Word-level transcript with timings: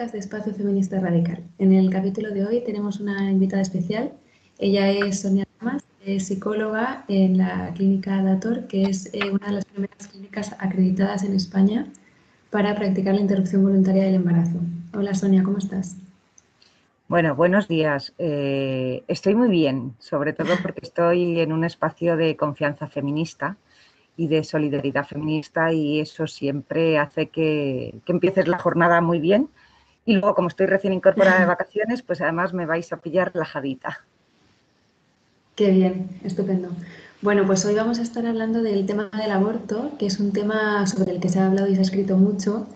de 0.00 0.18
Espacio 0.18 0.54
Feminista 0.54 0.98
Radical. 0.98 1.44
En 1.58 1.74
el 1.74 1.90
capítulo 1.90 2.30
de 2.30 2.46
hoy 2.46 2.62
tenemos 2.64 3.00
una 3.00 3.30
invitada 3.30 3.60
especial. 3.60 4.14
Ella 4.58 4.88
es 4.88 5.20
Sonia 5.20 5.46
Damas, 5.60 5.84
es 6.06 6.28
psicóloga 6.28 7.04
en 7.08 7.36
la 7.36 7.70
clínica 7.74 8.22
Dator, 8.22 8.66
que 8.66 8.84
es 8.84 9.12
eh, 9.12 9.30
una 9.30 9.48
de 9.48 9.52
las 9.52 9.66
primeras 9.66 10.08
clínicas 10.08 10.56
acreditadas 10.58 11.22
en 11.22 11.34
España 11.34 11.86
para 12.48 12.74
practicar 12.74 13.14
la 13.14 13.20
interrupción 13.20 13.62
voluntaria 13.62 14.04
del 14.04 14.14
embarazo. 14.14 14.58
Hola 14.94 15.14
Sonia, 15.14 15.42
¿cómo 15.42 15.58
estás? 15.58 15.96
Bueno, 17.06 17.34
buenos 17.34 17.68
días. 17.68 18.14
Eh, 18.16 19.04
estoy 19.06 19.34
muy 19.34 19.50
bien, 19.50 19.94
sobre 19.98 20.32
todo 20.32 20.54
porque 20.62 20.80
estoy 20.82 21.40
en 21.40 21.52
un 21.52 21.62
espacio 21.62 22.16
de 22.16 22.36
confianza 22.36 22.88
feminista 22.88 23.58
y 24.16 24.28
de 24.28 24.44
solidaridad 24.44 25.06
feminista 25.06 25.74
y 25.74 26.00
eso 26.00 26.26
siempre 26.26 26.98
hace 26.98 27.28
que, 27.28 27.94
empieces 28.06 28.48
la 28.48 28.58
jornada 28.58 29.02
muy 29.02 29.20
bien. 29.20 29.50
Y 30.10 30.14
luego, 30.14 30.34
como 30.34 30.48
estoy 30.48 30.66
recién 30.66 30.92
incorporada 30.92 31.38
de 31.38 31.46
vacaciones, 31.46 32.02
pues 32.02 32.20
además 32.20 32.52
me 32.52 32.66
vais 32.66 32.92
a 32.92 32.96
pillar 32.96 33.32
relajadita. 33.32 34.04
Qué 35.54 35.70
bien, 35.70 36.08
estupendo. 36.24 36.70
Bueno, 37.22 37.46
pues 37.46 37.64
hoy 37.64 37.76
vamos 37.76 38.00
a 38.00 38.02
estar 38.02 38.26
hablando 38.26 38.60
del 38.60 38.86
tema 38.86 39.08
del 39.16 39.30
aborto, 39.30 39.92
que 40.00 40.06
es 40.06 40.18
un 40.18 40.32
tema 40.32 40.84
sobre 40.88 41.12
el 41.12 41.20
que 41.20 41.28
se 41.28 41.38
ha 41.38 41.46
hablado 41.46 41.68
y 41.68 41.74
se 41.74 41.78
ha 41.78 41.84
escrito 41.84 42.16
mucho. 42.16 42.66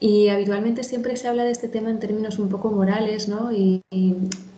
Y 0.00 0.26
habitualmente 0.26 0.82
siempre 0.82 1.14
se 1.14 1.28
habla 1.28 1.44
de 1.44 1.52
este 1.52 1.68
tema 1.68 1.88
en 1.88 2.00
términos 2.00 2.40
un 2.40 2.48
poco 2.48 2.72
morales, 2.72 3.28
¿no? 3.28 3.52
Y, 3.52 3.80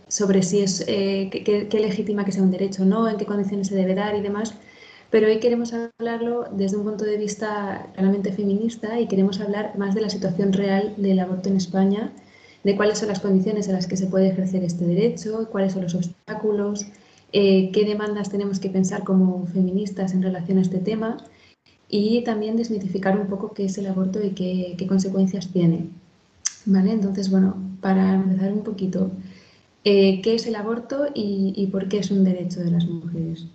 sobre 0.09 0.43
si 0.43 0.61
es 0.61 0.83
eh, 0.87 1.29
qué, 1.31 1.69
qué, 1.69 1.81
legítima 1.81 2.25
que 2.25 2.33
sea 2.33 2.43
un 2.43 2.51
derecho 2.51 2.85
o 2.85 2.87
no, 2.87 3.07
en 3.07 3.19
qué 3.19 3.27
condiciones 3.27 3.67
se 3.67 3.75
debe 3.75 3.95
dar 3.95 4.15
y 4.15 4.23
demás. 4.23 4.55
Pero 5.15 5.29
hoy 5.29 5.39
queremos 5.39 5.73
hablarlo 5.73 6.47
desde 6.51 6.77
un 6.77 6.83
punto 6.83 7.05
de 7.05 7.17
vista 7.17 7.89
claramente 7.95 8.33
feminista 8.33 8.99
y 8.99 9.07
queremos 9.07 9.41
hablar 9.41 9.79
más 9.79 9.95
de 9.95 10.01
la 10.01 10.11
situación 10.11 10.53
real 10.53 10.93
del 10.97 11.21
aborto 11.21 11.49
en 11.49 11.57
España, 11.57 12.11
de 12.65 12.75
cuáles 12.75 12.99
son 12.99 13.07
las 13.07 13.21
condiciones 13.21 13.69
en 13.69 13.75
las 13.75 13.87
que 13.87 13.97
se 13.97 14.09
puede 14.09 14.31
ejercer 14.31 14.65
este 14.65 14.85
derecho, 14.85 15.49
cuáles 15.53 15.75
son 15.75 15.83
los 15.83 15.95
obstáculos, 15.95 16.87
eh, 17.33 17.71
qué 17.71 17.85
demandas 17.85 18.29
tenemos 18.29 18.59
que 18.59 18.71
pensar 18.71 19.05
como 19.05 19.47
feministas 19.47 20.15
en 20.15 20.23
relación 20.23 20.59
a 20.59 20.63
este 20.63 20.79
tema 20.79 21.19
y 21.89 22.25
también 22.25 22.57
desmitificar 22.57 23.17
un 23.17 23.29
poco 23.29 23.53
qué 23.53 23.67
es 23.67 23.79
el 23.79 23.87
aborto 23.87 24.19
y 24.21 24.31
qué, 24.31 24.85
consecuencias 24.89 25.47
tiene. 25.53 25.91
¿Vale? 26.67 26.91
Entonces, 26.91 27.31
bueno, 27.31 27.55
para 27.81 28.17
empezar 28.17 28.53
un 28.53 28.65
poquito, 28.65 29.13
eh, 29.85 30.21
¿qué 30.23 30.35
es 30.35 30.49
el 30.49 30.57
aborto 30.57 31.07
y 31.15 31.69
por 31.71 31.87
qué 31.87 31.99
es 31.99 32.11
un 32.11 32.25
derecho 32.25 32.59
de 32.65 32.73
las 32.73 32.85
mujeres? 32.85 33.47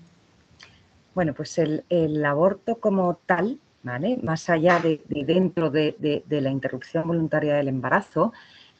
Bueno, 1.14 1.34
pues 1.34 1.58
el, 1.58 2.26
aborto 2.26 2.80
como 2.80 3.20
tal, 3.26 3.60
más 3.84 4.50
allá 4.50 4.80
de, 4.80 5.02
dentro 5.08 5.70
de, 5.70 6.24
la 6.30 6.50
interrupción 6.50 7.08
voluntaria 7.08 7.56
del 7.56 7.68
embarazo, 7.68 8.32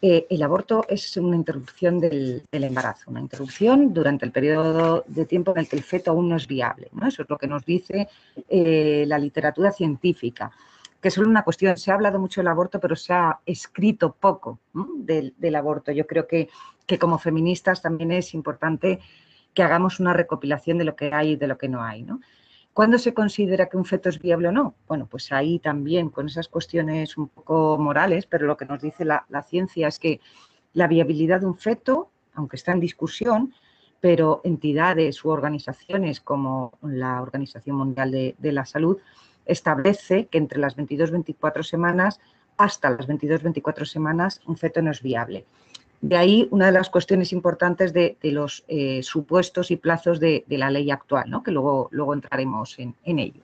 eh, 0.02 0.28
el 0.30 0.42
aborto 0.44 0.86
es 0.88 1.18
una 1.18 1.36
interrupción 1.36 2.00
del, 2.00 2.44
embarazo, 2.52 3.12
una 3.12 3.20
interrupción 3.20 3.94
durante 3.94 4.26
el 4.26 4.32
periodo 4.32 5.04
de 5.08 5.26
tiempo 5.26 5.52
en 5.52 5.60
el 5.60 5.68
que 5.68 5.76
el 5.76 5.84
feto 5.84 6.12
aún 6.12 6.30
no 6.30 6.38
es 6.38 6.48
viable. 6.48 6.90
Eso 7.06 7.24
es 7.24 7.30
lo 7.30 7.38
que 7.38 7.48
nos 7.48 7.66
dice 7.66 8.08
eh, 8.48 9.04
la 9.08 9.18
literatura 9.18 9.72
científica, 9.72 10.52
que 11.02 11.10
es 11.10 11.14
solo 11.14 11.30
una 11.30 11.44
cuestión. 11.44 11.76
Se 11.78 11.92
ha 11.92 11.96
hablado 11.96 12.20
mucho 12.20 12.40
del 12.40 12.48
aborto, 12.48 12.80
pero 12.80 12.96
se 12.96 13.12
ha 13.12 13.40
escrito 13.46 14.14
poco 14.14 14.60
del, 14.74 15.56
aborto. 15.56 15.92
Yo 15.92 16.08
creo 16.08 16.28
que, 16.28 16.48
que 16.86 16.98
como 16.98 17.18
feministas 17.18 17.82
también 17.82 18.14
es 18.14 18.34
importante 18.34 19.00
que 19.54 19.64
hagamos 19.64 20.00
una 20.00 20.14
recopilación 20.14 20.78
de 20.78 20.86
lo 20.86 20.96
que 20.96 21.14
hay 21.14 21.32
y 21.32 21.36
de 21.36 21.48
lo 21.48 21.58
que 21.58 21.68
no 21.68 21.84
hay. 21.84 22.04
¿no? 22.04 22.22
¿Cuándo 22.74 22.98
se 22.98 23.14
considera 23.14 23.68
que 23.68 23.78
un 23.78 23.86
feto 23.86 24.10
es 24.10 24.20
viable 24.20 24.48
o 24.48 24.52
no? 24.52 24.76
Bueno, 24.88 25.08
pues 25.08 25.32
ahí 25.32 25.60
también 25.60 26.10
con 26.10 26.28
esas 26.28 26.48
cuestiones 26.48 27.18
un 27.18 27.28
poco 27.28 27.78
morales, 27.78 28.26
pero 28.26 28.48
lo 28.48 28.56
que 28.56 28.66
nos 28.66 28.82
dice 28.82 29.06
la, 29.06 29.26
ciencia 29.48 29.88
es 29.88 30.00
que 30.00 30.22
la 30.74 30.88
viabilidad 30.88 31.42
de 31.42 31.48
un 31.48 31.58
feto, 31.58 32.10
aunque 32.34 32.56
está 32.56 32.72
en 32.72 32.80
discusión, 32.80 33.54
pero 34.00 34.40
entidades 34.46 35.26
u 35.26 35.30
organizaciones 35.30 36.22
como 36.22 36.78
la 36.82 37.22
Organización 37.22 37.76
Mundial 37.76 38.12
de, 38.12 38.36
de 38.38 38.52
la 38.54 38.66
Salud 38.66 38.98
establece 39.46 40.28
que 40.28 40.38
entre 40.38 40.60
las 40.60 40.78
22-24 40.78 41.64
semanas 41.64 42.22
hasta 42.56 42.90
las 42.92 43.08
22-24 43.08 43.86
semanas 43.86 44.42
un 44.46 44.56
feto 44.56 44.82
no 44.82 44.92
es 44.92 45.02
viable. 45.02 45.46
De 46.02 46.16
ahí 46.16 46.48
una 46.52 46.68
de 46.68 46.72
las 46.72 46.90
cuestiones 46.90 47.34
importantes 47.34 47.92
de, 47.92 48.18
los 48.24 48.64
eh, 48.68 49.04
supuestos 49.04 49.70
y 49.70 49.76
plazos 49.76 50.20
de, 50.20 50.46
la 50.48 50.72
ley 50.72 50.92
actual, 50.92 51.30
¿no? 51.30 51.44
que 51.44 51.52
luego, 51.52 51.90
luego 51.92 52.14
entraremos 52.14 52.78
en, 52.80 52.96
ello. 53.04 53.42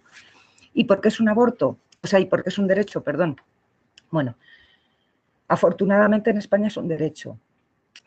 ¿Y 0.74 0.86
por 0.86 1.02
qué 1.02 1.10
es 1.10 1.20
un 1.20 1.30
aborto? 1.30 1.78
O 2.02 2.08
sea, 2.08 2.20
¿y 2.20 2.26
por 2.26 2.44
qué 2.44 2.50
es 2.50 2.58
un 2.58 2.68
derecho? 2.68 3.02
Perdón. 3.04 3.36
Bueno, 4.10 4.36
afortunadamente 5.48 6.30
en 6.30 6.38
España 6.38 6.68
es 6.68 6.78
un 6.78 6.88
derecho, 6.88 7.38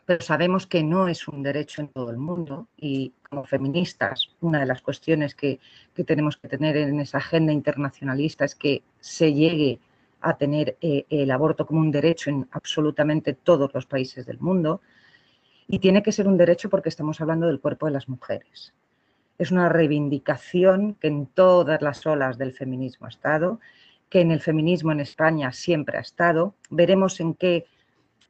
pero 0.06 0.22
sabemos 0.22 0.66
que 0.66 0.82
no 0.82 1.08
es 1.08 1.28
un 1.28 1.42
derecho 1.42 1.82
en 1.82 1.88
todo 1.88 2.10
el 2.10 2.16
mundo 2.16 2.68
y 2.76 3.12
como 3.28 3.44
feministas 3.44 4.30
una 4.40 4.60
de 4.60 4.66
las 4.66 4.80
cuestiones 4.80 5.34
que, 5.34 5.60
que 5.94 6.04
tenemos 6.04 6.38
que 6.38 6.48
tener 6.48 6.78
en 6.78 7.00
esa 7.00 7.18
agenda 7.18 7.52
internacionalista 7.52 8.46
es 8.46 8.54
que 8.54 8.82
se 9.00 9.34
llegue 9.34 9.80
a 10.20 10.36
tener 10.36 10.76
eh, 10.80 11.06
el 11.08 11.30
aborto 11.30 11.66
como 11.66 11.80
un 11.80 11.90
derecho 11.90 12.30
en 12.30 12.48
absolutamente 12.50 13.34
todos 13.34 13.72
los 13.72 13.86
países 13.86 14.26
del 14.26 14.38
mundo 14.40 14.80
y 15.66 15.78
tiene 15.78 16.02
que 16.02 16.12
ser 16.12 16.26
un 16.26 16.36
derecho 16.36 16.70
porque 16.70 16.88
estamos 16.88 17.20
hablando 17.20 17.46
del 17.46 17.60
cuerpo 17.60 17.86
de 17.86 17.92
las 17.92 18.08
mujeres. 18.08 18.74
Es 19.38 19.52
una 19.52 19.68
reivindicación 19.68 20.94
que 20.94 21.08
en 21.08 21.26
todas 21.26 21.80
las 21.82 22.04
olas 22.06 22.38
del 22.38 22.52
feminismo 22.52 23.06
ha 23.06 23.10
estado, 23.10 23.60
que 24.08 24.20
en 24.20 24.30
el 24.30 24.40
feminismo 24.40 24.92
en 24.92 25.00
España 25.00 25.52
siempre 25.52 25.98
ha 25.98 26.00
estado. 26.00 26.54
Veremos 26.70 27.20
en 27.20 27.34
qué, 27.34 27.66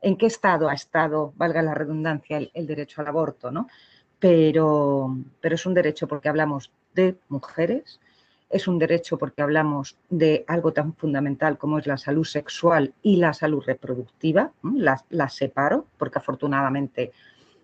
en 0.03 0.17
qué 0.17 0.27
estado 0.27 0.69
ha 0.69 0.75
estado, 0.75 1.33
valga 1.37 1.63
la 1.63 1.75
redundancia, 1.75 2.37
el, 2.37 2.51
el 2.53 2.67
derecho 2.67 3.01
al 3.01 3.07
aborto, 3.07 3.51
¿no? 3.51 3.69
Pero, 4.19 5.17
pero 5.41 5.55
es 5.55 5.65
un 5.65 5.75
derecho 5.75 6.09
porque 6.09 6.29
hablamos 6.29 6.73
de 6.95 7.17
mujeres, 7.29 8.01
es 8.51 8.67
un 8.67 8.79
derecho 8.79 9.19
porque 9.19 9.43
hablamos 9.43 9.97
de 10.09 10.45
algo 10.49 10.73
tan 10.73 10.95
fundamental 10.95 11.59
como 11.59 11.79
es 11.79 11.87
la 11.87 11.99
salud 11.99 12.25
sexual 12.25 12.95
y 13.03 13.17
la 13.17 13.35
salud 13.35 13.63
reproductiva. 13.67 14.53
Las, 14.63 15.35
separo 15.35 15.87
porque 15.99 16.19
afortunadamente 16.19 17.13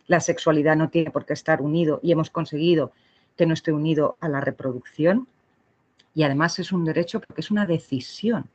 la 0.06 0.20
sexualidad 0.20 0.76
no 0.76 0.90
tiene 0.90 1.10
por 1.10 1.24
qué 1.24 1.32
estar 1.32 1.62
unido 1.62 2.00
y 2.02 2.12
hemos 2.12 2.30
conseguido 2.30 2.92
que 3.36 3.46
no 3.46 3.54
esté 3.54 3.72
unido 3.72 4.16
a 4.20 4.28
la 4.28 4.40
reproducción. 4.40 5.26
Y 6.14 6.22
además 6.22 6.58
es 6.58 6.70
un 6.70 6.84
derecho 6.84 7.20
porque 7.20 7.40
es 7.40 7.50
una 7.50 7.66
decisión. 7.66 8.48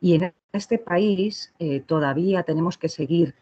Y 0.00 0.14
en 0.14 0.34
este 0.52 0.78
país 0.78 1.52
eh, 1.58 1.80
todavía 1.80 2.42
tenemos 2.42 2.76
que 2.76 2.88
seguir 2.88 3.34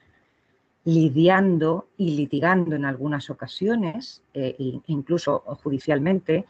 lidiando 0.84 1.88
y 1.96 2.16
litigando 2.16 2.76
en 2.76 2.84
algunas 2.84 3.30
ocasiones, 3.30 4.22
eh, 4.34 4.56
incluso 4.86 5.40
judicialmente, 5.62 6.46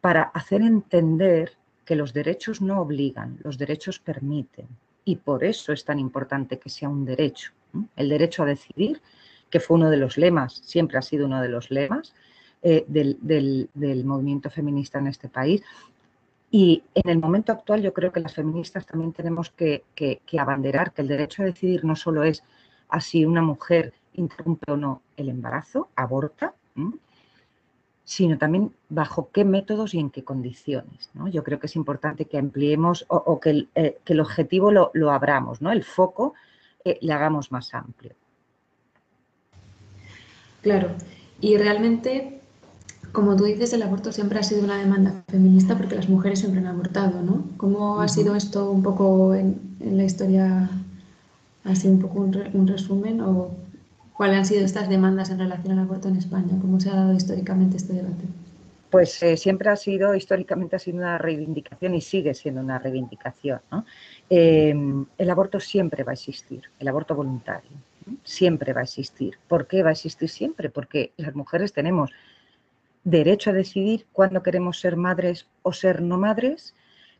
para 0.00 0.22
hacer 0.22 0.62
entender 0.62 1.52
que 1.84 1.96
los 1.96 2.12
derechos 2.12 2.60
no 2.60 2.80
obligan, 2.80 3.38
los 3.42 3.58
derechos 3.58 3.98
permiten. 3.98 4.68
Y 5.04 5.16
por 5.16 5.44
eso 5.44 5.72
es 5.72 5.84
tan 5.84 5.98
importante 5.98 6.58
que 6.58 6.70
sea 6.70 6.88
un 6.88 7.04
derecho. 7.04 7.52
El 7.96 8.08
derecho 8.08 8.42
a 8.42 8.46
decidir, 8.46 9.00
que 9.50 9.60
fue 9.60 9.76
uno 9.76 9.90
de 9.90 9.96
los 9.96 10.16
lemas, 10.16 10.54
siempre 10.64 10.98
ha 10.98 11.02
sido 11.02 11.26
uno 11.26 11.42
de 11.42 11.48
los 11.48 11.70
lemas 11.70 12.14
eh, 12.62 12.84
del, 12.86 14.04
movimiento 14.04 14.50
feminista 14.50 14.98
en 14.98 15.08
este 15.08 15.28
país. 15.28 15.62
Y 16.50 16.82
en 16.94 17.08
el 17.10 17.18
momento 17.18 17.52
actual 17.52 17.82
yo 17.82 17.92
creo 17.92 18.12
que 18.12 18.20
las 18.20 18.34
feministas 18.34 18.86
también 18.86 19.12
tenemos 19.12 19.50
que, 19.50 19.84
que, 19.94 20.20
abanderar 20.38 20.92
que 20.92 21.02
el 21.02 21.08
derecho 21.08 21.42
a 21.42 21.46
decidir 21.46 21.84
no 21.84 21.96
solo 21.96 22.24
es 22.24 22.42
así 22.88 23.24
una 23.24 23.42
mujer 23.42 23.94
interrumpe 24.14 24.70
o 24.72 24.76
no 24.76 25.02
el 25.16 25.28
embarazo, 25.28 25.88
aborta, 25.94 26.54
sino 28.10 28.38
también 28.38 28.72
bajo 28.88 29.30
qué 29.32 29.44
métodos 29.44 29.94
y 29.94 30.00
en 30.00 30.10
qué 30.10 30.24
condiciones. 30.24 31.10
Yo 31.30 31.44
creo 31.44 31.60
que 31.60 31.68
es 31.68 31.76
importante 31.76 32.24
que 32.24 32.38
ampliemos 32.38 33.04
o, 33.06 33.38
que, 33.38 33.68
eh, 33.76 33.98
que, 34.04 34.14
el, 34.14 34.20
objetivo 34.20 34.72
lo, 34.72 35.10
abramos, 35.12 35.62
¿no? 35.62 35.70
el 35.70 35.84
foco 35.84 36.34
eh, 36.84 36.98
le 37.02 37.12
hagamos 37.12 37.52
más 37.52 37.72
amplio. 37.72 38.16
Claro, 40.60 40.88
y 41.40 41.56
realmente, 41.56 42.40
como 43.12 43.36
tú 43.36 43.44
dices, 43.44 43.72
el 43.74 43.82
aborto 43.82 44.10
siempre 44.10 44.40
ha 44.40 44.42
sido 44.42 44.64
una 44.64 44.78
demanda 44.78 45.22
feminista 45.28 45.78
porque 45.78 45.94
las 45.94 46.08
mujeres 46.08 46.40
siempre 46.40 46.60
han 46.60 46.66
abortado, 46.66 47.22
¿no? 47.22 47.44
¿Cómo 47.58 48.00
ha 48.00 48.08
sido 48.08 48.34
esto 48.34 48.72
un 48.72 48.82
poco 48.82 49.36
en, 49.36 49.76
la 49.78 50.02
historia, 50.02 50.68
así 51.62 51.86
un 51.86 52.00
poco 52.00 52.22
un, 52.22 52.66
resumen 52.66 53.20
o 53.20 53.52
¿Cuáles 54.20 54.36
han 54.36 54.44
sido 54.44 54.66
estas 54.66 54.86
demandas 54.90 55.30
en 55.30 55.38
relación 55.38 55.78
al 55.78 55.84
aborto 55.86 56.08
en 56.08 56.16
España? 56.16 56.52
¿Cómo 56.60 56.78
se 56.78 56.90
ha 56.90 56.94
dado 56.94 57.14
históricamente 57.14 57.78
este 57.78 57.94
debate? 57.94 58.24
Pues 58.90 59.22
eh, 59.22 59.38
siempre 59.38 59.70
ha 59.70 59.76
sido, 59.76 60.14
históricamente 60.14 60.76
ha 60.76 60.78
sido 60.78 60.98
una 60.98 61.16
reivindicación 61.16 61.94
y 61.94 62.02
sigue 62.02 62.34
siendo 62.34 62.60
una 62.60 62.78
reivindicación. 62.78 63.60
Eh, 64.28 64.74
el 65.16 65.30
aborto 65.30 65.58
siempre 65.58 66.04
va 66.04 66.10
a 66.10 66.12
existir, 66.12 66.64
el 66.78 66.88
aborto 66.88 67.14
voluntario, 67.14 67.70
siempre 68.22 68.74
va 68.74 68.82
a 68.82 68.84
existir. 68.84 69.38
¿Por 69.48 69.66
qué 69.66 69.82
va 69.82 69.88
a 69.88 69.92
existir 69.92 70.28
siempre? 70.28 70.68
Porque 70.68 71.12
las 71.16 71.34
mujeres 71.34 71.72
tenemos 71.72 72.10
derecho 73.04 73.48
a 73.48 73.54
decidir 73.54 74.04
cuándo 74.12 74.42
queremos 74.42 74.78
ser 74.78 74.96
madres 74.96 75.46
o 75.62 75.72
ser 75.72 76.02
no 76.02 76.18
madres, 76.18 76.74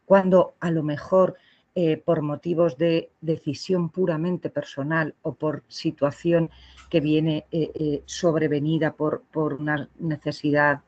cuando 0.04 0.52
a 0.60 0.70
lo 0.70 0.82
mejor 0.82 1.38
eh, 1.76 1.96
por 2.04 2.20
motivos 2.20 2.76
de 2.78 3.10
decisión 3.20 3.90
puramente 3.90 4.50
personal 4.50 5.14
o 5.22 5.34
por 5.34 5.62
situación 5.68 6.50
que 6.88 6.98
viene 6.98 7.46
eh, 7.52 7.70
eh, 7.72 8.02
sobrevenida 8.06 8.92
por, 8.92 9.22
por, 9.30 9.54
una 9.54 9.88
necesidad 10.00 10.80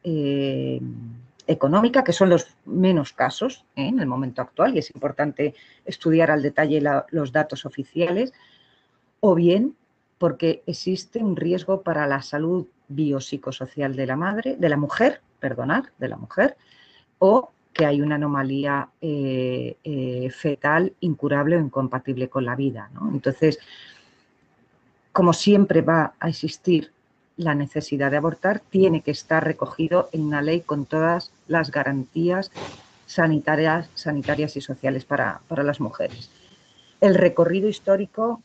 económica, 1.47 2.03
que 2.03 2.13
son 2.13 2.31
los 2.31 2.57
menos 2.65 3.13
casos 3.13 3.65
en 3.77 4.01
el 4.01 4.07
momento 4.07 4.43
actual, 4.43 4.75
y 4.75 4.79
es 4.79 4.93
importante 4.93 5.55
estudiar 5.85 6.33
al 6.33 6.43
detalle 6.43 6.83
los 7.13 7.31
datos 7.31 7.65
oficiales, 7.65 8.33
o 9.21 9.37
bien 9.37 9.77
porque 10.19 10.65
existe 10.67 11.21
un 11.21 11.37
riesgo 11.37 11.83
para 11.83 12.09
la 12.09 12.23
salud 12.23 12.67
biopsicosocial 12.89 13.95
de 13.95 14.07
la 14.07 14.17
madre, 14.17 14.57
de 14.59 14.69
la 14.69 14.77
mujer, 14.77 15.21
perdonar, 15.39 15.93
de 15.99 16.09
la 16.09 16.17
mujer, 16.17 16.57
o 17.21 17.53
que 17.73 17.87
hay 17.87 18.01
una 18.03 18.17
anomalía 18.17 18.89
eh, 19.01 19.77
eh, 19.83 20.31
fetal 20.31 20.93
incurable 21.01 21.57
o 21.57 21.61
incompatible 21.61 22.29
con 22.29 22.45
la 22.45 22.55
vida. 22.55 22.91
Entonces, 23.13 23.59
como 25.13 25.33
siempre 25.33 25.81
va 25.81 26.15
a 26.21 26.29
existir 26.29 26.93
la 27.37 27.55
necesidad 27.55 28.11
de 28.11 28.19
abortar, 28.19 28.61
tiene 28.61 29.01
que 29.01 29.11
estar 29.11 29.45
recogido 29.45 30.09
en 30.13 30.23
una 30.23 30.43
ley 30.43 30.61
con 30.61 30.85
todas 30.85 31.33
las 31.49 31.71
garantías 31.71 32.51
sanitarias, 33.07 33.91
sanitarias 33.95 34.57
y 34.57 34.61
sociales 34.61 35.05
para, 35.05 35.41
las 35.49 35.81
mujeres. 35.81 36.31
El 37.01 37.15
recorrido 37.15 37.69
histórico, 37.69 38.43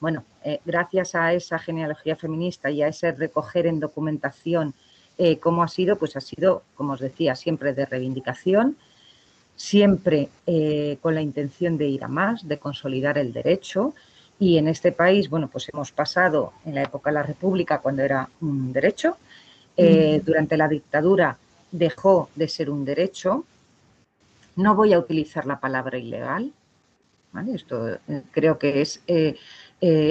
bueno, 0.00 0.24
eh, 0.44 0.60
gracias 0.64 1.14
a 1.14 1.32
esa 1.32 1.58
genealogía 1.58 2.16
feminista 2.16 2.70
y 2.70 2.82
a 2.82 2.88
ese 2.88 3.12
recoger 3.12 3.66
en 3.66 3.80
documentación 3.80 4.74
eh, 5.18 5.38
¿cómo 5.38 5.62
ha 5.62 5.68
sido? 5.68 5.98
Pues 5.98 6.16
ha 6.16 6.20
sido, 6.20 6.62
como 6.74 6.94
os 6.94 7.00
decía, 7.00 7.34
siempre 7.34 7.74
de 7.74 7.84
reivindicación, 7.84 8.76
siempre 9.54 10.30
eh, 10.46 10.96
con 11.02 11.14
la 11.14 11.20
intención 11.20 11.76
de 11.76 11.88
ir 11.88 12.04
a 12.04 12.08
más, 12.08 12.48
de 12.48 12.58
consolidar 12.58 13.18
el 13.18 13.32
derecho. 13.32 13.94
Y 14.38 14.56
en 14.56 14.68
este 14.68 14.92
país, 14.92 15.28
bueno, 15.28 15.48
pues 15.48 15.68
hemos 15.70 15.92
pasado 15.92 16.54
en 16.64 16.74
la 16.74 16.84
época 16.84 17.10
de 17.10 17.14
la 17.14 17.22
República, 17.22 17.80
cuando 17.80 18.02
era 18.02 18.30
un 18.40 18.72
derecho, 18.72 19.18
eh, 19.76 20.22
durante 20.24 20.56
la 20.56 20.68
dictadura 20.68 21.36
dejó 21.70 22.30
de 22.34 22.48
ser 22.48 22.70
un 22.70 22.86
derecho. 22.86 23.44
No 24.56 24.74
voy 24.74 24.94
a 24.94 24.98
utilizar 24.98 25.44
la 25.44 25.60
palabra 25.60 25.98
ilegal, 25.98 26.52
Esto 27.54 27.98
creo 28.32 28.58
que 28.58 28.80
es, 28.80 29.02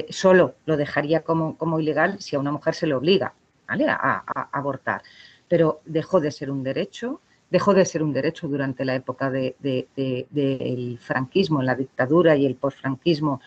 solo 0.10 0.54
lo 0.66 0.78
dejaría 0.78 1.22
como, 1.22 1.58
como 1.58 1.80
ilegal 1.80 2.22
si 2.22 2.36
a 2.36 2.40
una 2.40 2.52
mujer 2.52 2.76
se 2.76 2.88
le 2.88 2.94
obliga, 2.94 3.34
a, 3.90 4.50
abortar. 4.52 5.02
Pero 5.48 5.82
dejó 5.86 6.20
de 6.20 6.32
ser 6.32 6.52
un 6.52 6.64
derecho, 6.64 7.22
dejó 7.50 7.74
de 7.74 7.86
ser 7.86 8.04
un 8.04 8.14
derecho 8.14 8.48
durante 8.48 8.86
la 8.86 8.96
época 8.96 9.30
del 9.30 11.00
franquismo, 11.02 11.60
en 11.60 11.66
la 11.66 11.76
dictadura 11.76 12.36
y 12.36 12.46
el 12.46 12.56
postfranquismo, 12.56 13.42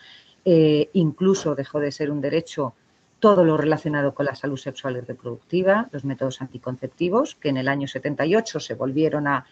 eh, 0.45 0.89
incluso 0.93 1.55
dejó 1.55 1.79
de 1.79 1.91
ser 1.91 2.11
un 2.11 2.19
derecho 2.19 2.73
todo 3.19 3.45
lo 3.45 3.55
relacionado 3.55 4.13
con 4.13 4.25
la 4.25 4.35
salud 4.35 4.57
sexual 4.57 4.97
y 4.97 4.99
reproductiva, 4.99 5.87
los 5.91 6.03
métodos 6.03 6.41
anticonceptivos, 6.41 7.35
que 7.35 7.49
en 7.49 7.57
el 7.57 7.69
año 7.69 7.87
78 7.87 8.59
se 8.59 8.73
volvieron 8.73 9.27
a, 9.27 9.45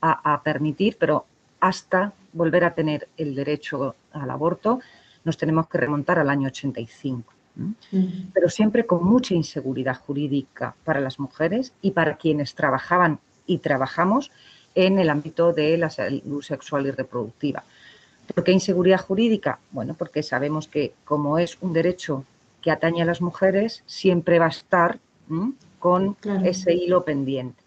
a 0.00 0.42
permitir, 0.44 0.96
pero 1.00 1.26
hasta 1.58 2.12
volver 2.32 2.62
a 2.62 2.74
tener 2.74 3.08
el 3.16 3.34
derecho 3.34 3.96
al 4.12 4.30
aborto 4.30 4.78
nos 5.24 5.36
tenemos 5.36 5.66
que 5.68 5.78
remontar 5.78 6.20
al 6.20 6.30
año 6.30 6.46
85 6.46 7.35
pero 8.32 8.48
siempre 8.48 8.86
con 8.86 9.04
mucha 9.04 9.34
inseguridad 9.34 9.96
jurídica 9.96 10.74
para 10.84 11.00
las 11.00 11.18
mujeres 11.18 11.72
y 11.80 11.92
para 11.92 12.16
quienes 12.16 12.54
trabajaban 12.54 13.18
y 13.46 13.58
trabajamos 13.58 14.30
en 14.74 14.98
el 14.98 15.08
ámbito 15.08 15.52
de 15.52 15.78
la 15.78 15.88
salud 15.88 16.42
sexual 16.42 16.86
y 16.86 16.90
reproductiva. 16.90 17.64
¿Por 18.34 18.44
qué 18.44 18.52
inseguridad 18.52 19.00
jurídica? 19.00 19.58
Bueno, 19.70 19.94
porque 19.94 20.22
sabemos 20.22 20.68
que 20.68 20.92
como 21.04 21.38
es 21.38 21.56
un 21.60 21.72
derecho 21.72 22.24
que 22.60 22.70
atañe 22.70 23.02
a 23.02 23.06
las 23.06 23.22
mujeres, 23.22 23.82
siempre 23.86 24.38
va 24.38 24.46
a 24.46 24.50
estar 24.50 24.98
con 25.78 26.16
ese 26.44 26.74
hilo 26.74 27.04
pendiente. 27.04 27.62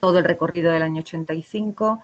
Todo 0.00 0.18
el 0.18 0.24
recorrido 0.24 0.72
del 0.72 0.82
año 0.82 1.00
85 1.00 2.02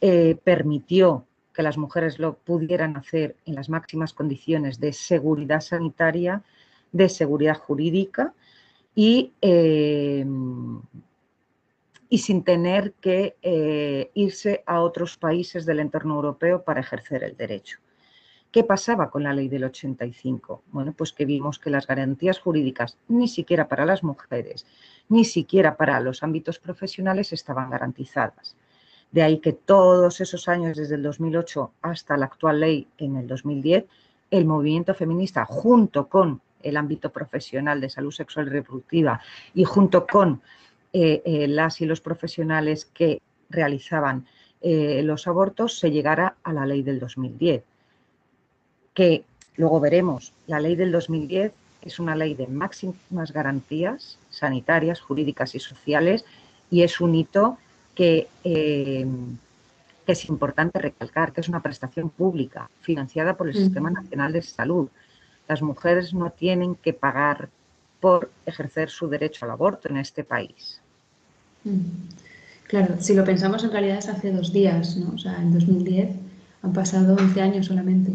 eh, 0.00 0.36
permitió 0.42 1.24
que 1.58 1.64
las 1.64 1.76
mujeres 1.76 2.20
lo 2.20 2.34
pudieran 2.34 2.96
hacer 2.96 3.34
en 3.44 3.56
las 3.56 3.68
máximas 3.68 4.12
condiciones 4.12 4.78
de 4.78 4.92
seguridad 4.92 5.60
sanitaria, 5.60 6.44
de 6.92 7.08
seguridad 7.08 7.58
jurídica 7.58 8.32
y, 8.94 9.32
eh, 9.42 10.24
sin 12.12 12.44
tener 12.44 12.92
que 13.00 13.34
eh, 13.42 14.12
irse 14.14 14.62
a 14.66 14.82
otros 14.82 15.16
países 15.16 15.66
del 15.66 15.80
entorno 15.80 16.14
europeo 16.14 16.62
para 16.62 16.78
ejercer 16.78 17.24
el 17.24 17.36
derecho. 17.36 17.80
¿Qué 18.52 18.62
pasaba 18.62 19.10
con 19.10 19.24
la 19.24 19.34
ley 19.34 19.48
del 19.48 19.64
85? 19.64 20.62
Bueno, 20.70 20.94
pues 20.96 21.12
que 21.12 21.24
vimos 21.24 21.58
que 21.58 21.70
las 21.70 21.88
garantías 21.88 22.38
jurídicas 22.38 22.98
ni 23.08 23.26
siquiera 23.26 23.66
para 23.66 23.84
las 23.84 24.04
mujeres, 24.04 24.64
ni 25.08 25.24
siquiera 25.24 25.76
para 25.76 25.98
los 25.98 26.22
ámbitos 26.22 26.60
profesionales 26.60 27.32
estaban 27.32 27.68
garantizadas. 27.68 28.54
De 29.10 29.22
ahí 29.22 29.38
que 29.38 29.52
todos 29.52 30.20
esos 30.20 30.48
años, 30.48 30.76
desde 30.76 30.96
el 30.96 31.02
2008 31.02 31.72
hasta 31.82 32.16
la 32.16 32.26
actual 32.26 32.60
ley 32.60 32.86
en 32.98 33.16
el 33.16 33.26
2010, 33.26 33.86
el 34.30 34.44
movimiento 34.44 34.94
feminista, 34.94 35.44
junto 35.46 36.08
con 36.08 36.40
el 36.62 36.76
ámbito 36.76 37.10
profesional 37.10 37.80
de 37.80 37.88
salud 37.88 38.12
sexual 38.12 38.48
y 38.48 38.50
reproductiva 38.50 39.20
y 39.54 39.64
junto 39.64 40.06
con 40.06 40.42
eh, 40.92 41.22
eh, 41.24 41.48
las 41.48 41.80
y 41.80 41.86
los 41.86 42.00
profesionales 42.00 42.84
que 42.84 43.22
realizaban 43.48 44.26
eh, 44.60 45.02
los 45.04 45.26
abortos, 45.26 45.78
se 45.78 45.90
llegara 45.90 46.36
a 46.42 46.52
la 46.52 46.66
ley 46.66 46.82
del 46.82 46.98
2010. 46.98 47.62
Que 48.92 49.24
luego 49.56 49.80
veremos, 49.80 50.32
la 50.46 50.60
ley 50.60 50.74
del 50.74 50.90
2010 50.92 51.52
es 51.82 51.98
una 51.98 52.16
ley 52.16 52.34
de 52.34 52.48
máximas 52.48 53.32
garantías 53.32 54.18
sanitarias, 54.30 55.00
jurídicas 55.00 55.54
y 55.54 55.60
sociales 55.60 56.24
y 56.70 56.82
es 56.82 57.00
un 57.00 57.14
hito 57.14 57.58
que, 57.98 58.28
eh, 58.44 59.04
es 60.06 60.28
importante 60.28 60.78
recalcar 60.78 61.32
que 61.32 61.40
es 61.40 61.48
una 61.48 61.60
prestación 61.60 62.10
pública 62.10 62.70
financiada 62.80 63.36
por 63.36 63.48
el 63.48 63.54
Sistema 63.54 63.90
Nacional 63.90 64.32
de 64.32 64.40
Salud. 64.40 64.88
Las 65.48 65.60
mujeres 65.62 66.14
no 66.14 66.30
tienen 66.30 66.76
que 66.76 66.92
pagar 66.92 67.48
por 68.00 68.30
ejercer 68.46 68.88
su 68.88 69.08
derecho 69.08 69.44
al 69.44 69.50
aborto 69.50 69.88
en 69.88 69.96
este 69.96 70.22
país. 70.22 70.80
Claro, 72.68 72.94
si 73.00 73.14
lo 73.14 73.24
pensamos 73.24 73.64
en 73.64 73.72
realidad 73.72 73.98
es 73.98 74.08
hace 74.08 74.30
dos 74.30 74.52
días, 74.52 74.96
¿no? 74.96 75.14
O 75.14 75.18
sea, 75.18 75.36
en 75.42 75.52
2010 75.52 76.10
han 76.62 76.72
pasado 76.72 77.16
11 77.16 77.42
años 77.42 77.66
solamente. 77.66 78.12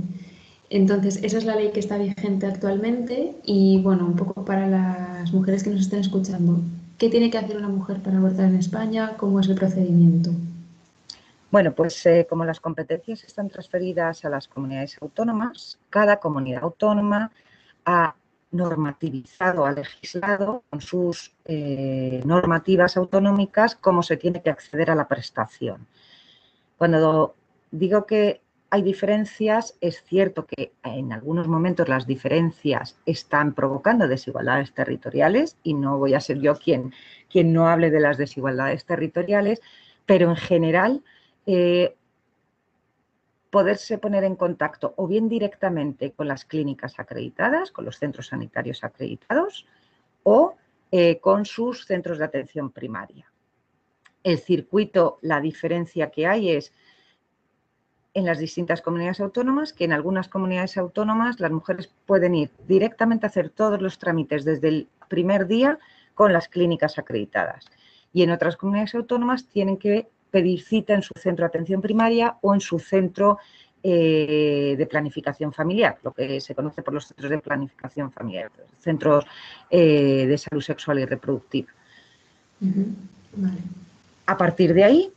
Entonces, 0.70 1.20
esa 1.22 1.38
es 1.38 1.46
la 1.46 1.58
ley 1.58 1.72
que 1.72 1.82
está 1.82 1.98
vigente 1.98 2.48
actualmente 2.48 3.36
y, 3.44 3.82
bueno, 3.84 4.06
un 4.08 4.16
poco 4.16 4.46
para 4.46 4.66
las 4.68 5.32
mujeres 5.34 5.64
que 5.64 5.70
nos 5.70 5.82
estén 5.82 6.00
escuchando, 6.00 6.62
¿Qué 6.98 7.10
tiene 7.10 7.30
que 7.30 7.38
hacer 7.38 7.58
una 7.58 7.70
mujer 7.70 8.02
para 8.02 8.18
abortar 8.18 8.46
en 8.46 8.56
España? 8.56 9.16
¿Cómo 9.18 9.40
es 9.40 9.48
el 9.48 9.56
procedimiento? 9.56 10.32
Bueno, 11.52 11.74
pues 11.74 12.06
eh, 12.06 12.26
como 12.30 12.46
las 12.46 12.60
competencias 12.60 13.24
están 13.24 13.50
transferidas 13.50 14.26
a 14.26 14.30
las 14.30 14.48
comunidades 14.48 14.98
autónomas, 15.02 15.78
cada 15.90 16.20
comunidad 16.20 16.64
autónoma 16.64 17.32
ha 17.86 18.16
normativizado, 18.52 19.66
ha 19.66 19.72
legislado 19.72 20.64
con 20.70 20.82
sus 20.82 21.34
eh, 21.46 22.22
normativas 22.26 22.98
autonómicas 22.98 23.76
cómo 23.76 24.04
se 24.04 24.18
tiene 24.18 24.42
que 24.42 24.50
acceder 24.50 24.90
a 24.90 24.96
la 24.96 25.08
prestación. 25.08 25.86
Cuando 26.78 27.36
digo 27.72 28.06
que 28.06 28.42
hay 28.74 28.82
diferencias, 28.82 29.78
es 29.82 30.04
cierto 30.04 30.48
que 30.48 30.74
en 30.82 31.14
algunos 31.14 31.48
momentos 31.48 31.88
las 31.88 32.08
diferencias 32.08 32.98
están 33.06 33.54
provocando 33.54 34.08
desigualdades 34.08 34.74
territoriales 34.74 35.58
y 35.62 35.76
no 35.76 36.00
voy 36.00 36.16
a 36.16 36.20
ser 36.20 36.40
yo 36.40 36.56
quien, 36.56 36.92
quien 37.30 37.54
no 37.54 37.68
hable 37.68 37.92
de 37.92 38.00
las 38.00 38.18
desigualdades 38.18 38.84
territoriales, 38.84 39.62
pero 40.08 40.28
en 40.28 40.38
general 40.38 41.04
eh, 41.46 41.96
poderse 43.52 44.00
poner 44.00 44.24
en 44.24 44.36
contacto 44.36 44.96
o 44.98 45.06
bien 45.06 45.30
directamente 45.30 46.12
con 46.12 46.28
las 46.28 46.44
clínicas 46.44 47.00
acreditadas, 47.00 47.72
con 47.72 47.86
los 47.86 47.98
centros 48.00 48.26
sanitarios 48.26 48.84
acreditados 48.84 49.68
o 50.24 50.56
eh, 50.92 51.20
con 51.20 51.46
sus 51.46 51.86
centros 51.86 52.18
de 52.18 52.26
atención 52.26 52.72
primaria. 52.72 53.32
El 54.24 54.40
circuito, 54.40 55.20
la 55.22 55.40
diferencia 55.42 56.10
que 56.10 56.26
hay 56.26 56.50
es 56.50 56.74
en 58.14 58.26
las 58.26 58.40
distintas 58.40 58.82
comunidades 58.82 59.20
autónomas, 59.20 59.74
que 59.74 59.86
en 59.86 59.94
algunas 59.94 60.28
comunidades 60.28 60.78
autónomas 60.78 61.40
las 61.40 61.52
mujeres 61.52 61.90
pueden 62.06 62.36
ir 62.36 62.52
directamente 62.68 63.26
a 63.26 63.30
hacer 63.30 63.50
todos 63.50 63.82
los 63.82 63.98
trámites 63.98 64.46
desde 64.46 64.68
el 64.68 64.88
primer 65.08 65.48
día 65.48 65.80
con 66.14 66.32
las 66.32 66.48
clínicas 66.48 67.00
acreditadas. 67.00 67.66
Y 68.14 68.22
en 68.22 68.32
otras 68.32 68.56
comunidades 68.56 68.94
autónomas 68.94 69.48
tienen 69.48 69.78
que 69.78 70.08
pedir 70.30 70.62
cita 70.62 70.94
en 70.94 71.02
su 71.02 71.14
centro 71.18 71.44
de 71.44 71.48
atención 71.48 71.82
primaria 71.82 72.38
o 72.42 72.54
en 72.54 72.62
su 72.62 72.80
centro 72.80 73.40
eh, 73.84 74.76
de 74.78 74.86
planificación 74.86 75.52
familiar, 75.52 75.98
lo 76.04 76.12
que 76.12 76.40
se 76.40 76.56
conoce 76.56 76.82
por 76.82 76.94
los 76.94 77.08
centros 77.08 77.30
de 77.30 77.40
planificación 77.40 78.12
familiar, 78.12 78.50
centros 78.80 79.26
eh, 79.70 80.26
de 80.26 80.38
salud 80.38 80.62
sexual 80.62 81.00
y 81.00 81.06
reproductiva. 81.06 81.70
A 84.26 84.38
partir 84.38 84.74
de 84.74 84.84
ahí, 84.84 85.12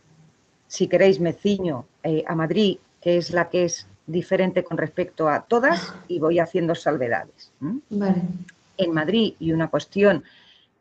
si 0.66 0.88
queréis, 0.88 1.20
me 1.20 1.32
ciño 1.32 1.86
eh, 2.02 2.24
a 2.26 2.34
Madrid 2.34 2.78
que 3.06 3.18
es 3.18 3.30
la 3.30 3.48
que 3.50 3.62
es 3.62 3.86
diferente 4.08 4.64
con 4.64 4.78
respecto 4.78 5.28
a 5.28 5.44
todas 5.44 5.94
y 6.08 6.18
voy 6.18 6.40
haciendo 6.40 6.74
salvedades. 6.74 7.52
En 7.60 8.92
Madrid, 8.92 9.34
y 9.38 9.52
una 9.52 9.68
cuestión 9.68 10.24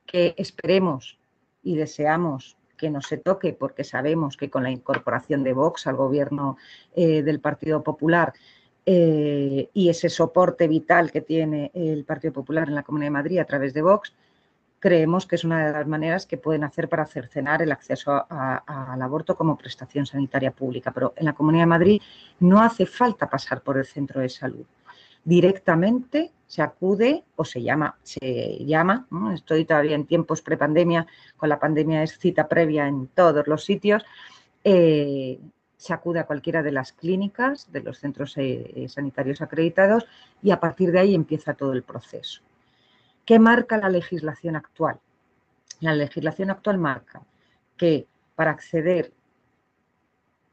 que 0.07 0.33
esperemos 0.35 1.19
y 1.61 1.75
deseamos 1.75 2.57
que 2.79 2.89
no 2.89 3.03
se 3.03 3.17
toque, 3.17 3.53
porque 3.53 3.83
sabemos 3.83 4.37
que 4.37 4.49
con 4.49 4.63
la 4.63 4.71
incorporación 4.71 5.43
de 5.43 5.53
Vox 5.53 5.85
al 5.85 5.97
gobierno 5.97 6.57
eh, 6.95 7.21
del 7.21 7.39
Partido 7.39 7.83
Popular 7.83 8.33
eh, 8.87 9.69
y 9.71 9.89
ese 9.89 10.09
soporte 10.09 10.67
vital 10.67 11.11
que 11.11 11.21
tiene 11.21 11.69
el 11.75 12.05
Partido 12.05 12.33
Popular 12.33 12.67
en 12.67 12.73
la 12.73 12.81
Comunidad 12.81 13.09
de 13.09 13.19
Madrid 13.21 13.37
a 13.37 13.45
través 13.45 13.71
de 13.75 13.83
Vox, 13.83 14.15
creemos 14.85 15.25
que 15.25 15.35
es 15.35 15.43
una 15.43 15.65
de 15.65 15.73
las 15.73 15.87
maneras 15.87 16.27
que 16.27 16.37
pueden 16.37 16.63
hacer 16.63 16.87
para 16.87 17.07
cercenar 17.07 17.59
el 17.63 17.71
acceso 17.71 18.23
al 18.29 19.01
aborto 19.01 19.35
como 19.35 19.57
prestación 19.57 20.05
sanitaria 20.05 20.51
pública. 20.51 20.91
Pero 20.91 21.11
en 21.15 21.25
la 21.25 21.33
Comunidad 21.33 21.63
de 21.63 21.77
Madrid 21.77 22.01
no 22.41 22.61
hace 22.61 22.85
falta 22.85 23.27
pasar 23.27 23.61
por 23.61 23.79
el 23.79 23.85
centro 23.85 24.21
de 24.21 24.29
salud. 24.29 24.63
Directamente 25.23 26.31
se 26.45 26.61
acude 26.61 27.23
o 27.35 27.43
se 27.43 27.63
llama, 27.63 27.97
se 28.03 28.63
llama, 28.63 29.07
estoy 29.33 29.65
todavía 29.65 29.95
en 29.95 30.05
tiempos 30.05 30.43
prepandemia, 30.43 31.07
con 31.35 31.49
la 31.49 31.57
pandemia 31.57 32.03
es 32.03 32.19
cita 32.19 32.47
previa 32.47 32.87
en 32.87 33.07
todos 33.07 33.47
los 33.47 33.65
sitios, 33.65 34.05
eh, 34.63 35.39
se 35.77 35.93
acude 35.93 36.19
a 36.19 36.27
cualquiera 36.27 36.61
de 36.61 36.71
las 36.71 36.91
clínicas, 36.91 37.71
de 37.71 37.81
los 37.81 37.97
centros 37.97 38.35
eh, 38.37 38.85
sanitarios 38.87 39.41
acreditados 39.41 40.05
y 40.43 40.51
a 40.51 40.59
partir 40.59 40.91
de 40.91 40.99
ahí 40.99 41.15
empieza 41.15 41.55
todo 41.55 41.73
el 41.73 41.81
proceso. 41.81 42.43
¿Qué 43.25 43.39
marca 43.39 43.77
la 43.77 43.89
legislación 43.89 44.55
actual? 44.55 44.99
La 45.79 45.95
legislación 45.95 46.51
actual 46.51 46.77
marca 46.77 47.21
que 47.75 48.07
para 48.35 48.51
acceder 48.51 49.11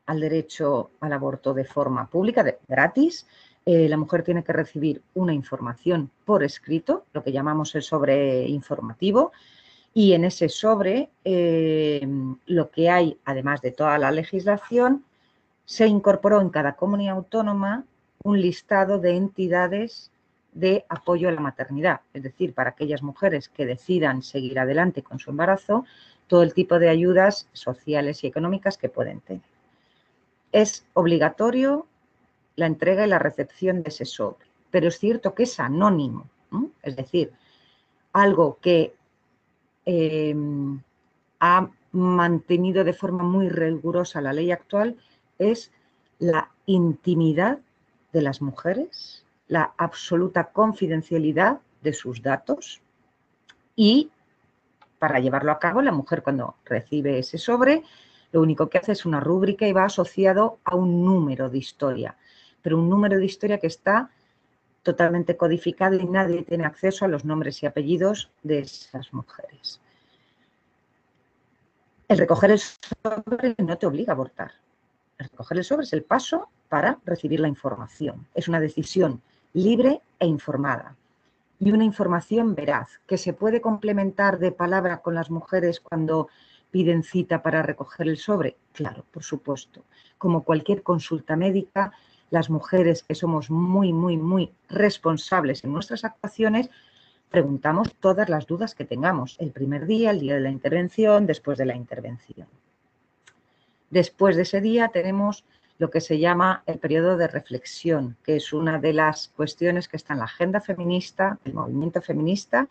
al 0.07 0.21
derecho 0.21 0.91
al 1.01 1.13
aborto 1.13 1.55
de 1.55 1.65
forma 1.65 2.09
pública, 2.09 2.43
de, 2.43 2.59
gratis, 2.67 3.27
eh, 3.65 3.89
la 3.89 3.97
mujer 3.97 4.23
tiene 4.23 4.43
que 4.43 4.53
recibir 4.53 5.03
una 5.15 5.33
información 5.33 6.11
por 6.25 6.43
escrito, 6.43 7.05
lo 7.13 7.23
que 7.23 7.33
llamamos 7.33 7.75
el 7.75 7.83
sobre 7.83 8.49
informativo, 8.49 9.33
y 9.95 10.15
en 10.15 10.25
ese 10.25 10.49
sobre 10.49 11.11
eh, 11.25 12.07
lo 12.47 12.71
que 12.71 12.89
hay, 12.89 13.19
además 13.25 13.61
de 13.61 13.73
toda 13.73 13.99
la 13.99 14.11
legislación, 14.11 15.05
se 15.65 15.87
incorporó 15.87 16.41
en 16.41 16.49
cada 16.49 16.75
comunidad 16.75 17.17
autónoma 17.17 17.85
un 18.25 18.41
listado 18.41 18.99
de 18.99 19.17
entidades 19.17 20.12
de 20.53 20.85
apoyo 20.89 21.29
a 21.29 21.33
la 21.33 21.41
maternidad, 21.41 22.03
es 22.13 22.23
decir, 22.23 22.55
para 22.55 22.71
aquellas 22.71 23.03
mujeres 23.03 23.49
que 23.49 23.67
decidan 23.67 24.23
seguir 24.23 24.59
adelante 24.59 25.03
con 25.03 25.19
su 25.19 25.31
embarazo, 25.31 25.85
todo 26.27 26.43
el 26.43 26.55
tipo 26.55 26.79
de 26.79 26.89
ayudas 26.89 27.49
sociales 27.53 28.23
y 28.23 28.27
económicas 28.27 28.77
que 28.77 28.89
pueden 28.89 29.21
tener. 29.21 29.43
Es 30.53 30.87
obligatorio 30.93 31.87
la 32.57 32.67
entrega 32.67 33.07
y 33.07 33.09
la 33.09 33.19
recepción 33.19 33.83
de 33.83 33.89
ese 33.89 34.05
sobre, 34.05 34.47
pero 34.71 34.89
es 34.89 34.99
cierto 34.99 35.35
que 35.35 35.45
es 35.45 35.59
anónimo, 35.59 36.29
es 36.83 36.97
decir, 36.97 37.33
algo 38.13 38.59
que 38.61 38.95
eh, 39.87 40.35
ha 41.41 41.71
mantenido 41.93 42.85
de 42.85 42.93
forma 42.93 43.25
muy 43.25 43.49
rigurosa 43.49 44.21
la 44.21 44.33
ley 44.33 44.51
actual 44.51 44.97
es 45.39 45.73
la 46.19 46.51
intimidad 46.67 47.59
de 48.13 48.23
las 48.23 48.43
mujeres 48.43 49.22
la 49.53 49.75
absoluta 49.77 50.45
confidencialidad 50.45 51.61
de 51.83 51.93
sus 51.93 52.23
datos 52.23 52.81
y 53.77 54.11
para 54.99 55.21
llevarlo 55.21 55.53
a 55.53 55.59
cabo 55.59 55.83
la 55.83 55.93
mujer 55.93 56.23
cuando 56.23 56.57
recibe 56.65 57.19
ese 57.19 57.37
sobre 57.37 57.83
lo 58.33 58.41
único 58.41 58.71
que 58.71 58.79
hace 58.79 58.93
es 58.93 59.05
una 59.05 59.21
rúbrica 59.21 59.69
y 59.69 59.75
va 59.75 59.85
asociado 59.85 60.59
a 60.65 60.75
un 60.75 61.05
número 61.05 61.51
de 61.51 61.59
historia, 61.59 62.17
pero 62.63 62.79
un 62.79 62.89
número 62.89 63.19
de 63.19 63.27
historia 63.27 63.59
que 63.59 63.67
está 63.67 64.09
totalmente 64.83 65.37
codificado 65.37 65.97
y 65.97 66.07
nadie 66.07 66.45
tiene 66.45 66.65
acceso 66.65 67.05
a 67.05 67.09
los 67.09 67.27
nombres 67.27 67.63
y 67.63 67.67
apellidos 67.67 68.31
de 68.43 68.61
esas 68.61 69.13
mujeres. 69.13 69.83
El 72.09 72.17
recoger 72.17 72.53
el 72.53 72.59
sobre 72.59 73.55
no 73.59 73.77
te 73.77 73.87
obliga 73.87 74.13
a 74.13 74.15
abortar. 74.15 74.53
El 75.19 75.29
recoger 75.29 75.59
el 75.59 75.65
sobre 75.65 75.85
es 75.85 75.93
el 75.93 76.05
paso 76.05 76.49
para 76.71 76.99
recibir 77.05 77.41
la 77.41 77.49
información. 77.49 78.27
Es 78.35 78.49
una 78.49 78.59
decisión 78.59 79.21
libre 79.53 80.01
e 80.19 80.27
informada. 80.27 80.97
Y 81.59 81.71
una 81.73 81.85
información 81.85 82.55
veraz, 82.55 83.01
que 83.07 83.19
se 83.19 83.33
puede 83.33 83.61
complementar 83.61 84.39
de 84.39 84.53
palabra 84.53 85.03
con 85.03 85.15
las 85.15 85.31
mujeres 85.31 85.81
cuando 85.81 86.29
piden 86.71 87.03
cita 87.03 87.43
para 87.43 87.63
recoger 87.63 88.09
el 88.09 88.17
sobre. 88.17 88.57
Claro, 88.73 89.05
por 89.13 89.23
supuesto. 89.23 89.85
Como 90.19 90.43
cualquier 90.43 90.83
consulta 90.83 91.37
médica, 91.37 91.93
las 92.31 92.51
mujeres 92.51 93.03
que 93.03 93.15
somos 93.15 93.51
muy, 93.51 93.93
muy, 93.93 94.17
muy 94.17 94.51
responsables 94.69 95.63
en 95.65 95.73
nuestras 95.73 96.05
actuaciones, 96.05 96.71
preguntamos 97.31 97.95
todas 97.95 98.29
las 98.29 98.47
dudas 98.47 98.75
que 98.75 98.85
tengamos, 98.85 99.37
el 99.39 99.53
primer 99.53 99.87
día, 99.87 100.11
el 100.11 100.21
día 100.21 100.35
de 100.35 100.41
la 100.41 100.51
intervención, 100.51 101.27
después 101.27 101.59
de 101.59 101.67
la 101.67 101.77
intervención. 101.77 102.49
Después 103.91 104.37
de 104.37 104.43
ese 104.43 104.63
día 104.63 104.89
tenemos 104.89 105.45
lo 105.83 105.91
que 105.91 106.01
se 106.01 106.21
llama 106.21 106.63
el 106.67 106.79
periodo 106.79 107.17
de 107.17 107.27
reflexión, 107.27 108.17
que 108.23 108.37
es 108.37 108.53
una 108.53 108.79
de 108.79 108.93
las 108.93 109.33
cuestiones 109.35 109.89
que 109.89 109.97
está 109.97 110.13
en 110.13 110.21
la 110.21 110.27
agenda 110.27 110.61
feminista, 110.61 111.41
el 111.45 111.55
movimiento 111.55 112.01
feminista, 112.01 112.69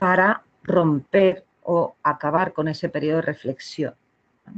para 0.00 0.42
romper 0.64 1.44
o 1.62 1.94
acabar 2.02 2.52
con 2.52 2.66
ese 2.66 2.88
periodo 2.88 3.18
de 3.18 3.22
reflexión. 3.22 3.94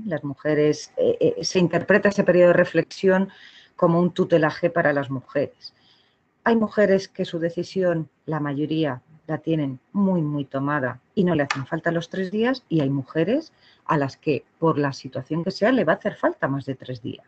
Las 0.06 0.24
mujeres, 0.24 0.90
eh, 0.96 1.18
eh, 1.20 1.44
se 1.44 1.58
interpreta 1.58 2.08
ese 2.08 2.24
periodo 2.24 2.48
de 2.48 2.54
reflexión 2.54 3.28
como 3.76 4.00
un 4.00 4.12
tutelaje 4.12 4.70
para 4.70 4.94
las 4.94 5.10
mujeres. 5.10 5.74
Hay 6.44 6.56
mujeres 6.56 7.08
que 7.08 7.26
su 7.26 7.38
decisión, 7.38 8.08
la 8.24 8.40
mayoría, 8.40 9.02
la 9.26 9.36
tienen 9.36 9.80
muy, 9.92 10.22
muy 10.22 10.46
tomada 10.46 10.98
y 11.14 11.24
no 11.24 11.34
le 11.34 11.42
hacen 11.42 11.66
falta 11.66 11.92
los 11.92 12.08
tres 12.08 12.30
días 12.30 12.64
y 12.70 12.80
hay 12.80 12.88
mujeres 12.88 13.52
a 13.84 13.98
las 13.98 14.16
que, 14.16 14.44
por 14.58 14.78
la 14.78 14.94
situación 14.94 15.44
que 15.44 15.50
sea, 15.50 15.72
le 15.72 15.84
va 15.84 15.92
a 15.92 15.96
hacer 15.96 16.14
falta 16.14 16.48
más 16.48 16.64
de 16.64 16.74
tres 16.74 17.02
días 17.02 17.26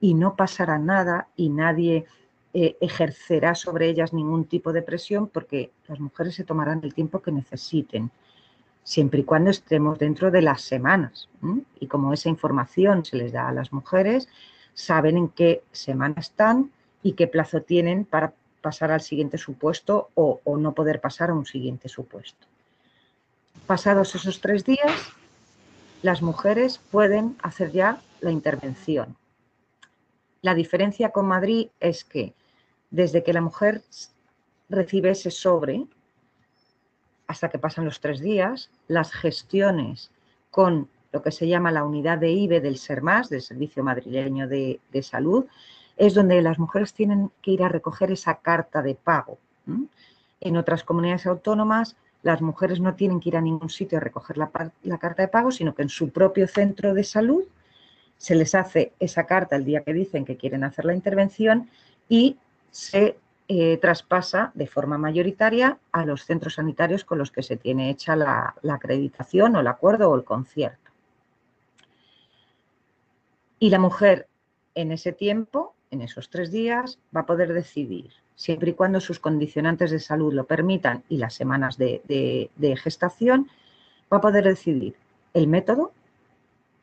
y 0.00 0.14
no 0.14 0.34
pasará 0.34 0.78
nada 0.78 1.28
y 1.36 1.50
nadie 1.50 2.06
eh, 2.52 2.76
ejercerá 2.80 3.54
sobre 3.54 3.88
ellas 3.88 4.12
ningún 4.12 4.46
tipo 4.46 4.72
de 4.72 4.82
presión 4.82 5.28
porque 5.28 5.70
las 5.86 6.00
mujeres 6.00 6.34
se 6.34 6.44
tomarán 6.44 6.80
el 6.82 6.94
tiempo 6.94 7.20
que 7.20 7.30
necesiten, 7.30 8.10
siempre 8.82 9.20
y 9.20 9.24
cuando 9.24 9.50
estemos 9.50 9.98
dentro 9.98 10.30
de 10.30 10.42
las 10.42 10.62
semanas. 10.62 11.28
Y 11.78 11.86
como 11.86 12.12
esa 12.12 12.28
información 12.28 13.04
se 13.04 13.18
les 13.18 13.32
da 13.32 13.48
a 13.48 13.52
las 13.52 13.72
mujeres, 13.72 14.28
saben 14.74 15.16
en 15.16 15.28
qué 15.28 15.62
semana 15.70 16.16
están 16.18 16.72
y 17.02 17.12
qué 17.12 17.26
plazo 17.26 17.62
tienen 17.62 18.04
para 18.04 18.32
pasar 18.62 18.90
al 18.90 19.00
siguiente 19.02 19.38
supuesto 19.38 20.10
o, 20.14 20.40
o 20.42 20.56
no 20.56 20.72
poder 20.72 21.00
pasar 21.00 21.30
a 21.30 21.34
un 21.34 21.46
siguiente 21.46 21.88
supuesto. 21.88 22.46
Pasados 23.66 24.14
esos 24.14 24.40
tres 24.40 24.64
días, 24.64 25.12
las 26.02 26.22
mujeres 26.22 26.80
pueden 26.90 27.36
hacer 27.42 27.70
ya 27.70 28.00
la 28.20 28.32
intervención 28.32 29.19
la 30.42 30.54
diferencia 30.54 31.10
con 31.10 31.26
Madrid 31.26 31.68
es 31.80 32.04
que 32.04 32.34
desde 32.90 33.22
que 33.22 33.32
la 33.32 33.40
mujer 33.40 33.82
recibe 34.68 35.10
ese 35.10 35.30
sobre 35.30 35.86
hasta 37.26 37.48
que 37.48 37.58
pasan 37.58 37.84
los 37.84 38.00
tres 38.00 38.20
días, 38.20 38.70
las 38.88 39.12
gestiones 39.12 40.10
con 40.50 40.88
lo 41.12 41.22
que 41.22 41.30
se 41.30 41.46
llama 41.46 41.70
la 41.70 41.84
unidad 41.84 42.18
de 42.18 42.30
IBE 42.30 42.60
del 42.60 42.76
SERMAS, 42.76 43.28
del 43.28 43.42
Servicio 43.42 43.84
Madrileño 43.84 44.48
de, 44.48 44.80
Salud, 45.02 45.46
es 45.96 46.14
donde 46.14 46.42
las 46.42 46.58
mujeres 46.58 46.92
tienen 46.92 47.30
que 47.42 47.52
ir 47.52 47.62
a 47.62 47.68
recoger 47.68 48.10
esa 48.10 48.36
carta 48.36 48.82
de 48.82 48.94
pago. 48.96 49.38
En 50.40 50.56
otras 50.56 50.82
comunidades 50.82 51.26
autónomas, 51.26 51.96
las 52.22 52.42
mujeres 52.42 52.80
no 52.80 52.94
tienen 52.94 53.20
que 53.20 53.28
ir 53.28 53.36
a 53.36 53.40
ningún 53.40 53.70
sitio 53.70 53.98
a 53.98 54.00
recoger 54.00 54.36
la, 54.36 54.50
la 54.82 54.98
carta 54.98 55.22
de 55.22 55.28
pago, 55.28 55.52
sino 55.52 55.74
que 55.74 55.82
en 55.82 55.88
su 55.88 56.10
propio 56.10 56.48
centro 56.48 56.94
de 56.94 57.04
salud 57.04 57.44
se 58.20 58.34
les 58.34 58.54
hace 58.54 58.92
esa 59.00 59.24
carta 59.24 59.56
el 59.56 59.64
día 59.64 59.82
que 59.82 59.94
dicen 59.94 60.26
que 60.26 60.36
quieren 60.36 60.62
hacer 60.62 60.84
la 60.84 60.94
intervención 60.94 61.70
y 62.06 62.36
se 62.70 63.16
eh, 63.48 63.78
traspasa 63.78 64.52
de 64.52 64.66
forma 64.66 64.98
mayoritaria 64.98 65.78
a 65.90 66.04
los 66.04 66.26
centros 66.26 66.56
sanitarios 66.56 67.02
con 67.02 67.16
los 67.16 67.30
que 67.30 67.42
se 67.42 67.56
tiene 67.56 67.88
hecha 67.88 68.16
la, 68.16 68.54
acreditación 68.70 69.56
o 69.56 69.60
el 69.60 69.66
acuerdo 69.66 70.10
o 70.10 70.16
el 70.16 70.24
concierto. 70.24 70.90
Y 73.58 73.70
la 73.70 73.78
mujer 73.78 74.28
en 74.74 74.92
ese 74.92 75.12
tiempo, 75.12 75.74
en 75.90 76.02
esos 76.02 76.28
tres 76.28 76.50
días, 76.50 76.98
va 77.16 77.22
a 77.22 77.26
poder 77.26 77.54
decidir, 77.54 78.10
siempre 78.36 78.72
y 78.72 78.74
cuando 78.74 79.00
sus 79.00 79.18
condicionantes 79.18 79.90
de 79.92 79.98
salud 79.98 80.34
lo 80.34 80.44
permitan 80.44 81.04
y 81.08 81.16
las 81.16 81.32
semanas 81.32 81.78
de 81.78 82.78
gestación, 82.82 83.48
va 84.12 84.18
a 84.18 84.20
poder 84.20 84.44
decidir 84.44 84.94
el 85.32 85.46
método 85.46 85.92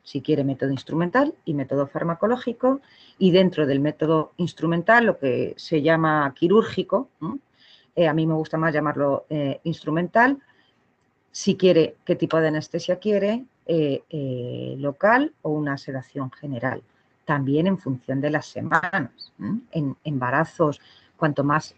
si 0.08 0.22
quiere 0.22 0.42
método 0.42 0.70
instrumental 0.70 1.34
y 1.44 1.52
método 1.52 1.86
farmacológico, 1.86 2.80
y 3.18 3.30
dentro 3.30 3.66
del 3.66 3.78
método 3.78 4.32
instrumental, 4.38 5.04
lo 5.04 5.18
que 5.18 5.52
se 5.58 5.82
llama 5.82 6.32
quirúrgico, 6.34 7.10
eh, 7.94 8.08
a 8.08 8.14
mí 8.14 8.26
me 8.26 8.32
gusta 8.32 8.56
más 8.56 8.72
llamarlo 8.72 9.26
eh, 9.28 9.60
instrumental, 9.64 10.38
si 11.30 11.56
quiere 11.56 11.96
qué 12.06 12.16
tipo 12.16 12.40
de 12.40 12.48
anestesia 12.48 12.98
quiere, 12.98 13.44
eh, 13.66 14.76
local 14.78 15.34
o 15.42 15.50
una 15.50 15.76
sedación 15.76 16.30
general. 16.30 16.82
también 17.26 17.66
en 17.66 17.76
función 17.76 18.22
de 18.22 18.30
las 18.30 18.46
semanas. 18.46 19.34
En 19.72 19.94
embarazos, 20.04 20.80
cuanto 21.18 21.44
más 21.44 21.74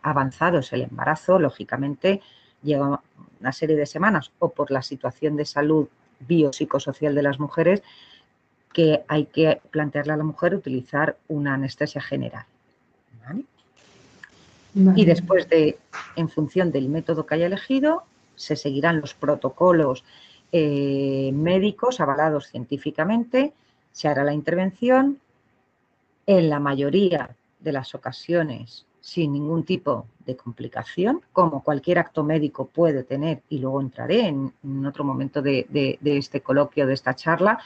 avanzado 0.00 0.60
es 0.60 0.72
el 0.72 0.80
embarazo, 0.80 1.38
lógicamente 1.38 2.22
llega 2.62 3.02
una 3.40 3.52
serie 3.52 3.76
de 3.76 3.84
semanas 3.84 4.32
o 4.38 4.48
por 4.48 4.70
la 4.70 4.80
situación 4.80 5.36
de 5.36 5.44
salud 5.44 5.86
biopsicosocial 6.20 7.14
de 7.14 7.22
las 7.22 7.38
mujeres 7.38 7.82
que 8.72 9.04
hay 9.08 9.26
que 9.26 9.60
plantearle 9.70 10.12
a 10.12 10.16
la 10.16 10.24
mujer 10.24 10.54
utilizar 10.54 11.16
una 11.28 11.54
anestesia 11.54 12.00
general. 12.00 12.44
Y 14.96 15.04
después 15.04 15.48
de, 15.48 15.78
en 16.16 16.28
función 16.28 16.72
del 16.72 16.88
método 16.88 17.24
que 17.24 17.36
haya 17.36 17.46
elegido, 17.46 18.02
se 18.34 18.56
seguirán 18.56 19.00
los 19.00 19.14
protocolos 19.14 20.04
eh, 20.56 21.32
médicos 21.32 22.00
avalados 22.00 22.48
científicamente 22.48 23.52
se 23.90 24.08
hará 24.08 24.22
la 24.22 24.34
intervención 24.34 25.18
en 26.26 26.48
la 26.48 26.60
mayoría 26.60 27.30
de 27.58 27.72
las 27.72 27.94
ocasiones 27.94 28.86
sin 29.04 29.34
ningún 29.34 29.64
tipo 29.64 30.06
de 30.24 30.34
complicación, 30.34 31.20
como 31.30 31.62
cualquier 31.62 31.98
acto 31.98 32.24
médico 32.24 32.68
puede 32.68 33.04
tener, 33.04 33.42
y 33.50 33.58
luego 33.58 33.82
entraré 33.82 34.28
en, 34.28 34.86
otro 34.86 35.04
momento 35.04 35.42
de, 35.42 35.98
este 36.02 36.40
coloquio, 36.40 36.86
de 36.86 36.94
esta 36.94 37.14
charla, 37.14 37.58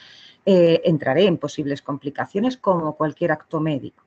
eh, 0.45 0.81
entraré 0.83 1.27
en 1.27 1.37
posibles 1.37 1.81
complicaciones 1.81 2.57
como 2.57 2.97
cualquier 2.97 3.31
acto 3.31 3.61
médico. 3.61 4.03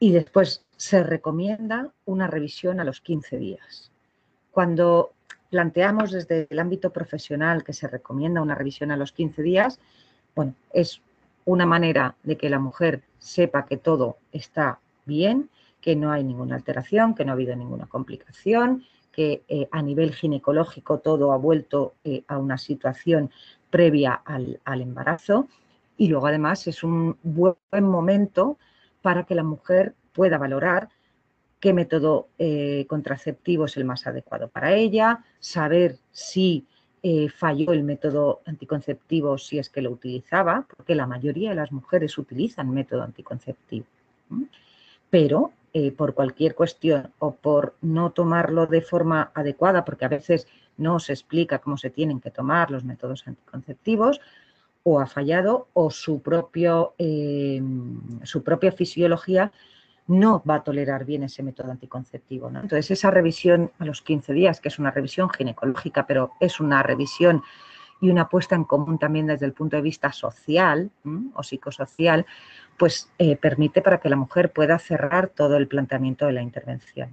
Y 0.00 0.10
después 0.10 0.64
se 0.76 1.04
recomienda 1.04 1.92
una 2.06 2.26
revisión 2.26 2.80
a 2.80 2.84
los 2.84 3.00
15 3.00 3.36
días. 3.36 3.92
Cuando 4.50 5.12
planteamos 5.48 6.10
desde 6.10 6.48
el 6.50 6.58
ámbito 6.58 6.90
profesional 6.90 7.62
que 7.62 7.72
se 7.72 7.86
recomienda 7.86 8.42
una 8.42 8.56
revisión 8.56 8.90
a 8.90 8.96
los 8.96 9.12
15 9.12 9.42
días, 9.42 9.78
bueno, 10.34 10.54
es 10.72 11.00
una 11.44 11.66
manera 11.66 12.16
de 12.24 12.36
que 12.36 12.50
la 12.50 12.58
mujer 12.58 13.04
sepa 13.20 13.64
que 13.64 13.76
todo 13.76 14.16
está 14.32 14.80
bien, 15.04 15.50
que 15.80 15.96
no 15.96 16.12
hay 16.12 16.24
ninguna 16.24 16.56
alteración, 16.56 17.14
que 17.14 17.24
no 17.24 17.32
ha 17.32 17.34
habido 17.34 17.56
ninguna 17.56 17.86
complicación, 17.86 18.84
que 19.12 19.42
eh, 19.48 19.68
a 19.70 19.82
nivel 19.82 20.14
ginecológico 20.14 20.98
todo 20.98 21.32
ha 21.32 21.36
vuelto 21.36 21.94
eh, 22.04 22.22
a 22.28 22.38
una 22.38 22.58
situación 22.58 23.30
previa 23.70 24.14
al, 24.14 24.60
embarazo 24.64 25.48
y 25.96 26.08
luego 26.08 26.26
además 26.26 26.66
es 26.66 26.82
un 26.82 27.16
buen 27.22 27.56
momento 27.84 28.58
para 29.02 29.24
que 29.24 29.34
la 29.34 29.42
mujer 29.42 29.94
pueda 30.12 30.38
valorar 30.38 30.88
qué 31.60 31.72
método 31.72 32.28
eh, 32.38 32.86
contraceptivo 32.88 33.66
es 33.66 33.76
el 33.76 33.84
más 33.84 34.06
adecuado 34.06 34.48
para 34.48 34.74
ella, 34.74 35.24
saber 35.38 35.98
si 36.10 36.66
falló 37.34 37.72
el 37.72 37.82
método 37.82 38.42
anticonceptivo 38.44 39.38
si 39.38 39.58
es 39.58 39.70
que 39.70 39.80
lo 39.80 39.90
utilizaba, 39.90 40.66
porque 40.68 40.94
la 40.94 41.06
mayoría 41.06 41.48
de 41.48 41.56
las 41.56 41.72
mujeres 41.72 42.18
utilizan 42.18 42.74
método 42.74 43.02
anticonceptivo. 43.02 43.86
Pero 45.10 45.52
eh, 45.72 45.92
por 45.92 46.14
cualquier 46.14 46.54
cuestión 46.54 47.12
o 47.18 47.34
por 47.34 47.76
no 47.80 48.10
tomarlo 48.10 48.66
de 48.66 48.80
forma 48.80 49.30
adecuada, 49.34 49.84
porque 49.84 50.04
a 50.04 50.08
veces 50.08 50.48
no 50.76 50.98
se 50.98 51.12
explica 51.12 51.58
cómo 51.58 51.76
se 51.76 51.90
tienen 51.90 52.20
que 52.20 52.30
tomar 52.30 52.70
los 52.70 52.84
métodos 52.84 53.26
anticonceptivos, 53.26 54.20
o 54.82 55.00
ha 55.00 55.06
fallado 55.06 55.68
o 55.74 55.90
su, 55.90 56.22
propio, 56.22 56.94
eh, 56.98 57.62
su 58.24 58.42
propia 58.42 58.72
fisiología 58.72 59.52
no 60.06 60.42
va 60.48 60.56
a 60.56 60.64
tolerar 60.64 61.04
bien 61.04 61.22
ese 61.22 61.42
método 61.42 61.70
anticonceptivo. 61.70 62.48
Entonces, 62.48 62.90
esa 62.90 63.12
revisión 63.12 63.70
a 63.78 63.84
los 63.84 64.02
15 64.02 64.32
días, 64.32 64.60
que 64.60 64.68
es 64.68 64.78
una 64.80 64.90
revisión 64.90 65.30
ginecológica, 65.30 66.04
pero 66.06 66.32
es 66.40 66.58
una 66.58 66.82
revisión 66.82 67.44
y 68.00 68.10
una 68.10 68.28
puesta 68.28 68.56
en 68.56 68.64
común 68.64 68.98
también 68.98 69.26
desde 69.26 69.46
el 69.46 69.52
punto 69.52 69.76
de 69.76 69.82
vista 69.82 70.10
social 70.12 70.90
o 71.34 71.42
psicosocial, 71.42 72.26
pues 72.80 73.08
eh, 73.18 73.36
permite 73.36 73.82
para 73.82 73.98
que 73.98 74.08
la 74.08 74.16
mujer 74.16 74.50
pueda 74.50 74.78
cerrar 74.78 75.28
todo 75.28 75.58
el 75.58 75.68
planteamiento 75.68 76.24
de 76.24 76.32
la 76.32 76.42
intervención. 76.42 77.10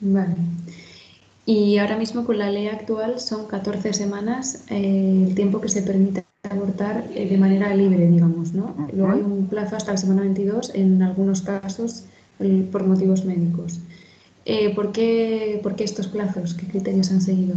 Vale. 0.00 0.34
Y 1.46 1.78
ahora 1.78 1.96
mismo 1.96 2.24
con 2.26 2.36
la 2.38 2.50
ley 2.50 2.66
actual 2.66 3.20
son 3.20 3.46
14 3.46 3.92
semanas 3.92 4.66
eh, 4.68 5.26
el 5.28 5.34
tiempo 5.36 5.60
que 5.60 5.68
se 5.68 5.82
permite 5.82 6.24
abortar 6.42 7.04
eh, 7.14 7.28
de 7.28 7.38
manera 7.38 7.72
libre, 7.74 8.08
digamos, 8.08 8.52
¿no? 8.52 8.74
Luego 8.92 9.12
hay 9.12 9.20
un 9.20 9.46
plazo 9.46 9.76
hasta 9.76 9.92
la 9.92 9.98
semana 9.98 10.22
22 10.22 10.74
en 10.74 11.02
algunos 11.02 11.42
casos 11.42 12.04
por 12.72 12.84
motivos 12.84 13.24
médicos. 13.24 13.80
Eh, 14.44 14.74
¿por, 14.74 14.90
qué, 14.90 15.60
estos 15.78 16.08
plazos? 16.08 16.54
¿Qué 16.54 16.66
criterios 16.66 17.12
han 17.12 17.20
seguido? 17.20 17.54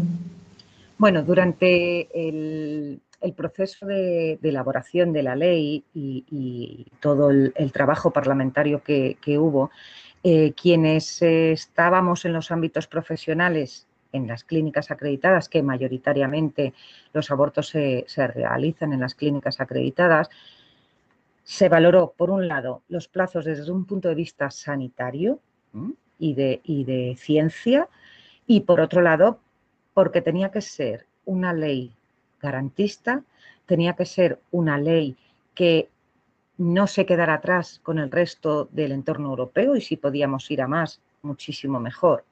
Bueno, 1.00 1.24
durante 1.24 2.08
el, 2.14 3.00
proceso 3.32 3.86
de, 3.86 4.38
elaboración 4.44 5.14
de 5.14 5.24
la 5.24 5.38
ley 5.38 5.86
y, 5.94 6.86
todo 7.00 7.30
el, 7.30 7.72
trabajo 7.72 8.12
parlamentario 8.12 8.84
que, 8.84 9.18
hubo, 9.40 9.72
eh, 10.24 10.52
quienes 10.54 11.22
estábamos 11.22 12.26
en 12.26 12.34
los 12.34 12.52
ámbitos 12.52 12.88
profesionales 12.88 13.88
en 14.12 14.28
las 14.28 14.44
clínicas 14.44 14.92
acreditadas, 14.92 15.50
que 15.50 15.64
mayoritariamente 15.64 16.74
los 17.14 17.32
abortos 17.32 17.70
se, 17.70 18.06
realizan 18.16 18.94
en 18.94 19.00
las 19.00 19.16
clínicas 19.16 19.60
acreditadas, 19.60 20.30
se 21.44 21.68
valoró, 21.68 22.14
por 22.16 22.30
un 22.30 22.48
lado, 22.48 22.84
los 22.90 23.08
plazos 23.08 23.46
desde 23.46 23.72
un 23.72 23.86
punto 23.86 24.10
de 24.10 24.16
vista 24.16 24.52
sanitario 24.52 25.40
y 26.20 26.34
de 26.36 27.16
ciencia, 27.18 27.90
y 28.46 28.62
por 28.62 28.82
otro 28.82 29.02
lado, 29.02 29.40
porque 29.94 30.22
tenía 30.22 30.52
que 30.52 30.62
ser 30.62 31.08
una 31.26 31.54
ley 31.54 31.96
garantista, 32.44 33.24
tenía 33.66 33.94
que 33.94 34.06
ser 34.06 34.40
una 34.52 34.78
ley 34.78 35.18
que 35.56 35.90
no 36.58 36.86
se 36.86 37.06
quedara 37.06 37.36
atrás 37.36 37.80
con 37.82 37.98
el 37.98 38.12
resto 38.12 38.70
del 38.72 38.92
entorno 38.92 39.30
europeo 39.30 39.76
y 39.76 39.82
si 39.82 39.98
podíamos 39.98 40.52
ir 40.52 40.62
a 40.62 40.68
más, 40.68 41.02
muchísimo 41.24 41.80
mejor. 41.80 42.26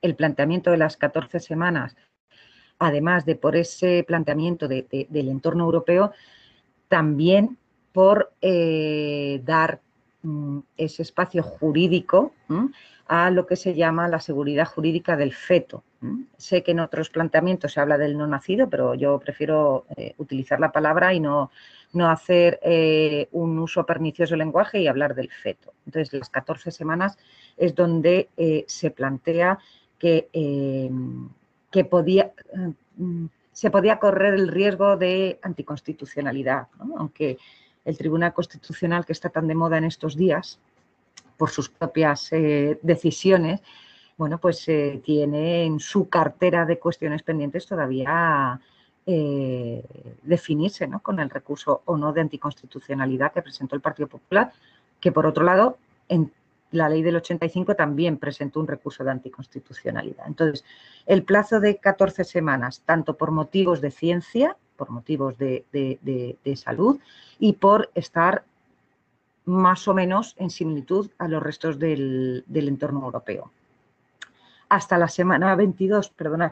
El 0.00 0.14
planteamiento 0.14 0.70
de 0.70 0.78
las 0.78 0.96
14 0.96 1.40
semanas, 1.40 1.96
además 2.78 3.26
de 3.26 3.36
por 3.36 3.56
ese 3.56 4.04
planteamiento 4.06 4.68
del 4.68 5.28
entorno 5.28 5.64
europeo, 5.64 6.12
también 6.88 7.58
por 7.92 8.32
eh, 8.40 9.40
dar 9.44 9.80
mm, 10.22 10.58
ese 10.76 11.02
espacio 11.02 11.42
jurídico 11.42 12.32
a 13.06 13.30
lo 13.30 13.46
que 13.46 13.56
se 13.56 13.74
llama 13.74 14.08
la 14.08 14.20
seguridad 14.20 14.66
jurídica 14.66 15.16
del 15.16 15.34
feto. 15.34 15.82
Sé 16.36 16.62
que 16.62 16.72
en 16.72 16.80
otros 16.80 17.10
planteamientos 17.10 17.72
se 17.72 17.80
habla 17.80 17.98
del 17.98 18.16
no 18.16 18.26
nacido, 18.26 18.68
pero 18.68 18.94
yo 18.94 19.18
prefiero 19.18 19.86
eh, 19.96 20.14
utilizar 20.18 20.60
la 20.60 20.72
palabra 20.72 21.14
y 21.14 21.20
no, 21.20 21.50
no 21.92 22.10
hacer 22.10 22.58
eh, 22.62 23.28
un 23.32 23.58
uso 23.58 23.86
pernicioso 23.86 24.32
del 24.32 24.40
lenguaje 24.40 24.80
y 24.80 24.86
hablar 24.86 25.14
del 25.14 25.30
feto. 25.30 25.72
Entonces, 25.86 26.12
las 26.12 26.30
14 26.30 26.70
semanas 26.70 27.16
es 27.56 27.74
donde 27.74 28.28
se 28.66 28.90
plantea 28.90 29.58
Em, 30.04 31.30
que, 31.70 31.84
podía, 31.84 32.32
se 33.52 33.70
podía 33.70 33.98
correr 33.98 34.34
el 34.34 34.48
riesgo 34.48 34.96
de 34.96 35.38
anticonstitucionalidad, 35.42 36.68
aunque 36.96 37.38
el 37.84 37.96
Tribunal 37.96 38.34
Constitucional, 38.34 39.04
que 39.06 39.12
está 39.12 39.30
tan 39.30 39.48
de 39.48 39.54
moda 39.54 39.78
en 39.78 39.84
estos 39.84 40.16
días, 40.16 40.60
por 41.36 41.50
sus 41.50 41.68
propias 41.70 42.32
eh, 42.32 42.78
decisiones, 42.82 43.60
bueno, 44.16 44.38
pues 44.38 44.68
eh, 44.68 45.00
tiene 45.04 45.64
en 45.64 45.80
su 45.80 46.08
cartera 46.08 46.64
de 46.64 46.78
cuestiones 46.78 47.22
pendientes 47.22 47.66
todavía 47.66 48.60
eh, 49.06 49.84
definirse 50.22 50.88
con 51.02 51.20
el 51.20 51.30
recurso 51.30 51.82
o 51.84 51.96
no 51.96 52.12
de 52.12 52.22
anticonstitucionalidad 52.22 53.32
que 53.32 53.42
presentó 53.42 53.74
el 53.74 53.82
Partido 53.82 54.08
Popular, 54.08 54.52
que 55.00 55.12
por 55.12 55.26
otro 55.26 55.44
lado, 55.44 55.78
en 56.08 56.32
la 56.70 56.88
ley 56.88 57.02
del 57.02 57.16
85 57.16 57.74
también 57.76 58.18
presentó 58.18 58.60
un 58.60 58.66
recurso 58.66 59.04
de 59.04 59.10
anticonstitucionalidad. 59.10 60.26
Entonces, 60.26 60.64
el 61.06 61.22
plazo 61.22 61.60
de 61.60 61.76
14 61.76 62.24
semanas, 62.24 62.82
tanto 62.84 63.16
por 63.16 63.30
motivos 63.30 63.80
de 63.80 63.90
ciencia, 63.90 64.56
por 64.76 64.90
motivos 64.90 65.38
de, 65.38 65.64
salud 66.56 66.98
y 67.38 67.54
por 67.54 67.90
estar 67.94 68.44
más 69.44 69.86
o 69.88 69.94
menos 69.94 70.34
en 70.38 70.50
similitud 70.50 71.10
a 71.18 71.28
los 71.28 71.42
restos 71.42 71.78
del, 71.78 72.44
entorno 72.48 73.04
europeo. 73.04 73.50
Hasta 74.74 74.98
la 74.98 75.06
semana 75.06 75.54
22, 75.54 76.08
perdonad, 76.08 76.50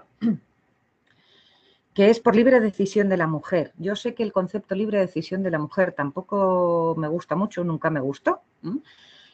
que 1.93 2.09
es 2.09 2.21
por 2.21 2.37
libre 2.37 2.61
decisión 2.61 3.09
de 3.09 3.17
la 3.17 3.27
mujer. 3.27 3.73
Yo 3.79 3.97
sé 3.97 4.15
que 4.15 4.23
el 4.23 4.33
concepto 4.33 4.77
libre 4.77 5.01
decisión 5.01 5.43
de 5.43 5.51
la 5.51 5.59
mujer 5.59 5.91
tampoco 5.91 6.95
me 6.97 7.09
gusta 7.09 7.35
mucho, 7.35 7.65
nunca 7.65 7.91
me 7.91 7.99
gustó. 7.99 8.43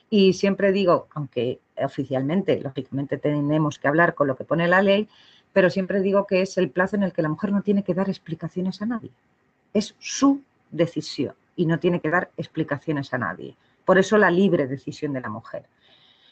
Y 0.08 0.32
siempre 0.32 0.72
digo, 0.72 1.06
aunque 1.12 1.60
oficialmente, 1.76 2.58
lógicamente, 2.62 3.18
tenemos 3.18 3.78
que 3.78 3.88
hablar 3.88 4.14
con 4.14 4.26
lo 4.26 4.36
que 4.36 4.44
pone 4.44 4.66
la 4.66 4.80
ley, 4.80 5.06
pero 5.52 5.68
siempre 5.68 6.00
digo 6.00 6.26
que 6.26 6.40
es 6.40 6.56
el 6.56 6.70
plazo 6.70 6.96
en 6.96 7.02
el 7.02 7.12
que 7.12 7.20
la 7.20 7.28
mujer 7.28 7.52
no 7.52 7.60
tiene 7.60 7.82
que 7.82 7.92
dar 7.92 8.08
explicaciones 8.08 8.80
a 8.80 8.86
nadie. 8.86 9.10
Es 9.74 9.96
su 9.98 10.40
decisión 10.70 11.34
y 11.56 11.66
no 11.66 11.78
tiene 11.78 12.00
que 12.00 12.08
dar 12.08 12.30
explicaciones 12.38 13.12
a 13.12 13.18
nadie. 13.18 13.54
Por 13.84 13.98
eso 13.98 14.16
la 14.16 14.30
libre 14.30 14.66
decisión 14.66 15.12
de 15.12 15.20
la 15.20 15.28
mujer. 15.28 15.66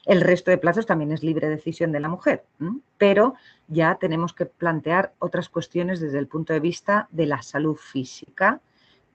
El 0.07 0.21
resto 0.21 0.53
de 0.53 0.59
plazos 0.59 0.87
también 0.87 1.11
es 1.11 1.25
libre 1.25 1.49
decisión 1.49 1.91
de 1.91 1.99
la 1.99 2.09
mujer, 2.09 2.45
pero 2.97 3.35
ya 3.67 3.97
tenemos 3.97 4.33
que 4.33 4.47
plantear 4.47 5.13
otras 5.19 5.49
cuestiones 5.49 5.99
desde 5.99 6.21
el 6.21 6.29
punto 6.29 6.53
de 6.53 6.61
vista 6.61 7.09
de 7.11 7.27
la 7.27 7.43
salud 7.43 7.75
física 7.75 8.61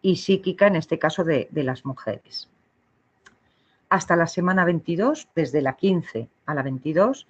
y 0.02 0.18
psíquica, 0.18 0.68
en 0.68 0.76
este 0.76 1.00
caso 1.00 1.24
de, 1.24 1.48
las 1.54 1.86
mujeres. 1.86 2.50
Hasta 3.88 4.18
la 4.18 4.28
semana 4.28 4.66
22, 4.66 5.30
desde 5.34 5.62
la 5.62 5.78
15 5.78 6.28
a 6.46 6.54
la 6.54 6.62
22, 6.62 7.26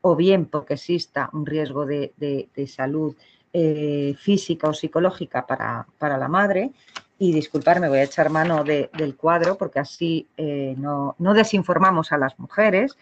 o 0.00 0.16
bien 0.16 0.46
porque 0.46 0.74
exista 0.74 1.28
un 1.34 1.44
riesgo 1.44 1.84
de, 1.84 2.48
salud 2.66 3.14
eh, 3.52 4.14
física 4.18 4.68
o 4.68 4.72
psicológica 4.72 5.46
para, 5.46 6.18
la 6.18 6.28
madre, 6.28 6.72
y 7.18 7.32
disculparme, 7.32 7.88
voy 7.88 7.98
a 7.98 8.04
echar 8.04 8.30
mano 8.30 8.64
del 8.64 9.16
cuadro 9.16 9.56
porque 9.56 9.78
así 9.78 10.28
eh, 10.36 10.74
no, 10.78 11.14
no, 11.18 11.34
desinformamos 11.34 12.12
a 12.12 12.18
las 12.18 12.38
mujeres, 12.38 12.96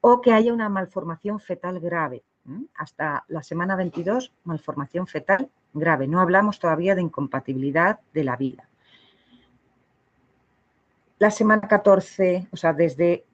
o 0.00 0.20
que 0.20 0.32
haya 0.32 0.52
una 0.52 0.68
malformación 0.68 1.40
fetal 1.40 1.80
grave. 1.80 2.22
Hasta 2.76 3.24
la 3.28 3.42
semana 3.42 3.76
22, 3.76 4.32
malformación 4.44 5.06
fetal 5.06 5.50
grave. 5.74 6.06
No 6.06 6.20
hablamos 6.20 6.58
todavía 6.58 6.94
de 6.94 7.02
incompatibilidad 7.02 8.00
de 8.14 8.24
la 8.24 8.36
vida. 8.36 8.68
La 11.18 11.30
semana 11.30 11.68
14, 11.68 12.48
o 12.50 12.56
sea, 12.56 12.72
desde 12.72 13.24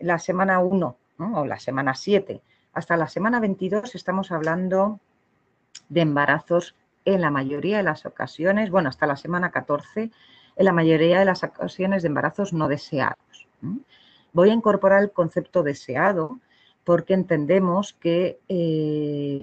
la 0.00 0.18
semana 0.18 0.58
1 0.58 0.96
o 1.18 1.46
la 1.46 1.58
semana 1.58 1.94
7 1.94 2.42
hasta 2.74 2.96
la 2.96 3.08
semana 3.08 3.38
22 3.38 3.94
estamos 3.94 4.32
hablando 4.32 4.98
de 5.88 6.00
embarazos 6.00 6.74
en 7.04 7.20
la 7.20 7.30
mayoría 7.30 7.78
de 7.78 7.82
las 7.82 8.06
ocasiones, 8.06 8.70
bueno, 8.70 8.88
hasta 8.88 9.06
la 9.06 9.16
semana 9.16 9.50
14, 9.50 10.10
en 10.56 10.64
la 10.64 10.72
mayoría 10.72 11.18
de 11.18 11.24
las 11.24 11.42
ocasiones 11.44 12.02
de 12.02 12.08
embarazos 12.08 12.52
no 12.52 12.68
deseados. 12.68 13.48
Voy 14.32 14.50
a 14.50 14.54
incorporar 14.54 15.02
el 15.02 15.12
concepto 15.12 15.62
deseado 15.62 16.38
porque 16.84 17.14
entendemos 17.14 17.94
que 17.94 18.38
eh, 18.48 19.42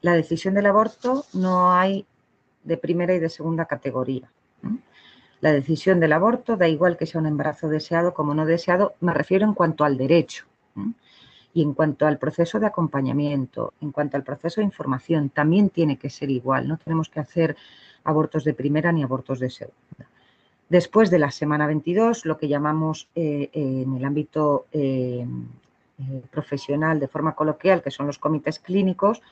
la 0.00 0.12
decisión 0.14 0.54
del 0.54 0.66
aborto 0.66 1.24
no 1.32 1.72
hay 1.72 2.06
de 2.64 2.76
primera 2.76 3.14
y 3.14 3.18
de 3.18 3.28
segunda 3.28 3.64
categoría. 3.64 4.30
La 5.40 5.52
decisión 5.52 6.00
del 6.00 6.12
aborto, 6.12 6.56
da 6.56 6.68
igual 6.68 6.96
que 6.96 7.06
sea 7.06 7.20
un 7.20 7.26
embarazo 7.26 7.68
deseado 7.68 8.12
como 8.12 8.34
no 8.34 8.44
deseado, 8.44 8.94
me 9.00 9.14
refiero 9.14 9.46
en 9.46 9.54
cuanto 9.54 9.84
al 9.84 9.96
derecho. 9.96 10.46
Y 11.54 11.62
en 11.62 11.74
cuanto 11.74 12.06
al 12.06 12.18
proceso 12.18 12.60
de 12.60 12.66
acompañamiento, 12.66 13.72
en 13.80 13.90
cuanto 13.90 14.16
al 14.16 14.22
proceso 14.22 14.60
de 14.60 14.66
información, 14.66 15.30
también 15.30 15.70
tiene 15.70 15.96
que 15.96 16.10
ser 16.10 16.30
igual. 16.30 16.68
No 16.68 16.76
tenemos 16.76 17.08
que 17.08 17.20
hacer 17.20 17.56
abortos 18.04 18.44
de 18.44 18.54
primera 18.54 18.92
ni 18.92 19.02
abortos 19.02 19.40
de 19.40 19.50
segunda. 19.50 20.08
Después 20.68 21.10
de 21.10 21.18
la 21.18 21.30
semana 21.30 21.66
22, 21.66 22.26
lo 22.26 22.36
que 22.36 22.48
llamamos 22.48 23.08
eh, 23.14 23.48
en 23.52 23.96
el 23.96 24.04
ámbito 24.04 24.66
eh, 24.72 25.26
eh, 25.98 26.22
profesional 26.30 27.00
de 27.00 27.08
forma 27.08 27.34
coloquial, 27.34 27.82
que 27.82 27.90
son 27.90 28.06
los 28.06 28.18
comités 28.18 28.58
clínicos, 28.58 29.22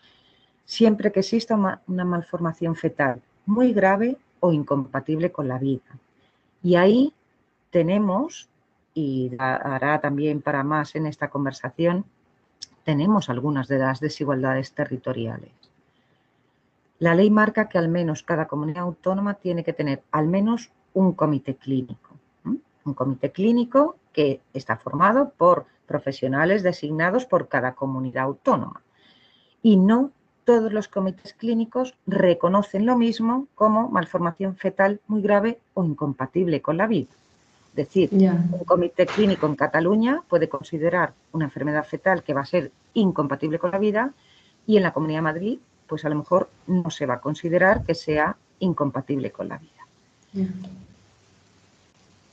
siempre 0.64 1.12
que 1.12 1.20
exista 1.20 1.54
una, 1.54 2.04
malformación 2.04 2.74
fetal 2.74 3.20
muy 3.44 3.72
grave 3.72 4.16
o 4.40 4.52
incompatible 4.52 5.30
con 5.30 5.46
la 5.46 5.58
vida. 5.58 5.98
Y 6.62 6.76
ahí 6.76 7.12
tenemos, 7.70 8.48
y 8.96 9.30
hará 9.38 10.00
también 10.00 10.40
para 10.40 10.64
más 10.64 10.96
en 10.96 11.04
esta 11.06 11.28
conversación, 11.28 12.06
tenemos 12.82 13.28
algunas 13.28 13.68
de 13.68 13.78
las 13.78 14.00
desigualdades 14.00 14.72
territoriales. 14.72 15.50
La 16.98 17.14
ley 17.14 17.30
marca 17.30 17.68
que 17.68 17.76
al 17.76 17.90
menos 17.90 18.22
cada 18.22 18.48
comunidad 18.48 18.84
autónoma 18.84 19.34
tiene 19.34 19.64
que 19.64 19.74
tener 19.74 20.02
al 20.12 20.28
menos 20.28 20.70
un 20.94 21.12
comité 21.12 21.56
clínico. 21.56 22.16
Un 22.44 22.94
comité 22.94 23.32
clínico 23.32 23.96
que 24.14 24.40
está 24.54 24.78
formado 24.78 25.30
por 25.36 25.66
profesionales 25.86 26.62
designados 26.62 27.26
por 27.26 27.48
cada 27.48 27.74
comunidad 27.74 28.24
autónoma. 28.24 28.80
Y 29.62 29.76
no 29.76 30.10
todos 30.46 30.72
los 30.72 30.88
comités 30.88 31.34
clínicos 31.34 31.94
reconocen 32.06 32.86
lo 32.86 32.96
mismo 32.96 33.46
como 33.56 33.90
malformación 33.90 34.56
fetal 34.56 35.02
muy 35.06 35.20
grave 35.20 35.60
o 35.74 35.84
incompatible 35.84 36.62
con 36.62 36.78
la 36.78 36.86
vida. 36.86 37.12
Es 37.76 37.88
decir, 37.88 38.08
un 38.10 38.64
comité 38.64 39.04
clínico 39.04 39.46
en 39.46 39.54
Cataluña 39.54 40.22
puede 40.28 40.48
considerar 40.48 41.12
una 41.32 41.44
enfermedad 41.44 41.84
fetal 41.84 42.22
que 42.22 42.32
va 42.32 42.40
a 42.40 42.46
ser 42.46 42.72
incompatible 42.94 43.58
con 43.58 43.70
la 43.70 43.78
vida 43.78 44.14
y 44.66 44.78
en 44.78 44.82
la 44.82 44.94
Comunidad 44.94 45.18
de 45.18 45.22
Madrid, 45.22 45.58
pues 45.86 46.06
a 46.06 46.08
lo 46.08 46.14
mejor 46.14 46.48
no 46.66 46.90
se 46.90 47.04
va 47.04 47.14
a 47.14 47.20
considerar 47.20 47.84
que 47.84 47.94
sea 47.94 48.34
incompatible 48.60 49.30
con 49.30 49.48
la 49.48 49.58
vida. 49.58 50.46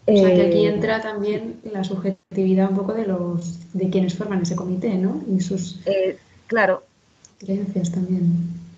O 0.05 0.17
sea 0.17 0.33
que 0.33 0.47
aquí 0.47 0.65
eh, 0.65 0.69
entra 0.69 1.01
también 1.01 1.59
la 1.63 1.83
subjetividad 1.83 2.69
un 2.69 2.77
poco 2.77 2.93
de 2.93 3.05
los 3.05 3.73
de 3.73 3.89
quienes 3.89 4.15
forman 4.15 4.43
ese 4.43 4.55
comité, 4.55 4.95
¿no? 4.95 5.21
Y 5.29 5.41
sus 5.41 5.81
eh, 5.85 6.17
claro, 6.47 6.83
creencias 7.37 7.91
también. 7.91 8.31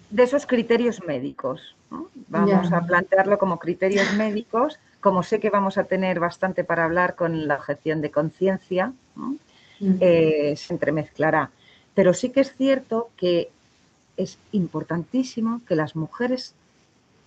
De 0.09 0.23
esos 0.23 0.47
criterios 0.47 1.03
médicos. 1.05 1.75
Vamos 2.27 2.71
a 2.71 2.81
plantearlo 2.81 3.37
como 3.37 3.59
criterios 3.59 4.13
médicos. 4.15 4.79
Como 5.05 5.21
sé 5.21 5.39
que 5.39 5.51
vamos 5.51 5.77
a 5.77 5.83
tener 5.83 6.19
bastante 6.19 6.63
para 6.63 6.83
hablar 6.83 7.13
con 7.13 7.47
la 7.47 7.57
objeción 7.57 8.01
de 8.01 8.09
conciencia, 8.09 8.91
eh, 9.99 10.55
se 10.57 10.73
entremezclará. 10.73 11.51
Pero 11.93 12.11
sí 12.15 12.31
que 12.31 12.39
es 12.39 12.55
cierto 12.55 13.11
que 13.15 13.51
es 14.17 14.39
importantísimo 14.51 15.61
que 15.67 15.75
las 15.75 15.95
mujeres, 15.95 16.55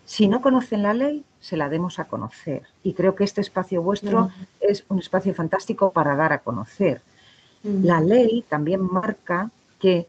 si 0.07 0.27
no 0.27 0.41
conocen 0.41 0.83
la 0.83 0.93
ley, 0.93 1.23
se 1.41 1.57
la 1.57 1.69
demos 1.69 2.01
a 2.01 2.07
conocer. 2.07 2.62
Y 2.83 2.95
creo 2.95 3.14
que 3.14 3.23
este 3.23 3.43
espacio 3.43 3.81
vuestro 3.81 4.33
es 4.59 4.85
un 4.88 4.99
espacio 4.99 5.33
fantástico 5.33 5.93
para 5.93 6.17
dar 6.17 6.33
a 6.33 6.41
conocer. 6.41 7.01
La 7.62 8.01
ley 8.01 8.45
también 8.49 8.81
marca 8.81 9.53
que 9.79 10.09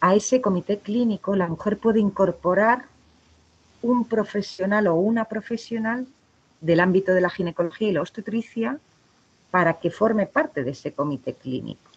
a 0.00 0.14
ese 0.14 0.40
comité 0.40 0.78
clínico 0.78 1.34
la 1.34 1.48
mujer 1.48 1.76
puede 1.76 1.98
incorporar 1.98 2.84
un 3.82 4.04
profesional 4.04 4.86
o 4.86 4.94
una 4.94 5.24
profesional 5.24 6.06
del 6.60 6.80
ámbito 6.80 7.12
de 7.12 7.20
la 7.20 7.30
ginecología 7.30 7.88
y 7.88 7.92
la 7.92 8.02
obstetricia 8.02 8.78
para 9.50 9.74
que 9.74 9.90
forme 9.90 10.26
parte 10.26 10.62
de 10.62 10.70
ese 10.70 10.92
comité 10.92 11.34
clínico. 11.34 11.90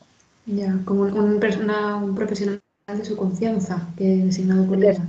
Ya, 0.45 0.77
como 0.85 1.03
un, 1.03 1.39
profesional 1.39 2.61
de 2.87 3.05
su 3.05 3.15
confianza 3.15 3.87
que 3.97 4.19
es 4.19 4.25
designado 4.25 4.65
por 4.65 4.83
ella. 4.83 5.05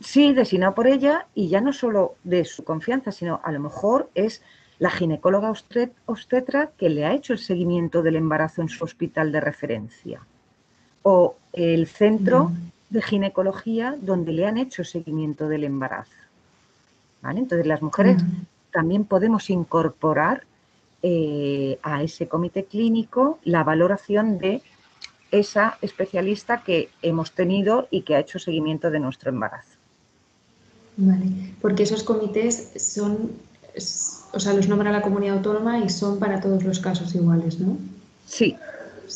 Sí, 0.00 0.32
designado 0.32 0.74
por 0.74 0.86
ella 0.86 1.26
y 1.34 1.48
ya 1.48 1.60
no 1.60 1.72
solo 1.72 2.14
de 2.24 2.44
su 2.44 2.64
confianza, 2.64 3.12
sino 3.12 3.40
a 3.44 3.52
lo 3.52 3.60
mejor 3.60 4.08
es 4.14 4.42
la 4.78 4.90
ginecóloga 4.90 5.52
obstetra 6.06 6.70
que 6.78 6.88
le 6.88 7.04
ha 7.04 7.12
hecho 7.12 7.34
el 7.34 7.38
seguimiento 7.38 8.02
del 8.02 8.16
embarazo 8.16 8.62
en 8.62 8.70
su 8.70 8.82
hospital 8.82 9.30
de 9.30 9.40
referencia 9.40 10.22
o 11.02 11.36
el 11.52 11.86
centro 11.86 12.52
de 12.88 13.02
ginecología 13.02 13.96
donde 14.00 14.32
le 14.32 14.46
han 14.46 14.56
hecho 14.56 14.84
seguimiento 14.84 15.48
del 15.48 15.64
embarazo. 15.64 16.12
Entonces 17.22 17.66
las 17.66 17.82
mujeres 17.82 18.22
también 18.72 19.04
podemos 19.04 19.50
incorporar 19.50 20.44
eh, 21.02 21.78
a 21.82 22.02
ese 22.02 22.28
comité 22.28 22.64
clínico 22.64 23.38
la 23.44 23.64
valoración 23.64 24.38
de 24.38 24.62
esa 25.30 25.78
especialista 25.80 26.62
que 26.62 26.90
hemos 27.02 27.32
tenido 27.32 27.88
y 27.90 28.02
que 28.02 28.16
ha 28.16 28.20
hecho 28.20 28.38
seguimiento 28.38 28.90
de 28.90 29.00
nuestro 29.00 29.30
embarazo. 29.30 29.76
Vale, 30.96 31.54
porque 31.60 31.84
esos 31.84 32.02
comités 32.02 32.72
son, 32.76 33.32
o 34.32 34.40
sea, 34.40 34.52
los 34.52 34.68
nombra 34.68 34.90
la 34.90 35.02
comunidad 35.02 35.36
autónoma 35.36 35.78
y 35.78 35.88
son 35.88 36.18
para 36.18 36.40
todos 36.40 36.64
los 36.64 36.80
casos 36.80 37.14
iguales, 37.14 37.60
¿no? 37.60 37.78
Sí, 38.26 38.56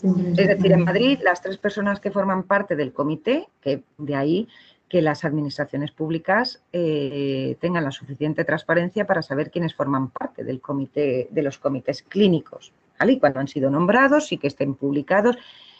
es 0.02 0.48
decir, 0.48 0.72
en 0.72 0.84
Madrid 0.84 1.18
las 1.22 1.40
tres 1.40 1.58
personas 1.58 2.00
que 2.00 2.10
forman 2.10 2.42
parte 2.42 2.74
del 2.74 2.92
comité, 2.92 3.46
que 3.60 3.82
de 3.98 4.14
ahí 4.16 4.48
que 4.88 5.02
las 5.02 5.24
administraciones 5.24 5.90
públicas 5.90 6.62
eh, 6.72 7.56
tengan 7.60 7.84
la 7.84 7.90
suficiente 7.90 8.44
transparencia 8.44 9.06
para 9.06 9.22
saber 9.22 9.50
quiénes 9.50 9.74
forman 9.74 10.10
parte 10.10 10.44
del 10.44 10.60
comité, 10.60 11.28
de 11.30 11.42
los 11.42 11.58
comités 11.58 12.02
clínicos, 12.02 12.72
Y 13.06 13.18
cuando 13.18 13.40
han 13.40 13.48
sido 13.48 13.70
nombrados 13.70 14.30
y 14.32 14.38
que 14.38 14.46
estén 14.46 14.74
publicados 14.74 15.36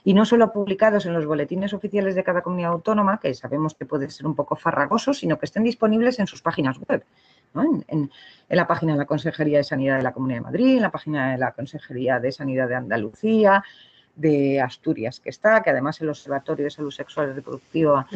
y 0.07 0.13
no 0.13 0.27
solo 0.27 0.53
publicados 0.53 1.07
en 1.07 1.15
los 1.15 1.25
boletines 1.25 1.73
oficiales 1.73 2.15
de 2.15 2.25
cada 2.25 2.43
comunidad 2.43 2.73
autónoma, 2.73 3.19
que 3.21 3.33
sabemos 3.33 3.75
que 3.75 3.87
puede 3.87 4.11
ser 4.11 4.27
un 4.27 4.35
poco 4.35 4.55
farragoso, 4.55 5.15
sino 5.15 5.39
que 5.39 5.47
estén 5.47 5.65
disponibles 5.65 6.19
en 6.19 6.27
sus 6.27 6.43
páginas 6.43 6.79
web. 6.87 7.05
En, 7.55 7.85
en, 7.89 8.11
la 8.49 8.67
página 8.67 8.93
de 8.93 8.99
la 8.99 9.07
Consejería 9.07 9.59
de 9.59 9.65
Sanidad 9.65 9.97
de 9.97 10.03
la 10.03 10.13
Comunidad 10.13 10.41
de 10.41 10.45
Madrid, 10.45 10.77
en 10.77 10.83
la 10.83 10.91
página 10.91 11.33
de 11.33 11.39
la 11.39 11.53
Consejería 11.53 12.21
de 12.21 12.33
Sanidad 12.33 12.69
de 12.69 12.75
Andalucía, 12.75 13.65
de 14.17 14.61
Asturias 14.61 15.21
que 15.21 15.31
está, 15.31 15.63
que 15.63 15.71
además 15.71 16.01
el 16.01 16.09
Observatorio 16.09 16.65
de 16.65 16.71
Salud 16.71 16.91
Sexual 16.91 17.31
y 17.31 17.33
Reproductiva 17.33 18.07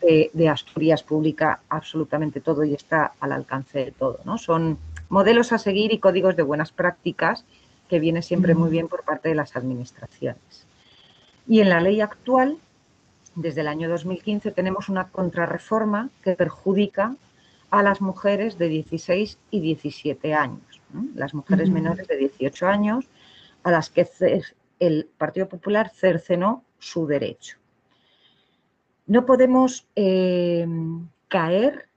de, 0.00 0.48
Asturias 0.48 1.02
publica 1.02 1.60
absolutamente 1.68 2.40
todo 2.40 2.64
y 2.64 2.74
está 2.74 3.12
al 3.20 3.32
alcance 3.32 3.84
de 3.84 3.90
todo. 3.92 4.20
¿no? 4.24 4.38
Son 4.38 4.78
modelos 5.08 5.52
a 5.52 5.58
seguir 5.58 5.92
y 5.92 5.98
códigos 5.98 6.36
de 6.36 6.42
buenas 6.42 6.72
prácticas 6.72 7.44
que 7.88 8.00
viene 8.00 8.22
siempre 8.22 8.54
muy 8.54 8.70
bien 8.70 8.88
por 8.88 9.04
parte 9.04 9.28
de 9.28 9.34
las 9.34 9.54
administraciones. 9.56 10.66
Y 11.46 11.60
en 11.60 11.68
la 11.68 11.80
ley 11.80 12.00
actual, 12.00 12.56
desde 13.34 13.60
el 13.60 13.68
año 13.68 13.88
2015, 13.90 14.52
tenemos 14.52 14.88
una 14.88 15.08
contrarreforma 15.08 16.08
que 16.22 16.34
perjudica 16.34 17.16
a 17.70 17.82
las 17.82 18.00
mujeres 18.00 18.58
de 18.58 18.68
16 18.68 19.38
y 19.50 19.60
17 19.60 20.34
años. 20.34 20.80
Las 21.14 21.34
mujeres 21.34 21.70
menores 21.70 22.06
de 22.06 22.16
18 22.16 22.66
años 22.66 23.06
a 23.62 23.70
las 23.70 23.90
que 23.90 24.06
el 24.82 25.08
Partido 25.16 25.48
Popular 25.48 25.90
cercenó 25.90 26.64
su 26.80 27.06
derecho. 27.06 27.56
No 29.06 29.24
podemos 29.24 29.86
eh, 29.94 30.66
caer 31.28 31.88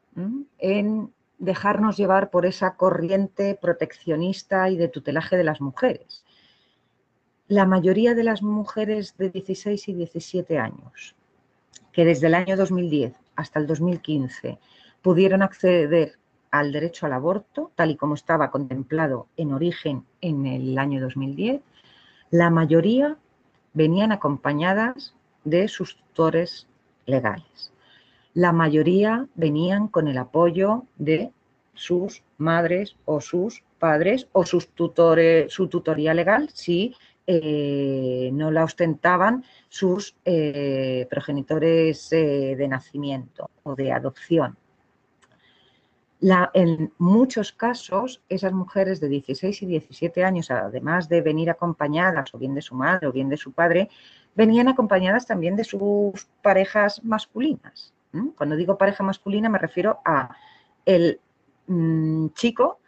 en 0.59 1.11
dejarnos 1.39 1.97
llevar 1.97 2.29
por 2.29 2.45
esa 2.45 2.75
corriente 2.75 3.57
proteccionista 3.59 4.69
y 4.69 4.77
de 4.77 4.87
tutelaje 4.87 5.35
de 5.35 5.43
las 5.43 5.61
mujeres. 5.61 6.23
La 7.47 7.65
mayoría 7.65 8.13
de 8.13 8.23
las 8.23 8.43
mujeres 8.43 9.17
de 9.17 9.31
16 9.31 9.89
y 9.89 9.93
17 9.93 10.59
años, 10.59 11.15
que 11.91 12.05
desde 12.05 12.27
el 12.27 12.35
año 12.35 12.55
2010 12.55 13.13
hasta 13.35 13.59
el 13.59 13.65
2015 13.65 14.59
pudieron 15.01 15.41
acceder 15.41 16.19
al 16.51 16.71
derecho 16.71 17.07
al 17.07 17.13
aborto, 17.13 17.71
tal 17.73 17.89
y 17.89 17.97
como 17.97 18.13
estaba 18.13 18.51
contemplado 18.51 19.27
en 19.37 19.53
origen 19.53 20.05
en 20.21 20.45
el 20.45 20.77
año 20.77 21.01
2010, 21.01 21.61
la 22.39 22.49
mayoría 22.49 23.17
venían 23.73 24.11
acompañadas 24.11 25.13
de 25.43 25.67
sus 25.67 25.95
tutores 25.97 26.67
legales 27.05 27.71
la 28.35 28.51
mayoría 28.51 29.27
venían 29.35 29.87
con 29.87 30.09
el 30.09 30.17
apoyo 30.17 30.83
de 30.97 31.31
sus 31.73 32.21
madres 32.37 32.97
o 33.05 33.21
sus 33.21 33.63
padres 33.79 34.27
o 34.33 34.45
sus 34.45 34.67
tutores, 34.67 35.51
su 35.53 35.69
tutoría 35.69 36.13
legal 36.13 36.49
si 36.53 36.93
eh, 37.27 38.29
no 38.33 38.51
la 38.51 38.65
ostentaban 38.65 39.45
sus 39.69 40.15
eh, 40.25 41.07
progenitores 41.09 42.11
eh, 42.11 42.55
de 42.57 42.67
nacimiento 42.67 43.49
o 43.63 43.73
de 43.73 43.93
adopción. 43.93 44.57
En 46.53 46.91
muchos 46.97 47.51
casos, 47.51 48.21
esas 48.29 48.53
mujeres 48.53 48.99
de 48.99 49.09
16 49.09 49.61
y 49.61 49.65
17 49.65 50.23
años, 50.23 50.49
además 50.49 51.07
de 51.07 51.21
venir 51.21 51.49
acompañadas 51.49 52.33
o 52.33 52.37
bien 52.37 52.55
de 52.55 52.61
su 52.61 52.75
madre 52.75 53.07
o 53.07 53.11
bien 53.11 53.29
de 53.29 53.37
su 53.37 53.51
padre, 53.51 53.89
venían 54.33 54.67
acompañadas 54.67 55.25
también 55.25 55.55
de 55.55 55.63
sus 55.63 56.27
parejas 56.41 57.03
masculinas. 57.03 57.93
Cuando 58.37 58.55
digo 58.55 58.77
pareja 58.77 59.03
masculina 59.03 59.49
me 59.49 59.57
refiero 59.57 59.99
a 60.05 60.35
el 60.85 61.19
mm, 61.67 62.27
chico 62.29 62.79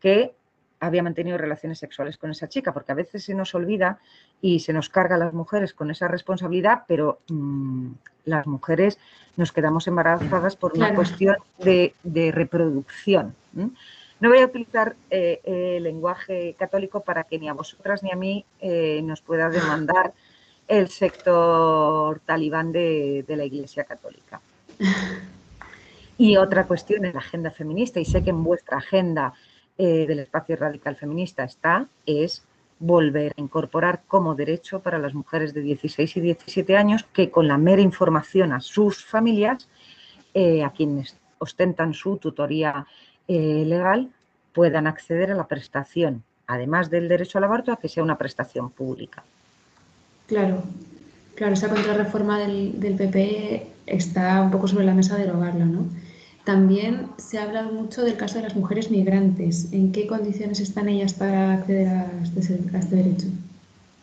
que 0.00 0.34
había 0.82 1.02
mantenido 1.02 1.38
relaciones 1.38 1.78
sexuales 1.78 2.16
con 2.16 2.30
esa 2.30 2.48
chica, 2.48 2.72
porque 2.72 2.92
a 2.92 2.96
veces 2.96 3.24
se 3.24 3.34
nos 3.34 3.54
olvida 3.54 3.98
y 4.40 4.60
se 4.60 4.72
nos 4.72 4.88
carga 4.88 5.14
a 5.14 5.18
las 5.18 5.32
mujeres 5.32 5.72
con 5.72 5.90
esa 5.90 6.08
responsabilidad, 6.08 6.82
pero 6.88 7.20
mm, 7.28 7.92
las 8.24 8.46
mujeres 8.48 8.98
nos 9.36 9.52
quedamos 9.52 9.86
embarazadas 9.86 10.56
por 10.56 10.76
una 10.76 10.92
cuestión 10.94 11.36
de, 11.58 11.94
reproducción. 12.32 13.34
No 13.54 14.28
voy 14.28 14.38
a 14.38 14.46
utilizar 14.46 14.96
eh, 15.10 15.40
el 15.44 15.84
lenguaje 15.84 16.56
católico 16.58 17.00
para 17.00 17.24
que 17.24 17.38
ni 17.38 17.48
a 17.48 17.52
vosotras 17.52 18.02
ni 18.02 18.10
a 18.10 18.16
mí 18.16 18.44
eh, 18.60 19.00
nos 19.04 19.20
pueda 19.22 19.50
demandar 19.50 20.12
el 20.66 20.88
sector 20.88 22.20
talibán 22.26 22.72
de 22.72 23.24
la 23.28 23.44
Iglesia 23.44 23.84
Católica. 23.84 24.40
Y 26.18 26.36
otra 26.36 26.66
cuestión 26.66 27.04
en 27.04 27.14
la 27.14 27.20
agenda 27.20 27.50
feminista, 27.50 27.98
y 27.98 28.04
sé 28.04 28.22
que 28.22 28.30
en 28.30 28.44
vuestra 28.44 28.76
agenda 28.76 29.32
eh, 29.78 30.06
del 30.06 30.20
espacio 30.20 30.56
radical 30.56 30.96
feminista 30.96 31.44
está, 31.44 31.88
es 32.06 32.44
volver 32.78 33.32
a 33.36 33.40
incorporar 33.40 34.02
como 34.06 34.34
derecho 34.34 34.80
para 34.80 34.98
las 34.98 35.14
mujeres 35.14 35.54
de 35.54 35.62
16 35.62 36.16
y 36.16 36.20
17 36.20 36.76
años 36.76 37.04
que 37.12 37.30
con 37.30 37.46
la 37.46 37.56
mera 37.56 37.80
información 37.80 38.52
a 38.52 38.60
sus 38.60 39.04
familias, 39.04 39.68
eh, 40.34 40.64
a 40.64 40.70
quienes 40.70 41.16
ostentan 41.38 41.94
su 41.94 42.16
tutoría 42.16 42.86
eh, 43.28 43.64
legal, 43.66 44.10
puedan 44.52 44.86
acceder 44.86 45.30
a 45.30 45.36
la 45.36 45.46
prestación, 45.46 46.22
además 46.46 46.90
del 46.90 47.08
derecho 47.08 47.38
al 47.38 47.44
aborto, 47.44 47.72
a 47.72 47.76
que 47.76 47.88
sea 47.88 48.02
una 48.02 48.18
prestación 48.18 48.70
pública. 48.70 49.22
Claro, 50.26 50.62
claro, 51.34 51.54
esa 51.54 51.68
contrarreforma 51.68 52.38
del, 52.40 52.78
del 52.80 52.96
PP 52.96 53.66
está 53.86 54.42
un 54.42 54.50
poco 54.50 54.68
sobre 54.68 54.84
la 54.84 54.94
mesa 54.94 55.16
derogarla, 55.16 55.64
¿no? 55.64 55.86
También 56.44 57.08
se 57.18 57.38
ha 57.38 57.44
hablado 57.44 57.72
mucho 57.72 58.02
del 58.02 58.16
caso 58.16 58.36
de 58.36 58.42
las 58.42 58.56
mujeres 58.56 58.90
migrantes. 58.90 59.72
¿En 59.72 59.92
qué 59.92 60.06
condiciones 60.06 60.58
están 60.58 60.88
ellas 60.88 61.14
para 61.14 61.52
acceder 61.52 61.88
a 61.88 62.10
este, 62.22 62.40
este 62.40 62.96
derecho? 62.96 63.26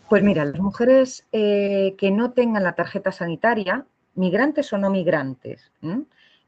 Pues 0.08 0.24
mira, 0.24 0.46
las 0.46 0.60
mujeres 0.60 1.26
eh, 1.32 1.96
que 1.98 2.12
no 2.12 2.32
tengan 2.32 2.64
la 2.64 2.74
tarjeta 2.74 3.12
sanitaria, 3.12 3.86
migrantes 4.16 4.72
o 4.74 4.78
no 4.78 4.90
migrantes, 4.90 5.72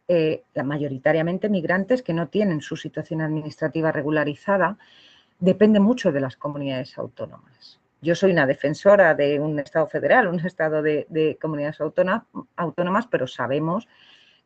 eh, 0.07 0.43
mayoritariamente 0.63 1.47
migrantes 1.47 2.01
que 2.01 2.13
no 2.13 2.27
tienen 2.27 2.61
su 2.61 2.75
situación 2.75 3.21
administrativa 3.21 3.91
regularizada, 3.91 4.77
depende 5.39 5.79
mucho 5.79 6.11
de 6.11 6.21
las 6.21 6.37
comunidades 6.37 6.97
autónomas. 6.97 7.79
Yo 8.01 8.15
soy 8.15 8.31
una 8.31 8.47
defensora 8.47 9.13
de 9.13 9.39
un 9.39 9.59
Estado 9.59 9.85
federal, 9.87 10.27
un 10.27 10.39
Estado 10.39 10.81
de, 10.81 11.37
comunidades 11.39 11.79
autónomas, 11.81 13.07
pero 13.11 13.27
sabemos 13.27 13.87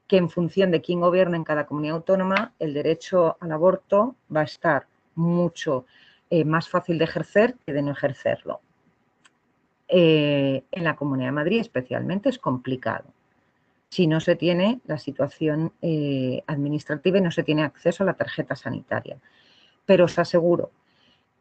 que 0.07 0.17
en 0.17 0.29
función 0.29 0.71
de 0.71 0.81
quién 0.81 0.99
gobierna 1.01 1.37
en 1.37 1.43
cada 1.43 1.65
comunidad 1.65 1.97
autónoma, 1.97 2.53
el 2.59 2.73
derecho 2.73 3.37
al 3.39 3.51
aborto 3.51 4.15
va 4.33 4.41
a 4.41 4.45
estar 4.45 4.87
mucho 5.15 5.85
eh, 6.29 6.43
más 6.43 6.69
fácil 6.69 6.97
de 6.97 7.05
ejercer 7.05 7.55
que 7.65 7.73
de 7.73 7.81
no 7.81 7.91
ejercerlo. 7.91 8.61
Eh, 9.87 10.63
en 10.71 10.83
la 10.83 10.95
Comunidad 10.95 11.27
de 11.27 11.33
Madrid 11.33 11.59
especialmente 11.59 12.29
es 12.29 12.39
complicado 12.39 13.05
si 13.89 14.07
no 14.07 14.19
se 14.19 14.35
tiene 14.35 14.81
la 14.87 14.97
situación 14.97 15.71
eh, 15.81 16.43
administrativa 16.47 17.19
y 17.19 17.21
no 17.21 17.29
se 17.29 17.43
tiene 17.43 17.63
acceso 17.63 18.03
a 18.03 18.07
la 18.07 18.15
tarjeta 18.15 18.55
sanitaria. 18.55 19.17
Pero 19.85 20.05
os 20.05 20.19
aseguro 20.19 20.71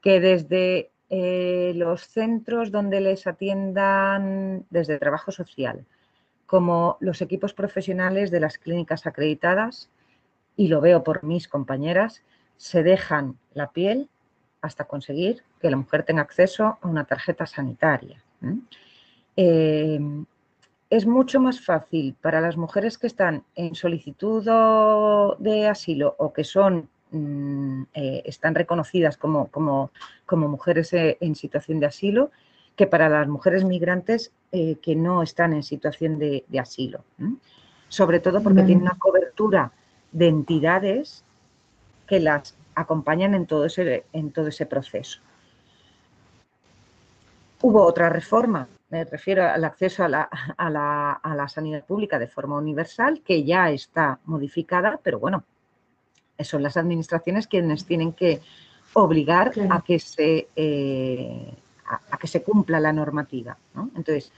que 0.01 0.21
desde 0.21 0.91
los 1.75 2.09
centros 2.09 2.71
donde 2.73 3.01
les 3.01 3.27
atiendan 3.27 4.67
desde 4.69 4.99
trabajo 4.99 5.31
social, 5.31 5.87
como 6.47 6.97
los 7.01 7.21
equipos 7.23 7.55
profesionales 7.55 8.31
de 8.31 8.41
las 8.41 8.59
clínicas 8.59 9.07
acreditadas, 9.07 9.91
y 10.57 10.69
lo 10.69 10.81
veo 10.81 11.03
por 11.03 11.25
mis 11.25 11.49
compañeras, 11.49 12.23
se 12.57 12.83
dejan 12.83 13.39
la 13.55 13.73
piel 13.73 14.09
hasta 14.61 14.85
conseguir 14.85 15.43
que 15.61 15.71
la 15.71 15.77
mujer 15.77 16.05
tenga 16.05 16.23
acceso 16.23 16.79
a 16.81 16.87
una 16.87 17.05
tarjeta 17.05 17.47
sanitaria. 17.47 18.23
Eh, 19.37 20.01
es 20.91 21.07
mucho 21.07 21.41
más 21.41 21.61
fácil 21.61 22.15
para 22.21 22.41
las 22.41 22.57
mujeres 22.57 22.99
que 22.99 23.09
están 23.09 23.43
en 23.57 23.75
solicitud 23.75 24.45
de 25.39 25.67
asilo 25.67 26.15
o 26.19 26.33
que 26.33 26.45
son 26.45 26.89
Mm, 27.15 27.85
eh, 27.95 28.23
están 28.25 28.57
reconocidas 28.57 29.17
como, 29.17 29.49
como, 29.49 29.91
mujeres 30.49 30.93
eh, 30.95 31.17
en 31.21 31.37
situación 31.37 31.79
de 31.79 31.87
asilo 31.87 32.33
que 32.77 32.87
para 32.87 33.09
las 33.09 33.29
mujeres 33.29 33.65
migrantes 33.65 34.33
eh, 34.53 34.77
que 34.83 34.97
no 34.97 35.23
están 35.23 35.53
en 35.53 35.63
situación 35.63 36.19
de, 36.19 36.45
asilo. 36.59 37.05
Sobre 37.89 38.21
todo 38.21 38.43
porque 38.43 38.63
tienen 38.63 38.83
una 38.83 38.99
cobertura 38.99 39.73
de 40.13 40.29
entidades 40.29 41.25
que 42.07 42.21
las 42.21 42.57
acompañan 42.75 43.35
en 43.35 43.47
todo 43.47 43.67
ese, 43.67 44.05
en 44.13 44.33
todo 44.33 44.49
ese 44.49 44.67
proceso. 44.67 45.21
Hubo 47.63 47.83
otra 47.83 48.11
reforma, 48.11 48.69
me 48.91 49.05
refiero 49.05 49.45
al 49.45 49.65
acceso 49.65 50.05
a 50.05 50.09
la, 50.09 50.23
a, 50.57 50.71
la, 50.71 51.13
a 51.13 51.35
la 51.35 51.49
sanidad 51.49 51.85
pública 51.85 52.19
de 52.19 52.27
forma 52.27 52.59
universal, 52.59 53.23
que 53.25 53.45
ya 53.45 53.71
está 53.71 54.19
modificada, 54.25 55.01
pero 55.03 55.19
bueno, 55.19 55.45
son 56.41 56.63
las 56.63 56.77
administraciones 56.77 57.47
quienes 57.47 57.87
tienen 57.87 58.13
que 58.13 58.41
obligar 58.93 59.53
a, 59.71 59.83
que 59.83 59.99
se, 59.99 60.49
eh, 60.55 61.55
a, 61.87 62.19
que 62.19 62.27
se 62.27 62.43
cumpla 62.43 62.81
la 62.81 62.93
normativa. 62.93 63.57
Entonces, 63.97 64.33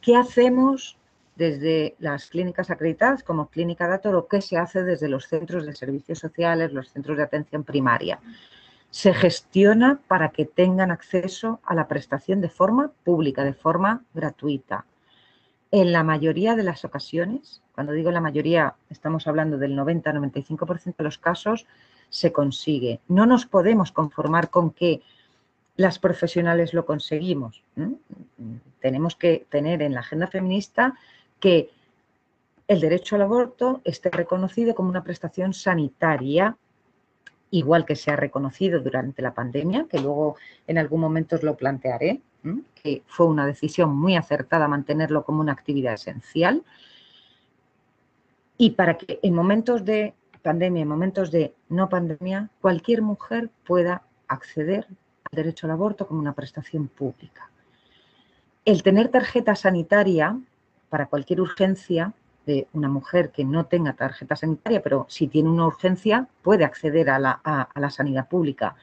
¿qué 0.00 0.16
hacemos 0.16 0.96
desde 1.36 1.96
las 1.98 2.26
clínicas 2.26 2.70
acreditadas 2.70 3.22
como 3.22 3.48
Clínica 3.48 3.88
Dator 3.88 4.14
o 4.14 4.26
qué 4.26 4.40
se 4.40 4.56
hace 4.56 4.82
desde 4.82 5.08
los 5.08 5.26
centros 5.26 5.66
de 5.66 5.74
servicios 5.74 6.18
sociales, 6.18 6.72
los 6.72 6.90
centros 6.90 7.16
de 7.16 7.24
atención 7.24 7.64
primaria? 7.64 8.20
Se 8.90 9.14
gestiona 9.14 10.00
para 10.06 10.30
que 10.30 10.44
tengan 10.44 10.90
acceso 10.90 11.60
a 11.64 11.74
la 11.74 11.88
prestación 11.88 12.40
de 12.40 12.50
forma 12.50 12.92
pública, 13.04 13.44
de 13.44 13.54
forma 13.54 14.04
gratuita. 14.12 14.84
En 15.70 15.92
la 15.92 16.04
mayoría 16.04 16.54
de 16.54 16.64
las 16.64 16.84
ocasiones, 16.84 17.62
cuando 17.74 17.92
digo 17.92 18.10
la 18.10 18.20
mayoría, 18.20 18.74
estamos 18.90 19.26
hablando 19.26 19.56
del 19.56 19.74
90-95% 19.74 20.96
de 20.96 21.04
los 21.04 21.16
casos, 21.16 21.66
se 22.10 22.30
consigue. 22.30 23.00
No 23.08 23.24
nos 23.24 23.46
podemos 23.46 23.90
conformar 23.90 24.50
con 24.50 24.70
que 24.70 25.00
las 25.76 25.98
profesionales 25.98 26.74
lo 26.74 26.84
conseguimos. 26.84 27.62
Tenemos 28.80 29.16
que 29.16 29.46
tener 29.48 29.82
en 29.82 29.94
la 29.94 30.00
agenda 30.00 30.26
feminista 30.26 30.94
que 31.40 31.70
el 32.68 32.80
derecho 32.80 33.16
al 33.16 33.22
aborto 33.22 33.80
esté 33.84 34.10
reconocido 34.10 34.74
como 34.74 34.88
una 34.88 35.04
prestación 35.04 35.52
sanitaria, 35.52 36.56
igual 37.50 37.84
que 37.84 37.96
se 37.96 38.10
ha 38.10 38.16
reconocido 38.16 38.80
durante 38.80 39.22
la 39.22 39.34
pandemia, 39.34 39.86
que 39.90 40.00
luego 40.00 40.36
en 40.66 40.78
algún 40.78 41.00
momento 41.00 41.36
os 41.36 41.42
lo 41.42 41.56
plantearé, 41.56 42.20
que 42.74 43.02
fue 43.06 43.26
una 43.26 43.46
decisión 43.46 43.94
muy 43.94 44.16
acertada 44.16 44.68
mantenerlo 44.68 45.24
como 45.24 45.40
una 45.40 45.52
actividad 45.52 45.94
esencial. 45.94 46.62
Y 48.58 48.70
para 48.70 48.96
que 48.96 49.20
en 49.22 49.34
momentos 49.34 49.84
de 49.84 50.14
pandemia, 50.42 50.82
en 50.82 50.88
momentos 50.88 51.30
de 51.30 51.54
no 51.68 51.88
pandemia, 51.88 52.50
cualquier 52.60 53.02
mujer 53.02 53.50
pueda 53.64 54.02
acceder 54.28 54.86
derecho 55.32 55.66
al 55.66 55.70
aborto 55.70 56.06
como 56.06 56.20
una 56.20 56.34
prestación 56.34 56.88
pública. 56.88 57.48
El 58.66 58.82
tener 58.82 59.08
tarjeta 59.08 59.56
sanitaria 59.56 60.38
para 60.90 61.06
cualquier 61.06 61.40
urgencia 61.40 62.12
de 62.44 62.68
una 62.74 62.88
mujer 62.88 63.30
que 63.30 63.42
no 63.42 63.64
tenga 63.64 63.94
tarjeta 63.94 64.36
sanitaria, 64.36 64.82
pero 64.82 65.06
si 65.08 65.28
tiene 65.28 65.48
una 65.48 65.66
urgencia 65.66 66.28
puede 66.42 66.64
acceder 66.64 67.08
a 67.08 67.18
la 67.18 67.90
sanidad 67.90 68.28
pública. 68.28 68.76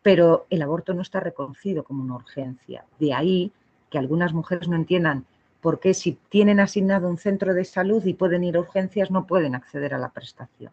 Pero 0.00 0.46
el 0.48 0.62
aborto 0.62 0.94
no 0.94 1.02
está 1.02 1.18
reconocido 1.18 1.82
como 1.82 2.04
una 2.04 2.14
urgencia. 2.14 2.84
De 3.00 3.12
ahí 3.12 3.52
que 3.90 3.98
algunas 3.98 4.32
mujeres 4.32 4.68
no 4.68 4.76
entiendan 4.76 5.24
por 5.60 5.80
qué 5.80 5.92
si 5.92 6.12
tienen 6.28 6.60
asignado 6.60 7.08
un 7.08 7.18
centro 7.18 7.52
de 7.52 7.64
salud 7.64 8.04
y 8.06 8.14
pueden 8.14 8.44
ir 8.44 8.56
a 8.56 8.60
urgencias 8.60 9.10
no 9.10 9.26
pueden 9.26 9.56
acceder 9.56 9.92
a 9.92 9.98
la 9.98 10.10
prestación. 10.10 10.70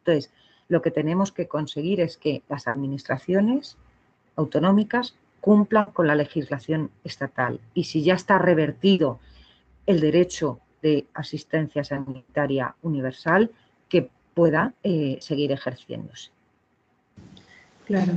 Entonces, 0.00 0.30
lo 0.68 0.82
que 0.82 0.90
tenemos 0.90 1.32
que 1.32 1.48
conseguir 1.48 2.00
es 2.02 2.18
que 2.18 2.42
las 2.50 2.68
administraciones 2.68 3.78
autonómicas 4.38 5.14
cumplan 5.40 5.86
con 5.92 6.06
la 6.06 6.14
legislación 6.14 6.90
estatal 7.04 7.60
y 7.74 7.84
si 7.84 8.02
ya 8.02 8.14
está 8.14 8.38
revertido 8.38 9.20
el 9.86 10.00
derecho 10.00 10.60
de 10.82 11.06
asistencia 11.14 11.82
sanitaria 11.84 12.74
universal, 12.82 13.50
que 13.88 14.10
pueda 14.34 14.72
eh, 14.82 15.18
seguir 15.20 15.50
ejerciéndose. 15.50 16.30
Claro. 17.86 18.12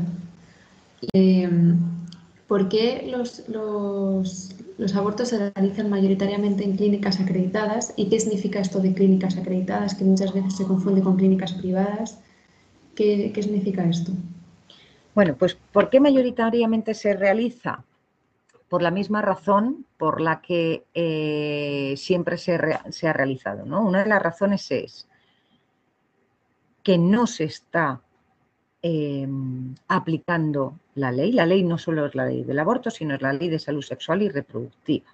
Em, 1.14 1.80
¿Por 2.48 2.68
qué 2.68 3.08
los, 3.10 3.48
los, 3.48 4.96
abortos 4.96 5.30
se 5.30 5.52
realizan 5.52 5.90
mayoritariamente 5.90 6.66
en 6.66 6.76
clínicas 6.76 7.20
acreditadas? 7.22 7.94
¿Y 7.96 8.10
qué 8.10 8.20
significa 8.20 8.60
esto 8.60 8.82
de 8.82 8.94
clínicas 8.94 9.38
acreditadas, 9.38 9.96
que 9.96 10.04
muchas 10.04 10.34
veces 10.34 10.58
se 10.58 10.66
confunde 10.66 11.02
con 11.02 11.16
clínicas 11.16 11.54
privadas? 11.54 12.20
¿Qué, 12.94 13.32
significa 13.42 13.86
esto? 13.86 14.12
Bueno, 15.14 15.36
pues 15.38 15.56
¿por 15.56 15.90
qué 15.90 16.00
mayoritariamente 16.00 16.94
se 16.94 17.14
realiza? 17.14 17.84
Por 18.70 18.82
la 18.82 18.92
misma 18.92 19.22
razón 19.22 19.86
por 19.98 20.22
la 20.22 20.42
que 20.42 20.86
eh, 20.94 21.96
siempre 21.98 22.38
se, 22.38 22.54
ha 22.54 23.14
realizado. 23.14 23.66
¿no? 23.66 23.82
Una 23.82 24.04
de 24.04 24.10
las 24.10 24.22
razones 24.22 24.72
es 24.72 25.08
que 26.82 26.98
no 26.98 27.28
se 27.28 27.44
está 27.44 28.02
Em, 28.84 29.76
aplicando 29.90 30.80
la 30.96 31.12
ley. 31.12 31.32
La 31.32 31.46
ley 31.46 31.64
no 31.64 31.78
solo 31.78 32.08
es 32.08 32.16
la 32.16 32.26
ley 32.26 32.44
del 32.44 32.58
aborto, 32.58 32.90
sino 32.90 33.14
es 33.14 33.22
la 33.22 33.32
ley 33.32 33.48
de 33.48 33.60
salud 33.60 33.84
sexual 33.84 34.24
y 34.24 34.30
reproductiva. 34.30 35.06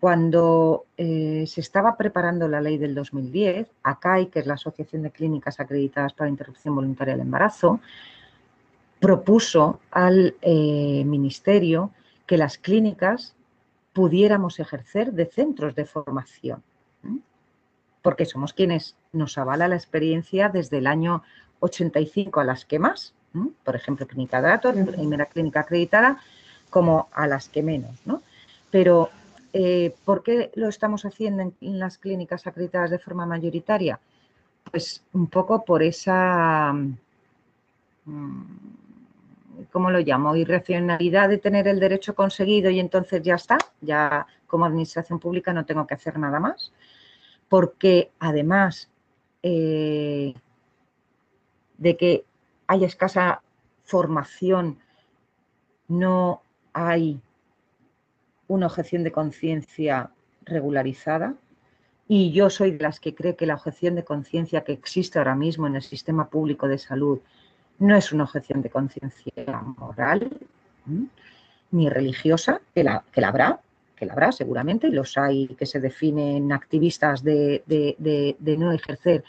Cuando 0.00 0.86
eh, 0.96 1.44
se 1.46 1.60
estaba 1.60 1.98
preparando 1.98 2.48
la 2.48 2.62
ley 2.62 2.78
del 2.78 2.94
2010, 2.94 3.68
ACAI, 3.82 4.28
que 4.28 4.38
es 4.40 4.46
la 4.46 4.54
Asociación 4.54 5.02
de 5.02 5.10
Clínicas 5.10 5.60
Acreditadas 5.60 6.14
para 6.14 6.30
Interrupción 6.30 6.74
Voluntaria 6.74 7.12
del 7.12 7.26
Embarazo, 7.26 7.80
propuso 9.02 9.80
al 9.90 10.36
eh, 10.42 11.02
Ministerio 11.04 11.90
que 12.24 12.36
las 12.36 12.56
clínicas 12.56 13.34
pudiéramos 13.92 14.60
ejercer 14.60 15.12
de 15.12 15.26
centros 15.26 15.74
de 15.74 15.86
formación, 15.86 16.62
porque 18.00 18.26
somos 18.26 18.52
quienes 18.52 18.94
nos 19.10 19.36
avala 19.38 19.66
la 19.66 19.74
experiencia 19.74 20.48
desde 20.50 20.78
el 20.78 20.86
año 20.86 21.24
85 21.58 22.38
a 22.38 22.44
las 22.44 22.64
que 22.64 22.78
más, 22.78 23.12
por 23.64 23.74
ejemplo, 23.74 24.06
clínica 24.06 24.40
de 24.40 24.48
datos, 24.48 24.76
primera 24.76 25.26
clínica 25.26 25.60
acreditada, 25.60 26.20
como 26.70 27.08
a 27.12 27.26
las 27.26 27.48
que 27.48 27.64
menos. 27.64 27.98
¿no? 28.04 28.22
Pero, 28.70 29.10
eh, 29.52 29.96
¿por 30.04 30.22
qué 30.22 30.52
lo 30.54 30.68
estamos 30.68 31.04
haciendo 31.04 31.52
en, 31.60 31.78
las 31.80 31.98
clínicas 31.98 32.46
acreditadas 32.46 32.90
de 32.90 33.00
forma 33.00 33.26
mayoritaria? 33.26 33.98
Pues 34.70 35.02
un 35.12 35.26
poco 35.26 35.64
por 35.64 35.82
esa, 35.82 36.72
mm, 38.04 38.81
¿cómo 39.72 39.90
lo 39.90 39.98
llamo? 40.00 40.36
Irracionalidad 40.36 41.30
de 41.30 41.38
tener 41.38 41.66
el 41.66 41.80
derecho 41.80 42.14
conseguido 42.14 42.70
y 42.70 42.78
entonces 42.78 43.22
ya 43.22 43.34
está, 43.34 43.58
ya 43.80 44.26
como 44.46 44.66
administración 44.66 45.18
pública 45.18 45.52
no 45.52 45.64
tengo 45.64 45.86
que 45.86 45.94
hacer 45.94 46.18
nada 46.18 46.38
más. 46.38 46.72
Porque 47.48 48.12
además, 48.18 48.90
eh, 49.42 50.34
de 51.78 51.96
que 51.96 52.24
haya 52.66 52.86
escasa 52.86 53.42
formación, 53.82 54.78
no 55.88 56.42
hay 56.72 57.20
una 58.46 58.66
objeción 58.66 59.02
de 59.02 59.12
conciencia 59.12 60.10
regularizada. 60.44 61.34
Y 62.08 62.32
yo 62.32 62.50
soy 62.50 62.72
de 62.72 62.82
las 62.82 63.00
que 63.00 63.14
cree 63.14 63.36
que 63.36 63.46
la 63.46 63.54
objeción 63.54 63.94
de 63.94 64.04
conciencia 64.04 64.64
que 64.64 64.72
existe 64.72 65.18
ahora 65.18 65.34
mismo 65.34 65.66
en 65.66 65.76
el 65.76 65.82
sistema 65.82 66.28
público 66.28 66.68
de 66.68 66.78
salud 66.78 67.20
no 67.82 67.96
es 67.96 68.12
una 68.12 68.24
objeción 68.24 68.62
de 68.62 68.70
conciencia 68.70 69.60
moral 69.76 70.30
ni 71.72 71.88
religiosa, 71.88 72.60
que 72.74 72.84
la, 72.84 73.02
que 73.10 73.20
la 73.20 73.28
habrá, 73.28 73.60
que 73.96 74.06
la 74.06 74.12
habrá 74.12 74.30
seguramente, 74.30 74.86
y 74.86 74.92
los 74.92 75.18
hay 75.18 75.48
que 75.48 75.66
se 75.66 75.80
definen 75.80 76.52
activistas 76.52 77.24
de, 77.24 77.64
de 77.66 78.56
no 78.56 78.72
ejercer 78.72 79.24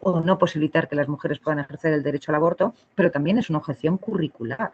o 0.00 0.20
no 0.20 0.38
posibilitar 0.38 0.88
que 0.88 0.94
las 0.94 1.08
mujeres 1.08 1.40
puedan 1.40 1.58
ejercer 1.58 1.92
el 1.92 2.04
derecho 2.04 2.30
al 2.30 2.36
aborto, 2.36 2.72
pero 2.94 3.10
también 3.10 3.38
es 3.38 3.50
una 3.50 3.58
objeción 3.58 3.98
curricular. 3.98 4.72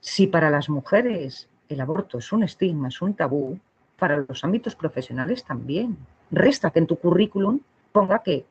Si 0.00 0.26
para 0.26 0.48
las 0.48 0.70
mujeres 0.70 1.48
el 1.68 1.80
aborto 1.82 2.18
es 2.18 2.32
un 2.32 2.44
estigma, 2.44 2.88
es 2.88 3.02
un 3.02 3.14
tabú, 3.14 3.58
para 3.98 4.24
los 4.26 4.42
ámbitos 4.42 4.74
profesionales 4.74 5.44
también. 5.44 5.98
Resta 6.30 6.70
que 6.70 6.78
en 6.78 6.86
tu 6.86 6.96
currículum 6.96 7.60
ponga 7.92 8.22
que 8.22 8.46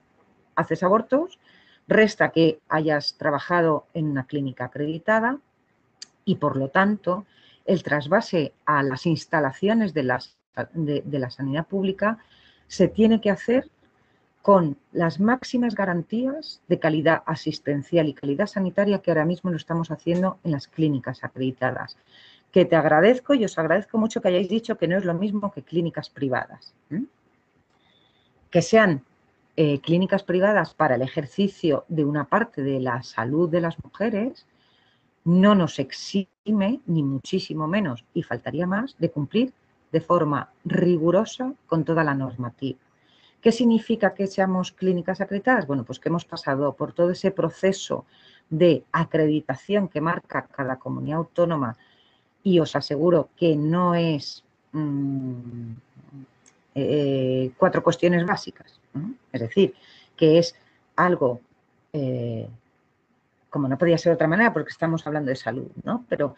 haces 0.56 0.84
abortos, 0.84 1.40
resta 1.88 2.30
que 2.30 2.60
hayas 2.70 3.16
trabajado 3.18 3.88
en 3.94 4.10
una 4.10 4.26
clínica 4.26 4.66
acreditada 4.66 5.40
y 6.26 6.36
por 6.36 6.56
lo 6.58 6.70
tanto 6.70 7.26
el 7.66 7.84
trasvase 7.84 8.54
a 8.66 8.84
las 8.84 9.06
instalaciones 9.06 9.94
de, 9.94 10.04
de 11.06 11.20
la 11.20 11.30
sanidad 11.30 11.68
pública 11.68 12.18
se 12.68 12.88
tiene 12.88 13.22
que 13.22 13.30
hacer 13.30 13.70
con 14.44 14.78
las 14.92 15.22
máximas 15.22 15.74
garantías 15.74 16.62
de 16.68 16.78
calidad 16.78 17.24
asistencial 17.26 18.10
y 18.10 18.14
calidad 18.14 18.48
sanitaria 18.48 19.00
que 19.00 19.10
ahora 19.10 19.24
mismo 19.24 19.50
lo 19.50 19.56
estamos 19.56 19.90
haciendo 19.90 20.38
en 20.44 20.52
las 20.52 20.68
clínicas 20.68 21.24
acreditadas. 21.24 21.98
Que 22.52 22.66
te 22.66 22.76
agradezco 22.76 23.34
y 23.34 23.46
os 23.46 23.58
agradezco 23.58 23.98
mucho 23.98 24.22
que 24.22 24.28
hayáis 24.28 24.50
dicho 24.50 24.78
que 24.78 24.90
no 24.90 24.98
es 24.98 25.06
lo 25.06 25.14
mismo 25.14 25.50
que 25.54 25.64
clínicas 25.64 26.10
privadas. 26.10 26.74
Que 28.52 28.62
sean 28.62 29.06
eh, 29.56 29.80
clínicas 29.82 30.24
privadas 30.24 30.74
para 30.74 30.96
el 30.96 31.02
ejercicio 31.02 31.86
de 31.88 32.06
una 32.06 32.26
parte 32.26 32.64
de 32.64 32.80
la 32.80 33.04
salud 33.04 33.50
de 33.50 33.62
las 33.62 33.84
mujeres 33.84 34.48
no 35.26 35.56
nos 35.56 35.80
exime, 35.80 36.82
ni 36.86 37.04
muchísimo 37.04 37.68
menos, 37.68 38.04
y 38.14 38.24
faltaría 38.24 38.68
más, 38.68 38.96
de 38.98 39.12
cumplir 39.12 39.54
de 39.92 40.02
forma 40.02 40.50
rigurosa 40.66 41.54
con 41.68 41.86
toda 41.86 42.04
la 42.04 42.16
normativa. 42.16 42.80
¿Qué 43.40 43.52
significa 43.52 44.14
que 44.14 44.28
seamos 44.28 44.72
clínicas 44.72 45.22
acreditadas? 45.22 45.68
Bueno, 45.68 45.84
pues 45.84 46.00
que 46.00 46.10
hemos 46.10 46.26
pasado 46.26 46.74
por 46.74 46.94
todo 46.94 47.12
ese 47.12 47.30
proceso 47.30 48.06
de 48.50 48.84
acreditación 48.92 49.88
que 49.88 50.02
marca 50.02 50.48
cada 50.48 50.78
comunidad 50.78 51.20
autónoma 51.20 51.78
y 52.42 52.60
os 52.60 52.76
aseguro 52.76 53.30
que 53.36 53.56
no 53.56 53.96
es 53.96 54.44
mm, 54.72 55.74
eh, 56.76 57.52
cuatro 57.58 57.84
cuestiones 57.84 58.26
básicas. 58.26 58.80
Es 59.32 59.42
decir, 59.42 59.74
que 60.16 60.40
es 60.40 60.56
algo, 60.96 61.42
eh, 61.92 62.48
como 63.50 63.68
no 63.68 63.78
podía 63.78 63.98
ser 63.98 64.12
de 64.12 64.16
otra 64.16 64.28
manera 64.28 64.54
porque 64.54 64.72
estamos 64.72 65.06
hablando 65.06 65.30
de 65.30 65.36
salud, 65.36 65.70
¿no? 65.84 66.06
Pero 66.10 66.36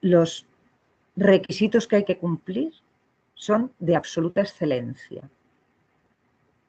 los 0.00 0.46
requisitos 1.16 1.86
que 1.86 1.96
hay 1.96 2.04
que 2.04 2.18
cumplir 2.18 2.72
son 3.34 3.72
de 3.78 3.96
absoluta 3.96 4.40
excelencia 4.40 5.28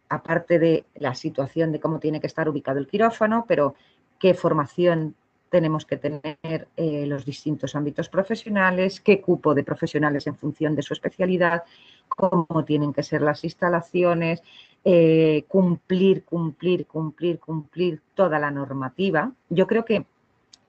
aparte 0.09 0.59
de 0.59 0.85
la 0.95 1.15
situación 1.15 1.71
de 1.71 1.79
cómo 1.79 1.99
tiene 1.99 2.19
que 2.19 2.27
estar 2.27 2.47
ubicado 2.49 2.79
el 2.79 2.87
quirófano, 2.87 3.45
pero 3.47 3.75
qué 4.19 4.33
formación 4.33 5.15
tenemos 5.49 5.85
que 5.85 5.97
tener 5.97 6.67
eh, 6.75 7.05
los 7.05 7.25
distintos 7.25 7.75
ámbitos 7.75 8.09
profesionales, 8.09 8.99
qué 8.99 9.21
cupo 9.21 9.53
de 9.53 9.63
profesionales 9.63 10.27
en 10.27 10.35
función 10.35 10.75
de 10.75 10.81
su 10.81 10.93
especialidad, 10.93 11.63
cómo 12.07 12.65
tienen 12.65 12.93
que 12.93 13.03
ser 13.03 13.21
las 13.21 13.43
instalaciones, 13.43 14.41
eh, 14.83 15.45
cumplir, 15.47 16.23
cumplir, 16.23 16.85
cumplir, 16.85 17.39
cumplir 17.39 18.01
toda 18.13 18.39
la 18.39 18.51
normativa. 18.51 19.31
Yo 19.49 19.67
creo 19.67 19.85
que, 19.85 20.05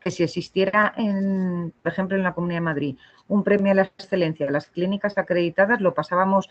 que 0.01 0.11
si 0.11 0.23
existiera, 0.23 0.95
en, 0.97 1.73
por 1.83 1.93
ejemplo, 1.93 2.17
en 2.17 2.23
la 2.23 2.35
Comunidad 2.35 2.59
de 2.61 2.65
Madrid, 2.65 2.97
un 3.29 3.43
premio 3.43 3.73
a 3.73 3.75
la 3.75 3.83
excelencia 3.83 4.47
de 4.47 4.53
las 4.53 4.67
clínicas 4.69 5.19
acreditadas, 5.19 5.81
lo 5.81 5.95
pasábamos 5.95 6.49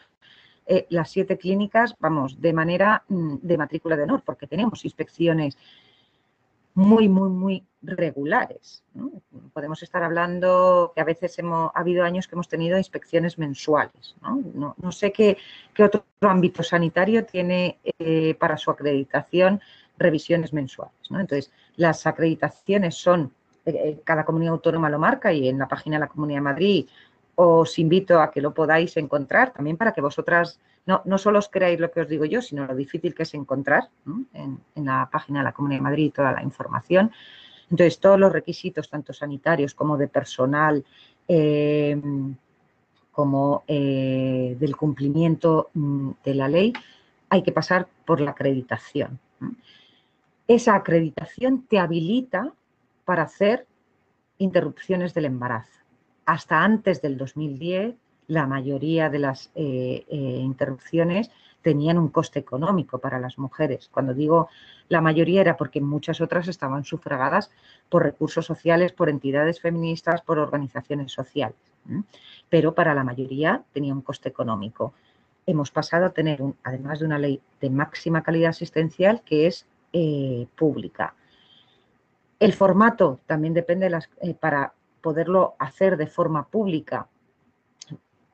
eh, 0.67 0.87
las 0.89 1.11
siete 1.11 1.37
clínicas, 1.37 1.95
vamos, 1.99 2.41
de 2.41 2.53
manera 2.53 3.03
mm, 3.07 3.35
de 3.41 3.57
matrícula 3.57 3.95
de 3.95 4.03
honor, 4.03 4.23
porque 4.25 4.47
tenemos 4.47 4.83
inspecciones 4.83 5.57
muy, 6.75 7.07
muy, 7.09 7.29
muy 7.29 7.67
regulares. 7.81 8.83
Podemos 9.53 9.81
estar 9.81 10.03
hablando 10.03 10.91
que 10.93 11.01
a 11.01 11.05
veces 11.05 11.37
hemos, 11.39 11.71
ha 11.73 11.79
habido 11.79 12.03
años 12.03 12.27
que 12.27 12.35
hemos 12.35 12.49
tenido 12.49 12.77
inspecciones 12.77 13.37
mensuales. 13.37 14.15
No, 14.21 14.75
no, 14.77 14.91
sé 14.91 15.11
qué, 15.11 15.37
qué, 15.73 15.85
otro 15.85 16.03
ámbito 16.21 16.63
sanitario 16.63 17.25
tiene 17.25 17.79
eh, 17.97 18.35
para 18.35 18.57
su 18.57 18.71
acreditación 18.71 19.61
revisiones 19.97 20.51
mensuales. 20.51 20.95
Entonces, 21.09 21.51
las 21.77 22.05
acreditaciones 22.05 22.95
son, 22.95 23.31
eh, 23.65 24.01
cada 24.03 24.25
comunidad 24.25 24.53
autónoma 24.53 24.89
lo 24.89 24.99
marca 24.99 25.31
y 25.31 25.47
en 25.47 25.57
la 25.57 25.69
página 25.69 25.95
de 25.95 26.01
la 26.01 26.07
Comunidad 26.07 26.39
de 26.39 26.43
Madrid 26.43 26.87
os 27.35 27.79
invito 27.79 28.19
a 28.19 28.31
que 28.31 28.41
lo 28.41 28.53
podáis 28.53 28.97
encontrar 28.97 29.51
también 29.51 29.77
para 29.77 29.93
que 29.93 30.01
vosotras 30.01 30.59
no, 30.85 31.01
no 31.05 31.17
solo 31.17 31.39
os 31.39 31.49
creáis 31.49 31.79
lo 31.79 31.89
que 31.91 32.01
os 32.01 32.07
digo 32.07 32.25
yo, 32.25 32.41
sino 32.41 32.65
lo 32.65 32.75
difícil 32.75 33.15
que 33.15 33.23
es 33.23 33.33
encontrar 33.33 33.89
en, 34.33 34.59
la 34.75 35.09
página 35.11 35.39
de 35.39 35.45
la 35.45 35.51
Comunidad 35.51 35.79
de 35.79 35.83
Madrid 35.83 36.13
toda 36.13 36.31
la 36.31 36.43
información. 36.43 37.11
Entonces, 37.71 37.99
todos 37.99 38.19
los 38.19 38.31
requisitos, 38.31 38.89
tanto 38.89 39.11
sanitarios 39.11 39.73
como 39.73 39.97
de 39.97 40.07
personal, 40.07 40.85
eh, 41.27 41.99
como 43.11 43.63
eh, 43.67 44.55
del 44.59 44.75
cumplimiento 44.75 45.69
mm, 45.73 46.11
de 46.23 46.33
la 46.35 46.47
ley, 46.47 46.73
hay 47.29 47.41
que 47.41 47.51
pasar 47.51 47.87
por 48.05 48.21
la 48.21 48.31
acreditación. 48.31 49.19
Esa 50.47 50.75
acreditación 50.75 51.65
te 51.67 51.79
habilita 51.79 52.53
para 53.05 53.23
hacer 53.23 53.65
interrupciones 54.37 55.13
del 55.13 55.25
embarazo. 55.25 55.79
Hasta 56.25 56.63
antes 56.63 57.01
del 57.01 57.17
2010, 57.17 57.95
la 58.27 58.47
mayoría 58.47 59.09
de 59.09 59.19
las 59.19 59.51
eh, 59.55 60.05
eh, 60.09 60.15
interrupciones 60.41 61.31
tenían 61.61 61.97
un 61.97 62.09
coste 62.09 62.39
económico 62.39 62.99
para 62.99 63.19
las 63.19 63.37
mujeres. 63.37 63.89
Cuando 63.91 64.13
digo 64.13 64.49
la 64.87 65.01
mayoría 65.01 65.41
era 65.41 65.57
porque 65.57 65.81
muchas 65.81 66.21
otras 66.21 66.47
estaban 66.47 66.83
sufragadas 66.83 67.49
por 67.89 68.03
recursos 68.03 68.45
sociales, 68.45 68.91
por 68.91 69.09
entidades 69.09 69.59
feministas, 69.59 70.21
por 70.21 70.37
organizaciones 70.37 71.11
sociales. 71.11 71.57
Pero 72.49 72.75
para 72.75 72.93
la 72.93 73.03
mayoría 73.03 73.63
tenía 73.73 73.93
un 73.93 74.01
coste 74.01 74.29
económico. 74.29 74.93
Hemos 75.47 75.71
pasado 75.71 76.05
a 76.05 76.09
tener, 76.11 76.41
además 76.63 76.99
de 76.99 77.05
una 77.05 77.19
ley 77.19 77.41
de 77.61 77.69
máxima 77.69 78.21
calidad 78.23 78.49
asistencial, 78.49 79.21
que 79.21 79.47
es 79.47 79.65
eh, 79.93 80.47
pública. 80.55 81.15
El 82.39 82.53
formato 82.53 83.19
también 83.25 83.53
depende 83.53 83.89
para 84.39 84.73
poderlo 85.01 85.55
hacer 85.57 85.97
de 85.97 86.07
forma 86.07 86.47
pública 86.47 87.07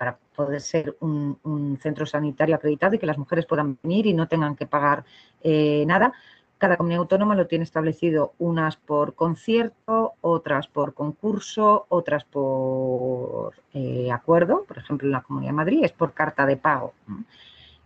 para 0.02 0.18
poder 0.36 0.62
ser 0.62 0.98
un, 1.02 1.78
centro 1.80 2.08
sanitario 2.08 2.56
acreditado 2.56 2.96
y 2.96 2.98
que 2.98 3.06
las 3.06 3.20
mujeres 3.20 3.46
puedan 3.46 3.78
venir 3.84 4.08
y 4.08 4.16
no 4.16 4.28
tengan 4.28 4.56
que 4.56 4.66
pagar 4.66 5.04
eh, 5.44 5.84
nada. 5.86 6.12
Cada 6.58 6.76
comunidad 6.76 7.02
autónoma 7.02 7.36
lo 7.36 7.46
tiene 7.46 7.66
establecido, 7.66 8.34
unas 8.40 8.78
por 8.78 9.14
concierto, 9.14 10.14
otras 10.22 10.68
por 10.68 10.96
concurso, 10.96 11.86
otras 11.90 12.24
por 12.24 13.54
eh, 13.76 14.10
acuerdo. 14.12 14.64
Por 14.68 14.80
ejemplo, 14.80 15.08
en 15.08 15.12
la 15.12 15.22
Comunidad 15.22 15.52
de 15.52 15.58
Madrid 15.58 15.84
es 15.84 15.92
por 15.92 16.14
carta 16.16 16.48
de 16.48 16.58
pago. 16.58 16.96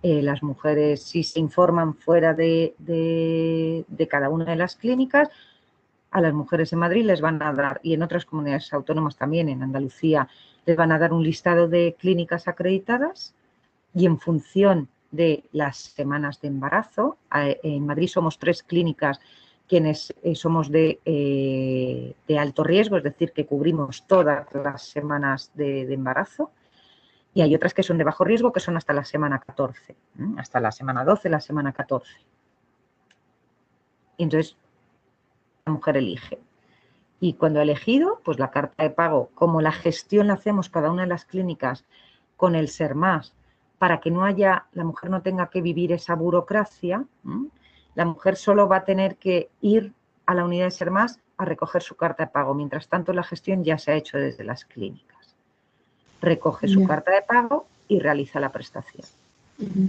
Eh, 0.01 0.21
las 0.21 0.41
mujeres, 0.41 1.03
si 1.03 1.21
se 1.21 1.41
informan 1.41 1.95
fuera 1.95 2.33
de, 2.33 2.75
de 2.77 4.07
cada 4.07 4.29
una 4.29 4.45
de 4.45 4.55
las 4.55 4.77
clínicas, 4.77 5.27
a 6.11 6.21
las 6.21 6.33
mujeres 6.33 6.71
en 6.71 6.79
Madrid 6.79 7.03
les 7.03 7.19
van 7.19 7.43
a 7.43 7.51
dar, 7.51 7.81
y 7.83 7.93
en 7.93 8.03
otras 8.03 8.23
comunidades 8.23 8.71
autónomas 8.71 9.17
también, 9.17 9.49
en 9.49 9.61
Andalucía, 9.61 10.29
les 10.65 10.75
van 10.75 10.91
a 10.91 10.99
dar 10.99 11.13
un 11.13 11.23
listado 11.23 11.67
de 11.67 11.95
clínicas 11.99 12.47
acreditadas 12.47 13.33
y 13.93 14.05
en 14.05 14.19
función 14.19 14.89
de 15.11 15.43
las 15.51 15.77
semanas 15.77 16.41
de 16.41 16.49
embarazo, 16.49 17.17
en 17.31 17.85
Madrid 17.85 18.07
somos 18.07 18.37
tres 18.37 18.63
clínicas 18.63 19.19
quienes 19.67 20.13
eh, 20.21 20.35
somos 20.35 20.69
de, 20.69 20.99
eh, 21.05 22.13
de, 22.27 22.39
alto 22.39 22.63
riesgo, 22.63 22.97
es 22.97 23.03
decir, 23.03 23.31
que 23.31 23.45
cubrimos 23.45 24.05
todas 24.05 24.47
las 24.53 24.83
semanas 24.83 25.51
de, 25.55 25.91
embarazo, 25.91 26.51
y 27.33 27.41
hay 27.41 27.55
otras 27.55 27.73
que 27.73 27.83
son 27.83 27.97
de 27.97 28.03
bajo 28.03 28.23
riesgo, 28.23 28.53
que 28.53 28.59
son 28.59 28.77
hasta 28.77 28.93
la 28.93 29.03
semana 29.03 29.39
14, 29.39 29.95
hasta 30.37 30.59
la 30.59 30.71
semana 30.71 31.03
12, 31.03 31.29
la 31.29 31.41
semana 31.41 31.73
14. 31.73 32.11
Y 34.17 34.23
entonces, 34.23 34.55
la 35.65 35.73
mujer 35.73 35.97
elige. 35.97 36.39
Y 37.19 37.33
cuando 37.33 37.59
ha 37.59 37.63
elegido, 37.63 38.21
pues 38.23 38.39
la 38.39 38.51
carta 38.51 38.83
de 38.83 38.89
pago, 38.89 39.29
como 39.35 39.61
la 39.61 39.71
gestión 39.71 40.27
la 40.27 40.33
hacemos 40.33 40.69
cada 40.69 40.91
una 40.91 41.03
de 41.03 41.09
las 41.09 41.25
clínicas 41.25 41.85
con 42.35 42.55
el 42.55 42.67
ser 42.67 42.95
más, 42.95 43.33
para 43.77 43.99
que 43.99 44.11
no 44.11 44.25
haya, 44.25 44.65
la 44.73 44.83
mujer 44.83 45.09
no 45.09 45.21
tenga 45.21 45.49
que 45.49 45.61
vivir 45.61 45.91
esa 45.91 46.15
burocracia, 46.15 47.05
la 47.95 48.05
mujer 48.05 48.35
solo 48.35 48.67
va 48.67 48.77
a 48.77 48.85
tener 48.85 49.15
que 49.15 49.49
ir 49.61 49.93
a 50.25 50.33
la 50.33 50.45
unidad 50.45 50.65
de 50.65 50.71
ser 50.71 50.91
más 50.91 51.19
a 51.37 51.45
recoger 51.45 51.81
su 51.81 51.95
carta 51.95 52.25
de 52.25 52.31
pago. 52.31 52.53
Mientras 52.53 52.87
tanto, 52.87 53.13
la 53.13 53.23
gestión 53.23 53.63
ya 53.63 53.77
se 53.77 53.91
ha 53.91 53.95
hecho 53.95 54.17
desde 54.17 54.43
las 54.43 54.65
clínicas. 54.65 55.35
Recoge 56.21 56.67
su 56.67 56.85
carta 56.85 57.11
de 57.11 57.21
pago 57.21 57.67
y 57.87 57.99
realiza 57.99 58.39
la 58.39 58.51
prestación. 58.51 59.05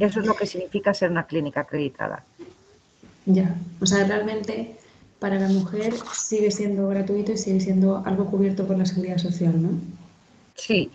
Eso 0.00 0.20
es 0.20 0.26
lo 0.26 0.34
que 0.34 0.46
significa 0.46 0.94
ser 0.94 1.10
una 1.10 1.26
clínica 1.26 1.60
acreditada. 1.60 2.24
Ya, 3.24 3.54
o 3.80 3.86
sea, 3.86 4.06
realmente 4.06 4.76
para 5.18 5.38
la 5.38 5.48
mujer 5.48 5.94
sigue 6.12 6.50
siendo 6.50 6.88
gratuito 6.88 7.32
y 7.32 7.36
sigue 7.36 7.60
siendo 7.60 8.02
algo 8.04 8.26
cubierto 8.26 8.66
por 8.66 8.76
la 8.76 8.84
seguridad 8.84 9.18
social, 9.18 9.60
¿no? 9.62 9.70
Sí. 10.54 10.90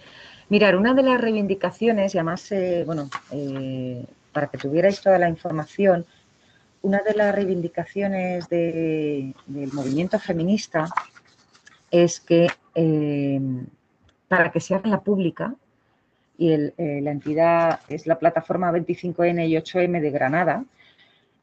Mirar, 0.49 0.75
una 0.75 0.93
de 0.93 1.03
las 1.03 1.19
reivindicaciones, 1.19 2.13
y 2.13 2.17
además, 2.17 2.51
eh, 2.51 2.83
bueno, 2.85 3.09
eh, 3.31 4.05
para 4.33 4.47
que 4.47 4.57
tuvierais 4.57 5.01
toda 5.01 5.17
la 5.17 5.29
información, 5.29 6.05
una 6.81 6.99
de 6.99 7.13
las 7.13 7.33
reivindicaciones 7.33 8.49
del 8.49 9.33
movimiento 9.71 10.19
feminista 10.19 10.89
es 11.89 12.19
que 12.19 12.49
eh, 12.75 13.39
para 14.27 14.51
que 14.51 14.59
se 14.59 14.75
haga 14.75 14.89
la 14.89 14.99
pública, 14.99 15.55
y 16.37 16.49
la 16.57 17.11
entidad 17.11 17.81
es 17.87 18.07
la 18.07 18.17
plataforma 18.17 18.71
25N 18.71 19.47
y 19.47 19.55
8M 19.55 20.01
de 20.01 20.09
Granada, 20.09 20.65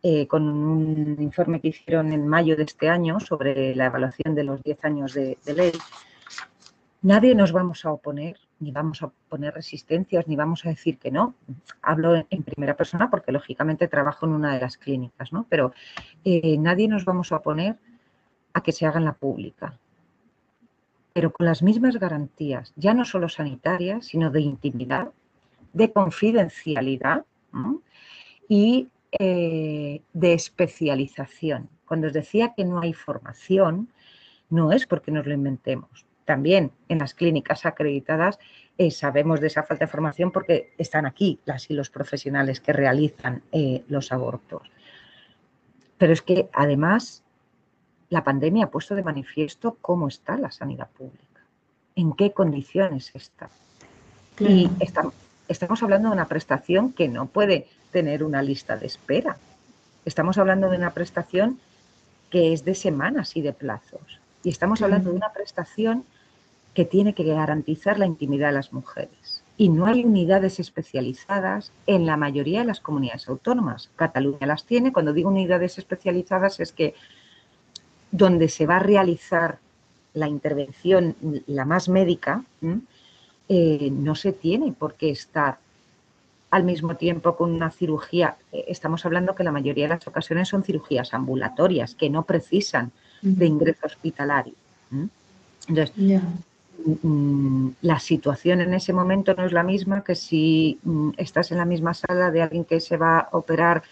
eh, 0.02 0.28
con 0.28 0.48
un 0.48 1.16
informe 1.20 1.60
que 1.60 1.68
hicieron 1.68 2.12
en 2.12 2.28
mayo 2.28 2.56
de 2.56 2.62
este 2.62 2.88
año 2.88 3.18
sobre 3.18 3.74
la 3.74 3.86
evaluación 3.86 4.36
de 4.36 4.44
los 4.44 4.62
10 4.62 4.84
años 4.84 5.12
de, 5.12 5.36
ley, 5.44 5.72
nadie 7.02 7.34
nos 7.34 7.50
vamos 7.50 7.84
a 7.84 7.90
oponer, 7.90 8.36
ni 8.60 8.70
vamos 8.70 9.02
a 9.02 9.10
poner 9.28 9.54
resistencias, 9.54 10.28
ni 10.28 10.36
vamos 10.36 10.64
a 10.64 10.68
decir 10.68 10.98
que 10.98 11.10
no. 11.10 11.34
Hablo 11.82 12.14
en, 12.14 12.42
primera 12.44 12.76
persona 12.76 13.10
porque 13.10 13.32
lógicamente 13.32 13.88
trabajo 13.88 14.24
en 14.26 14.32
una 14.32 14.54
de 14.54 14.60
las 14.60 14.76
clínicas, 14.76 15.32
¿no? 15.32 15.46
Pero 15.48 15.72
eh, 16.24 16.56
nadie 16.58 16.86
nos 16.86 17.04
vamos 17.04 17.32
a 17.32 17.36
oponer 17.36 17.76
a 18.52 18.62
que 18.62 18.70
se 18.70 18.86
haga 18.86 18.98
en 18.98 19.04
la 19.04 19.14
pública. 19.14 19.76
Pero 21.12 21.32
con 21.32 21.44
las 21.44 21.60
mismas 21.60 21.96
garantías, 21.96 22.72
ya 22.76 22.94
no 22.94 23.04
solo 23.04 23.28
sanitarias, 23.28 24.06
sino 24.06 24.30
de 24.30 24.42
intimidad, 24.42 25.08
de 25.72 25.92
confidencialidad 25.92 27.24
y 28.48 28.88
eh, 29.12 30.02
de 30.12 30.32
especialización. 30.34 31.70
Cuando 31.86 32.08
os 32.08 32.12
decía 32.12 32.52
que 32.54 32.64
no 32.64 32.80
hay 32.80 32.92
formación, 32.92 33.88
no 34.50 34.72
es 34.72 34.86
porque 34.86 35.10
nos 35.10 35.26
lo 35.26 35.34
inventemos. 35.34 36.06
También 36.24 36.72
en 36.88 36.98
las 36.98 37.14
clínicas 37.14 37.64
acreditadas 37.64 38.38
eh, 38.76 38.90
sabemos 38.90 39.40
de 39.40 39.46
esa 39.46 39.62
falta 39.62 39.86
de 39.86 39.90
formación 39.90 40.30
porque 40.30 40.74
están 40.76 41.06
aquí 41.06 41.40
las 41.46 41.70
y 41.70 41.74
los 41.74 41.88
profesionales 41.88 42.60
que 42.60 42.74
realizan 42.74 43.42
eh, 43.50 43.82
los 43.88 44.12
abortos. 44.12 44.70
Pero 45.96 46.12
es 46.12 46.20
que 46.20 46.50
además 46.52 47.22
la 48.10 48.24
pandemia 48.24 48.66
ha 48.66 48.70
puesto 48.70 48.94
de 48.94 49.02
manifiesto 49.02 49.78
cómo 49.80 50.08
está 50.08 50.36
la 50.36 50.50
sanidad 50.50 50.90
pública, 50.90 51.42
en 51.96 52.12
qué 52.12 52.32
condiciones 52.32 53.10
está. 53.14 53.48
Y 54.38 54.70
estamos 55.48 55.82
hablando 55.82 56.08
de 56.08 56.14
una 56.14 56.28
prestación 56.28 56.92
que 56.92 57.08
no 57.08 57.26
puede 57.26 57.66
tener 57.90 58.22
una 58.22 58.42
lista 58.42 58.76
de 58.76 58.86
espera. 58.86 59.36
Estamos 60.04 60.38
hablando 60.38 60.70
de 60.70 60.76
una 60.76 60.94
prestación 60.94 61.58
que 62.30 62.52
es 62.52 62.64
de 62.64 62.74
semanas 62.74 63.36
y 63.36 63.42
de 63.42 63.52
plazos. 63.52 64.20
Y 64.42 64.50
estamos 64.50 64.82
hablando 64.82 65.10
de 65.10 65.16
una 65.16 65.32
prestación 65.32 66.04
que 66.74 66.84
tiene 66.84 67.14
que 67.14 67.24
garantizar 67.24 67.98
la 67.98 68.06
intimidad 68.06 68.48
de 68.48 68.54
las 68.54 68.72
mujeres. 68.72 69.42
Y 69.56 69.68
no 69.68 69.86
hay 69.86 70.04
unidades 70.04 70.60
especializadas 70.60 71.72
en 71.86 72.06
la 72.06 72.16
mayoría 72.16 72.60
de 72.60 72.66
las 72.66 72.80
comunidades 72.80 73.28
autónomas. 73.28 73.90
Cataluña 73.96 74.46
las 74.46 74.64
tiene. 74.64 74.92
Cuando 74.92 75.12
digo 75.12 75.30
unidades 75.30 75.78
especializadas 75.78 76.60
es 76.60 76.72
que 76.72 76.94
donde 78.12 78.48
se 78.48 78.66
va 78.66 78.76
a 78.76 78.80
realizar 78.80 79.58
la 80.14 80.28
intervención, 80.28 81.16
la 81.46 81.64
más 81.64 81.88
médica, 81.88 82.44
eh, 83.48 83.90
no 83.92 84.14
se 84.14 84.32
tiene 84.32 84.72
por 84.72 84.94
qué 84.94 85.10
estar 85.10 85.58
al 86.50 86.64
mismo 86.64 86.96
tiempo 86.96 87.36
con 87.36 87.52
una 87.52 87.70
cirugía. 87.70 88.36
Eh, 88.52 88.64
estamos 88.68 89.04
hablando 89.04 89.34
que 89.34 89.44
la 89.44 89.52
mayoría 89.52 89.84
de 89.84 89.94
las 89.94 90.06
ocasiones 90.06 90.48
son 90.48 90.64
cirugías 90.64 91.12
ambulatorias 91.14 91.94
que 91.94 92.10
no 92.10 92.24
precisan 92.24 92.90
de 93.20 93.46
ingreso 93.46 93.86
hospitalario. 93.86 94.54
Entonces, 95.68 95.92
mm, 97.02 97.68
la 97.82 97.98
situación 97.98 98.60
en 98.60 98.74
ese 98.74 98.92
momento 98.92 99.34
no 99.34 99.44
es 99.44 99.52
la 99.52 99.64
misma 99.64 100.04
que 100.04 100.14
si 100.14 100.78
mm, 100.82 101.10
estás 101.16 101.50
en 101.50 101.58
la 101.58 101.64
misma 101.64 101.94
sala 101.94 102.30
de 102.30 102.42
alguien 102.42 102.64
que 102.64 102.80
se 102.80 102.96
va 102.96 103.18
a 103.18 103.28
operar 103.32 103.82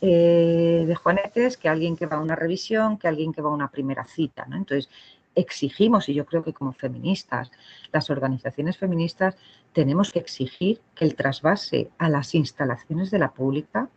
eh, 0.00 0.84
de 0.86 0.94
juanetes, 0.94 1.58
que 1.58 1.68
alguien 1.68 1.94
que 1.94 2.06
va 2.06 2.16
a 2.16 2.20
una 2.20 2.34
revisión, 2.34 2.96
que 2.96 3.06
alguien 3.06 3.34
que 3.34 3.42
va 3.42 3.50
a 3.50 3.52
una 3.52 3.68
primera 3.68 4.06
cita. 4.06 4.46
¿no? 4.48 4.56
Entonces, 4.56 4.88
exigimos, 5.34 6.08
y 6.08 6.14
yo 6.14 6.26
creo 6.26 6.42
que 6.42 6.52
como 6.52 6.72
feministas, 6.72 7.50
las 7.92 8.10
organizaciones 8.10 8.76
feministas, 8.76 9.36
tenemos 9.72 10.12
que 10.12 10.18
exigir 10.18 10.80
que 10.94 11.04
el 11.04 11.14
trasvase 11.14 11.90
a 11.98 12.08
las 12.08 12.34
instalaciones 12.34 13.10
de 13.10 13.18
la 13.18 13.32
pública 13.32 13.88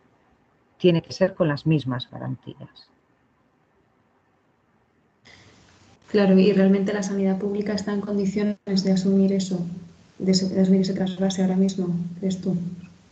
tiene 0.78 1.02
que 1.02 1.12
ser 1.12 1.34
con 1.34 1.48
las 1.48 1.66
mismas 1.66 2.10
garantías. 2.10 2.88
Claro, 6.08 6.38
y 6.38 6.52
realmente 6.52 6.92
la 6.92 7.02
sanidad 7.02 7.38
pública 7.38 7.72
está 7.72 7.92
en 7.92 8.00
condiciones 8.00 8.84
de 8.84 8.92
asumir 8.92 9.32
eso, 9.32 9.66
de, 10.18 10.30
asumir 10.30 10.82
ese 10.82 10.94
trasvase 10.94 11.42
ahora 11.42 11.56
mismo, 11.56 11.88
¿crees 12.20 12.40
tú? 12.40 12.56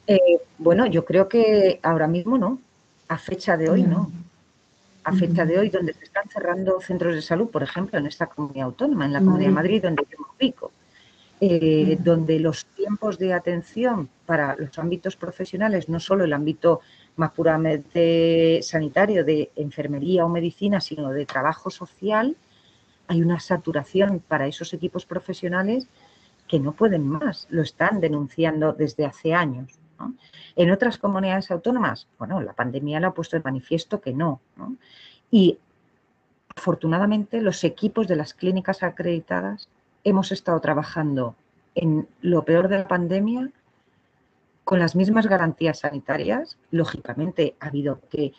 Eh, 0.06 0.38
bueno, 0.58 0.86
yo 0.86 1.04
creo 1.04 1.28
que 1.28 1.80
ahora 1.82 2.06
mismo 2.06 2.38
no, 2.38 2.60
a 3.08 3.18
fecha 3.18 3.56
de 3.56 3.70
hoy 3.70 3.82
no. 3.82 4.10
A 5.04 5.12
fecha 5.12 5.44
de 5.44 5.58
hoy, 5.58 5.68
donde 5.68 5.94
se 5.94 6.04
están 6.04 6.28
cerrando 6.28 6.80
centros 6.80 7.14
de 7.14 7.22
salud, 7.22 7.50
por 7.50 7.62
ejemplo, 7.62 7.98
en 7.98 8.06
esta 8.06 8.26
comunidad 8.26 8.66
autónoma, 8.66 9.06
en 9.06 9.12
la 9.12 9.18
Comunidad 9.18 9.48
de 9.48 9.54
Madrid, 9.54 9.82
donde 9.82 10.04
yo 10.08 10.18
me 10.18 10.26
ubico, 10.38 10.70
eh, 11.40 11.98
donde 12.00 12.38
los 12.38 12.66
tiempos 12.66 13.18
de 13.18 13.34
atención 13.34 14.08
para 14.26 14.54
los 14.54 14.78
ámbitos 14.78 15.16
profesionales, 15.16 15.88
no 15.88 15.98
solo 15.98 16.22
el 16.22 16.32
ámbito 16.32 16.82
más 17.16 17.32
puramente 17.32 18.60
sanitario 18.62 19.24
de 19.24 19.50
enfermería 19.56 20.24
o 20.24 20.28
medicina, 20.28 20.80
sino 20.80 21.10
de 21.10 21.26
trabajo 21.26 21.68
social, 21.68 22.36
hay 23.08 23.22
una 23.22 23.40
saturación 23.40 24.20
para 24.20 24.46
esos 24.46 24.72
equipos 24.72 25.04
profesionales 25.04 25.88
que 26.46 26.60
no 26.60 26.72
pueden 26.72 27.08
más, 27.08 27.48
lo 27.50 27.62
están 27.62 28.00
denunciando 28.00 28.72
desde 28.72 29.04
hace 29.04 29.34
años. 29.34 29.81
En 30.56 30.70
otras 30.70 30.98
comunidades 30.98 31.50
autónomas, 31.50 32.08
bueno, 32.18 32.40
la 32.40 32.52
pandemia 32.52 33.00
lo 33.00 33.08
ha 33.08 33.14
puesto 33.14 33.36
de 33.36 33.42
manifiesto 33.42 34.00
que 34.00 34.12
no. 34.12 34.40
Y 35.30 35.58
afortunadamente 36.56 37.40
los 37.40 37.64
equipos 37.64 38.06
de 38.08 38.16
las 38.16 38.34
clínicas 38.34 38.82
acreditadas 38.82 39.68
hemos 40.04 40.32
estado 40.32 40.60
trabajando 40.60 41.34
en 41.74 42.06
lo 42.20 42.44
peor 42.44 42.68
de 42.68 42.78
la 42.78 42.88
pandemia 42.88 43.50
con 44.64 44.78
las 44.78 44.94
mismas 44.94 45.26
garantías 45.26 45.80
sanitarias. 45.80 46.58
Lógicamente 46.70 47.56
ha 47.60 47.66
habido 47.66 48.00
que, 48.10 48.32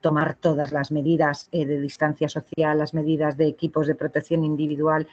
tomar 0.00 0.34
todas 0.34 0.72
las 0.72 0.90
medidas 0.90 1.48
eh, 1.52 1.66
de 1.66 1.80
distancia 1.80 2.28
social, 2.28 2.78
las 2.78 2.94
medidas 2.94 3.36
de 3.36 3.46
equipos 3.46 3.86
de 3.86 3.94
protección 3.94 4.44
individual, 4.44 5.06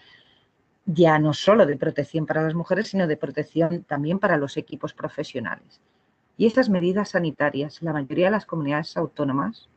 ya 0.91 1.19
no 1.19 1.33
solo 1.33 1.67
de 1.67 1.77
protección 1.77 2.25
para 2.25 2.41
las 2.41 2.55
mujeres, 2.55 2.87
sino 2.87 3.05
de 3.05 3.15
protección 3.15 3.83
también 3.83 4.17
para 4.17 4.37
los 4.37 4.57
equipos 4.57 4.93
profesionales. 4.93 5.79
Y 6.35 6.47
estas 6.47 6.67
medidas 6.69 7.09
sanitarias, 7.09 7.81
la 7.83 7.93
mayoría 7.93 8.25
de 8.25 8.31
las 8.31 8.45
comunidades 8.45 8.97
autónomas, 8.97 9.69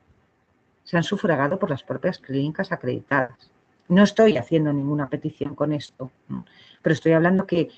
se 0.85 0.97
han 0.97 1.03
sufragado 1.03 1.59
por 1.59 1.69
las 1.69 1.83
propias 1.83 2.19
clínicas 2.19 2.73
acreditadas. 2.73 3.51
No 3.89 4.03
estoy 4.03 4.39
haciendo 4.39 4.73
ninguna 4.73 5.11
petición 5.11 5.55
con 5.55 5.73
esto, 5.73 6.11
pero 6.81 6.95
estoy 6.95 7.13
hablando 7.13 7.47
que 7.47 7.69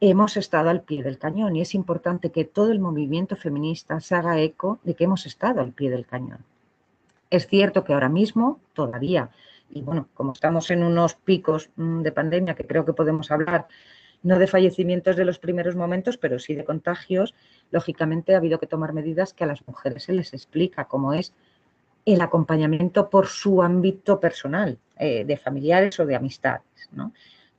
hemos 0.00 0.36
estado 0.36 0.68
al 0.68 0.82
pie 0.82 1.04
del 1.04 1.18
cañón 1.18 1.54
y 1.54 1.60
es 1.60 1.76
importante 1.76 2.32
que 2.32 2.44
todo 2.44 2.72
el 2.72 2.80
movimiento 2.80 3.36
feminista 3.36 4.00
se 4.00 4.16
haga 4.16 4.40
eco 4.40 4.80
de 4.82 4.94
que 4.94 5.04
hemos 5.04 5.26
estado 5.26 5.60
al 5.60 5.72
pie 5.72 5.90
del 5.90 6.06
cañón. 6.06 6.44
Es 7.30 7.46
cierto 7.46 7.84
que 7.84 7.92
ahora 7.92 8.08
mismo 8.08 8.58
todavía, 8.72 9.30
y 9.70 9.82
bueno, 9.82 10.08
como 10.14 10.32
estamos 10.32 10.70
en 10.70 10.82
unos 10.82 11.14
picos 11.14 11.70
mm, 11.76 12.02
de 12.02 12.12
pandemia 12.12 12.54
que 12.54 12.66
creo 12.66 12.84
que 12.84 12.92
podemos 12.92 13.30
hablar, 13.30 13.68
no 14.22 14.38
de 14.38 14.46
fallecimientos 14.46 15.16
de 15.16 15.24
los 15.24 15.38
primeros 15.38 15.76
momentos, 15.76 16.16
pero 16.16 16.38
sí 16.38 16.54
de 16.54 16.64
contagios, 16.64 17.34
lógicamente 17.70 18.34
ha 18.34 18.38
habido 18.38 18.58
que 18.58 18.66
tomar 18.66 18.92
medidas 18.92 19.32
que 19.32 19.44
a 19.44 19.46
las 19.46 19.66
mujeres 19.66 20.04
se 20.04 20.12
les 20.12 20.32
explica, 20.34 20.86
como 20.86 21.12
es 21.12 21.32
el 22.04 22.20
acompañamiento 22.20 23.10
por 23.10 23.26
su 23.26 23.62
ámbito 23.62 24.18
personal, 24.18 24.78
eh, 24.98 25.24
de 25.24 25.36
familiares 25.36 26.00
o 26.00 26.06
de 26.06 26.16
amistades. 26.16 26.64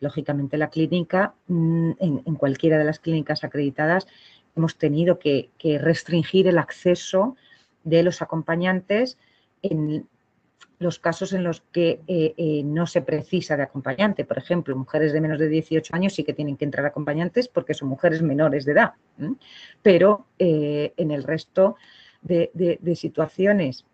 Lógicamente 0.02 0.58
la 0.58 0.70
clínica, 0.70 1.34
mm, 1.48 1.92
en, 2.00 2.36
cualquiera 2.36 2.78
de 2.78 2.86
las 2.86 3.00
clínicas 3.00 3.44
acreditadas, 3.44 4.08
hemos 4.56 4.78
tenido 4.78 5.20
que, 5.20 5.52
restringir 5.82 6.48
el 6.48 6.58
acceso 6.58 7.36
de 7.84 8.04
los 8.04 8.22
acompañantes 8.22 9.18
en 9.62 10.08
los 10.80 10.98
casos 11.00 11.34
en 11.34 11.44
los 11.44 11.62
que 11.72 12.02
eh, 12.08 12.34
eh, 12.38 12.64
no 12.64 12.88
se 12.88 13.02
precisa 13.02 13.56
de 13.58 13.64
acompañante. 13.64 14.26
Por 14.26 14.38
ejemplo, 14.38 14.76
mujeres 14.76 15.14
de 15.14 15.22
menos 15.22 15.38
de 15.38 15.50
18 15.50 15.96
años 15.96 16.14
sí 16.14 16.24
que 16.24 16.34
tienen 16.34 16.58
que 16.58 16.66
entrar 16.66 16.86
acompañantes 16.86 17.48
porque 17.48 17.74
son 17.74 17.90
mujeres 17.90 18.22
menores 18.22 18.66
de 18.66 18.72
edad. 18.72 18.94
Pero 19.84 20.28
en 20.38 21.12
el 21.12 21.24
resto 21.24 21.76
de 22.22 22.96
situaciones 22.96 23.86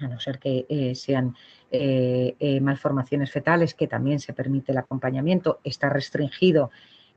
a 0.00 0.08
no 0.08 0.20
ser 0.20 0.38
que 0.38 0.66
eh, 0.68 0.94
sean 0.94 1.34
eh, 1.70 2.34
eh, 2.38 2.60
malformaciones 2.60 3.30
fetales, 3.30 3.74
que 3.74 3.86
también 3.86 4.20
se 4.20 4.32
permite 4.32 4.72
el 4.72 4.78
acompañamiento, 4.78 5.60
está 5.64 5.88
restringido 5.88 6.70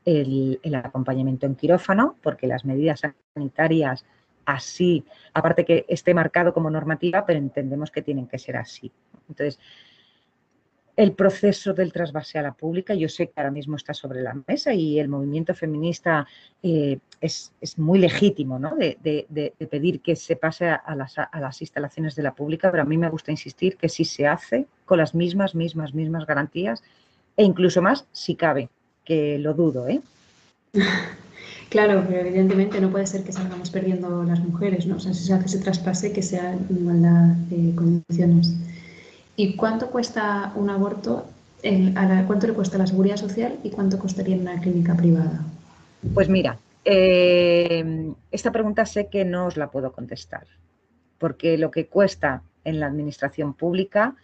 el, 0.05 0.59
acompañamiento 0.75 1.45
en 1.45 1.55
quirófano, 1.55 2.15
porque 2.21 2.47
las 2.47 2.65
medidas 2.65 3.01
sanitarias 3.33 4.05
así, 4.53 5.03
aparte 5.33 5.65
que 5.65 5.85
esté 5.87 6.13
marcado 6.13 6.53
como 6.53 6.69
normativa, 6.69 7.25
pero 7.25 7.39
entendemos 7.39 7.91
que 7.91 8.01
tienen 8.01 8.27
que 8.27 8.39
ser 8.39 8.57
así. 8.57 8.91
Entonces, 9.27 9.59
el 10.95 11.13
proceso 11.13 11.73
del 11.73 11.93
trasvase 11.93 12.39
a 12.39 12.41
la 12.41 12.51
pública, 12.51 12.93
yo 12.93 13.07
sé 13.07 13.27
que 13.27 13.33
ahora 13.37 13.51
mismo 13.51 13.77
está 13.77 13.93
sobre 13.93 14.21
la 14.21 14.35
mesa 14.47 14.73
y 14.73 14.99
el 14.99 15.07
movimiento 15.07 15.53
feminista 15.55 16.27
eh, 16.61 16.99
es, 17.21 17.53
muy 17.77 17.99
legítimo 17.99 18.59
¿no? 18.59 18.75
de, 18.75 19.53
pedir 19.71 20.01
que 20.01 20.17
se 20.17 20.35
pase 20.35 20.67
a 20.67 20.95
las, 20.95 21.61
instalaciones 21.61 22.15
de 22.15 22.23
la 22.23 22.33
pública, 22.33 22.69
pero 22.69 22.83
a 22.83 22.85
mí 22.85 22.97
me 22.97 23.09
gusta 23.09 23.31
insistir 23.31 23.77
que 23.77 23.87
si 23.87 24.03
se 24.03 24.27
hace 24.27 24.67
con 24.83 24.97
las 24.97 25.15
mismas, 25.15 25.55
mismas, 25.55 25.93
mismas 25.93 26.25
garantías 26.25 26.83
e 27.37 27.45
incluso 27.45 27.81
más 27.81 28.05
si 28.11 28.35
cabe, 28.35 28.69
que 29.05 29.39
lo 29.39 29.53
dudo. 29.53 29.87
¿eh? 29.87 30.01
Claro, 31.69 32.03
pero 32.07 32.21
evidentemente 32.21 32.81
no 32.81 32.89
puede 32.89 33.05
ser 33.05 33.23
que 33.23 33.31
salgamos 33.31 33.69
perdiendo 33.69 34.23
las 34.23 34.39
mujeres, 34.39 34.87
¿no? 34.87 34.95
O 34.95 34.99
sea, 34.99 35.13
si 35.13 35.23
se 35.23 35.33
hace 35.33 35.45
ese 35.45 35.59
traspase, 35.59 36.11
que 36.11 36.23
sea 36.23 36.53
en 36.53 36.65
igualdad 36.69 37.35
de 37.49 37.75
condiciones. 37.75 38.55
¿Y 39.35 39.55
cuánto 39.55 39.91
cuesta 39.91 40.51
un 40.55 40.69
aborto? 40.69 41.25
¿Cuánto 42.25 42.47
le 42.47 42.53
cuesta 42.53 42.77
la 42.77 42.87
seguridad 42.87 43.17
social 43.17 43.59
y 43.63 43.69
cuánto 43.69 43.99
costaría 43.99 44.35
en 44.35 44.41
una 44.41 44.59
clínica 44.59 44.95
privada? 44.95 45.41
Pues 46.13 46.27
mira, 46.27 46.57
eh, 46.85 48.13
esta 48.31 48.51
pregunta 48.51 48.85
sé 48.85 49.07
que 49.07 49.23
no 49.25 49.45
os 49.45 49.57
la 49.57 49.69
puedo 49.69 49.91
contestar, 49.91 50.47
porque 51.17 51.57
lo 51.57 51.69
que 51.69 51.85
cuesta 51.85 52.41
en 52.63 52.79
la 52.79 52.87
administración 52.87 53.53
pública, 53.53 54.15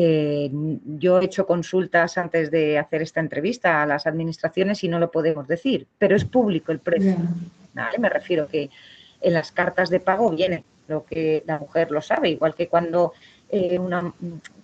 eh, 0.00 0.48
yo 0.52 1.18
he 1.18 1.24
hecho 1.24 1.44
consultas 1.44 2.18
antes 2.18 2.52
de 2.52 2.78
hacer 2.78 3.02
esta 3.02 3.18
entrevista 3.18 3.82
a 3.82 3.86
las 3.86 4.06
administraciones 4.06 4.84
y 4.84 4.88
no 4.88 5.00
lo 5.00 5.10
podemos 5.10 5.48
decir, 5.48 5.88
pero 5.98 6.14
es 6.14 6.24
público 6.24 6.70
el 6.70 6.78
precio. 6.78 7.16
Me 7.98 8.08
refiero 8.08 8.46
que 8.46 8.70
en 9.20 9.34
las 9.34 9.50
cartas 9.50 9.90
de 9.90 9.98
pago 9.98 10.30
viene 10.30 10.62
lo 10.86 11.04
que 11.04 11.42
la 11.48 11.58
mujer 11.58 11.90
lo 11.90 12.00
sabe, 12.00 12.30
igual 12.30 12.54
que 12.54 12.68
cuando 12.68 13.12
eh, 13.48 13.76
una, 13.76 14.14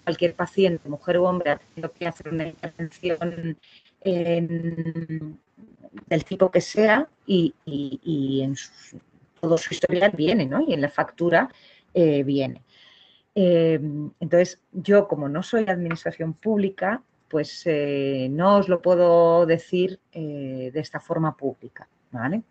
cualquier 0.05 0.35
paciente, 0.35 0.89
mujer 0.89 1.17
o 1.17 1.25
hombre, 1.25 1.51
ha 1.51 1.57
tenido 1.57 1.91
que 1.91 2.07
hacer 2.07 2.29
una 2.29 2.47
intervención 2.47 3.59
del 6.07 6.25
tipo 6.25 6.49
que 6.53 6.61
sea 6.61 7.09
y, 7.27 7.53
en 8.41 8.55
todo 9.41 9.59
su 9.59 9.75
historial 9.75 10.13
viene, 10.17 10.47
¿no? 10.47 10.65
Y 10.65 10.75
en 10.75 10.81
la 10.81 10.91
factura 10.91 11.51
eh, 11.93 12.23
viene. 12.23 12.63
Eh, 13.35 13.81
entonces, 14.21 14.61
yo 14.73 15.09
como 15.09 15.29
no 15.29 15.43
soy 15.43 15.65
administración 15.69 16.35
pública, 16.35 17.03
pues 17.29 17.67
no 18.31 18.59
os 18.59 18.69
lo 18.69 18.81
puedo 18.81 19.45
decir 19.45 19.99
de 20.13 20.71
esta 20.75 21.01
forma 21.01 21.37
pública, 21.37 21.89
¿vale? 22.13 22.43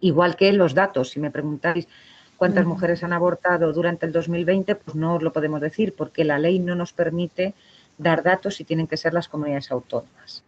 Igual 0.00 0.36
que 0.36 0.52
los 0.52 0.74
datos, 0.74 1.10
si 1.10 1.18
me 1.18 1.32
preguntáis 1.32 1.88
cuántas 2.36 2.66
mujeres 2.66 3.02
han 3.02 3.12
abortado 3.12 3.72
durante 3.72 4.06
el 4.06 4.12
2020, 4.12 4.76
pues 4.76 4.94
no 4.94 5.16
os 5.16 5.22
lo 5.22 5.32
podemos 5.32 5.60
decir 5.60 5.94
porque 5.96 6.24
la 6.24 6.38
ley 6.38 6.60
no 6.60 6.76
nos 6.76 6.92
permite 6.92 7.54
dar 7.98 8.22
datos 8.22 8.60
y 8.60 8.64
tienen 8.64 8.86
que 8.86 8.96
ser 8.96 9.14
las 9.14 9.28
comunidades 9.28 9.70
autónomas. 9.70 10.44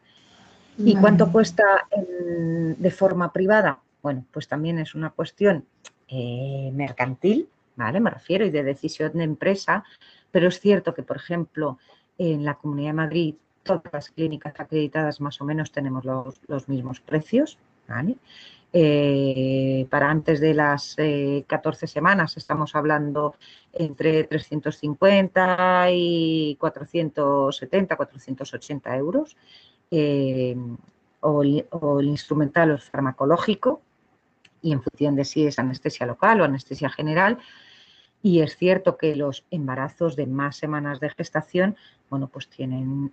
¿Y 0.78 0.94
cuánto 0.94 1.32
cuesta 1.32 1.88
de 1.90 2.90
forma 2.90 3.32
privada? 3.32 3.80
Bueno, 4.02 4.24
pues 4.30 4.46
también 4.46 4.78
es 4.78 4.94
una 4.94 5.10
cuestión 5.10 5.64
eh, 6.06 6.70
mercantil, 6.72 7.48
¿vale? 7.78 8.00
Me 8.00 8.10
refiero, 8.10 8.44
y 8.44 8.50
de 8.50 8.62
decisión 8.62 9.12
de 9.14 9.24
empresa, 9.24 9.84
pero 10.30 10.48
es 10.48 10.60
cierto 10.60 10.94
que, 10.94 11.02
por 11.02 11.16
ejemplo, 11.16 11.78
en 12.18 12.44
la 12.44 12.54
Comunidad 12.54 12.90
de 12.90 12.94
Madrid, 12.94 13.34
todas 13.62 13.92
las 13.92 14.10
clínicas 14.10 14.54
acreditadas 14.58 15.20
más 15.20 15.40
o 15.40 15.44
menos 15.44 15.72
tenemos 15.72 16.04
los, 16.04 16.40
los 16.46 16.68
mismos 16.68 17.00
precios, 17.00 17.58
¿vale? 17.88 18.16
Eh, 18.70 19.86
para 19.88 20.10
antes 20.10 20.40
de 20.40 20.52
las 20.52 20.94
14 20.94 21.84
eh, 21.84 21.88
semanas 21.88 22.36
estamos 22.36 22.74
hablando 22.76 23.36
entre 23.72 24.24
350 24.24 25.86
y 25.90 26.56
470, 26.60 27.96
480 27.96 28.96
euros, 28.96 29.36
eh, 29.90 30.54
o, 31.20 31.42
el 31.42 32.06
instrumental 32.08 32.70
o 32.70 32.74
el 32.74 32.80
farmacológico, 32.80 33.80
y 34.60 34.72
en 34.72 34.82
función 34.82 35.16
de 35.16 35.24
si 35.24 35.46
es 35.46 35.58
anestesia 35.58 36.04
local 36.04 36.40
o 36.40 36.44
anestesia 36.44 36.90
general. 36.90 37.38
Y 38.22 38.40
es 38.40 38.56
cierto 38.56 38.96
que 38.96 39.14
los 39.14 39.44
embarazos 39.50 40.16
de 40.16 40.26
más 40.26 40.56
semanas 40.56 41.00
de 41.00 41.10
gestación, 41.10 41.76
bueno, 42.10 42.28
pues 42.28 42.48
tienen 42.48 43.12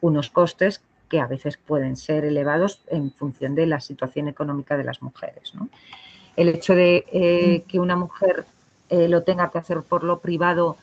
unos 0.00 0.30
costes 0.30 0.82
que 1.08 1.20
a 1.20 1.26
veces 1.26 1.56
pueden 1.56 1.96
ser 1.96 2.24
elevados 2.24 2.82
en 2.88 3.12
función 3.12 3.54
de 3.54 3.66
la 3.66 3.80
situación 3.80 4.28
económica 4.28 4.76
de 4.76 4.84
las 4.84 5.02
mujeres. 5.02 5.52
El 6.36 6.48
hecho 6.48 6.74
de 6.74 7.04
eh, 7.12 7.64
que 7.66 7.80
una 7.80 7.96
mujer 7.96 8.44
eh, 8.88 9.08
lo 9.08 9.22
tenga 9.22 9.50
que 9.50 9.58
hacer 9.58 9.82
por 9.82 10.04
lo 10.04 10.20
privado 10.20 10.76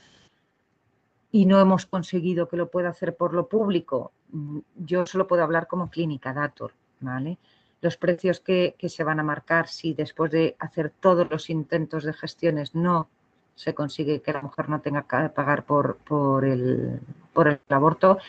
y 1.31 1.45
no 1.45 1.59
hemos 1.59 1.85
conseguido 1.85 2.47
que 2.47 2.57
lo 2.57 2.69
pueda 2.69 2.89
hacer 2.89 3.15
por 3.15 3.33
lo 3.33 3.47
público, 3.47 4.13
mm, 4.31 4.59
yo 4.77 5.05
solo 5.05 5.27
puedo 5.27 5.43
hablar 5.43 5.67
como 5.67 5.89
clínica 5.89 6.33
dator, 6.33 6.71
¿vale? 7.01 7.37
los 7.85 7.97
precios 7.97 8.39
que, 8.39 8.75
se 8.87 9.03
van 9.03 9.19
a 9.19 9.23
marcar 9.23 9.67
si 9.67 9.93
después 9.93 10.31
de 10.31 10.55
hacer 10.59 10.91
todos 10.99 11.29
los 11.29 11.49
intentos 11.51 12.03
de 12.03 12.13
gestiones 12.13 12.73
no 12.73 13.09
se 13.55 13.73
consigue 13.73 14.21
que 14.21 14.33
la 14.33 14.41
mujer 14.41 14.69
no 14.69 14.81
tenga 14.81 15.03
que 15.03 15.29
pagar 15.29 15.63
por, 15.63 15.97
por, 15.97 16.45
el, 16.45 16.99
por 17.33 17.47
el 17.47 17.59
aborto, 17.69 18.19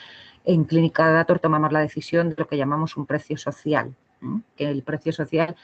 en 0.47 0.65
Clínica 0.65 1.11
Dator 1.11 1.41
tomamos 1.41 1.73
la 1.73 1.81
decisión 1.81 2.31
de 2.31 2.37
lo 2.39 2.47
que 2.47 2.57
llamamos 2.57 2.97
un 2.97 3.05
precio 3.05 3.37
social. 3.37 3.95
Que 4.57 4.71
el 4.71 4.83
precio 4.83 5.13
social 5.13 5.57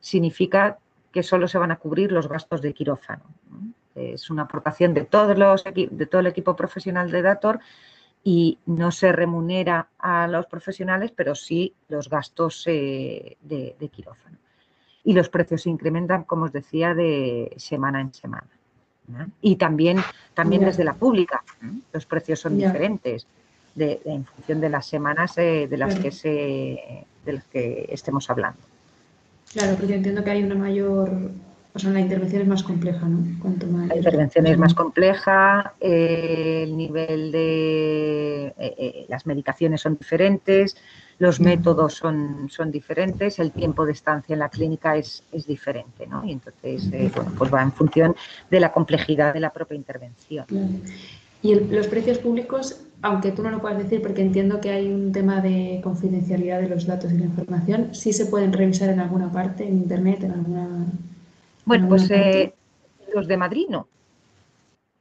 significa 0.00 0.78
que 1.12 1.22
solo 1.22 1.46
se 1.46 1.58
van 1.58 1.70
a 1.70 1.76
cubrir 1.76 2.10
los 2.10 2.28
gastos 2.28 2.62
de 2.62 2.72
quirófano. 2.72 3.22
Es 3.94 4.30
una 4.30 4.42
aportación 4.42 4.94
de, 4.94 5.04
todos 5.04 5.36
los, 5.36 5.64
de 5.64 6.06
todo 6.06 6.20
el 6.20 6.26
equipo 6.26 6.56
profesional 6.56 7.10
de 7.10 7.22
Dator 7.22 7.60
y 8.24 8.58
no 8.64 8.90
se 8.92 9.12
remunera 9.12 9.88
a 9.98 10.26
los 10.26 10.46
profesionales, 10.46 11.12
pero 11.14 11.34
sí 11.34 11.74
los 11.88 12.08
gastos 12.08 12.64
eh, 12.66 13.36
de, 13.42 13.88
quirófano. 13.90 14.38
Y 15.04 15.12
los 15.12 15.28
precios 15.28 15.62
se 15.62 15.70
incrementan, 15.70 16.24
como 16.24 16.44
os 16.44 16.52
decía, 16.52 16.94
de 16.94 17.52
semana 17.56 18.00
en 18.00 18.12
semana. 18.12 18.48
Y 19.40 19.56
también, 19.56 19.98
también 20.34 20.64
desde 20.64 20.84
la 20.84 20.94
pública, 20.94 21.42
los 21.92 22.06
precios 22.06 22.40
son 22.40 22.56
diferentes 22.56 23.26
de, 23.74 24.00
en 24.04 24.24
función 24.24 24.60
de 24.60 24.68
las 24.68 24.86
semanas 24.86 25.36
eh, 25.38 25.66
de, 25.68 25.76
las 25.76 25.94
que 25.96 26.10
se, 26.10 27.06
de 27.24 27.32
las 27.32 27.44
que 27.44 27.86
estemos 27.90 28.28
hablando. 28.30 28.60
Claro, 29.52 29.76
porque 29.76 29.94
entiendo 29.94 30.22
que 30.22 30.30
hay 30.30 30.42
una 30.42 30.54
mayor 30.54 31.10
o 31.72 31.78
sea, 31.78 31.90
la 31.90 32.00
intervención 32.00 32.42
es 32.42 32.48
más 32.48 32.62
compleja, 32.64 33.06
¿no? 33.06 33.20
La 33.86 33.96
intervención 33.96 34.46
es 34.46 34.58
más 34.58 34.74
compleja, 34.74 35.74
eh, 35.80 36.64
el 36.64 36.76
nivel 36.76 37.30
de... 37.30 38.46
Eh, 38.46 38.54
eh, 38.58 39.06
las 39.08 39.24
medicaciones 39.24 39.80
son 39.80 39.96
diferentes, 39.96 40.76
los 41.20 41.38
métodos 41.38 41.94
son, 41.94 42.48
son 42.50 42.72
diferentes, 42.72 43.38
el 43.38 43.52
tiempo 43.52 43.86
de 43.86 43.92
estancia 43.92 44.32
en 44.32 44.40
la 44.40 44.48
clínica 44.48 44.96
es, 44.96 45.22
es 45.30 45.46
diferente, 45.46 46.06
¿no? 46.08 46.24
Y 46.24 46.32
entonces, 46.32 46.90
bueno, 47.14 47.32
pues 47.38 47.54
va 47.54 47.62
en 47.62 47.72
función 47.72 48.16
de 48.50 48.58
la 48.58 48.72
complejidad 48.72 49.32
de 49.32 49.40
la 49.40 49.52
propia 49.52 49.76
intervención. 49.76 50.46
Y 51.42 51.54
los 51.54 51.86
precios 51.86 52.18
públicos, 52.18 52.80
aunque 53.02 53.30
tú 53.30 53.42
no 53.42 53.50
lo 53.50 53.60
puedas 53.60 53.78
decir, 53.78 54.02
porque 54.02 54.22
entiendo 54.22 54.60
que 54.60 54.70
hay 54.70 54.90
un 54.90 55.12
tema 55.12 55.40
de 55.40 55.80
confidencialidad 55.84 56.60
de 56.60 56.68
los 56.68 56.86
datos 56.86 57.12
y 57.12 57.18
la 57.18 57.26
información, 57.26 57.94
sí 57.94 58.12
se 58.12 58.26
pueden 58.26 58.52
revisar 58.52 58.90
en 58.90 59.00
alguna 59.00 59.30
parte, 59.30 59.64
en 59.64 59.76
Internet, 59.76 60.24
en 60.24 60.32
alguna 60.32 60.86
bueno, 61.70 61.88
pues 61.88 62.10
eh, 62.10 62.52
los 63.14 63.28
de 63.28 63.36
Madrid 63.36 63.66
no. 63.68 63.86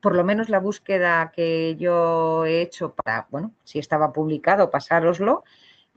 Por 0.01 0.15
lo 0.15 0.23
menos 0.23 0.49
la 0.49 0.59
búsqueda 0.59 1.31
que 1.35 1.75
yo 1.77 2.45
he 2.45 2.61
hecho 2.61 2.93
para, 2.93 3.27
bueno, 3.31 3.53
si 3.63 3.79
estaba 3.79 4.13
publicado, 4.13 4.69
pasároslo, 4.69 5.43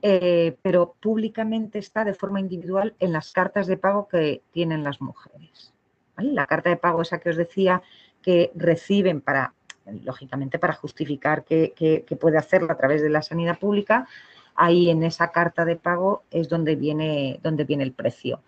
eh, 0.05 0.57
pero 0.63 0.97
públicamente 1.01 1.79
está 1.79 2.05
de 2.05 2.15
forma 2.15 2.41
individual 2.41 2.97
en 2.99 3.13
las 3.13 3.33
cartas 3.33 3.69
de 3.69 3.77
pago 3.77 4.09
que 4.09 4.43
tienen 4.51 4.83
las 4.83 5.01
mujeres. 5.01 5.73
La 6.17 6.47
carta 6.47 6.71
de 6.71 6.77
pago 6.77 7.03
esa 7.03 7.21
que 7.21 7.31
os 7.31 7.37
decía 7.37 7.83
que 8.21 8.51
reciben 8.57 9.21
para, 9.21 9.55
lógicamente, 9.87 10.59
para 10.59 10.73
justificar 10.73 11.45
que, 11.45 12.05
puede 12.21 12.37
hacerlo 12.37 12.73
a 12.73 12.77
través 12.77 13.01
de 13.01 13.11
la 13.11 13.23
sanidad 13.23 13.61
pública, 13.61 14.09
ahí 14.57 14.91
en 14.91 15.05
esa 15.05 15.31
carta 15.31 15.65
de 15.65 15.77
pago 15.77 16.25
es 16.33 16.49
donde 16.49 16.75
viene, 16.75 17.39
donde 17.43 17.65
viene 17.65 17.85
el 17.85 17.93
precio. 17.93 18.43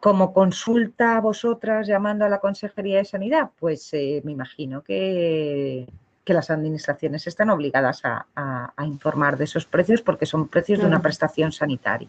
Como 0.00 0.34
consulta 0.34 1.16
a 1.16 1.20
vosotras 1.20 1.86
llamando 1.86 2.24
a 2.24 2.28
la 2.28 2.40
Consejería 2.40 2.98
de 2.98 3.04
Sanidad, 3.04 3.50
pues 3.60 3.94
eh, 3.94 4.22
me 4.24 4.32
imagino 4.32 4.82
que, 4.82 5.86
las 6.32 6.50
administraciones 6.50 7.26
están 7.26 7.50
obligadas 7.50 8.00
a, 8.04 8.72
informar 8.84 9.36
de 9.36 9.44
esos 9.44 9.66
precios 9.66 10.00
porque 10.00 10.26
son 10.26 10.48
precios 10.48 10.78
de 10.80 10.86
una 10.86 11.02
prestación 11.02 11.52
sanitaria. 11.52 12.08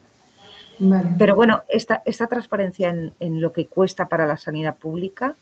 Pero 1.17 1.35
bueno, 1.35 1.63
esta, 1.67 2.01
esta 2.05 2.27
transparencia 2.27 2.89
en, 3.19 3.41
lo 3.41 3.51
que 3.51 3.67
cuesta 3.67 4.07
para 4.07 4.25
la 4.25 4.37
sanidad 4.37 4.75
pública 4.75 5.35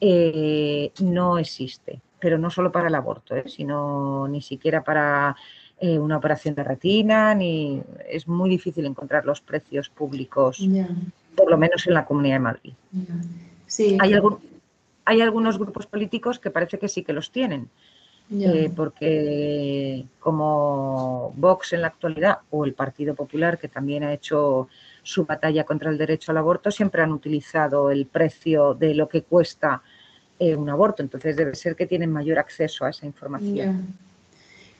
eh, 0.00 0.92
no 1.00 1.38
existe, 1.38 2.00
pero 2.18 2.38
no 2.38 2.50
solo 2.50 2.72
para 2.72 2.88
el 2.88 2.94
aborto, 2.94 3.36
eh, 3.36 3.44
sino 3.46 4.26
ni 4.28 4.42
siquiera 4.42 4.82
para 4.82 5.36
una 5.82 6.18
operación 6.18 6.54
de 6.54 6.62
retina, 6.62 7.34
ni 7.34 7.82
es 8.06 8.28
muy 8.28 8.50
difícil 8.50 8.84
encontrar 8.84 9.24
los 9.24 9.40
precios 9.40 9.88
públicos 9.88 10.62
por 11.34 11.50
lo 11.50 11.58
menos 11.58 11.86
en 11.86 11.94
la 11.94 12.04
Comunidad 12.04 12.36
de 12.36 12.40
Madrid. 12.40 12.72
Sí. 13.66 13.96
Hay, 14.00 14.14
hay 15.04 15.20
algunos 15.20 15.58
grupos 15.58 15.86
políticos 15.86 16.38
que 16.38 16.50
parece 16.50 16.78
que 16.78 16.88
sí 16.88 17.02
que 17.02 17.12
los 17.12 17.30
tienen, 17.30 17.70
eh, 18.32 18.70
porque 18.74 20.06
como 20.20 21.32
Vox 21.36 21.72
en 21.72 21.80
la 21.82 21.88
actualidad 21.88 22.38
o 22.50 22.64
el 22.64 22.74
Partido 22.74 23.14
Popular, 23.14 23.58
que 23.58 23.68
también 23.68 24.04
ha 24.04 24.12
hecho 24.12 24.68
su 25.02 25.24
batalla 25.24 25.64
contra 25.64 25.90
el 25.90 25.98
derecho 25.98 26.30
al 26.30 26.38
aborto, 26.38 26.70
siempre 26.70 27.02
han 27.02 27.12
utilizado 27.12 27.90
el 27.90 28.06
precio 28.06 28.74
de 28.74 28.94
lo 28.94 29.08
que 29.08 29.22
cuesta 29.22 29.82
eh, 30.38 30.54
un 30.54 30.70
aborto, 30.70 31.02
entonces 31.02 31.36
debe 31.36 31.54
ser 31.54 31.74
que 31.74 31.86
tienen 31.86 32.12
mayor 32.12 32.38
acceso 32.38 32.84
a 32.84 32.90
esa 32.90 33.04
información. 33.04 33.94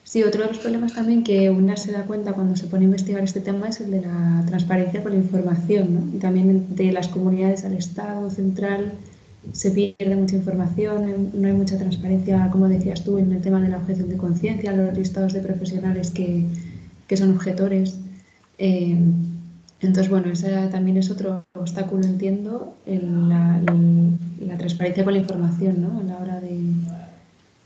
Sí, 0.05 0.23
otro 0.23 0.43
de 0.43 0.49
los 0.49 0.59
problemas 0.59 0.95
también 0.95 1.23
que 1.23 1.51
una 1.51 1.77
se 1.77 1.93
da 1.93 2.05
cuenta 2.05 2.33
cuando 2.33 2.57
se 2.57 2.67
pone 2.67 2.85
a 2.85 2.87
investigar 2.87 3.23
este 3.23 3.41
tema 3.41 3.69
es 3.69 3.81
el 3.81 3.91
de 3.91 4.01
la 4.01 4.45
transparencia 4.47 5.03
con 5.03 5.13
la 5.13 5.19
información, 5.19 5.95
¿no? 5.95 6.17
Y 6.17 6.19
también 6.19 6.75
de 6.75 6.93
las 6.93 7.09
comunidades 7.09 7.65
al 7.65 7.75
Estado 7.75 8.31
central 8.31 8.93
se 9.53 9.71
pierde 9.71 10.17
mucha 10.17 10.37
información, 10.37 11.31
no 11.35 11.49
hay 11.49 11.55
mucha 11.55 11.79
transparencia, 11.79 12.49
como 12.51 12.69
decías 12.69 13.03
tú, 13.03 13.19
en 13.19 13.33
el 13.33 13.41
tema 13.41 13.61
de 13.61 13.69
la 13.69 13.79
objeción 13.79 14.09
de 14.09 14.17
conciencia, 14.17 14.73
los 14.73 14.97
listados 14.97 15.33
de 15.33 15.41
profesionales 15.41 16.11
que, 16.11 16.47
son 17.17 17.35
objetores. 17.37 17.99
Eh, 18.59 18.97
entonces, 19.81 20.11
bueno, 20.11 20.31
ese 20.31 20.69
también 20.69 20.99
es 20.99 21.11
otro 21.11 21.45
obstáculo, 21.55 22.05
entiendo, 22.05 22.77
en 22.87 23.29
la, 23.29 23.61
transparencia 24.59 25.05
con 25.05 25.15
la 25.15 25.21
información, 25.21 25.81
¿no? 25.81 25.99
A 25.99 26.03
la 26.03 26.19
hora 26.19 26.41
de, 26.41 26.61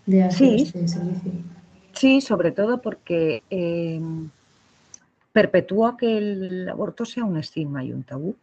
de 0.07 0.23
hacer 0.23 0.55
este 0.55 0.87
servicio. 0.87 1.33
Sí, 1.93 2.21
sobre 2.21 2.53
todo 2.53 2.81
porque 2.81 3.43
em, 3.51 4.31
perpetúa 5.33 5.97
que 5.97 6.19
el 6.19 6.69
aborto 6.69 7.05
sea 7.05 7.25
un 7.25 7.37
estigma 7.37 7.85
y 7.85 7.93
un 7.93 8.03
tabú. 8.03 8.37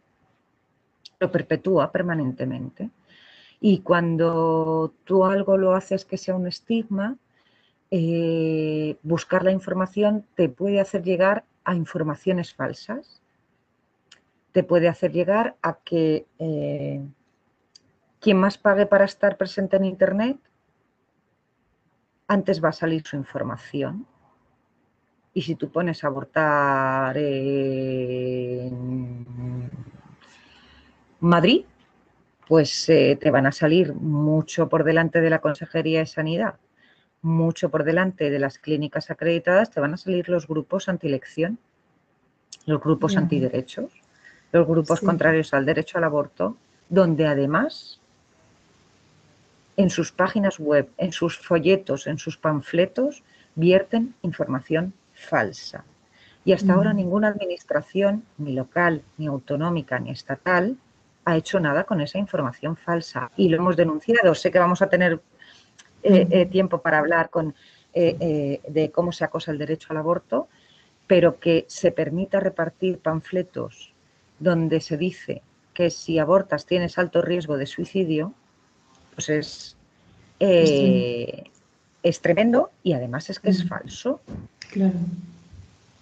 Lo 1.20 1.30
perpetúa 1.30 1.90
permanentemente. 1.90 2.90
Y 3.64 3.78
cuando 3.78 4.92
tú 5.04 5.24
algo 5.24 5.56
lo 5.56 5.76
haces 5.76 6.04
que 6.04 6.18
sea 6.18 6.34
un 6.34 6.48
estigma, 6.48 7.16
eh, 7.92 8.96
buscar 9.04 9.44
la 9.44 9.52
información 9.52 10.26
te 10.34 10.48
puede 10.48 10.80
hacer 10.80 11.04
llegar 11.04 11.44
a 11.62 11.76
informaciones 11.76 12.52
falsas, 12.52 13.22
te 14.50 14.64
puede 14.64 14.88
hacer 14.88 15.12
llegar 15.12 15.54
a 15.62 15.74
que 15.74 16.26
eh, 16.40 17.06
quien 18.18 18.36
más 18.36 18.58
pague 18.58 18.86
para 18.86 19.04
estar 19.04 19.36
presente 19.36 19.76
en 19.76 19.84
Internet 19.84 20.38
antes 22.26 22.60
va 22.62 22.70
a 22.70 22.72
salir 22.72 23.06
su 23.06 23.14
información. 23.14 24.08
Y 25.34 25.42
si 25.42 25.54
tú 25.54 25.70
pones 25.70 26.02
abortar 26.02 27.16
en 27.16 28.10
Madrid, 31.20 31.64
pues 32.52 32.86
eh, 32.90 33.16
te 33.18 33.30
van 33.30 33.46
a 33.46 33.52
salir 33.52 33.94
mucho 33.94 34.68
por 34.68 34.84
delante 34.84 35.22
de 35.22 35.30
la 35.30 35.38
Consejería 35.38 36.00
de 36.00 36.06
Sanidad, 36.06 36.56
mucho 37.22 37.70
por 37.70 37.82
delante 37.82 38.28
de 38.28 38.38
las 38.38 38.58
clínicas 38.58 39.10
acreditadas, 39.10 39.70
te 39.70 39.80
van 39.80 39.94
a 39.94 39.96
salir 39.96 40.28
los 40.28 40.46
grupos 40.46 40.86
anti-elección, 40.86 41.58
los 42.66 42.78
grupos 42.78 43.16
antiderechos, 43.16 43.90
los 44.52 44.66
grupos 44.66 45.00
contrarios 45.00 45.54
al 45.54 45.64
derecho 45.64 45.96
al 45.96 46.04
aborto, 46.04 46.58
donde 46.90 47.26
además 47.26 48.02
en 49.78 49.88
sus 49.88 50.12
páginas 50.12 50.58
web, 50.58 50.90
en 50.98 51.12
sus 51.12 51.38
folletos, 51.38 52.06
en 52.06 52.18
sus 52.18 52.36
panfletos, 52.36 53.22
vierten 53.54 54.14
información 54.20 54.92
falsa. 55.14 55.86
Y 56.44 56.52
hasta 56.52 56.74
ahora 56.74 56.92
ninguna 56.92 57.28
administración, 57.28 58.24
ni 58.36 58.52
local, 58.52 59.00
ni 59.16 59.26
autonómica, 59.26 59.98
ni 60.00 60.10
estatal, 60.10 60.76
ha 61.24 61.36
hecho 61.36 61.60
nada 61.60 61.84
con 61.84 62.00
esa 62.00 62.18
información 62.18 62.76
falsa. 62.76 63.30
Y 63.36 63.48
lo 63.48 63.56
hemos 63.56 63.76
denunciado. 63.76 64.34
Sé 64.34 64.50
que 64.50 64.58
vamos 64.58 64.82
a 64.82 64.88
tener 64.88 65.20
eh, 66.02 66.26
eh, 66.30 66.46
tiempo 66.46 66.82
para 66.82 66.98
hablar 66.98 67.30
con, 67.30 67.54
eh, 67.94 68.60
de 68.66 68.90
cómo 68.90 69.12
se 69.12 69.24
acosa 69.24 69.52
el 69.52 69.58
derecho 69.58 69.88
al 69.90 69.98
aborto, 69.98 70.48
pero 71.06 71.38
que 71.38 71.64
se 71.68 71.92
permita 71.92 72.40
repartir 72.40 72.98
panfletos 72.98 73.92
donde 74.38 74.80
se 74.80 74.96
dice 74.96 75.42
que 75.74 75.90
si 75.90 76.18
abortas 76.18 76.66
tienes 76.66 76.98
alto 76.98 77.22
riesgo 77.22 77.56
de 77.56 77.66
suicidio, 77.66 78.34
pues 79.14 79.76
eh, 80.40 81.44
es, 82.02 82.20
tremendo 82.20 82.70
y 82.82 82.92
además 82.94 83.30
es 83.30 83.38
que 83.40 83.50
es 83.50 83.66
falso. 83.66 84.20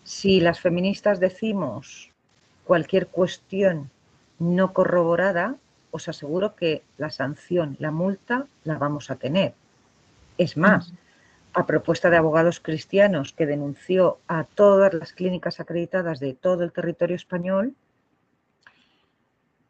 Si 0.05 0.41
las 0.41 0.61
feministas 0.61 1.21
decimos 1.21 2.11
cualquier 2.65 3.09
cuestión 3.09 3.91
no 4.41 4.73
corroborada, 4.73 5.57
os 5.93 6.09
aseguro 6.09 6.57
que 6.57 6.83
la 6.99 7.11
sanción, 7.11 7.77
la 7.79 7.93
multa, 7.93 8.47
la 8.65 8.79
vamos 8.79 9.11
a 9.11 9.17
tener. 9.17 9.55
Es 10.39 10.57
más, 10.57 10.93
a 11.53 11.67
propuesta 11.67 12.11
de 12.11 12.17
abogados 12.17 12.59
cristianos 12.59 13.33
que 13.33 13.47
denunció 13.47 14.19
a 14.27 14.45
todas 14.45 14.95
las 14.95 15.13
clínicas 15.13 15.61
acreditadas 15.61 16.19
de 16.21 16.35
todo 16.35 16.65
el 16.65 16.73
territorio 16.73 17.17
español, 17.17 17.75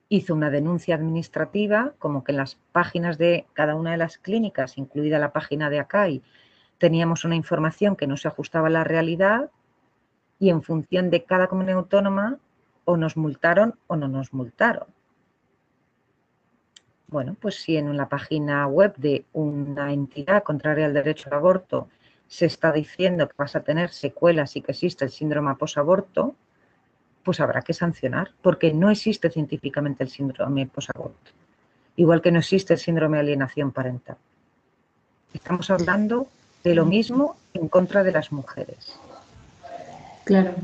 hizo 0.08 0.34
una 0.34 0.50
denuncia 0.50 0.94
administrativa, 0.94 1.92
como 1.98 2.22
que 2.24 2.32
en 2.32 2.38
las 2.38 2.56
páginas 2.72 3.18
de 3.18 3.46
cada 3.52 3.74
una 3.74 3.92
de 3.92 3.96
las 3.96 4.18
clínicas, 4.18 4.78
incluida 4.78 5.18
la 5.18 5.32
página 5.32 5.70
de 5.70 5.80
ACAI, 5.80 6.22
teníamos 6.78 7.24
una 7.24 7.36
información 7.36 7.96
que 7.96 8.06
no 8.06 8.16
se 8.16 8.28
ajustaba 8.28 8.68
a 8.68 8.70
la 8.70 8.84
realidad 8.84 9.50
y 10.38 10.50
en 10.50 10.62
función 10.62 11.10
de 11.10 11.24
cada 11.24 11.46
comunidad 11.46 11.78
autónoma 11.78 12.38
o 12.90 12.96
nos 12.96 13.16
multaron 13.16 13.78
o 13.86 13.96
no 13.96 14.08
nos 14.08 14.32
multaron. 14.32 14.88
Bueno, 17.06 17.36
pues 17.40 17.56
si 17.56 17.76
en 17.76 17.96
la 17.96 18.08
página 18.08 18.66
web 18.66 18.94
de 18.96 19.24
una 19.32 19.92
entidad 19.92 20.42
contraria 20.42 20.86
al 20.86 20.94
derecho 20.94 21.28
al 21.28 21.38
aborto 21.38 21.88
se 22.26 22.46
está 22.46 22.72
diciendo 22.72 23.28
que 23.28 23.34
vas 23.36 23.56
a 23.56 23.60
tener 23.60 23.90
secuelas 23.90 24.56
y 24.56 24.62
que 24.62 24.72
existe 24.72 25.04
el 25.04 25.10
síndrome 25.10 25.54
posaborto, 25.56 26.34
pues 27.24 27.40
habrá 27.40 27.62
que 27.62 27.74
sancionar, 27.74 28.30
porque 28.42 28.72
no 28.72 28.90
existe 28.90 29.30
científicamente 29.30 30.04
el 30.04 30.10
síndrome 30.10 30.66
posaborto, 30.66 31.30
igual 31.96 32.22
que 32.22 32.30
no 32.30 32.38
existe 32.38 32.74
el 32.74 32.80
síndrome 32.80 33.16
de 33.16 33.22
alienación 33.22 33.72
parental. 33.72 34.16
Estamos 35.34 35.70
hablando 35.70 36.28
de 36.64 36.74
lo 36.74 36.86
mismo 36.86 37.36
en 37.54 37.68
contra 37.68 38.02
de 38.04 38.12
las 38.12 38.30
mujeres. 38.32 38.98
Claro, 40.24 40.54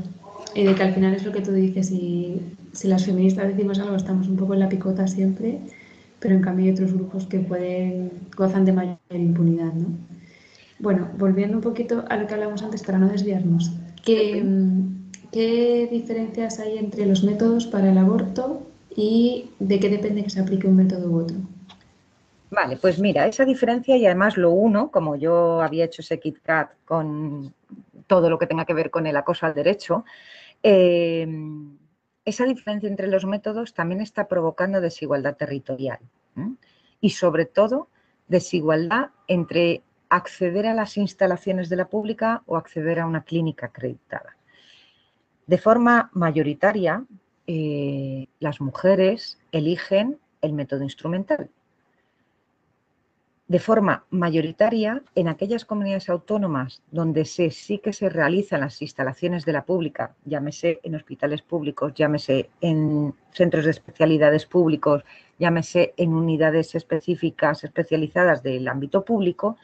y 0.57 0.63
de 0.63 0.73
que 0.73 0.81
al 0.81 0.93
final 0.93 1.13
es 1.13 1.23
lo 1.23 1.31
que 1.31 1.41
tú 1.41 1.51
dices, 1.51 1.91
y 1.91 2.41
si 2.71 2.87
las 2.87 3.05
feministas 3.05 3.47
decimos 3.47 3.77
algo, 3.77 3.95
estamos 3.95 4.27
un 4.27 4.37
poco 4.37 4.55
en 4.55 4.61
la 4.61 4.69
picota 4.69 5.07
siempre, 5.07 5.59
pero 6.19 6.33
en 6.33 6.41
cambio 6.41 6.65
hay 6.65 6.71
otros 6.71 6.93
grupos 6.93 7.27
que 7.27 7.37
pueden, 7.37 8.11
gozan 8.35 8.65
de 8.65 8.73
mayor 8.73 8.97
impunidad, 9.11 9.71
¿no? 9.73 9.89
Bueno, 10.79 11.09
volviendo 11.19 11.57
un 11.57 11.61
poquito 11.61 12.05
a 12.09 12.17
lo 12.17 12.25
que 12.25 12.33
hablamos 12.33 12.63
antes 12.63 12.81
para 12.81 12.97
no 12.97 13.07
desviarnos, 13.07 13.71
¿qué, 14.03 14.43
¿qué 15.31 15.87
diferencias 15.91 16.59
hay 16.59 16.79
entre 16.79 17.05
los 17.05 17.23
métodos 17.23 17.67
para 17.67 17.91
el 17.91 17.97
aborto 17.99 18.63
y 18.95 19.51
de 19.59 19.79
qué 19.79 19.89
depende 19.89 20.23
que 20.23 20.31
se 20.31 20.39
aplique 20.39 20.65
un 20.65 20.77
método 20.77 21.11
u 21.11 21.19
otro? 21.19 21.37
Vale, 22.49 22.77
pues 22.77 22.97
mira, 22.97 23.27
esa 23.27 23.45
diferencia 23.45 23.95
y 23.95 24.07
además 24.07 24.37
lo 24.37 24.49
uno, 24.49 24.89
como 24.89 25.17
yo 25.17 25.61
había 25.61 25.85
hecho 25.85 26.01
ese 26.01 26.19
KitKat 26.19 26.71
con 26.85 27.53
todo 28.07 28.29
lo 28.31 28.39
que 28.39 28.47
tenga 28.47 28.65
que 28.65 28.73
ver 28.73 28.89
con 28.89 29.05
el 29.05 29.17
acoso 29.17 29.45
al 29.45 29.53
derecho, 29.53 30.03
eh, 30.63 31.27
esa 32.25 32.45
diferencia 32.45 32.89
entre 32.89 33.07
los 33.07 33.25
métodos 33.25 33.73
también 33.73 34.01
está 34.01 34.27
provocando 34.27 34.81
desigualdad 34.81 35.37
territorial 35.37 35.99
y 36.99 37.11
sobre 37.11 37.45
todo 37.45 37.87
desigualdad 38.27 39.11
entre 39.27 39.81
acceder 40.09 40.67
a 40.67 40.73
las 40.73 40.97
instalaciones 40.97 41.69
de 41.69 41.77
la 41.77 41.87
pública 41.87 42.43
o 42.45 42.57
acceder 42.57 42.99
a 42.99 43.05
una 43.05 43.23
clínica 43.23 43.67
acreditada. 43.67 44.35
De 45.45 45.57
forma 45.57 46.09
mayoritaria, 46.13 47.05
eh, 47.47 48.27
las 48.39 48.59
mujeres 48.59 49.39
eligen 49.51 50.19
el 50.41 50.53
método 50.53 50.83
instrumental. 50.83 51.49
De 53.47 53.59
forma 53.59 54.03
mayoritaria, 54.09 55.01
en 55.15 55.29
aquellas 55.29 55.63
comunidades 55.63 56.09
autónomas 56.09 56.81
donde 56.91 57.23
sí 57.23 57.79
que 57.81 57.93
se 57.93 58.09
realizan 58.09 58.59
las 58.59 58.81
instalaciones 58.81 59.45
de 59.45 59.53
la 59.53 59.63
pública, 59.63 60.13
llámese 60.25 60.81
en 60.83 60.95
hospitales 60.95 61.43
públicos, 61.43 61.93
llámese 61.93 62.49
en 62.59 63.13
centros 63.31 63.63
de 63.63 63.71
especialidades 63.71 64.45
públicos, 64.45 65.05
llámese 65.39 65.93
en 65.95 66.13
unidades 66.13 66.75
específicas 66.75 67.63
especializadas 67.63 68.43
del 68.43 68.67
ámbito 68.67 69.05
público, 69.05 69.55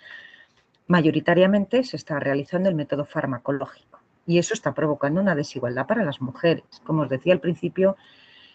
mayoritariamente 0.88 1.84
se 1.84 1.98
está 1.98 2.22
realizando 2.22 2.70
el 2.70 2.76
método 2.76 3.04
farmacológico 3.04 4.00
y 4.26 4.38
eso 4.38 4.54
está 4.54 4.74
provocando 4.74 5.20
una 5.20 5.36
desigualdad 5.36 5.88
para 5.88 6.06
las 6.06 6.22
mujeres. 6.22 6.64
Como 6.86 7.02
os 7.02 7.10
decía 7.10 7.34
al 7.34 7.42
principio, 7.42 7.98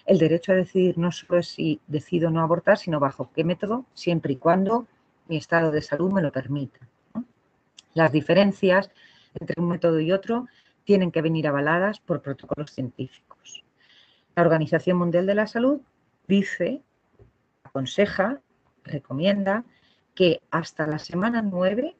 el 0.06 0.18
derecho 0.18 0.52
a 0.52 0.54
decidir 0.54 0.96
no 0.96 1.12
solo 1.12 1.40
es 1.40 1.48
si 1.48 1.82
decido 1.86 2.30
no 2.30 2.40
abortar, 2.40 2.78
sino 2.78 2.98
bajo 2.98 3.30
qué 3.34 3.44
método, 3.44 3.84
siempre 3.92 4.32
y 4.32 4.36
cuando 4.36 4.86
mi 5.28 5.36
estado 5.36 5.70
de 5.70 5.82
salud 5.82 6.12
me 6.12 6.22
lo 6.22 6.32
permita. 6.32 6.80
Las 7.94 8.12
diferencias 8.12 8.90
entre 9.38 9.60
un 9.60 9.68
método 9.68 10.00
y 10.00 10.12
otro 10.12 10.46
tienen 10.84 11.12
que 11.12 11.22
venir 11.22 11.46
avaladas 11.46 12.00
por 12.00 12.22
protocolos 12.22 12.70
científicos. 12.72 13.64
La 14.34 14.42
Organización 14.42 14.96
Mundial 14.96 15.26
de 15.26 15.34
la 15.34 15.46
Salud 15.46 15.80
dice, 16.26 16.82
aconseja, 17.62 18.40
recomienda 18.84 19.64
que 20.14 20.40
hasta 20.50 20.86
la 20.86 20.98
semana 20.98 21.42
9 21.42 21.96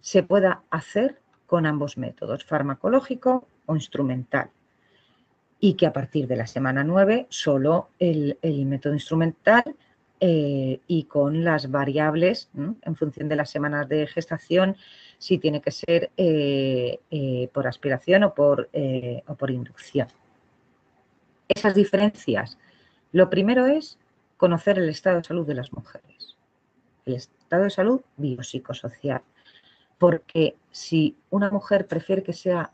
se 0.00 0.22
pueda 0.22 0.62
hacer 0.70 1.20
con 1.46 1.66
ambos 1.66 1.96
métodos, 1.98 2.44
farmacológico 2.44 3.48
o 3.66 3.74
instrumental. 3.74 4.50
Y 5.60 5.74
que 5.74 5.86
a 5.86 5.92
partir 5.92 6.26
de 6.28 6.36
la 6.36 6.46
semana 6.46 6.84
9 6.84 7.26
solo 7.30 7.90
el, 7.98 8.38
método 8.66 8.94
instrumental 8.94 9.64
eh, 10.20 10.80
y 10.86 11.04
con 11.04 11.44
las 11.44 11.70
variables 11.70 12.50
en 12.54 12.96
función 12.96 13.28
de 13.28 13.36
las 13.36 13.50
semanas 13.50 13.88
de 13.88 14.06
gestación, 14.06 14.76
si 15.18 15.38
tiene 15.38 15.60
que 15.60 15.70
ser 15.70 16.10
eh, 16.16 17.00
eh, 17.10 17.48
por 17.52 17.66
aspiración 17.66 18.24
o 18.24 18.34
por, 18.34 18.68
o 19.26 19.34
por 19.34 19.50
inducción. 19.50 20.08
Esas 21.48 21.74
diferencias, 21.74 22.58
lo 23.12 23.30
primero 23.30 23.66
es 23.66 23.98
conocer 24.36 24.78
el 24.78 24.88
estado 24.88 25.18
de 25.18 25.24
salud 25.24 25.46
de 25.46 25.54
las 25.54 25.72
mujeres. 25.72 26.36
El 27.06 27.14
estado 27.14 27.64
de 27.64 27.70
salud 27.70 28.00
biopsicosocial 28.16 29.22
porque 29.98 30.56
si 30.70 31.16
una 31.30 31.50
mujer 31.50 31.86
prefiere 31.86 32.22
que 32.22 32.32
sea 32.32 32.72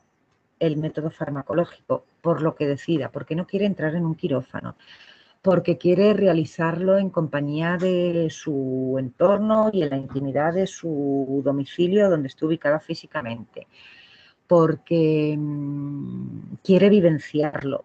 el 0.61 0.77
método 0.77 1.11
farmacológico 1.11 2.05
por 2.21 2.43
lo 2.43 2.55
que 2.55 2.67
decida, 2.67 3.11
porque 3.11 3.35
no 3.35 3.47
quiere 3.47 3.67
entrar 3.67 3.95
en 3.95 4.05
un 4.05 4.15
quirófano, 4.15 4.77
porque 5.45 5.77
quiere 5.77 6.15
realizarlo 6.15 6.97
en 6.97 7.11
compañía 7.11 7.77
de 7.77 8.29
su 8.31 8.97
entorno 8.99 9.69
y 9.71 9.83
en 9.83 9.91
la 9.91 9.99
intimidad 9.99 10.55
de 10.55 10.67
su 10.67 11.43
domicilio 11.45 12.09
donde 12.09 12.29
esté 12.29 12.47
ubicada 12.47 12.81
físicamente, 12.81 13.67
porque 14.47 15.37
mm, 15.39 16.55
quiere 16.63 16.89
vivenciarlo, 16.89 17.85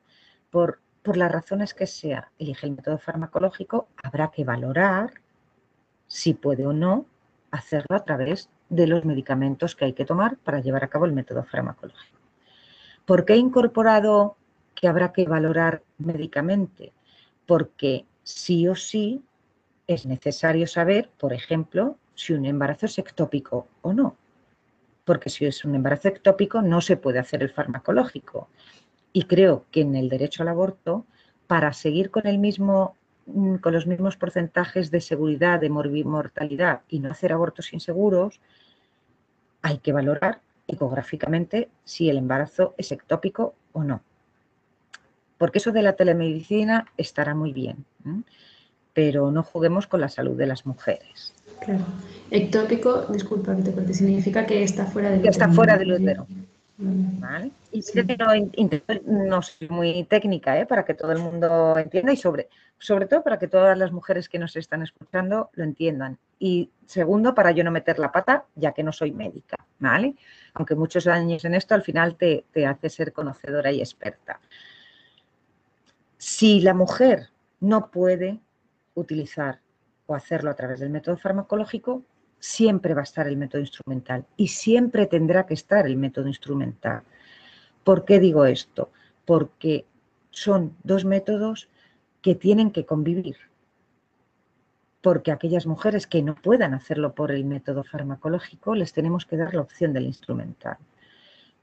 por, 0.49 0.80
por 1.03 1.18
las 1.18 1.30
razones 1.30 1.74
que 1.74 1.86
sea, 1.86 2.32
elige 2.39 2.66
el 2.66 2.78
método 2.78 2.97
farmacológico, 2.97 3.89
habrá 4.01 4.32
que 4.32 4.45
valorar 4.45 5.12
si 6.07 6.36
puede 6.36 6.66
o 6.66 6.72
no 6.72 7.07
hacerlo 7.51 7.97
a 7.97 8.05
través 8.05 8.49
de 8.70 8.88
los 8.88 9.03
medicamentos 9.03 9.76
que 9.76 9.84
hay 9.84 9.93
que 9.93 10.05
tomar 10.05 10.38
para 10.38 10.62
llevar 10.62 10.86
a 10.86 10.89
cabo 10.89 11.03
el 11.03 11.12
método 11.12 11.43
farmacológico. 11.43 12.20
¿Por 13.05 13.26
qué 13.26 13.34
he 13.34 13.38
incorporado 13.38 14.38
que 14.76 14.88
habrá 14.88 15.12
que 15.12 15.26
valorar 15.26 15.84
médicamente? 15.97 16.93
Porque 17.50 18.06
sí 18.24 18.68
o 18.68 18.76
sí 18.76 19.24
es 19.88 20.06
necesario 20.06 20.68
saber, 20.68 21.10
por 21.18 21.34
ejemplo, 21.34 21.97
si 22.14 22.34
un 22.34 22.45
embarazo 22.45 22.86
es 22.86 22.97
ectópico 23.00 23.68
o 23.82 23.91
no. 23.91 24.16
Porque 25.04 25.30
si 25.30 25.45
es 25.45 25.66
un 25.66 25.74
embarazo 25.74 26.08
ectópico 26.08 26.62
no 26.62 26.80
se 26.80 26.95
puede 26.95 27.18
hacer 27.18 27.41
el 27.41 27.50
farmacológico. 27.50 28.47
Y 29.12 29.24
creo 29.24 29.66
que 29.72 29.82
en 29.82 29.95
el 29.95 30.08
derecho 30.08 30.43
al 30.43 30.50
aborto, 30.50 31.06
para 31.47 31.74
seguir 31.74 32.12
con 32.12 32.28
el 32.28 32.38
mismo 32.38 32.95
Mm, 33.34 33.58
con 33.58 33.74
los 33.74 33.86
mismos 33.86 34.18
porcentajes 34.18 34.89
de 34.91 35.02
seguridad, 35.02 35.60
de 35.60 35.70
mortalidad 35.70 36.82
y 36.89 37.00
no 37.00 37.12
hacer 37.12 37.32
abortos 37.32 37.74
inseguros, 37.74 38.41
hay 39.62 39.78
que 39.80 39.93
valorar 39.93 40.41
ecográficamente 40.68 41.70
si 41.84 42.10
el 42.10 42.18
embarazo 42.18 42.74
es 42.78 42.91
ectópico 42.91 43.54
o 43.72 43.84
no. 43.84 44.02
Porque 45.40 45.58
eso 45.58 45.72
de 45.72 45.82
la 45.82 45.94
telemedicina 45.94 46.86
estará 46.98 47.34
muy 47.34 47.54
bien, 47.54 47.86
pero 48.94 49.32
no 49.32 49.42
juguemos 49.42 49.88
con 49.88 50.02
la 50.02 50.10
salud 50.10 50.38
de 50.38 50.46
las 50.46 50.68
mujeres. 50.68 51.34
Claro. 51.62 51.86
Ectópico, 52.30 53.08
disculpa 53.08 53.56
que 53.56 53.64
te 53.64 53.72
corte, 53.72 53.94
significa 53.94 54.46
que 54.46 54.62
está 54.62 54.86
fuera 54.86 55.10
del 55.10 55.20
útero. 55.20 55.32
Está 55.32 55.50
fuera 55.50 55.78
del 55.78 55.94
útero. 55.94 56.28
Y 57.72 57.84
no, 59.06 59.42
soy 59.42 59.68
muy 59.70 60.04
técnica 60.06 60.60
¿eh? 60.60 60.66
para 60.66 60.84
que 60.84 60.94
todo 60.94 61.12
el 61.14 61.20
mundo 61.20 61.78
entienda 61.78 62.12
y 62.12 62.18
sobre, 62.18 62.50
sobre 62.78 63.06
todo 63.06 63.24
para 63.24 63.40
que 63.40 63.48
todas 63.48 63.78
las 63.78 63.94
mujeres 63.94 64.28
que 64.28 64.40
nos 64.40 64.58
están 64.58 64.82
escuchando 64.84 65.50
lo 65.54 65.64
entiendan. 65.64 66.18
Y 66.38 66.70
segundo, 66.86 67.34
para 67.34 67.52
yo 67.52 67.64
no 67.64 67.72
meter 67.72 67.98
la 67.98 68.12
pata, 68.12 68.46
ya 68.56 68.74
que 68.74 68.84
no 68.84 68.92
soy 68.92 69.12
médica, 69.12 69.56
¿vale? 69.80 70.16
Aunque 70.54 70.76
muchos 70.76 71.08
años 71.08 71.46
en 71.46 71.56
esto 71.56 71.76
al 71.76 71.84
final 71.84 72.16
te, 72.16 72.44
te 72.52 72.66
hace 72.66 72.90
ser 72.90 73.14
conocedora 73.14 73.72
y 73.72 73.80
experta. 73.80 74.42
Si 76.20 76.60
la 76.60 76.74
mujer 76.74 77.30
no 77.62 77.92
puede 77.92 78.42
utilizar 78.94 79.62
o 80.06 80.16
hacerlo 80.16 80.52
a 80.52 80.54
través 80.54 80.82
del 80.82 80.90
método 80.90 81.16
farmacológico, 81.16 82.04
siempre 82.40 82.94
va 82.94 83.00
a 83.00 83.04
estar 83.04 83.26
el 83.26 83.38
método 83.38 83.62
instrumental 83.62 84.26
y 84.36 84.50
siempre 84.50 85.06
tendrá 85.06 85.46
que 85.46 85.54
estar 85.54 85.88
el 85.88 85.96
método 85.96 86.28
instrumental. 86.28 87.04
¿Por 87.86 88.04
qué 88.04 88.20
digo 88.20 88.44
esto? 88.44 88.92
Porque 89.24 89.86
son 90.30 90.76
dos 90.84 91.06
métodos 91.06 91.70
que 92.22 92.36
tienen 92.36 92.72
que 92.72 92.86
convivir. 92.86 93.38
Porque 95.00 95.32
aquellas 95.32 95.66
mujeres 95.66 96.06
que 96.06 96.22
no 96.22 96.36
puedan 96.36 96.74
hacerlo 96.74 97.16
por 97.16 97.32
el 97.32 97.46
método 97.46 97.86
farmacológico, 97.86 98.76
les 98.76 98.92
tenemos 98.92 99.26
que 99.26 99.38
dar 99.38 99.54
la 99.54 99.62
opción 99.62 99.94
del 99.94 100.08
instrumental. 100.08 100.80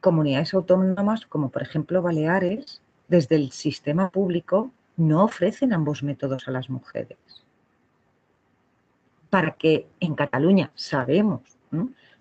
Comunidades 0.00 0.54
autónomas, 0.54 1.26
como 1.26 1.50
por 1.50 1.60
ejemplo 1.60 2.00
Baleares, 2.00 2.80
desde 3.08 3.36
el 3.36 3.52
sistema 3.52 4.10
público 4.10 4.72
no 4.96 5.24
ofrecen 5.24 5.72
ambos 5.72 6.02
métodos 6.02 6.48
a 6.48 6.50
las 6.50 6.70
mujeres. 6.70 7.18
Para 9.30 9.52
que 9.52 9.86
en 10.00 10.14
Cataluña 10.14 10.70
sabemos, 10.74 11.42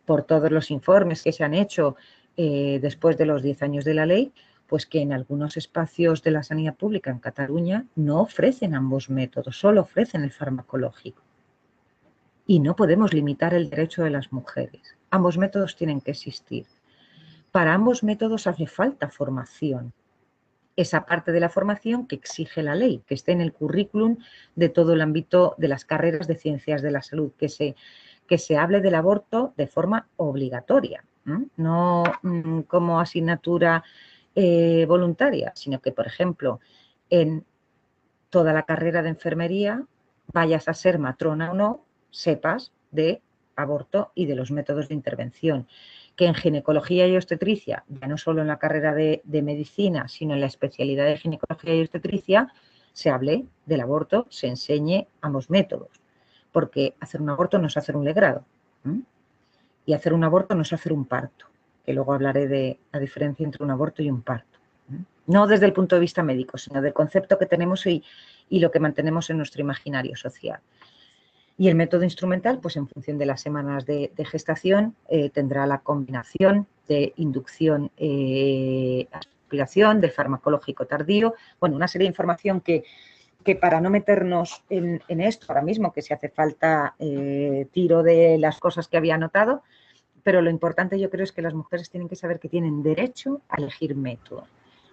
por 0.06 0.24
todos 0.24 0.52
los 0.52 0.72
informes 0.72 1.24
que 1.24 1.32
se 1.32 1.44
han 1.44 1.54
hecho 1.54 1.96
eh, 2.38 2.80
después 2.82 3.18
de 3.18 3.26
los 3.26 3.42
10 3.42 3.62
años 3.64 3.86
de 3.86 3.94
la 3.94 4.06
ley, 4.06 4.34
pues 4.68 4.86
que 4.86 5.02
en 5.02 5.14
algunos 5.14 5.58
espacios 5.58 6.24
de 6.24 6.32
la 6.32 6.44
sanidad 6.44 6.76
pública 6.76 7.12
en 7.12 7.20
Cataluña 7.20 7.86
no 7.96 8.22
ofrecen 8.22 8.76
ambos 8.76 9.10
métodos, 9.10 9.58
solo 9.58 9.82
ofrecen 9.82 10.24
el 10.24 10.32
farmacológico. 10.32 11.22
Y 12.48 12.60
no 12.60 12.76
podemos 12.76 13.14
limitar 13.14 13.54
el 13.54 13.70
derecho 13.70 14.04
de 14.04 14.10
las 14.10 14.32
mujeres. 14.32 14.98
Ambos 15.10 15.38
métodos 15.38 15.76
tienen 15.76 16.02
que 16.02 16.12
existir. 16.12 16.66
Para 17.52 17.74
ambos 17.74 18.04
métodos 18.04 18.48
hace 18.48 18.68
falta 18.68 19.10
formación. 19.10 19.94
Esa 20.76 21.06
parte 21.06 21.32
de 21.32 21.40
la 21.40 21.50
formación 21.50 22.08
que 22.08 22.16
exige 22.16 22.62
la 22.62 22.76
ley, 22.76 23.02
que 23.08 23.14
esté 23.14 23.32
en 23.32 23.42
el 23.42 23.54
currículum 23.54 24.18
de 24.56 24.70
todo 24.70 24.94
el 24.94 25.02
ámbito 25.02 25.56
de 25.58 25.68
las 25.70 25.86
carreras 25.86 26.28
de 26.28 26.36
ciencias 26.36 26.82
de 26.82 26.92
la 26.92 27.02
salud, 27.02 27.32
que 27.38 27.50
se, 27.50 27.76
que 28.28 28.38
se 28.38 28.58
hable 28.58 28.82
del 28.82 28.96
aborto 28.96 29.54
de 29.58 29.68
forma 29.68 30.08
obligatoria, 30.18 31.04
no 31.58 32.04
mm, 32.22 32.62
como 32.62 33.00
asignatura 33.00 33.84
eh, 34.36 34.86
voluntaria, 34.88 35.54
sino 35.56 35.80
que, 35.80 35.92
por 35.92 36.06
ejemplo, 36.06 36.60
en 37.10 37.46
toda 38.30 38.52
la 38.54 38.64
carrera 38.64 39.02
de 39.02 39.10
enfermería, 39.10 39.84
vayas 40.34 40.68
a 40.68 40.74
ser 40.74 41.00
matrona 41.00 41.52
o 41.52 41.54
no, 41.54 41.86
sepas 42.12 42.74
de 42.92 43.22
aborto 43.56 44.12
y 44.16 44.26
de 44.26 44.36
los 44.36 44.52
métodos 44.52 44.90
de 44.90 44.96
intervención. 44.96 45.68
Que 46.16 46.26
en 46.26 46.36
ginecología 46.36 47.08
y 47.08 47.16
obstetricia, 47.16 47.84
ya 47.88 48.08
no 48.08 48.18
solo 48.18 48.42
en 48.42 48.48
la 48.48 48.58
carrera 48.58 48.94
de, 48.94 49.22
medicina, 49.26 50.08
sino 50.08 50.34
en 50.34 50.42
la 50.42 50.48
especialidad 50.48 51.06
de 51.06 51.18
ginecología 51.18 51.76
y 51.76 51.82
obstetricia, 51.82 52.54
se 52.94 53.10
hable 53.10 53.46
del 53.66 53.82
aborto, 53.82 54.26
se 54.30 54.48
enseñe 54.48 55.08
ambos 55.22 55.50
métodos. 55.50 55.90
Porque 56.52 56.96
hacer 57.02 57.22
un 57.22 57.30
aborto 57.30 57.60
no 57.60 57.68
es 57.68 57.76
hacer 57.76 57.98
un 57.98 58.06
legrado. 58.06 58.46
Y 59.86 59.94
hacer 59.94 60.14
un 60.14 60.24
aborto 60.24 60.56
no 60.56 60.62
es 60.62 60.72
hacer 60.72 60.94
un 60.94 61.06
parto 61.06 61.48
que 61.86 61.94
luego 61.94 62.14
hablaré 62.14 62.48
de 62.48 62.80
la 62.92 63.00
diferencia 63.00 63.46
entre 63.46 63.64
un 63.64 63.70
aborto 63.72 64.02
y 64.02 64.10
un 64.10 64.24
parto. 64.24 64.60
No 65.28 65.48
desde 65.48 65.66
el 65.66 65.74
punto 65.74 65.96
de 65.96 66.02
vista 66.02 66.24
médico, 66.24 66.58
sino 66.58 66.82
del 66.82 66.94
concepto 66.94 67.38
que 67.38 67.46
tenemos 67.46 67.86
y, 67.86 68.04
y 68.50 68.60
lo 68.60 68.72
que 68.72 68.80
mantenemos 68.80 69.30
en 69.30 69.38
nuestro 69.38 69.62
imaginario 69.62 70.16
social. 70.16 70.60
Y 71.58 71.70
el 71.70 71.76
método 71.76 72.04
instrumental, 72.04 72.60
pues 72.60 72.76
en 72.76 72.88
función 72.88 73.18
de 73.18 73.26
las 73.26 73.42
semanas 73.42 73.86
de, 73.86 74.12
gestación, 74.26 74.96
eh, 75.08 75.30
tendrá 75.30 75.66
la 75.66 75.80
combinación 75.80 76.68
de 76.88 77.14
inducción, 77.16 77.92
eh, 77.98 79.08
aspiración, 79.12 80.02
del 80.02 80.12
farmacológico 80.12 80.86
tardío, 80.86 81.34
bueno, 81.60 81.76
una 81.76 81.88
serie 81.88 82.06
de 82.06 82.12
información 82.12 82.60
que, 82.60 82.84
que 83.46 83.56
para 83.56 83.80
no 83.80 83.90
meternos 83.90 84.64
en, 84.70 85.00
esto 85.22 85.46
ahora 85.48 85.62
mismo, 85.62 85.94
que 85.94 86.02
si 86.02 86.14
hace 86.14 86.30
falta 86.30 86.96
eh, 87.00 87.68
tiro 87.72 88.04
de 88.04 88.38
las 88.38 88.60
cosas 88.60 88.88
que 88.88 88.98
había 88.98 89.16
anotado, 89.16 89.64
pero 90.24 90.42
lo 90.42 90.50
importante 90.50 91.00
yo 91.00 91.12
creo 91.12 91.24
es 91.24 91.32
que 91.32 91.44
las 91.44 91.54
mujeres 91.54 91.90
tienen 91.90 92.10
que 92.10 92.16
saber 92.16 92.40
que 92.40 92.50
tienen 92.50 92.82
derecho 92.82 93.42
a 93.48 93.58
elegir 93.58 93.96
método, 93.96 94.48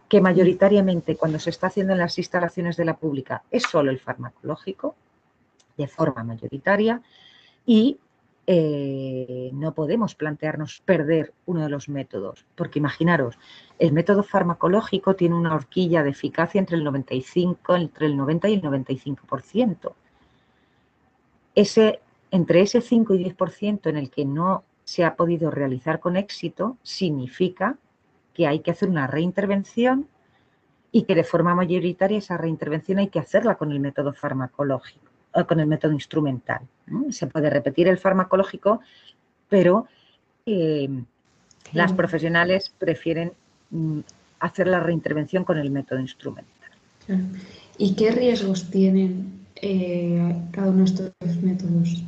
que 0.06 0.20
mayoritariamente 0.20 1.16
cuando 1.16 1.38
se 1.38 1.48
está 1.48 1.68
haciendo 1.68 1.94
en 1.94 2.00
las 2.00 2.18
instalaciones 2.18 2.76
de 2.76 2.84
la 2.84 2.98
pública 2.98 3.42
es 3.50 3.62
solo 3.62 3.90
el 3.90 3.98
farmacológico, 3.98 4.94
de 5.82 5.88
forma 5.88 6.24
mayoritaria, 6.24 7.02
y 7.66 7.98
eh, 8.46 9.50
no 9.52 9.72
podemos 9.72 10.16
plantearnos 10.16 10.80
perder 10.84 11.32
uno 11.46 11.62
de 11.62 11.68
los 11.68 11.88
métodos, 11.88 12.44
porque 12.56 12.80
imaginaros, 12.80 13.38
el 13.78 13.92
método 13.92 14.24
farmacológico 14.24 15.14
tiene 15.14 15.36
una 15.36 15.54
horquilla 15.54 16.02
de 16.02 16.10
eficacia 16.10 16.58
entre 16.58 16.76
el 16.76 16.84
95, 16.84 17.76
entre 17.76 18.06
el 18.06 18.16
90 18.16 18.48
y 18.48 18.54
el 18.54 18.62
95%. 18.62 19.92
Ese, 21.54 22.00
entre 22.30 22.62
ese 22.62 22.80
5 22.80 23.14
y 23.14 23.24
10% 23.24 23.90
en 23.90 23.96
el 23.96 24.10
que 24.10 24.24
no 24.24 24.64
se 24.84 25.04
ha 25.04 25.14
podido 25.14 25.50
realizar 25.50 26.00
con 26.00 26.16
éxito, 26.16 26.76
significa 26.82 27.76
que 28.34 28.46
hay 28.46 28.60
que 28.60 28.72
hacer 28.72 28.88
una 28.88 29.06
reintervención 29.06 30.08
y 30.90 31.04
que 31.04 31.14
de 31.14 31.24
forma 31.24 31.54
mayoritaria 31.54 32.18
esa 32.18 32.36
reintervención 32.36 32.98
hay 32.98 33.08
que 33.08 33.20
hacerla 33.20 33.54
con 33.54 33.70
el 33.70 33.80
método 33.80 34.12
farmacológico, 34.12 35.11
con 35.46 35.60
el 35.60 35.66
método 35.66 35.92
instrumental. 35.92 36.60
Se 37.10 37.26
puede 37.26 37.50
repetir 37.50 37.88
el 37.88 37.98
farmacológico, 37.98 38.80
pero 39.48 39.86
eh, 40.46 40.88
las 41.72 41.92
profesionales 41.92 42.72
prefieren 42.78 43.32
mm, 43.70 44.00
hacer 44.40 44.66
la 44.66 44.80
reintervención 44.80 45.44
con 45.44 45.58
el 45.58 45.70
método 45.70 46.00
instrumental. 46.00 46.70
¿Y 47.78 47.94
qué 47.94 48.10
riesgos 48.10 48.70
tienen 48.70 49.46
eh, 49.56 50.36
cada 50.52 50.68
uno 50.68 50.84
de 50.84 50.84
estos 50.84 51.42
métodos? 51.42 52.02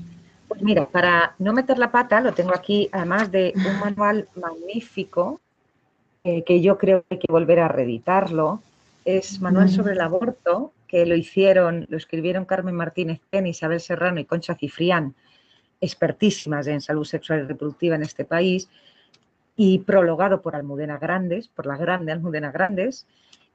Pues 0.48 0.62
mira, 0.62 0.86
para 0.86 1.34
no 1.38 1.52
meter 1.52 1.78
la 1.78 1.90
pata, 1.90 2.20
lo 2.20 2.32
tengo 2.32 2.54
aquí, 2.54 2.88
además 2.92 3.30
de 3.32 3.52
un 3.56 3.80
manual 3.80 4.28
magnífico, 4.36 5.40
eh, 6.22 6.44
que 6.44 6.60
yo 6.60 6.78
creo 6.78 7.02
que 7.02 7.14
hay 7.14 7.18
que 7.18 7.32
volver 7.32 7.60
a 7.60 7.68
reeditarlo. 7.68 8.62
Es 9.04 9.40
Manual 9.40 9.68
sobre 9.68 9.92
el 9.92 10.00
aborto, 10.00 10.72
que 10.94 11.06
lo 11.06 11.16
hicieron, 11.16 11.86
lo 11.88 11.96
escribieron 11.96 12.44
Carmen 12.44 12.76
Martínez 12.76 13.20
Ten, 13.28 13.48
Isabel 13.48 13.80
Serrano 13.80 14.20
y 14.20 14.26
Concha 14.26 14.54
Cifrián, 14.54 15.16
expertísimas 15.80 16.68
en 16.68 16.80
salud 16.80 17.04
sexual 17.04 17.40
y 17.40 17.48
reproductiva 17.48 17.96
en 17.96 18.02
este 18.02 18.24
país, 18.24 18.70
y 19.56 19.80
prologado 19.80 20.40
por 20.40 20.54
Almudena 20.54 20.98
Grandes, 20.98 21.48
por 21.48 21.66
la 21.66 21.76
grande 21.76 22.12
Almudena 22.12 22.52
Grandes. 22.52 23.08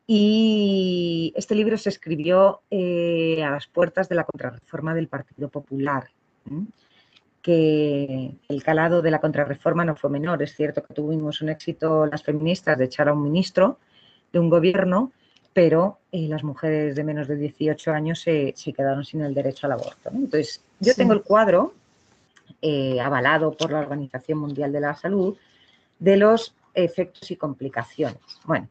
Y 0.06 1.32
este 1.34 1.56
libro 1.56 1.78
se 1.78 1.88
escribió 1.88 2.60
eh, 2.72 3.42
a 3.42 3.52
las 3.52 3.68
puertas 3.68 4.10
de 4.10 4.16
la 4.16 4.26
contrarreforma 4.26 4.94
del 4.94 5.08
Partido 5.08 5.48
Popular 5.48 6.10
que 7.42 8.36
el 8.50 8.64
calado 8.64 9.02
de 9.02 9.12
la 9.12 9.22
contrarreforma 9.22 9.86
no 9.86 9.96
fue 9.96 10.10
menor. 10.10 10.44
Es 10.44 10.58
cierto 10.58 10.84
que 10.84 10.94
tuvimos 10.94 11.42
un 11.42 11.48
éxito 11.48 12.06
las 12.06 12.22
feministas 12.22 12.78
de 12.78 12.84
echar 12.84 13.08
a 13.08 13.14
un 13.14 13.24
ministro 13.24 13.80
de 14.34 14.40
un 14.40 14.50
gobierno, 14.50 15.14
pero 15.54 16.00
eh, 16.12 16.28
las 16.28 16.44
mujeres 16.44 16.96
de 16.96 17.04
menos 17.04 17.28
de 17.28 17.36
18 17.36 17.92
años 17.92 18.20
se, 18.22 18.54
quedaron 18.76 19.04
sin 19.04 19.22
el 19.22 19.34
derecho 19.34 19.68
al 19.68 19.74
aborto. 19.74 20.10
Entonces, 20.14 20.62
yo 20.80 20.94
tengo 20.94 21.14
el 21.14 21.24
cuadro 21.24 21.74
eh, 22.62 23.00
avalado 23.00 23.52
por 23.56 23.72
la 23.72 23.80
Organización 23.80 24.40
Mundial 24.40 24.72
de 24.72 24.80
la 24.80 24.96
Salud 24.96 25.38
de 25.98 26.18
los 26.18 26.56
efectos 26.74 27.30
y 27.32 27.36
complicaciones. 27.36 28.20
Bueno, 28.46 28.70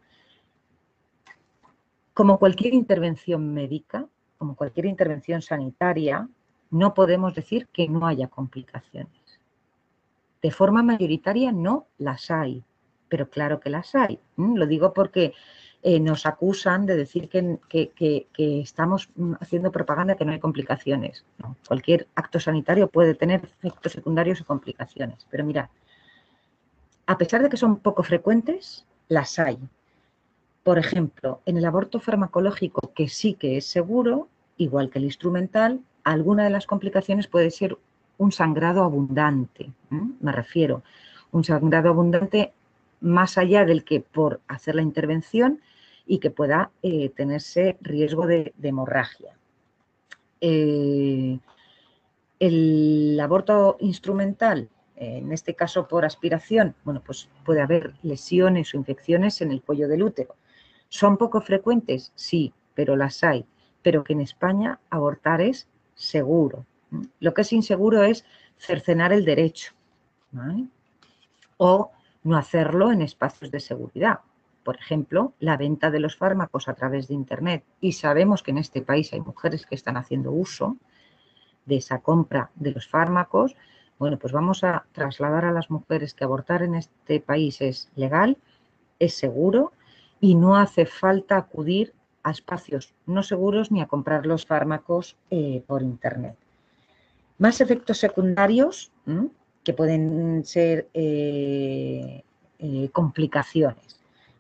como 2.15 2.39
cualquier 2.39 2.75
intervención 2.75 3.53
médica, 3.53 4.07
como 4.39 4.57
cualquier 4.57 4.87
intervención 4.87 5.43
sanitaria, 5.43 6.29
no 6.71 6.95
podemos 6.95 7.35
decir 7.35 7.69
que 7.69 7.89
no 7.89 8.07
haya 8.07 8.29
complicaciones. 8.29 9.13
De 10.43 10.51
forma 10.51 10.83
mayoritaria 10.83 11.53
no 11.53 11.87
las 11.99 12.31
hay, 12.31 12.63
pero 13.09 13.29
claro 13.29 13.61
que 13.61 13.71
las 13.71 13.95
hay. 13.95 14.19
Lo 14.37 14.67
digo 14.67 14.93
porque 14.93 15.33
eh, 15.83 16.01
nos 16.01 16.27
acusan 16.27 16.87
de 16.87 16.97
decir 16.97 17.29
que, 17.29 18.27
estamos 18.37 19.11
mm, 19.15 19.35
haciendo 19.41 19.71
propaganda 19.71 20.17
que 20.17 20.25
no 20.25 20.33
hay 20.33 20.41
complicaciones. 20.41 21.25
Cualquier 21.69 22.09
acto 22.17 22.41
sanitario 22.41 22.89
puede 22.89 23.15
tener 23.15 23.43
efectos 23.45 23.93
secundarios 23.93 24.41
o 24.41 24.45
complicaciones, 24.45 25.27
pero 25.31 25.45
mira, 25.45 25.71
a 27.07 27.17
pesar 27.17 27.43
de 27.43 27.49
que 27.49 27.57
son 27.57 27.79
poco 27.79 28.03
frecuentes, 28.03 28.85
las 29.09 29.39
hay. 29.39 29.59
Por 30.65 30.79
ejemplo, 30.79 31.41
en 31.47 31.57
el 31.57 31.65
aborto 31.65 32.01
farmacológico, 32.01 32.93
que 32.93 33.09
sí 33.09 33.35
que 33.35 33.57
es 33.57 33.67
seguro, 33.67 34.29
igual 34.57 34.91
que 34.91 34.99
el 34.99 35.05
instrumental, 35.05 35.81
alguna 36.03 36.45
de 36.45 36.51
las 36.51 36.67
complicaciones 36.67 37.29
puede 37.29 37.51
ser 37.51 37.79
un 38.19 38.33
sangrado 38.33 38.83
abundante, 38.83 39.71
me 39.91 40.33
refiero, 40.33 40.83
un 41.31 41.45
sangrado 41.45 41.89
abundante 41.89 42.53
más 43.01 43.39
allá 43.39 43.65
del 43.65 43.85
que 43.85 44.01
por 44.01 44.41
hacer 44.49 44.75
la 44.75 44.83
intervención 44.83 45.61
y 46.09 46.19
que 46.19 46.31
pueda 46.31 46.73
eh, 46.83 47.11
tenerse 47.11 47.77
riesgo 47.81 48.27
de, 48.27 48.53
hemorragia. 48.61 49.37
Eh, 50.41 51.39
el 52.41 53.21
aborto 53.21 53.77
instrumental, 53.81 54.69
en 54.97 55.33
este 55.33 55.55
caso 55.55 55.87
por 55.87 56.05
aspiración, 56.05 56.75
bueno, 56.85 57.03
pues 57.05 57.29
puede 57.45 57.61
haber 57.61 57.95
lesiones 58.03 58.75
o 58.75 58.79
infecciones 58.79 59.41
en 59.43 59.53
el 59.53 59.63
cuello 59.63 59.87
del 59.87 60.03
útero. 60.03 60.35
¿Son 60.89 61.17
poco 61.17 61.41
frecuentes? 61.41 62.13
Sí, 62.17 62.53
pero 62.75 62.97
las 62.97 63.23
hay. 63.23 63.45
Pero 63.83 64.03
que 64.03 64.15
en 64.15 64.23
España 64.23 64.81
abortar 64.91 65.41
es 65.41 65.69
seguro. 65.95 66.65
Lo 67.21 67.35
que 67.35 67.43
es 67.43 67.53
inseguro 67.53 68.03
es 68.03 68.25
cercenar 68.57 69.13
el 69.13 69.25
derecho 69.25 69.73
o 71.59 71.91
no 72.25 72.37
hacerlo 72.37 72.91
en 72.93 73.03
espacios 73.03 73.51
de 73.51 73.61
seguridad. 73.61 74.21
Por 74.69 74.77
ejemplo, 74.77 75.33
la 75.41 75.57
venta 75.57 75.91
de 75.91 75.99
los 75.99 76.19
fármacos 76.19 76.69
a 76.69 76.75
través 76.75 77.09
de 77.09 77.15
Internet. 77.15 77.65
Y 77.81 77.93
sabemos 77.93 78.43
que 78.43 78.51
en 78.51 78.59
este 78.59 78.83
país 78.83 79.11
hay 79.15 79.21
mujeres 79.23 79.65
que 79.65 79.75
están 79.75 79.97
haciendo 79.97 80.31
uso 80.31 80.77
de 81.65 81.77
esa 81.77 82.01
compra 82.01 82.51
de 82.55 82.73
los 82.73 82.87
fármacos. 82.87 83.57
Bueno, 83.99 84.19
pues 84.19 84.35
vamos 84.35 84.65
a 84.65 84.85
trasladar 84.93 85.47
a 85.47 85.53
las 85.53 85.71
mujeres 85.71 86.13
que 86.13 86.25
abortar 86.25 86.63
en 86.63 86.75
este 86.75 87.19
país 87.19 87.63
es 87.63 87.91
legal, 87.97 88.37
es 88.99 89.15
seguro 89.15 89.73
y 90.21 90.35
no 90.35 90.55
hace 90.55 90.85
falta 90.85 91.39
acudir 91.39 91.95
a 92.23 92.31
espacios 92.31 92.93
no 93.07 93.23
seguros 93.23 93.73
ni 93.73 93.81
a 93.81 93.87
comprar 93.87 94.27
los 94.27 94.45
fármacos 94.45 95.17
eh, 95.31 95.63
por 95.67 95.81
Internet. 95.81 96.37
Más 97.39 97.63
efectos 97.63 97.97
secundarios 97.97 98.93
que 99.65 99.73
pueden 99.73 100.45
ser 100.45 100.89
eh, 100.93 102.23
eh, 102.59 102.91
complicaciones. 102.93 103.98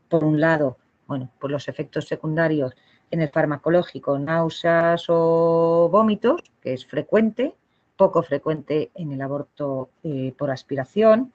Por 0.08 0.24
un 0.24 0.40
lado, 0.40 0.76
bueno, 1.06 1.30
por 1.38 1.50
los 1.50 1.68
efectos 1.68 2.06
secundarios 2.06 2.72
en 3.10 3.22
el 3.22 3.30
farmacológico, 3.30 4.18
náuseas 4.18 5.06
o 5.08 5.88
vómitos, 5.90 6.42
que 6.60 6.74
es 6.74 6.86
frecuente, 6.86 7.54
poco 7.96 8.22
frecuente 8.22 8.90
en 8.94 9.12
el 9.12 9.22
aborto 9.22 9.88
por 10.36 10.50
aspiración, 10.50 11.32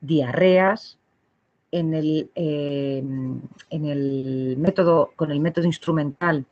diarreas, 0.00 0.98
en 1.70 1.92
el, 1.92 2.30
en 2.34 3.50
el 3.84 4.56
método, 4.56 5.12
con 5.16 5.30
el 5.30 5.40
método 5.40 5.66
instrumental 5.66 6.46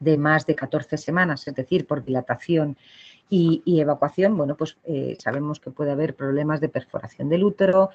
de 0.00 0.18
más 0.18 0.46
de 0.46 0.54
14 0.54 0.96
semanas, 0.98 1.46
es 1.46 1.54
decir, 1.54 1.86
por 1.86 2.04
dilatación 2.04 2.76
y, 3.30 3.62
evacuación, 3.80 4.36
bueno, 4.36 4.56
pues 4.56 4.76
eh, 4.84 5.16
sabemos 5.18 5.58
que 5.58 5.70
puede 5.70 5.92
haber 5.92 6.14
problemas 6.14 6.60
de 6.60 6.68
perforación 6.68 7.30
del 7.30 7.44
útero 7.44 7.88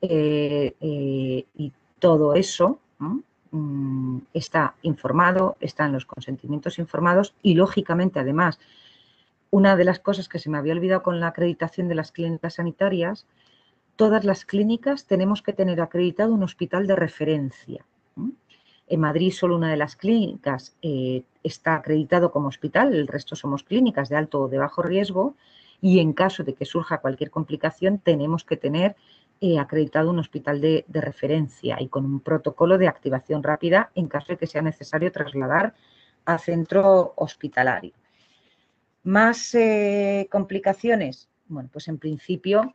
eh, 0.00 0.74
eh, 0.80 1.46
y 1.56 1.72
todo 1.98 2.34
eso 2.34 2.78
mm, 3.50 4.18
está 4.34 4.74
informado, 4.82 5.56
están 5.60 5.92
los 5.92 6.06
consentimientos 6.06 6.78
informados 6.78 7.34
y, 7.42 7.54
lógicamente, 7.54 8.20
además, 8.20 8.58
una 9.50 9.76
de 9.76 9.84
las 9.84 10.00
cosas 10.00 10.28
que 10.28 10.38
se 10.38 10.50
me 10.50 10.58
había 10.58 10.72
olvidado 10.72 11.02
con 11.02 11.20
la 11.20 11.28
acreditación 11.28 11.88
de 11.88 11.94
las 11.94 12.12
clínicas 12.12 12.54
sanitarias, 12.54 13.26
todas 13.96 14.24
las 14.24 14.44
clínicas 14.44 15.06
tenemos 15.06 15.42
que 15.42 15.52
tener 15.52 15.80
acreditado 15.80 16.34
un 16.34 16.42
hospital 16.42 16.86
de 16.86 16.96
referencia. 16.96 17.84
En 18.86 19.00
Madrid 19.00 19.32
solo 19.32 19.56
una 19.56 19.70
de 19.70 19.76
las 19.76 19.96
clínicas 19.96 20.76
eh, 20.82 21.22
está 21.42 21.76
acreditado 21.76 22.30
como 22.32 22.48
hospital, 22.48 22.94
el 22.94 23.06
resto 23.06 23.34
somos 23.34 23.62
clínicas 23.62 24.08
de 24.08 24.16
alto 24.16 24.42
o 24.42 24.48
de 24.48 24.58
bajo 24.58 24.82
riesgo 24.82 25.36
y 25.80 26.00
en 26.00 26.12
caso 26.12 26.44
de 26.44 26.54
que 26.54 26.64
surja 26.64 26.98
cualquier 26.98 27.30
complicación 27.30 27.98
tenemos 27.98 28.44
que 28.44 28.56
tener 28.56 28.96
eh, 29.46 29.58
acreditado 29.58 30.08
un 30.08 30.18
hospital 30.18 30.58
de, 30.58 30.86
referencia 30.88 31.76
y 31.78 31.88
con 31.88 32.06
un 32.06 32.20
protocolo 32.20 32.78
de 32.78 32.88
activación 32.88 33.42
rápida 33.42 33.90
en 33.94 34.08
caso 34.08 34.28
de 34.28 34.38
que 34.38 34.46
sea 34.46 34.62
necesario 34.62 35.12
trasladar 35.12 35.74
a 36.24 36.38
centro 36.38 37.12
hospitalario. 37.16 37.92
¿Más 39.02 39.54
eh, 39.54 40.28
complicaciones? 40.30 41.28
Bueno, 41.46 41.68
pues 41.70 41.88
en 41.88 41.98
principio 41.98 42.74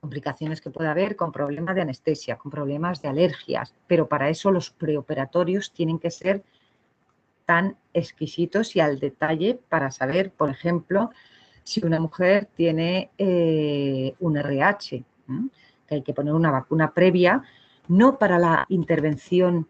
complicaciones 0.00 0.62
que 0.62 0.70
puede 0.70 0.88
haber 0.88 1.14
con 1.14 1.30
problemas 1.30 1.74
de 1.74 1.82
anestesia, 1.82 2.36
con 2.36 2.50
problemas 2.50 3.02
de 3.02 3.08
alergias, 3.08 3.74
pero 3.86 4.08
para 4.08 4.30
eso 4.30 4.50
los 4.50 4.70
preoperatorios 4.70 5.72
tienen 5.72 5.98
que 5.98 6.10
ser 6.10 6.42
tan 7.44 7.76
exquisitos 7.92 8.76
y 8.76 8.80
al 8.80 8.98
detalle 8.98 9.60
para 9.68 9.90
saber, 9.90 10.30
por 10.30 10.48
ejemplo, 10.48 11.10
si 11.64 11.84
una 11.84 12.00
mujer 12.00 12.48
tiene 12.56 13.10
eh, 13.18 14.14
un 14.20 14.38
RH, 14.38 15.04
que 15.86 15.96
hay 15.96 16.02
que 16.02 16.14
poner 16.14 16.34
una 16.34 16.50
vacuna 16.50 16.92
previa, 16.92 17.42
no 17.88 18.18
para 18.18 18.38
la 18.38 18.66
intervención 18.68 19.66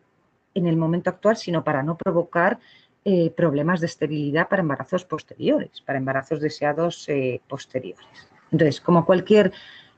en 0.54 0.66
el 0.66 0.76
momento 0.76 1.10
actual, 1.10 1.36
sino 1.36 1.62
para 1.62 1.82
no 1.82 1.96
provocar 1.96 2.58
eh, 3.04 3.30
problemas 3.30 3.80
de 3.80 3.86
esterilidad 3.86 4.48
para 4.48 4.62
embarazos 4.62 5.04
posteriores, 5.04 5.80
para 5.82 5.98
embarazos 5.98 6.40
deseados 6.40 7.08
eh, 7.08 7.40
posteriores. 7.46 8.06
Entonces, 8.50 8.80
como 8.80 9.04
cualquier 9.04 9.52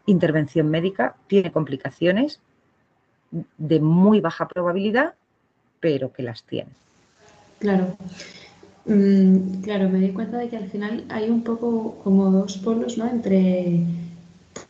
intervención 0.07 0.69
médica 0.69 1.17
tiene 1.27 1.53
complicaciones 1.53 2.41
de 3.31 3.81
muy 3.81 4.21
baja 4.21 4.49
probabilidad, 4.49 5.15
pero 5.81 6.13
que 6.13 6.23
las 6.23 6.43
tiene. 6.45 6.71
Claro. 7.61 7.97
Mm, 8.85 9.61
claro, 9.63 9.89
me 9.89 9.99
di 9.99 10.11
cuenta 10.13 10.39
de 10.39 10.49
que 10.49 10.57
al 10.57 10.69
final 10.71 11.05
hay 11.09 11.29
un 11.29 11.43
poco 11.43 11.97
como 12.03 12.31
dos 12.31 12.59
polos, 12.59 12.97
¿no? 12.97 13.07
Entre 13.07 13.85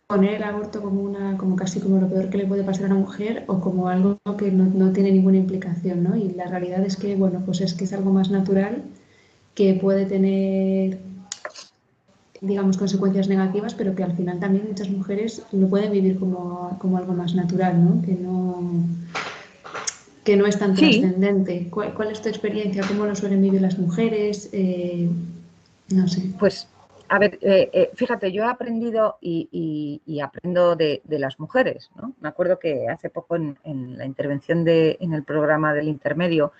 poner 0.07 0.35
el 0.35 0.43
aborto 0.43 0.81
como 0.81 1.01
una, 1.01 1.37
como 1.37 1.55
casi 1.55 1.79
como 1.79 1.99
lo 1.99 2.09
peor 2.09 2.29
que 2.29 2.37
le 2.37 2.47
puede 2.47 2.63
pasar 2.63 2.83
a 2.83 2.87
una 2.87 2.95
mujer 2.95 3.43
o 3.47 3.59
como 3.59 3.89
algo 3.89 4.17
que 4.37 4.51
no, 4.51 4.65
no 4.65 4.91
tiene 4.91 5.11
ninguna 5.11 5.37
implicación, 5.37 6.03
¿no? 6.03 6.15
Y 6.15 6.29
la 6.31 6.45
realidad 6.45 6.83
es 6.85 6.97
que, 6.97 7.15
bueno, 7.15 7.41
pues 7.45 7.61
es 7.61 7.73
que 7.73 7.83
es 7.83 7.93
algo 7.93 8.11
más 8.11 8.29
natural 8.29 8.83
que 9.55 9.73
puede 9.75 10.05
tener 10.05 10.99
digamos, 12.41 12.77
consecuencias 12.77 13.27
negativas, 13.27 13.73
pero 13.73 13.95
que 13.95 14.03
al 14.03 14.15
final 14.15 14.39
también 14.39 14.65
muchas 14.67 14.89
mujeres 14.89 15.43
lo 15.51 15.67
pueden 15.67 15.91
vivir 15.91 16.17
como, 16.19 16.77
algo 16.97 17.13
más 17.13 17.35
natural, 17.35 17.83
¿no? 17.83 18.01
Que 18.01 18.13
no, 18.13 18.61
que 20.23 20.37
no 20.37 20.45
es 20.45 20.57
tan 20.57 20.75
trascendente. 20.75 21.67
¿Cuál, 21.69 22.11
es 22.11 22.21
tu 22.21 22.29
experiencia? 22.29 22.83
¿Cómo 22.87 23.05
lo 23.05 23.15
suelen 23.15 23.41
vivir 23.41 23.61
las 23.61 23.77
mujeres? 23.77 24.49
Eh, 24.53 25.09
no 25.89 26.07
sé. 26.07 26.31
Pues, 26.39 26.67
a 27.09 27.19
ver, 27.19 27.39
eh, 27.41 27.69
eh, 27.73 27.89
fíjate, 27.95 28.31
yo 28.31 28.43
he 28.43 28.47
aprendido 28.47 29.17
y, 29.19 30.21
aprendo 30.23 30.75
de, 30.75 31.01
las 31.07 31.39
mujeres, 31.39 31.89
¿no? 31.95 32.13
Me 32.21 32.29
acuerdo 32.29 32.59
que 32.59 32.87
hace 32.87 33.09
poco 33.09 33.35
en, 33.35 33.57
la 33.97 34.05
intervención 34.05 34.63
de, 34.63 34.97
en 35.01 35.13
el 35.13 35.23
programa 35.23 35.73
del 35.73 35.87
intermedio 35.87 36.53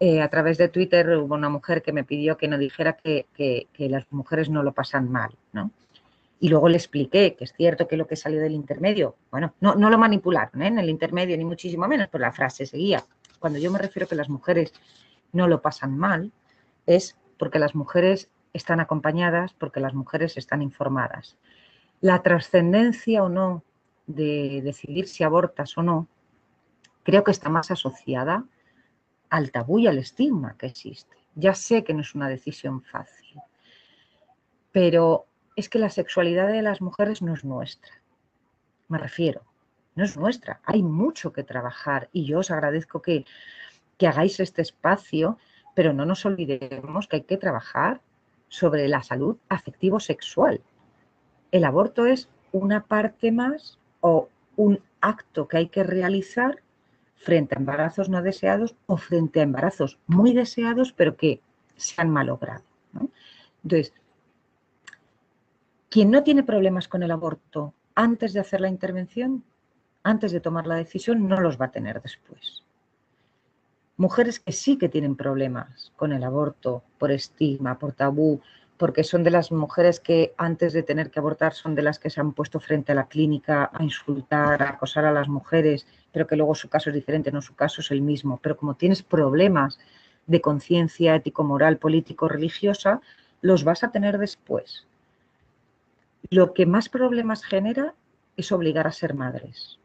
eh, 0.00 0.22
a 0.22 0.28
través 0.28 0.56
de 0.58 0.68
Twitter 0.68 1.18
hubo 1.18 1.34
una 1.34 1.48
mujer 1.48 1.82
que 1.82 1.92
me 1.92 2.04
pidió 2.04 2.36
que 2.36 2.46
no 2.46 2.56
dijera 2.56 2.92
que, 2.92 3.26
las 3.76 4.06
mujeres 4.12 4.48
no 4.48 4.62
lo 4.62 4.72
pasan 4.72 5.10
mal, 5.10 5.34
¿no? 5.52 5.72
Y 6.40 6.48
luego 6.48 6.68
le 6.68 6.76
expliqué 6.76 7.34
que 7.34 7.44
es 7.44 7.52
cierto 7.52 7.88
que 7.88 7.96
lo 7.96 8.06
que 8.06 8.14
salió 8.14 8.40
del 8.40 8.52
intermedio, 8.52 9.16
bueno, 9.32 9.54
no, 9.60 9.74
no 9.74 9.90
lo 9.90 9.98
manipularon 9.98 10.62
en 10.62 10.78
el 10.78 10.88
intermedio 10.88 11.36
ni 11.36 11.44
muchísimo 11.44 11.88
menos, 11.88 12.08
pero 12.12 12.22
la 12.22 12.32
frase 12.32 12.64
seguía. 12.64 13.04
Cuando 13.40 13.58
yo 13.58 13.72
me 13.72 13.80
refiero 13.80 14.06
a 14.06 14.08
que 14.08 14.14
las 14.14 14.28
mujeres 14.28 14.72
no 15.32 15.48
lo 15.48 15.60
pasan 15.60 15.98
mal, 15.98 16.30
es 16.86 17.16
porque 17.36 17.58
las 17.58 17.74
mujeres 17.74 18.28
están 18.58 18.80
acompañadas, 18.80 19.54
porque 19.54 19.80
las 19.80 19.94
mujeres 19.94 20.36
están 20.36 20.60
informadas. 20.60 21.38
La 22.00 22.22
trascendencia 22.22 23.24
o 23.24 23.28
no 23.28 23.64
de 24.06 24.60
decidir 24.62 25.08
si 25.08 25.24
abortas 25.24 25.76
o 25.78 25.82
no, 25.82 26.08
creo 27.02 27.24
que 27.24 27.30
está 27.30 27.48
más 27.48 27.70
asociada 27.70 28.44
al 29.30 29.50
tabú 29.50 29.78
y 29.78 29.86
al 29.86 29.98
estigma 29.98 30.56
que 30.58 30.66
existe. 30.66 31.16
Ya 31.34 31.54
sé 31.54 31.84
que 31.84 31.94
no 31.94 32.00
es 32.00 32.14
una 32.14 32.28
decisión 32.28 32.82
fácil, 32.82 33.40
pero 34.72 35.26
es 35.56 35.68
que 35.68 35.78
la 35.78 35.90
sexualidad 35.90 36.48
de 36.48 36.62
las 36.62 36.80
mujeres 36.80 37.22
no 37.22 37.34
es 37.34 37.44
nuestra. 37.44 37.92
Me 38.88 38.98
refiero, 38.98 39.42
no 39.94 40.04
es 40.04 40.16
nuestra. 40.16 40.60
Hay 40.64 40.82
mucho 40.82 41.32
que 41.32 41.42
trabajar 41.42 42.08
y 42.12 42.24
yo 42.24 42.38
os 42.38 42.50
agradezco 42.50 43.02
que, 43.02 43.24
que 43.98 44.06
hagáis 44.06 44.40
este 44.40 44.62
espacio, 44.62 45.38
pero 45.74 45.92
no 45.92 46.06
nos 46.06 46.24
olvidemos 46.24 47.08
que 47.08 47.16
hay 47.16 47.22
que 47.22 47.36
trabajar 47.36 48.00
sobre 48.48 48.88
la 48.88 49.02
salud 49.02 49.36
afectivo-sexual. 49.48 50.60
El 51.50 51.64
aborto 51.64 52.06
es 52.06 52.28
una 52.52 52.84
parte 52.84 53.32
más 53.32 53.78
o 54.00 54.28
un 54.56 54.80
acto 55.00 55.48
que 55.48 55.58
hay 55.58 55.68
que 55.68 55.84
realizar 55.84 56.62
frente 57.16 57.54
a 57.54 57.58
embarazos 57.58 58.08
no 58.08 58.22
deseados 58.22 58.74
o 58.86 58.96
frente 58.96 59.40
a 59.40 59.44
embarazos 59.44 59.98
muy 60.06 60.32
deseados 60.34 60.92
pero 60.92 61.16
que 61.16 61.40
se 61.76 62.00
han 62.00 62.10
malogrado. 62.10 62.64
Entonces, 63.62 63.92
quien 65.90 66.10
no 66.10 66.22
tiene 66.22 66.42
problemas 66.42 66.88
con 66.88 67.02
el 67.02 67.10
aborto 67.10 67.74
antes 67.94 68.32
de 68.32 68.40
hacer 68.40 68.60
la 68.60 68.68
intervención, 68.68 69.44
antes 70.02 70.32
de 70.32 70.40
tomar 70.40 70.66
la 70.66 70.76
decisión, 70.76 71.28
no 71.28 71.40
los 71.40 71.60
va 71.60 71.66
a 71.66 71.70
tener 71.70 72.00
después. 72.00 72.64
Mujeres 73.98 74.38
que 74.38 74.52
sí 74.52 74.78
que 74.78 74.88
tienen 74.88 75.16
problemas 75.16 75.92
con 75.96 76.12
el 76.12 76.22
aborto 76.22 76.84
por 76.98 77.10
estigma, 77.10 77.80
por 77.80 77.92
tabú, 77.92 78.40
porque 78.76 79.02
son 79.02 79.24
de 79.24 79.32
las 79.32 79.50
mujeres 79.50 79.98
que 79.98 80.34
antes 80.38 80.72
de 80.72 80.84
tener 80.84 81.10
que 81.10 81.18
abortar 81.18 81.52
son 81.52 81.74
de 81.74 81.82
las 81.82 81.98
que 81.98 82.08
se 82.08 82.20
han 82.20 82.32
puesto 82.32 82.60
frente 82.60 82.92
a 82.92 82.94
la 82.94 83.08
clínica 83.08 83.70
a 83.74 83.82
insultar, 83.82 84.62
a 84.62 84.70
acosar 84.70 85.04
a 85.04 85.12
las 85.12 85.26
mujeres, 85.26 85.84
pero 86.12 86.28
que 86.28 86.36
luego 86.36 86.54
su 86.54 86.68
caso 86.68 86.90
es 86.90 86.94
diferente, 86.94 87.32
no 87.32 87.42
su 87.42 87.56
caso 87.56 87.80
es 87.80 87.90
el 87.90 88.00
mismo. 88.00 88.38
Pero 88.40 88.56
como 88.56 88.76
tienes 88.76 89.02
problemas 89.02 89.80
de 90.28 90.40
conciencia 90.40 91.16
ético-moral, 91.16 91.78
político-religiosa, 91.78 93.00
los 93.40 93.64
vas 93.64 93.82
a 93.82 93.90
tener 93.90 94.18
después. 94.18 94.86
Lo 96.30 96.54
que 96.54 96.66
más 96.66 96.88
problemas 96.88 97.42
genera 97.42 97.94
es 98.36 98.52
obligar 98.52 98.86
a 98.86 98.92
ser 98.92 99.14
madres. 99.14 99.80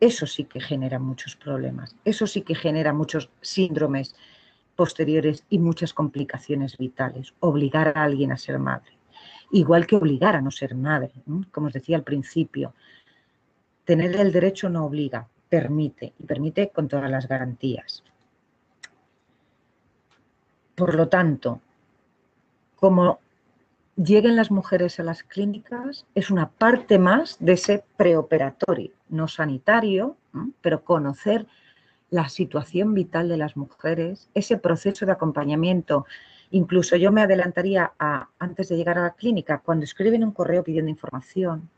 Eso 0.00 0.26
sí 0.26 0.44
que 0.44 0.60
genera 0.60 0.98
muchos 0.98 1.36
problemas, 1.36 1.94
eso 2.04 2.26
sí 2.26 2.40
que 2.40 2.54
genera 2.54 2.92
muchos 2.94 3.30
síndromes 3.42 4.14
posteriores 4.74 5.44
y 5.50 5.58
muchas 5.58 5.92
complicaciones 5.92 6.78
vitales, 6.78 7.34
obligar 7.40 7.92
a 7.94 8.04
alguien 8.04 8.32
a 8.32 8.38
ser 8.38 8.58
madre. 8.58 8.92
Igual 9.52 9.86
que 9.86 9.96
obligar 9.96 10.36
a 10.36 10.40
no 10.40 10.50
ser 10.50 10.74
madre, 10.74 11.12
como 11.50 11.66
os 11.66 11.74
decía 11.74 11.96
al 11.96 12.02
principio. 12.02 12.74
Tener 13.84 14.16
el 14.16 14.32
derecho 14.32 14.70
no 14.70 14.86
obliga, 14.86 15.28
permite, 15.50 16.14
y 16.18 16.24
permite 16.24 16.70
con 16.70 16.88
todas 16.88 17.10
las 17.10 17.28
garantías. 17.28 18.02
Por 20.74 20.94
lo 20.94 21.08
tanto, 21.08 21.60
como 22.76 23.18
lleguen 24.02 24.36
las 24.36 24.50
mujeres 24.50 24.98
a 24.98 25.04
las 25.04 25.22
clínicas, 25.22 26.06
es 26.14 26.30
una 26.30 26.48
parte 26.48 26.98
más 26.98 27.36
de 27.38 27.52
ese 27.52 27.84
preoperatorio, 27.96 28.92
no 29.10 29.28
sanitario, 29.28 30.16
pero 30.62 30.84
conocer 30.84 31.46
la 32.08 32.28
situación 32.28 32.94
vital 32.94 33.28
de 33.28 33.36
las 33.36 33.56
mujeres, 33.56 34.30
ese 34.34 34.56
proceso 34.56 35.04
de 35.04 35.12
acompañamiento. 35.12 36.06
Incluso 36.50 36.96
yo 36.96 37.12
me 37.12 37.22
adelantaría 37.22 37.92
a, 37.98 38.28
antes 38.38 38.68
de 38.68 38.76
llegar 38.76 38.98
a 38.98 39.02
la 39.02 39.14
clínica, 39.14 39.58
cuando 39.58 39.84
escriben 39.84 40.24
un 40.24 40.32
correo 40.32 40.64
pidiendo 40.64 40.90
información, 40.90 41.68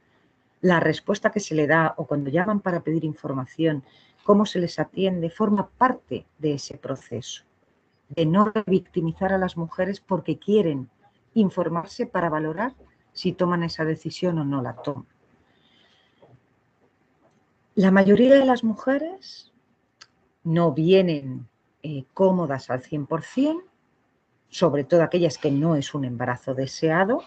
la 0.61 0.79
respuesta 0.79 1.33
que 1.33 1.41
se 1.41 1.57
le 1.57 1.67
da 1.67 1.95
o 1.97 2.07
cuando 2.07 2.31
llaman 2.31 2.61
para 2.61 2.81
pedir 2.81 3.05
información, 3.05 3.83
cómo 4.23 4.47
se 4.47 4.61
les 4.61 4.79
atiende, 4.79 5.29
forma 5.29 5.69
parte 5.77 6.25
de 6.39 6.55
ese 6.55 6.79
proceso, 6.79 7.43
de 8.11 8.27
no 8.27 8.53
victimizar 8.67 9.33
a 9.33 9.39
las 9.39 9.57
mujeres 9.57 10.01
porque 10.01 10.39
quieren 10.39 10.89
informarse 11.35 12.07
para 12.07 12.29
valorar 12.29 12.75
si 13.13 13.33
toman 13.33 13.63
esa 13.63 13.85
decisión 13.85 14.39
o 14.39 14.45
no 14.45 14.63
la 14.63 14.75
toman. 14.75 15.07
La 17.75 17.91
mayoría 17.91 18.35
de 18.35 18.45
las 18.45 18.65
mujeres 18.65 19.53
no 20.45 20.73
vienen 20.73 21.49
eh, 21.83 22.05
cómodas 22.13 22.71
al 22.71 22.83
100%, 22.83 23.63
sobre 24.51 24.85
todo 24.85 25.03
aquellas 25.03 25.39
que 25.39 25.51
no 25.51 25.77
es 25.77 25.95
un 25.95 26.05
embarazo 26.05 26.55
deseado. 26.55 27.23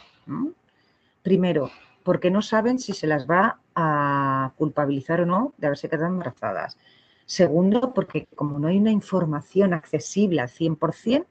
Primero, 1.23 1.71
porque 2.03 2.29
no 2.29 2.43
saben 2.43 2.77
si 2.77 2.93
se 2.93 3.07
las 3.07 3.27
va 3.27 3.59
a 3.73 4.53
culpabilizar 4.57 5.21
o 5.21 5.25
no 5.25 5.53
de 5.57 5.67
haberse 5.67 5.89
quedado 5.89 6.07
embarazadas. 6.07 6.77
Segundo, 7.25 7.93
porque 7.93 8.27
como 8.35 8.59
no 8.59 8.67
hay 8.67 8.77
una 8.77 8.91
información 8.91 9.73
accesible 9.73 10.41
al 10.41 10.49
100%, 10.49 11.25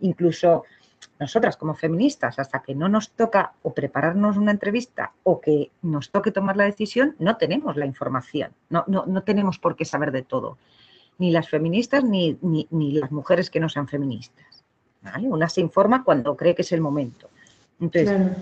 incluso 0.00 0.64
nosotras 1.18 1.56
como 1.56 1.74
feministas, 1.74 2.38
hasta 2.38 2.62
que 2.62 2.74
no 2.74 2.88
nos 2.88 3.10
toca 3.10 3.52
o 3.62 3.72
prepararnos 3.72 4.36
una 4.36 4.50
entrevista 4.50 5.12
o 5.22 5.40
que 5.40 5.70
nos 5.82 6.10
toque 6.10 6.30
tomar 6.30 6.56
la 6.56 6.64
decisión, 6.64 7.16
no 7.18 7.36
tenemos 7.36 7.76
la 7.76 7.86
información, 7.86 8.52
no, 8.68 8.84
no, 8.86 9.22
tenemos 9.22 9.58
por 9.58 9.76
qué 9.76 9.84
saber 9.84 10.12
de 10.12 10.22
todo, 10.22 10.58
ni 11.18 11.30
las 11.30 11.48
feministas 11.48 12.04
ni, 12.04 12.38
ni, 12.42 12.92
las 12.92 13.10
mujeres 13.10 13.48
que 13.48 13.60
no 13.60 13.68
sean 13.68 13.88
feministas. 13.88 14.64
Una 15.22 15.48
se 15.48 15.60
informa 15.60 16.04
cuando 16.04 16.36
cree 16.36 16.54
que 16.54 16.62
es 16.62 16.72
el 16.72 16.80
momento. 16.80 17.30
Entonces, 17.80 18.36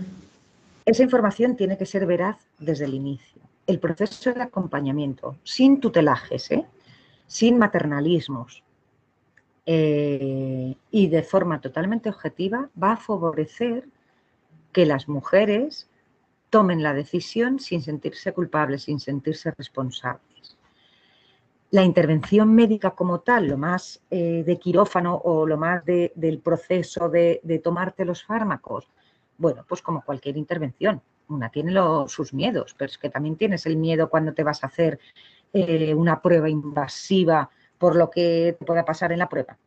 esa 0.85 1.03
información 1.03 1.57
tiene 1.57 1.77
que 1.77 1.87
ser 1.87 2.07
veraz 2.07 2.39
desde 2.59 2.87
el 2.87 2.95
inicio. 2.95 3.43
El 3.67 3.79
proceso 3.79 4.33
de 4.33 4.43
acompañamiento, 4.43 5.37
sin 5.45 5.81
tutelajes, 5.81 6.51
¿eh? 6.51 6.67
sin 7.27 7.59
maternalismos, 7.59 8.64
eh, 9.67 10.75
y 10.91 11.07
de 11.09 11.23
forma 11.23 11.61
totalmente 11.61 12.11
objetiva 12.11 12.69
va 12.81 12.93
a 12.93 12.97
favorecer 12.97 13.89
que 14.73 14.85
las 14.85 15.09
mujeres 15.09 15.89
tomen 16.51 16.83
la 16.83 16.93
decisión 16.93 17.59
sin 17.59 17.83
sentirse 17.83 18.33
culpables, 18.33 18.83
sin 18.83 19.01
sentirse 19.01 19.53
responsables. 19.53 20.57
La 21.71 21.83
intervención 21.83 22.55
médica 22.55 22.91
como 22.91 23.21
tal, 23.21 23.49
lo 23.49 23.57
más 23.57 24.01
eh, 24.11 24.45
de 24.47 24.59
quirófano 24.59 25.17
o 25.17 25.47
lo 25.47 25.57
más 25.57 25.85
del 25.85 26.41
proceso 26.45 27.09
de, 27.09 27.41
tomarte 27.65 28.05
los 28.05 28.23
fármacos, 28.23 28.87
bueno, 29.39 29.65
pues 29.67 29.83
como 29.83 30.05
cualquier 30.05 30.37
intervención, 30.37 31.03
una 31.29 31.49
tiene 31.49 31.73
sus 32.07 32.33
miedos, 32.33 32.75
pero 32.79 32.91
es 32.91 32.99
que 32.99 33.11
también 33.11 33.37
tienes 33.37 33.67
el 33.67 33.77
miedo 33.77 34.09
cuando 34.09 34.33
te 34.35 34.45
vas 34.45 34.63
a 34.63 34.69
hacer 34.69 35.01
eh, 35.53 35.95
una 35.95 36.21
prueba 36.21 36.49
invasiva 36.49 37.51
por 37.85 37.97
lo 37.97 38.11
que 38.11 38.57
pueda 38.65 38.83
pasar 38.87 39.13
en 39.13 39.19
la 39.19 39.29
prueba. 39.29 39.59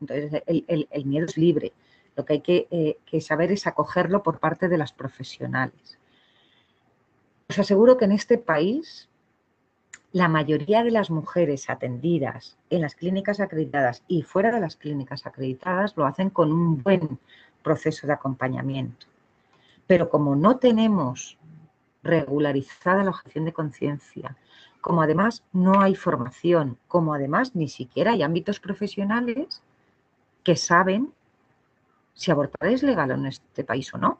Entonces, 0.00 0.42
el, 0.44 1.04
miedo 1.04 1.26
es 1.26 1.36
libre. 1.36 1.72
Lo 2.16 2.24
que 2.24 2.32
hay 2.32 2.42
eh, 2.44 2.98
que, 3.06 3.20
saber 3.20 3.52
es 3.52 3.64
acogerlo 3.68 4.24
por 4.24 4.40
parte 4.40 4.66
de 4.66 4.76
las 4.76 4.92
profesionales. 4.92 5.96
Os 7.48 7.60
aseguro 7.60 7.96
que 7.96 8.06
en 8.06 8.10
este 8.10 8.38
país 8.38 9.08
la 10.10 10.26
mayoría 10.26 10.82
de 10.82 10.90
las 10.90 11.10
mujeres 11.10 11.70
atendidas 11.70 12.56
en 12.70 12.80
las 12.80 12.96
clínicas 12.96 13.38
acreditadas 13.38 14.02
y 14.08 14.22
fuera 14.22 14.50
de 14.50 14.58
las 14.58 14.74
clínicas 14.74 15.24
acreditadas 15.24 15.96
lo 15.96 16.06
hacen 16.06 16.30
con 16.30 16.50
un 16.52 16.82
buen 16.82 17.20
proceso 17.62 18.04
de 18.08 18.14
acompañamiento. 18.14 19.06
Pero 19.86 20.10
como 20.10 20.34
no 20.34 20.56
tenemos 20.56 21.38
regularizada 22.02 23.04
la 23.04 23.10
objeción 23.10 23.44
de 23.44 23.52
conciencia, 23.52 24.36
como 24.80 25.02
además 25.02 25.42
no 25.52 25.80
hay 25.80 25.94
formación, 25.94 26.78
como 26.88 27.14
además 27.14 27.54
ni 27.54 27.68
siquiera 27.68 28.12
hay 28.12 28.22
ámbitos 28.22 28.60
profesionales 28.60 29.62
que 30.42 30.56
saben 30.56 31.12
si 32.14 32.30
abortar 32.30 32.70
es 32.70 32.82
legal 32.82 33.10
en 33.10 33.26
este 33.26 33.64
país 33.64 33.92
o 33.94 33.98
no. 33.98 34.18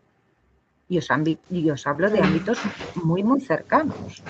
Y 0.89 0.99
os, 0.99 1.09
os 1.11 1.87
hablo 1.87 2.11
de 2.11 2.21
ámbitos 2.21 2.59
muy, 2.95 3.23
muy 3.23 3.41
cercanos. 3.41 4.23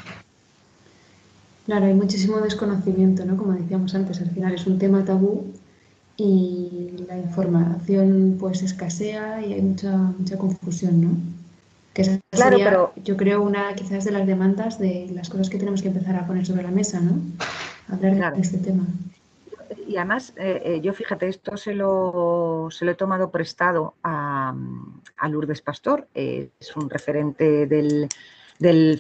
Claro, 1.67 1.87
hay 1.87 1.95
muchísimo 1.95 2.39
desconocimiento, 2.41 3.25
¿no? 3.25 3.37
Como 3.37 3.53
decíamos 3.53 3.95
antes, 3.95 4.21
al 4.21 4.31
final 4.31 4.55
es 4.55 4.67
un 4.67 4.79
tema 4.79 5.05
tabú 5.05 5.53
y 6.17 7.05
la 7.09 7.17
información 7.17 8.37
pues 8.39 8.63
escasea 8.63 9.41
y 9.47 9.55
hay 9.55 9.63
mucha, 9.63 9.97
mucha 9.97 10.37
confusión, 10.37 11.01
¿no? 11.01 11.40
Que 12.01 12.13
esa 12.13 12.21
claro, 12.31 12.57
pero 12.59 12.93
yo 12.97 13.17
creo 13.17 13.43
una 13.43 13.75
quizás 13.75 14.05
de 14.05 14.13
las 14.13 14.27
demandas 14.27 14.79
de 14.79 15.11
las 15.13 15.29
cosas 15.29 15.51
que 15.51 15.59
tenemos 15.59 15.83
que 15.83 15.89
empezar 15.89 16.17
a 16.17 16.27
poner 16.27 16.47
sobre 16.47 16.63
la 16.63 16.71
mesa, 16.71 17.01
¿no? 17.01 17.21
Hablar 17.89 18.35
de 18.35 18.41
este 18.41 18.59
tema. 18.59 18.87
Y 19.87 19.97
además, 19.97 20.33
eh, 20.37 20.63
eh, 20.65 20.81
yo 20.81 20.93
fíjate, 20.93 21.29
esto 21.29 21.57
se 21.57 21.75
lo, 21.75 22.69
se 22.71 22.85
lo 22.85 22.93
he 22.93 22.95
tomado 22.95 23.31
prestado 23.31 23.95
a, 24.03 24.55
Lourdes 25.29 25.63
Pastor, 25.63 26.09
eh, 26.15 26.51
es 26.59 26.77
un 26.77 26.89
referente 26.89 27.67
del, 27.67 28.09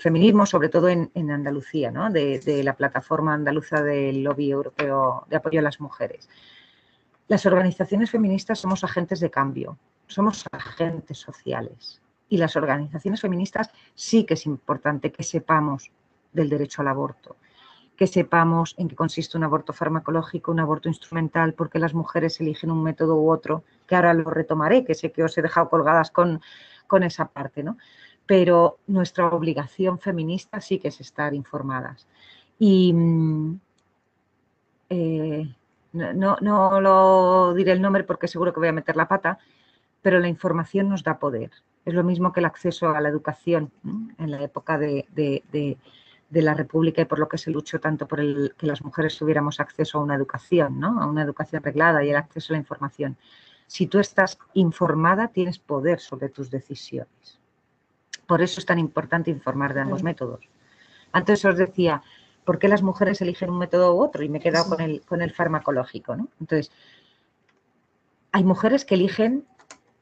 feminismo, 0.01 0.47
sobre 0.47 0.69
todo 0.69 0.89
en, 0.89 1.11
Andalucía, 1.31 1.91
¿no? 1.91 2.11
de, 2.11 2.41
de, 2.41 2.63
la 2.65 2.75
plataforma 2.75 3.35
andaluza 3.35 3.83
del 3.83 4.23
lobby 4.23 4.51
europeo 4.51 5.27
de 5.31 5.37
apoyo 5.37 5.61
a 5.61 5.63
las 5.63 5.81
mujeres. 5.81 6.29
Las 7.29 7.47
organizaciones 7.47 8.11
feministas 8.11 8.59
somos 8.59 8.83
agentes 8.85 9.21
de 9.21 9.31
cambio, 9.31 9.79
somos 10.09 10.45
agentes 10.53 11.19
sociales 11.19 12.00
y 12.31 12.39
las 12.39 12.57
organizaciones 12.57 13.20
feministas 13.20 13.70
sí 13.95 14.24
que 14.24 14.35
es 14.35 14.47
importante 14.47 15.12
que 15.12 15.22
sepamos 15.22 15.91
del 16.33 16.49
derecho 16.49 16.81
al 16.81 16.89
aborto, 16.89 17.37
que 17.97 18.07
sepamos 18.07 18.74
en 18.78 18.89
qué 18.89 18.95
consiste 18.95 19.37
un 19.37 19.45
aborto 19.45 19.74
farmacológico, 19.74 20.53
un 20.53 20.61
aborto 20.61 20.89
instrumental, 20.89 21.53
porque 21.53 21.80
las 21.80 21.92
mujeres 21.92 22.41
eligen 22.41 22.71
un 22.71 22.83
método 22.83 23.17
u 23.17 23.30
otro, 23.30 23.64
que 23.87 23.96
ahora 23.96 24.14
lo 24.14 24.30
retomaré, 24.30 24.84
que 24.84 24.95
sé 24.95 25.13
que 25.13 25.25
os 25.25 25.37
he 25.37 25.42
dejado 25.42 25.68
colgadas 25.68 26.11
con, 26.11 26.41
con 26.87 27.03
esa 27.03 27.26
parte, 27.26 27.64
¿no? 27.64 27.76
Pero 28.26 28.79
nuestra 28.87 29.26
obligación 29.29 29.99
feminista 29.99 30.61
sí 30.61 30.79
que 30.79 30.88
es 30.88 31.00
estar 31.00 31.34
informadas. 31.34 32.07
Y 32.61 32.92
mm, 32.92 33.61
eh, 34.88 35.53
no, 35.92 36.37
no 36.41 36.80
lo 36.80 37.55
diré 37.55 37.72
el 37.72 37.83
nombre 37.83 38.05
porque 38.05 38.29
seguro 38.29 38.53
que 38.53 38.61
voy 38.61 38.68
a 38.68 38.72
meter 38.72 38.95
la 38.95 39.09
pata, 39.09 39.41
pero 40.00 40.21
la 40.21 40.29
información 40.29 40.88
nos 40.88 41.03
da 41.03 41.18
poder. 41.18 41.50
Es 41.85 41.95
lo 41.95 42.05
mismo 42.05 42.33
que 42.33 42.41
el 42.41 42.47
acceso 42.47 42.91
a 42.91 43.01
la 43.01 43.09
educación 43.09 43.71
en 44.19 44.31
la 44.31 44.43
época 44.43 44.79
de, 44.79 45.07
la 46.31 46.55
República 46.55 47.03
y 47.03 47.07
por 47.07 47.19
lo 47.19 47.29
que 47.29 47.39
se 47.39 47.51
luchó 47.51 47.81
tanto 47.81 48.07
por 48.07 48.21
el, 48.21 48.55
que 48.57 48.67
las 48.67 48.83
mujeres 48.83 49.17
tuviéramos 49.17 49.61
acceso 49.61 49.99
a 49.99 50.03
una 50.03 50.15
educación, 50.15 50.79
¿no? 50.79 51.01
a 51.01 51.07
una 51.07 51.23
educación 51.23 51.63
arreglada 51.63 52.05
y 52.05 52.11
el 52.11 52.17
acceso 52.17 52.53
a 52.53 52.55
la 52.55 52.59
información. 52.59 53.17
Si 53.67 53.87
tú 53.87 53.99
estás 53.99 54.39
informada, 54.55 55.29
tienes 55.29 55.59
poder 55.59 56.01
sobre 56.01 56.29
tus 56.29 56.51
decisiones. 56.51 57.39
Por 58.27 58.43
eso 58.43 58.61
es 58.61 58.67
tan 58.67 58.79
importante 58.79 59.31
informar 59.31 59.75
de 59.75 59.81
ambos 59.81 60.03
métodos. 60.03 60.49
Antes 61.13 61.45
os 61.45 61.57
decía, 61.57 62.03
¿por 62.45 62.59
qué 62.59 62.69
las 62.69 62.83
mujeres 62.83 63.21
eligen 63.21 63.51
un 63.51 63.59
método 63.59 63.95
u 63.95 64.03
otro? 64.03 64.23
Y 64.23 64.29
me 64.29 64.39
he 64.39 64.41
quedado 64.41 64.69
con, 64.71 64.81
el, 64.81 65.03
con 65.03 65.23
el 65.23 65.33
farmacológico. 65.33 66.17
¿no? 66.17 66.29
Entonces, 66.41 66.71
hay 68.33 68.45
mujeres 68.45 68.85
que 68.85 68.95
eligen, 68.95 69.45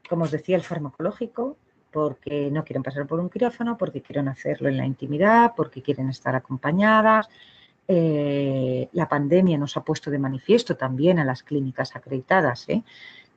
como 0.08 0.24
os 0.24 0.30
decía, 0.30 0.56
el 0.56 0.62
farmacológico 0.62 1.56
porque 1.90 2.50
no 2.50 2.64
quieren 2.64 2.82
pasar 2.82 3.06
por 3.06 3.20
un 3.20 3.30
quirófano, 3.30 3.76
porque 3.76 4.02
quieren 4.02 4.28
hacerlo 4.28 4.68
en 4.68 4.76
la 4.76 4.86
intimidad, 4.86 5.52
porque 5.56 5.82
quieren 5.82 6.08
estar 6.08 6.34
acompañadas. 6.34 7.28
Eh, 7.86 8.88
la 8.92 9.08
pandemia 9.08 9.56
nos 9.56 9.76
ha 9.76 9.82
puesto 9.82 10.10
de 10.10 10.18
manifiesto 10.18 10.76
también 10.76 11.18
a 11.18 11.24
las 11.24 11.42
clínicas 11.42 11.96
acreditadas, 11.96 12.68
¿eh? 12.68 12.82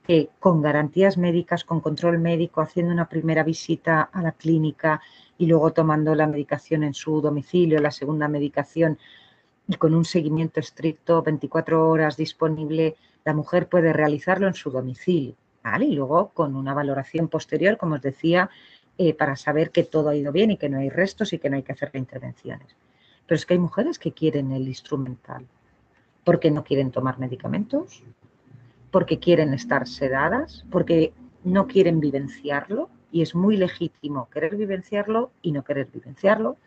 que 0.05 0.29
con 0.39 0.61
garantías 0.61 1.17
médicas, 1.17 1.63
con 1.63 1.79
control 1.79 2.19
médico, 2.19 2.61
haciendo 2.61 2.91
una 2.91 3.07
primera 3.07 3.43
visita 3.43 4.01
a 4.01 4.21
la 4.21 4.33
clínica 4.33 5.01
y 5.37 5.45
luego 5.45 5.71
tomando 5.71 6.15
la 6.15 6.27
medicación 6.27 6.83
en 6.83 6.93
su 6.93 7.21
domicilio, 7.21 7.79
la 7.79 7.91
segunda 7.91 8.27
medicación 8.27 8.97
y 9.67 9.75
con 9.75 9.93
un 9.93 10.05
seguimiento 10.05 10.59
estricto, 10.59 11.21
24 11.21 11.87
horas 11.87 12.17
disponible, 12.17 12.95
la 13.23 13.33
mujer 13.33 13.69
puede 13.69 13.93
realizarlo 13.93 14.47
en 14.47 14.53
su 14.53 14.71
domicilio. 14.71 15.35
Y 15.79 15.93
luego 15.93 16.29
con 16.29 16.55
una 16.55 16.73
valoración 16.73 17.27
posterior, 17.27 17.77
como 17.77 17.95
os 17.95 18.01
decía, 18.01 18.49
eh, 18.97 19.13
para 19.13 19.35
saber 19.35 19.71
que 19.71 19.83
todo 19.83 20.09
ha 20.09 20.15
ido 20.15 20.31
bien 20.31 20.51
y 20.51 20.57
que 20.57 20.69
no 20.69 20.79
hay 20.79 20.89
restos 20.89 21.33
y 21.33 21.39
que 21.39 21.49
no 21.49 21.55
hay 21.55 21.63
que 21.63 21.71
hacer 21.71 21.91
intervenciones. 21.93 22.75
Pero 23.25 23.35
es 23.35 23.45
que 23.45 23.53
hay 23.53 23.59
mujeres 23.59 23.99
que 23.99 24.11
quieren 24.11 24.51
el 24.51 24.67
instrumental 24.67 25.45
porque 26.23 26.51
no 26.51 26.63
quieren 26.63 26.91
tomar 26.91 27.17
medicamentos, 27.19 28.03
porque 28.91 29.19
quieren 29.19 29.53
estar 29.53 29.87
sedadas, 29.87 30.65
porque 30.69 31.13
no 31.43 31.67
quieren 31.67 31.99
vivenciarlo 31.99 32.89
y 33.11 33.21
es 33.21 33.33
muy 33.35 33.57
legítimo 33.57 34.29
querer 34.29 34.55
vivenciarlo 34.55 35.31
y 35.41 35.51
no 35.51 35.63
querer 35.63 35.87
vivenciarlo, 35.91 36.57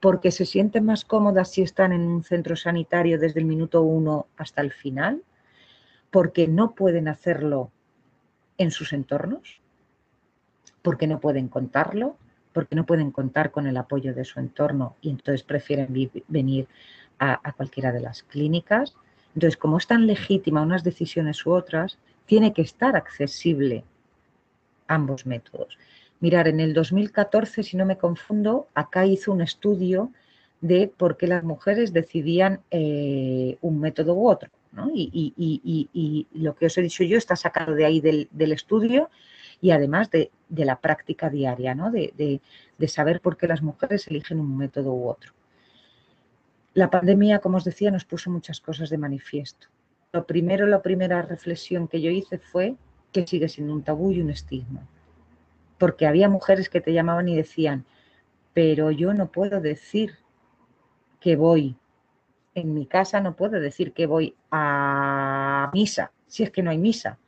porque 0.00 0.30
se 0.30 0.46
sienten 0.46 0.84
más 0.84 1.04
cómodas 1.04 1.50
si 1.50 1.62
están 1.62 1.92
en 1.92 2.02
un 2.02 2.22
centro 2.22 2.56
sanitario 2.56 3.18
desde 3.18 3.40
el 3.40 3.46
minuto 3.46 3.82
uno 3.82 4.26
hasta 4.36 4.62
el 4.62 4.72
final, 4.72 5.22
porque 6.10 6.48
no 6.48 6.74
pueden 6.74 7.08
hacerlo 7.08 7.70
en 8.58 8.70
sus 8.70 8.92
entornos, 8.92 9.60
porque 10.82 11.06
no 11.06 11.20
pueden 11.20 11.48
contarlo, 11.48 12.16
porque 12.52 12.74
no 12.74 12.84
pueden 12.86 13.12
contar 13.12 13.50
con 13.50 13.66
el 13.66 13.76
apoyo 13.76 14.14
de 14.14 14.24
su 14.24 14.40
entorno 14.40 14.96
y 15.00 15.10
entonces 15.10 15.42
prefieren 15.42 15.88
venir 16.28 16.66
a, 17.18 17.52
cualquiera 17.52 17.92
de 17.92 18.00
las 18.00 18.22
clínicas. 18.22 18.94
Entonces, 19.34 19.56
como 19.56 19.78
es 19.78 19.86
tan 19.86 20.06
legítima 20.06 20.62
unas 20.62 20.84
decisiones 20.84 21.44
u 21.46 21.52
otras, 21.52 21.98
tiene 22.26 22.52
que 22.52 22.62
estar 22.62 22.96
accesible 22.96 23.84
ambos 24.86 25.26
métodos. 25.26 25.78
Mirar, 26.20 26.48
en 26.48 26.60
el 26.60 26.74
2014, 26.74 27.62
si 27.62 27.76
no 27.76 27.86
me 27.86 27.98
confundo, 27.98 28.66
acá 28.74 29.06
hizo 29.06 29.32
un 29.32 29.40
estudio 29.40 30.10
de 30.60 30.92
por 30.96 31.16
qué 31.16 31.28
las 31.28 31.44
mujeres 31.44 31.92
decidían 31.92 32.60
eh, 32.70 33.56
un 33.60 33.78
método 33.78 34.14
u 34.14 34.28
otro. 34.28 34.50
Y, 34.94 36.26
lo 36.32 36.54
que 36.54 36.66
os 36.66 36.78
he 36.78 36.82
dicho 36.82 37.04
yo 37.04 37.18
está 37.18 37.36
sacado 37.36 37.74
de 37.74 37.84
ahí 37.84 38.00
del, 38.00 38.52
estudio 38.52 39.10
y 39.60 39.70
además 39.70 40.10
de, 40.10 40.30
la 40.50 40.80
práctica 40.80 41.30
diaria, 41.30 41.74
¿no? 41.74 41.90
de, 41.90 42.40
saber 42.86 43.20
por 43.20 43.36
qué 43.36 43.46
las 43.48 43.62
mujeres 43.62 44.06
eligen 44.08 44.40
un 44.40 44.56
método 44.56 44.92
u 44.92 45.08
otro. 45.08 45.32
La 46.74 46.90
pandemia, 46.90 47.40
como 47.40 47.56
os 47.56 47.64
decía, 47.64 47.90
nos 47.90 48.04
puso 48.04 48.30
muchas 48.30 48.60
cosas 48.60 48.90
de 48.90 48.98
manifiesto. 48.98 49.66
Lo 50.12 50.26
primero, 50.26 50.66
la 50.66 50.80
primera 50.80 51.22
reflexión 51.22 51.88
que 51.88 52.00
yo 52.00 52.10
hice 52.10 52.38
fue 52.38 52.76
que 53.12 53.26
sigue 53.26 53.48
siendo 53.48 53.72
un 53.72 53.82
tabú 53.82 54.12
y 54.12 54.20
un 54.20 54.30
estigma 54.30 54.86
porque 55.78 56.06
había 56.06 56.28
mujeres 56.28 56.68
que 56.68 56.80
te 56.80 56.92
llamaban 56.92 57.28
y 57.28 57.36
decían, 57.36 57.84
pero 58.52 58.90
yo 58.90 59.14
no 59.14 59.30
puedo 59.30 59.60
decir 59.60 60.16
que 61.20 61.36
voy, 61.36 61.76
en 62.58 62.74
mi 62.74 62.86
casa 62.86 63.20
no 63.20 63.34
puedo 63.34 63.60
decir 63.60 63.92
que 63.92 64.06
voy 64.06 64.34
a 64.50 65.70
misa, 65.72 66.12
si 66.26 66.42
es 66.42 66.50
que 66.50 66.62
no 66.62 66.70
hay 66.70 66.78
misa, 66.78 67.18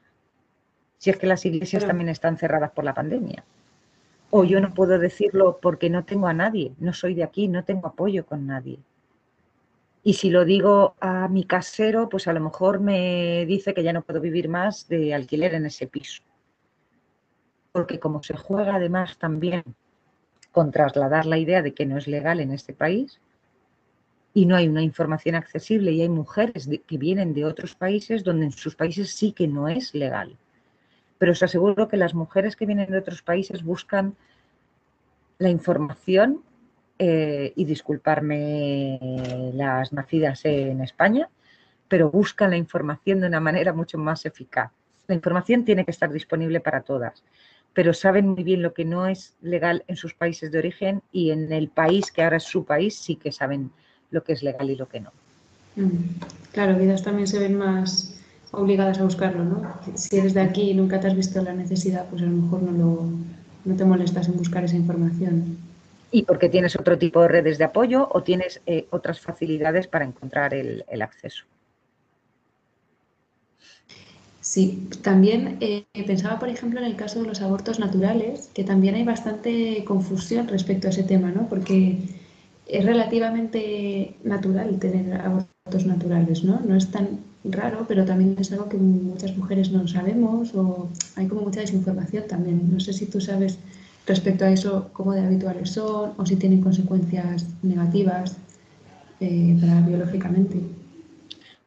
si 0.98 1.10
es 1.10 1.16
que 1.16 1.26
las 1.26 1.44
iglesias 1.46 1.86
también 1.86 2.08
están 2.08 2.36
cerradas 2.36 2.70
por 2.72 2.84
la 2.84 2.94
pandemia. 2.94 3.44
O 4.30 4.44
yo 4.44 4.60
no 4.60 4.72
puedo 4.74 4.98
decirlo 4.98 5.58
porque 5.60 5.90
no 5.90 6.04
tengo 6.04 6.28
a 6.28 6.32
nadie, 6.32 6.72
no 6.78 6.92
soy 6.92 7.14
de 7.14 7.24
aquí, 7.24 7.48
no 7.48 7.64
tengo 7.64 7.88
apoyo 7.88 8.26
con 8.26 8.46
nadie. 8.46 8.78
Y 10.02 10.14
si 10.14 10.30
lo 10.30 10.44
digo 10.44 10.94
a 11.00 11.28
mi 11.28 11.44
casero, 11.44 12.08
pues 12.08 12.28
a 12.28 12.32
lo 12.32 12.40
mejor 12.40 12.80
me 12.80 13.44
dice 13.46 13.74
que 13.74 13.82
ya 13.82 13.92
no 13.92 14.02
puedo 14.02 14.20
vivir 14.20 14.48
más 14.48 14.88
de 14.88 15.14
alquiler 15.14 15.54
en 15.54 15.66
ese 15.66 15.86
piso 15.86 16.22
porque 17.72 18.00
como 18.00 18.22
se 18.22 18.36
juega 18.36 18.76
además 18.76 19.18
también 19.18 19.62
con 20.52 20.70
trasladar 20.70 21.26
la 21.26 21.38
idea 21.38 21.62
de 21.62 21.74
que 21.74 21.86
no 21.86 21.96
es 21.96 22.08
legal 22.08 22.40
en 22.40 22.52
este 22.52 22.72
país 22.72 23.20
y 24.32 24.46
no 24.46 24.56
hay 24.56 24.68
una 24.68 24.82
información 24.82 25.34
accesible 25.34 25.92
y 25.92 26.02
hay 26.02 26.08
mujeres 26.08 26.68
que 26.86 26.98
vienen 26.98 27.34
de 27.34 27.44
otros 27.44 27.74
países 27.74 28.22
donde 28.22 28.46
en 28.46 28.52
sus 28.52 28.76
países 28.76 29.10
sí 29.10 29.32
que 29.32 29.48
no 29.48 29.68
es 29.68 29.94
legal. 29.94 30.36
Pero 31.18 31.32
os 31.32 31.42
aseguro 31.42 31.88
que 31.88 31.96
las 31.96 32.14
mujeres 32.14 32.56
que 32.56 32.66
vienen 32.66 32.90
de 32.90 32.98
otros 32.98 33.22
países 33.22 33.62
buscan 33.62 34.14
la 35.38 35.50
información 35.50 36.42
eh, 36.98 37.52
y 37.56 37.64
disculparme 37.64 39.52
las 39.54 39.92
nacidas 39.92 40.44
en 40.44 40.80
España, 40.80 41.28
pero 41.88 42.10
buscan 42.10 42.50
la 42.50 42.56
información 42.56 43.20
de 43.20 43.26
una 43.26 43.40
manera 43.40 43.72
mucho 43.72 43.98
más 43.98 44.24
eficaz. 44.26 44.70
La 45.08 45.14
información 45.14 45.64
tiene 45.64 45.84
que 45.84 45.90
estar 45.90 46.12
disponible 46.12 46.60
para 46.60 46.82
todas 46.82 47.24
pero 47.72 47.94
saben 47.94 48.28
muy 48.28 48.42
bien 48.42 48.62
lo 48.62 48.74
que 48.74 48.84
no 48.84 49.06
es 49.06 49.36
legal 49.40 49.84
en 49.86 49.96
sus 49.96 50.14
países 50.14 50.50
de 50.50 50.58
origen 50.58 51.02
y 51.12 51.30
en 51.30 51.52
el 51.52 51.68
país 51.68 52.10
que 52.10 52.22
ahora 52.22 52.38
es 52.38 52.44
su 52.44 52.64
país 52.64 52.96
sí 52.96 53.16
que 53.16 53.32
saben 53.32 53.70
lo 54.10 54.22
que 54.24 54.32
es 54.32 54.42
legal 54.42 54.70
y 54.70 54.76
lo 54.76 54.88
que 54.88 55.00
no. 55.00 55.10
Mm. 55.76 56.20
Claro, 56.52 56.78
vidas 56.78 57.02
también 57.02 57.26
se 57.26 57.38
ven 57.38 57.56
más 57.56 58.16
obligadas 58.52 58.98
a 58.98 59.04
buscarlo, 59.04 59.44
¿no? 59.44 59.74
Si 59.94 60.18
eres 60.18 60.34
de 60.34 60.40
aquí 60.40 60.70
y 60.70 60.74
nunca 60.74 60.98
te 60.98 61.06
has 61.06 61.14
visto 61.14 61.40
la 61.42 61.52
necesidad, 61.52 62.06
pues 62.08 62.22
a 62.22 62.26
lo 62.26 62.32
mejor 62.32 62.62
no, 62.62 62.72
lo, 62.72 63.10
no 63.64 63.76
te 63.76 63.84
molestas 63.84 64.28
en 64.28 64.36
buscar 64.36 64.64
esa 64.64 64.76
información. 64.76 65.58
Y 66.10 66.24
porque 66.24 66.48
tienes 66.48 66.74
otro 66.74 66.98
tipo 66.98 67.22
de 67.22 67.28
redes 67.28 67.58
de 67.58 67.64
apoyo 67.64 68.08
o 68.10 68.22
tienes 68.22 68.60
eh, 68.66 68.86
otras 68.90 69.20
facilidades 69.20 69.86
para 69.86 70.04
encontrar 70.04 70.54
el 70.54 71.02
acceso. 71.02 71.44
Sí, 74.40 74.88
también 75.02 75.58
eh, 75.60 75.84
pensaba, 76.06 76.38
por 76.38 76.48
ejemplo, 76.48 76.80
en 76.80 76.86
el 76.86 76.96
caso 76.96 77.20
de 77.20 77.28
los 77.28 77.42
abortos 77.42 77.78
naturales, 77.78 78.50
que 78.54 78.64
también 78.64 78.94
hay 78.94 79.04
bastante 79.04 79.84
confusión 79.84 80.48
respecto 80.48 80.86
a 80.86 80.90
ese 80.90 81.02
tema, 81.02 81.30
¿no? 81.30 81.46
Porque 81.48 81.98
es 82.72 82.84
relativamente 82.84 84.14
natural 84.22 84.78
tener 84.78 85.20
abortos 85.20 85.86
naturales, 85.86 86.44
¿no? 86.44 86.60
No 86.60 86.76
es 86.76 86.90
tan 86.90 87.20
raro, 87.44 87.84
pero 87.88 88.04
también 88.04 88.36
es 88.38 88.52
algo 88.52 88.68
que 88.68 88.76
muchas 88.76 89.36
mujeres 89.36 89.72
no 89.72 89.88
sabemos 89.88 90.54
o 90.54 90.88
hay 91.16 91.26
como 91.26 91.42
mucha 91.42 91.60
desinformación 91.60 92.24
también. 92.28 92.72
No 92.72 92.78
sé 92.78 92.92
si 92.92 93.06
tú 93.06 93.20
sabes 93.20 93.58
respecto 94.06 94.44
a 94.44 94.50
eso 94.50 94.90
cómo 94.92 95.12
de 95.12 95.20
habituales 95.20 95.70
son 95.70 96.12
o 96.16 96.26
si 96.26 96.36
tienen 96.36 96.60
consecuencias 96.60 97.46
negativas 97.62 98.36
eh, 99.20 99.56
para 99.60 99.80
biológicamente. 99.80 100.60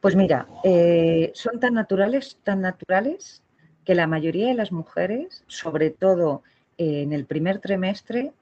Pues 0.00 0.16
mira, 0.16 0.46
eh, 0.64 1.32
son 1.34 1.60
tan 1.60 1.74
naturales, 1.74 2.38
tan 2.44 2.60
naturales, 2.60 3.42
que 3.84 3.94
la 3.94 4.06
mayoría 4.06 4.48
de 4.48 4.54
las 4.54 4.72
mujeres, 4.72 5.44
sobre 5.46 5.90
todo 5.90 6.42
eh, 6.78 7.02
en 7.02 7.12
el 7.12 7.26
primer 7.26 7.58
trimestre, 7.58 8.32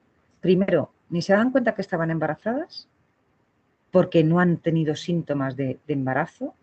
primero, 0.41 0.91
ni 1.13 1.21
se 1.21 1.33
dan 1.33 1.51
cuenta 1.51 1.75
que 1.75 1.83
estaban 1.83 2.09
embarazadas, 2.09 2.89
porque 3.91 4.23
no 4.23 4.39
han 4.39 4.57
tenido 4.57 4.95
síntomas 4.95 5.55
de, 5.55 5.77
embarazo. 5.87 6.55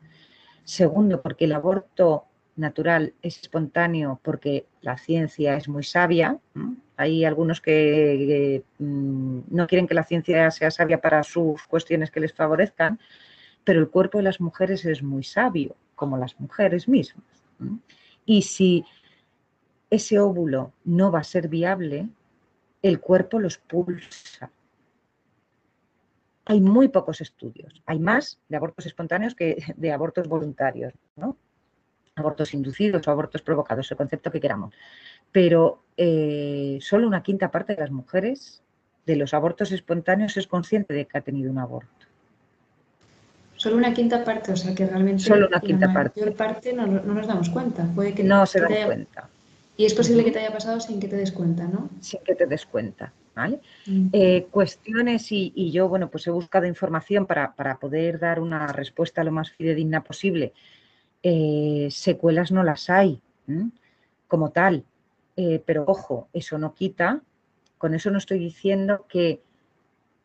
Segundo, 0.65 1.23
porque 1.23 1.45
el 1.45 1.53
aborto 1.53 2.25
natural 2.57 3.15
es 3.23 3.39
espontáneo, 3.41 4.19
porque 4.25 4.67
la 4.81 4.99
ciencia 4.99 5.55
es 5.55 5.69
muy 5.69 5.85
sabia. 5.85 6.37
Hay 6.97 7.25
algunos 7.25 7.61
que, 7.61 8.65
mm, 8.79 9.39
no 9.51 9.69
quieren 9.69 9.87
que 9.87 9.95
la 9.95 10.03
ciencia 10.03 10.51
sea 10.51 10.73
sabia 10.73 11.01
para 11.01 11.23
sus 11.23 11.63
cuestiones 11.69 12.11
que 12.11 12.19
les 12.19 12.35
favorezcan, 12.35 12.99
pero 13.63 13.79
el 13.79 13.89
cuerpo 13.89 14.19
de 14.19 14.25
las 14.25 14.41
mujeres 14.41 14.85
es 14.85 15.01
muy 15.01 15.23
sabio, 15.23 15.77
como 15.95 16.17
las 16.17 16.41
mujeres 16.41 16.89
mismas. 16.89 17.45
Y 18.27 18.43
si 18.43 18.85
ese 19.91 20.19
óvulo 20.19 20.73
no 20.83 21.13
va 21.13 21.21
a 21.21 21.25
ser 21.25 21.47
viable, 21.47 22.09
el 22.83 23.01
cuerpo 23.01 23.39
lo 23.39 23.49
expulsa. 23.49 24.51
Hay 26.47 26.61
muy 26.61 26.89
pocos 26.89 27.21
estudios, 27.21 27.83
hay 27.87 27.99
más 28.01 28.41
de 28.49 28.57
abortos 28.57 28.87
espontáneos 28.87 29.35
que 29.35 29.63
de 29.77 29.93
abortos 29.93 30.27
voluntarios, 30.27 30.95
¿no? 31.17 31.37
abortos 32.17 32.55
inducidos 32.55 33.07
o 33.07 33.11
abortos 33.11 33.43
provocados, 33.43 33.91
el 33.91 33.97
concepto 33.97 34.31
que 34.31 34.41
queramos. 34.41 34.75
Pero 35.33 35.83
eh, 35.97 36.79
solo 36.81 37.07
una 37.07 37.23
quinta 37.23 37.51
parte 37.51 37.75
de 37.75 37.81
las 37.81 37.91
mujeres 37.91 38.63
de 39.07 39.17
los 39.17 39.35
abortos 39.35 39.73
espontáneos 39.73 40.37
es 40.37 40.47
consciente 40.47 40.95
de 40.95 41.07
que 41.07 41.19
ha 41.19 41.21
tenido 41.21 41.51
un 41.51 41.59
aborto. 41.59 42.07
Solo 43.57 43.77
una 43.77 43.93
quinta 43.93 44.25
parte, 44.25 44.53
o 44.53 44.57
sea 44.57 44.75
que 44.75 44.87
realmente 44.87 45.23
Solo 45.23 45.47
una 45.47 45.61
quinta 45.61 45.87
la 45.87 45.93
mayor 45.93 46.35
parte, 46.35 46.73
no, 46.73 46.87
nos 46.87 47.27
damos 47.27 47.51
cuenta. 47.51 47.87
Puede 47.95 48.15
que 48.15 48.25
no 48.25 48.47
se 48.47 48.61
dan 48.61 48.87
cuenta. 48.87 49.29
Y 49.77 49.87
es 49.87 49.95
posible 49.95 50.25
que 50.25 50.31
te 50.31 50.41
haya 50.41 50.53
pasado 50.53 50.79
sin 50.81 51.01
que 51.01 51.09
te 51.09 51.17
des 51.17 51.33
cuenta, 51.33 51.67
¿no? 51.67 51.89
Sin 52.01 52.21
que 52.23 52.35
te 52.35 52.47
des 52.47 52.67
cuenta, 52.67 53.13
¿vale? 53.35 53.61
Mm. 53.87 54.09
Eh, 54.13 54.47
cuestiones 54.51 55.33
y, 55.33 55.71
yo, 55.71 55.89
bueno, 55.89 56.11
pues 56.11 56.27
he 56.27 56.31
buscado 56.31 56.67
información 56.67 57.27
para, 57.27 57.79
poder 57.81 58.19
dar 58.19 58.41
una 58.41 58.67
respuesta 58.69 59.25
lo 59.25 59.33
más 59.33 59.51
fidedigna 59.53 60.03
posible. 60.05 60.53
Eh, 61.23 61.89
secuelas 61.91 62.53
no 62.53 62.63
las 62.63 62.91
hay, 62.91 63.21
como 64.29 64.51
tal. 64.51 64.85
Eh, 65.37 65.63
pero 65.65 65.85
ojo, 65.87 66.29
eso 66.35 66.59
no 66.59 66.75
quita, 66.75 67.23
con 67.79 67.95
eso 67.95 68.11
no 68.11 68.19
estoy 68.19 68.39
diciendo 68.39 69.07
que 69.09 69.41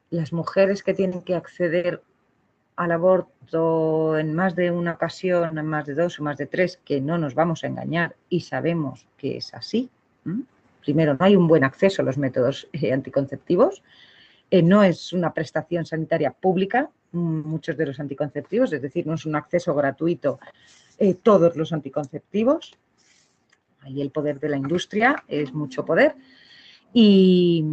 las 0.10 0.34
mujeres 0.34 0.84
que 0.84 0.94
tienen 0.94 1.22
que 1.22 1.36
acceder 1.36 2.02
al 2.76 2.92
aborto 2.92 4.18
en 4.18 4.34
más 4.34 4.56
de 4.56 4.72
una 4.72 4.94
ocasión, 4.94 5.58
en 5.58 5.66
más 5.66 5.86
de 5.86 5.94
dos 5.94 6.20
o 6.20 6.24
más 6.24 6.38
de 6.38 6.46
tres, 6.46 6.80
que 6.84 7.02
no 7.02 7.18
nos 7.18 7.36
vamos 7.36 7.64
a 7.64 7.68
engañar 7.68 8.16
y 8.30 8.42
sabemos 8.42 9.08
que 9.18 9.38
es 9.38 9.54
así. 9.54 9.90
Primero, 10.82 11.16
no 11.16 11.26
hay 11.26 11.36
un 11.36 11.48
buen 11.48 11.64
acceso 11.64 12.02
a 12.02 12.06
los 12.06 12.18
métodos 12.18 12.68
eh, 12.74 12.92
anticonceptivos. 12.92 13.82
Eh, 14.52 14.62
no 14.62 14.84
es 14.84 15.14
una 15.14 15.34
prestación 15.34 15.86
sanitaria 15.86 16.32
pública, 16.32 16.90
muchos 17.12 17.78
de 17.78 17.86
los 17.86 18.00
anticonceptivos, 18.00 18.74
es 18.74 18.82
decir, 18.82 19.08
no 19.08 19.14
es 19.14 19.26
un 19.26 19.36
acceso 19.36 19.74
gratuito 19.74 20.40
eh, 20.98 21.14
todos 21.14 21.56
los 21.56 21.72
anticonceptivos. 21.72 22.74
Ahí 23.82 24.02
el 24.02 24.12
poder 24.12 24.40
de 24.40 24.50
la 24.50 24.58
industria 24.58 25.24
es 25.28 25.54
mucho 25.54 25.86
poder. 25.86 26.16
Y, 26.94 27.64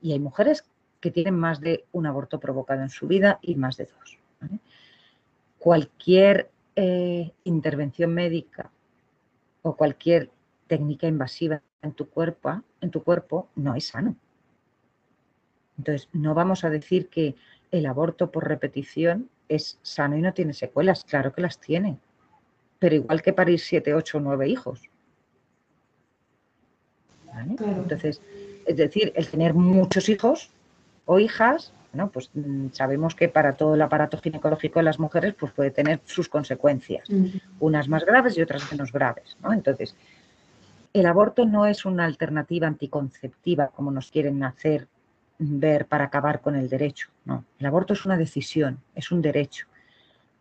y 0.00 0.12
hay 0.12 0.18
mujeres 0.18 0.64
que 1.00 1.10
tienen 1.10 1.36
más 1.36 1.60
de 1.60 1.84
un 1.92 2.06
aborto 2.06 2.40
provocado 2.40 2.82
en 2.82 2.90
su 2.90 3.06
vida 3.06 3.38
y 3.42 3.54
más 3.54 3.76
de 3.76 3.86
dos. 3.86 4.18
Cualquier 5.58 6.50
eh, 6.76 7.32
intervención 7.44 8.14
médica 8.14 8.70
o 9.62 9.76
cualquier 9.76 10.30
técnica 10.66 11.06
invasiva 11.06 11.62
en 11.82 11.92
tu 11.92 12.08
cuerpo, 12.08 12.62
en 12.80 12.90
tu 12.90 13.02
cuerpo 13.02 13.48
no 13.56 13.74
es 13.74 13.88
sano. 13.88 14.16
Entonces, 15.76 16.08
no 16.12 16.34
vamos 16.34 16.64
a 16.64 16.70
decir 16.70 17.08
que 17.08 17.36
el 17.70 17.86
aborto 17.86 18.30
por 18.30 18.48
repetición 18.48 19.28
es 19.48 19.78
sano 19.82 20.16
y 20.16 20.22
no 20.22 20.34
tiene 20.34 20.52
secuelas. 20.52 21.04
Claro 21.04 21.32
que 21.32 21.42
las 21.42 21.60
tiene. 21.60 21.98
Pero 22.78 22.96
igual 22.96 23.22
que 23.22 23.32
parir 23.32 23.60
siete, 23.60 23.94
ocho 23.94 24.18
o 24.18 24.20
nueve 24.20 24.48
hijos. 24.48 24.82
Entonces, 27.60 28.20
es 28.66 28.76
decir, 28.76 29.12
el 29.14 29.28
tener 29.28 29.54
muchos 29.54 30.08
hijos 30.08 30.50
o 31.10 31.18
hijas, 31.18 31.72
¿no? 31.94 32.10
pues 32.10 32.30
mm, 32.34 32.68
sabemos 32.72 33.14
que 33.14 33.30
para 33.30 33.54
todo 33.56 33.74
el 33.74 33.80
aparato 33.80 34.18
ginecológico 34.18 34.78
de 34.78 34.82
las 34.82 34.98
mujeres 34.98 35.34
pues 35.34 35.52
puede 35.52 35.70
tener 35.70 36.00
sus 36.04 36.28
consecuencias, 36.28 37.08
unas 37.60 37.88
más 37.88 38.04
graves 38.04 38.36
y 38.36 38.42
otras 38.42 38.70
menos 38.70 38.92
graves. 38.92 39.38
Entonces, 39.50 39.96
el 40.92 41.06
aborto 41.06 41.46
no 41.46 41.64
es 41.64 41.86
una 41.86 42.04
alternativa 42.04 42.66
anticonceptiva 42.66 43.68
como 43.68 43.90
nos 43.90 44.10
quieren 44.10 44.44
hacer 44.44 44.86
ver 45.38 45.86
para 45.86 46.04
acabar 46.04 46.42
con 46.42 46.56
el 46.56 46.68
derecho. 46.68 47.08
No, 47.24 47.42
el 47.58 47.64
aborto 47.64 47.94
es 47.94 48.04
una 48.04 48.18
decisión, 48.18 48.78
es 48.94 49.10
un 49.10 49.22
derecho. 49.22 49.66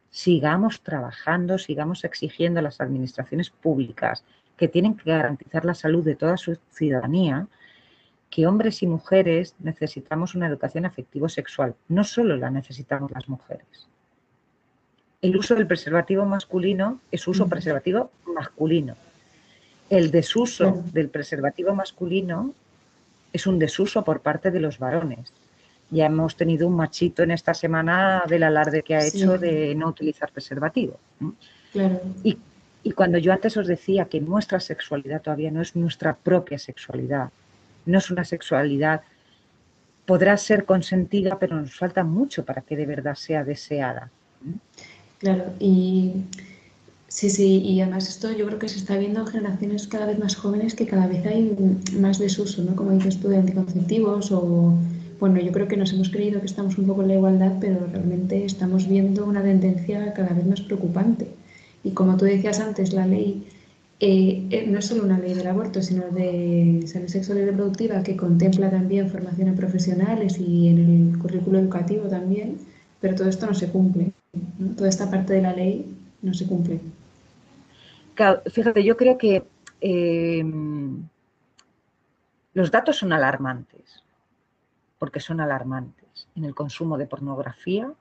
Sigamos 0.10 0.82
trabajando, 0.82 1.58
sigamos 1.58 2.04
exigiendo 2.04 2.60
a 2.60 2.64
las 2.64 2.82
administraciones 2.82 3.52
públicas 3.52 4.26
que 4.58 4.68
tienen 4.68 4.98
que 4.98 5.12
garantizar 5.12 5.64
la 5.64 5.76
salud 5.76 6.04
de 6.04 6.16
toda 6.16 6.36
su 6.36 6.58
ciudadanía, 6.72 7.48
que 8.30 8.46
hombres 8.46 8.84
y 8.84 8.88
mujeres 8.88 9.56
necesitamos 9.60 10.36
una 10.36 10.48
educación 10.48 10.86
afectivo-sexual. 10.86 11.76
No 11.88 12.04
solo 12.04 12.38
la 12.38 12.50
necesitamos 12.50 13.12
las 13.12 13.30
mujeres. 13.30 13.88
El 15.22 15.36
uso 15.36 15.56
del 15.56 15.68
preservativo 15.68 16.26
masculino 16.26 17.00
es 17.12 17.28
uso 17.28 17.48
preservativo 17.48 18.12
masculino. 18.26 18.96
El 19.90 20.12
desuso 20.12 20.84
del 20.92 21.10
preservativo 21.10 21.74
masculino 21.74 22.54
es 23.34 23.48
un 23.48 23.58
desuso 23.58 24.04
por 24.04 24.22
parte 24.22 24.52
de 24.52 24.60
los 24.60 24.78
varones. 24.78 25.32
Ya 25.90 26.08
hemos 26.08 26.36
tenido 26.36 26.68
un 26.68 26.76
machito 26.76 27.24
en 27.24 27.32
esta 27.32 27.54
semana 27.54 28.24
del 28.28 28.44
alarde 28.44 28.84
que 28.84 28.96
ha 28.96 29.06
hecho 29.06 29.38
de 29.38 29.74
no 29.74 29.88
utilizar 29.88 30.32
preservativo. 30.32 31.00
Y, 32.24 32.38
y 32.84 32.92
cuando 32.92 33.18
yo 33.18 33.32
antes 33.32 33.56
os 33.56 33.68
decía 33.68 34.06
que 34.06 34.20
nuestra 34.20 34.60
sexualidad 34.60 35.22
todavía 35.22 35.52
no 35.52 35.62
es 35.62 35.76
nuestra 35.76 36.16
propia 36.16 36.60
sexualidad, 36.60 37.30
no 37.88 37.98
es 37.98 38.12
una 38.12 38.24
sexualidad, 38.24 39.02
podrá 40.06 40.38
ser 40.38 40.66
consentida, 40.66 41.40
pero 41.40 41.60
nos 41.60 41.76
falta 41.76 42.04
mucho 42.04 42.46
para 42.46 42.62
que 42.62 42.76
de 42.76 42.86
verdad 42.86 43.16
sea 43.16 43.44
deseada. 43.44 44.12
Claro, 45.20 45.46
y 45.60 46.14
Sí, 47.10 47.30
sí, 47.30 47.62
y 47.64 47.82
además 47.82 48.10
esto 48.10 48.32
yo 48.32 48.46
creo 48.46 48.60
que 48.60 48.68
se 48.68 48.78
está 48.78 48.98
viendo 48.98 49.22
en 49.22 49.28
generaciones 49.28 49.88
cada 49.88 50.06
vez 50.06 50.20
más 50.20 50.36
jóvenes 50.36 50.76
que 50.76 50.86
cada 50.86 51.08
vez 51.08 51.26
hay 51.26 51.56
más 51.98 52.20
desuso, 52.20 52.62
¿no? 52.64 52.76
Como 52.76 52.92
dices 52.92 53.20
tú, 53.20 53.30
de 53.30 53.38
anticonceptivos 53.38 54.32
o, 54.32 54.78
bueno, 55.20 55.40
yo 55.40 55.52
creo 55.54 55.68
que 55.70 55.78
nos 55.78 55.94
hemos 55.94 56.10
creído 56.10 56.42
que 56.42 56.46
estamos 56.46 56.78
un 56.78 56.86
poco 56.86 57.02
en 57.04 57.08
la 57.08 57.16
igualdad, 57.16 57.54
pero 57.62 57.88
realmente 57.92 58.44
estamos 58.44 58.88
viendo 58.88 59.26
una 59.26 59.42
tendencia 59.42 60.14
cada 60.14 60.34
vez 60.34 60.46
más 60.46 60.62
preocupante. 60.62 61.28
Y 61.84 61.92
como 61.92 62.18
tú 62.18 62.26
decías 62.26 62.60
antes, 62.60 62.92
la 62.94 63.08
ley 63.08 63.48
eh, 64.00 64.48
eh, 64.52 64.68
no 64.68 64.78
es 64.78 64.86
solo 64.86 65.04
una 65.04 65.18
ley 65.18 65.34
del 65.34 65.48
aborto, 65.48 65.82
sino 65.82 66.08
de 66.10 66.84
salud 66.86 67.08
sexual 67.08 67.40
y 67.40 67.46
reproductiva 67.46 68.04
que 68.04 68.16
contempla 68.16 68.70
también 68.70 69.10
formación 69.10 69.50
a 69.50 69.56
profesionales 69.56 70.38
y 70.40 70.70
en 70.70 71.12
el 71.14 71.20
currículo 71.20 71.58
educativo 71.58 72.08
también, 72.08 72.60
pero 73.02 73.16
todo 73.16 73.28
esto 73.28 73.48
no 73.48 73.56
se 73.56 73.72
cumple. 73.72 74.12
Toda 74.76 74.90
esta 74.90 75.10
parte 75.10 75.34
de 75.34 75.42
la 75.42 75.54
ley 75.54 75.98
no 76.22 76.34
se 76.34 76.46
cumple. 76.46 76.80
Fíjate, 78.52 78.84
yo 78.84 78.98
creo 78.98 79.18
que 79.18 79.44
em, 79.82 81.08
los 82.54 82.70
datos 82.70 82.98
son 82.98 83.14
alarmantes, 83.14 84.04
porque 85.00 85.20
son 85.20 85.40
alarmantes 85.40 86.28
en 86.36 86.46
el 86.46 86.54
consumo 86.54 86.98
de 87.00 87.08
pornografía, 87.08 87.92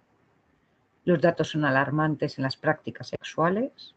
los 1.07 1.21
datos 1.23 1.49
son 1.49 1.65
alarmantes 1.65 2.37
en 2.37 2.45
las 2.45 2.57
prácticas 2.57 3.09
sexuales, 3.09 3.95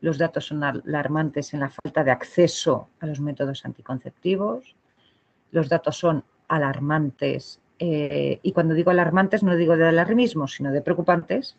los 0.00 0.18
datos 0.18 0.46
son 0.46 0.62
alarmantes 0.62 1.54
en 1.54 1.60
la 1.60 1.70
falta 1.70 2.04
de 2.04 2.10
acceso 2.10 2.88
a 3.00 3.06
los 3.06 3.20
métodos 3.20 3.64
anticonceptivos, 3.64 4.76
los 5.50 5.68
datos 5.68 5.96
son 5.96 6.24
alarmantes, 6.46 7.60
eh, 7.78 8.38
y 8.42 8.52
cuando 8.52 8.74
digo 8.74 8.90
alarmantes 8.90 9.42
no 9.42 9.56
digo 9.56 9.76
de 9.76 9.88
alarmismo, 9.88 10.46
sino 10.48 10.70
de 10.72 10.82
preocupantes, 10.82 11.56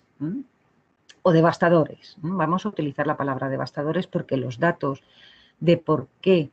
o 1.21 1.31
devastadores. 1.31 2.17
Vamos 2.21 2.65
a 2.65 2.69
utilizar 2.69 3.05
la 3.07 3.17
palabra 3.17 3.49
devastadores 3.49 4.07
porque 4.07 4.37
los 4.37 4.59
datos 4.59 5.03
de 5.59 5.77
por 5.77 6.07
qué 6.21 6.49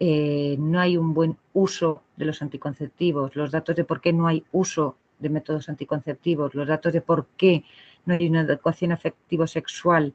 eh, 0.00 0.56
no 0.58 0.80
hay 0.80 0.96
un 0.96 1.14
buen 1.14 1.36
uso 1.52 2.02
de 2.16 2.24
los 2.24 2.42
anticonceptivos, 2.42 3.36
los 3.36 3.50
datos 3.50 3.76
de 3.76 3.84
por 3.84 4.00
qué 4.00 4.12
no 4.12 4.26
hay 4.26 4.44
uso 4.52 4.96
de 5.18 5.28
métodos 5.28 5.68
anticonceptivos, 5.68 6.54
los 6.54 6.68
datos 6.68 6.92
de 6.92 7.00
por 7.00 7.26
qué 7.36 7.64
no 8.06 8.14
hay 8.14 8.28
una 8.28 8.42
educación 8.42 8.92
afectivo-sexual 8.92 10.14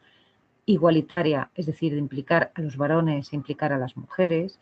igualitaria, 0.66 1.50
es 1.56 1.66
decir, 1.66 1.94
de 1.94 2.00
implicar 2.00 2.52
a 2.56 2.62
los 2.62 2.78
varones 2.78 3.32
e 3.32 3.36
implicar 3.36 3.74
a 3.74 3.78
las 3.78 3.98
mujeres, 3.98 4.60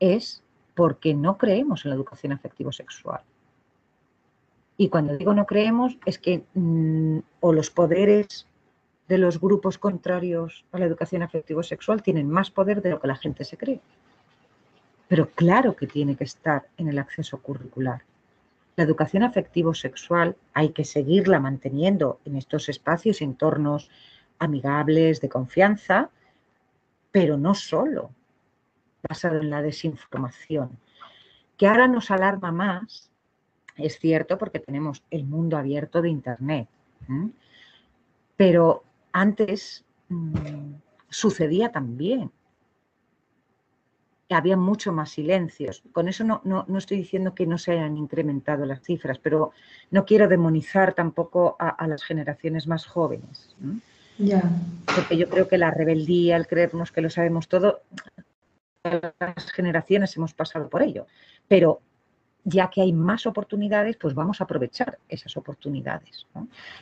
es 0.00 0.42
porque 0.74 1.14
no 1.14 1.38
creemos 1.38 1.84
en 1.84 1.90
la 1.90 1.96
educación 1.96 2.32
afectivo-sexual. 2.32 3.20
Y 4.76 4.88
cuando 4.88 5.16
digo 5.16 5.34
no 5.34 5.44
creemos 5.44 5.98
es 6.06 6.18
que 6.18 6.44
mm, 6.54 7.18
o 7.40 7.52
los 7.52 7.70
poderes 7.70 8.46
de 9.08 9.18
los 9.18 9.40
grupos 9.40 9.76
contrarios 9.76 10.64
a 10.70 10.78
la 10.78 10.84
educación 10.84 11.22
afectivo-sexual 11.22 12.02
tienen 12.02 12.30
más 12.30 12.50
poder 12.50 12.80
de 12.80 12.90
lo 12.90 13.00
que 13.00 13.08
la 13.08 13.16
gente 13.16 13.44
se 13.44 13.56
cree. 13.56 13.80
Pero 15.08 15.30
claro 15.30 15.74
que 15.74 15.86
tiene 15.86 16.14
que 16.14 16.24
estar 16.24 16.68
en 16.76 16.88
el 16.88 16.98
acceso 16.98 17.42
curricular. 17.42 18.02
La 18.76 18.84
educación 18.84 19.24
afectivo-sexual 19.24 20.36
hay 20.52 20.68
que 20.68 20.84
seguirla 20.84 21.40
manteniendo 21.40 22.20
en 22.24 22.36
estos 22.36 22.68
espacios 22.68 23.20
entornos 23.22 23.90
amigables, 24.38 25.20
de 25.20 25.28
confianza, 25.28 26.10
pero 27.10 27.36
no 27.36 27.54
solo 27.54 28.10
basado 29.08 29.38
en 29.38 29.50
la 29.50 29.62
desinformación. 29.62 30.78
Que 31.56 31.66
ahora 31.66 31.88
nos 31.88 32.10
alarma 32.10 32.52
más, 32.52 33.10
es 33.76 33.98
cierto, 33.98 34.38
porque 34.38 34.58
tenemos 34.60 35.02
el 35.10 35.24
mundo 35.24 35.56
abierto 35.56 36.02
de 36.02 36.10
Internet. 36.10 36.68
Pero 38.36 38.84
antes 39.12 39.84
mm, 40.08 40.74
sucedía 41.08 41.72
también. 41.72 42.30
Había 44.30 44.58
mucho 44.58 44.92
más 44.92 45.10
silencios. 45.10 45.82
Con 45.92 46.06
eso 46.06 46.22
no, 46.22 46.66
estoy 46.76 46.98
diciendo 46.98 47.34
que 47.34 47.46
no 47.46 47.56
se 47.56 47.72
hayan 47.72 47.96
incrementado 47.96 48.66
las 48.66 48.82
cifras, 48.82 49.18
pero 49.18 49.52
no 49.90 50.04
quiero 50.04 50.28
demonizar 50.28 50.92
tampoco 50.92 51.56
a, 51.58 51.86
las 51.86 52.04
generaciones 52.04 52.66
más 52.66 52.84
jóvenes. 52.84 53.56
Porque 54.94 55.16
yo 55.16 55.28
creo 55.28 55.48
que 55.48 55.58
la 55.58 55.70
rebeldía, 55.70 56.36
el 56.36 56.46
creernos 56.46 56.92
que 56.92 57.00
lo 57.00 57.10
sabemos 57.10 57.48
todo, 57.48 57.82
las 58.82 59.52
generaciones 59.52 60.16
hemos 60.16 60.34
pasado 60.34 60.68
por 60.68 60.82
ello. 60.82 61.06
Pero 61.46 61.80
ya 62.44 62.70
que 62.70 62.80
hay 62.80 62.92
más 62.92 63.26
oportunidades, 63.26 63.96
pues 63.96 64.14
vamos 64.14 64.40
a 64.40 64.44
aprovechar 64.44 64.98
esas 65.08 65.36
oportunidades. 65.36 66.26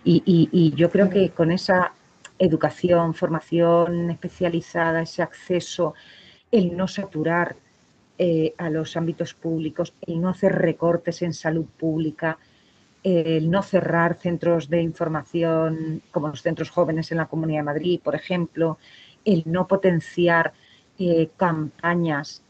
y, 0.04 0.72
yo 0.76 0.90
creo 0.90 1.10
que 1.10 1.30
con 1.30 1.50
esa 1.50 1.92
educación, 2.38 3.14
formación 3.14 4.10
especializada, 4.10 5.02
ese 5.02 5.22
acceso, 5.22 5.94
el 6.50 6.76
no 6.76 6.86
saturar 6.86 7.56
eh, 8.18 8.54
a 8.58 8.70
los 8.70 8.96
ámbitos 8.96 9.34
públicos, 9.34 9.94
el 10.06 10.20
no 10.20 10.30
hacer 10.30 10.52
recortes 10.52 11.22
en 11.22 11.34
salud 11.34 11.66
pública, 11.66 12.38
el 13.06 13.48
no 13.50 13.62
cerrar 13.62 14.18
centros 14.18 14.68
de 14.68 14.82
información 14.82 16.02
como 16.10 16.26
los 16.28 16.42
centros 16.42 16.70
jóvenes 16.70 17.12
en 17.12 17.18
la 17.18 17.26
Comunidad 17.26 17.60
de 17.60 17.64
Madrid, 17.64 18.00
por 18.02 18.16
ejemplo, 18.16 18.78
el 19.24 19.44
no 19.46 19.68
potenciar 19.68 20.52
eh, 20.98 21.28
campañas. 21.36 22.42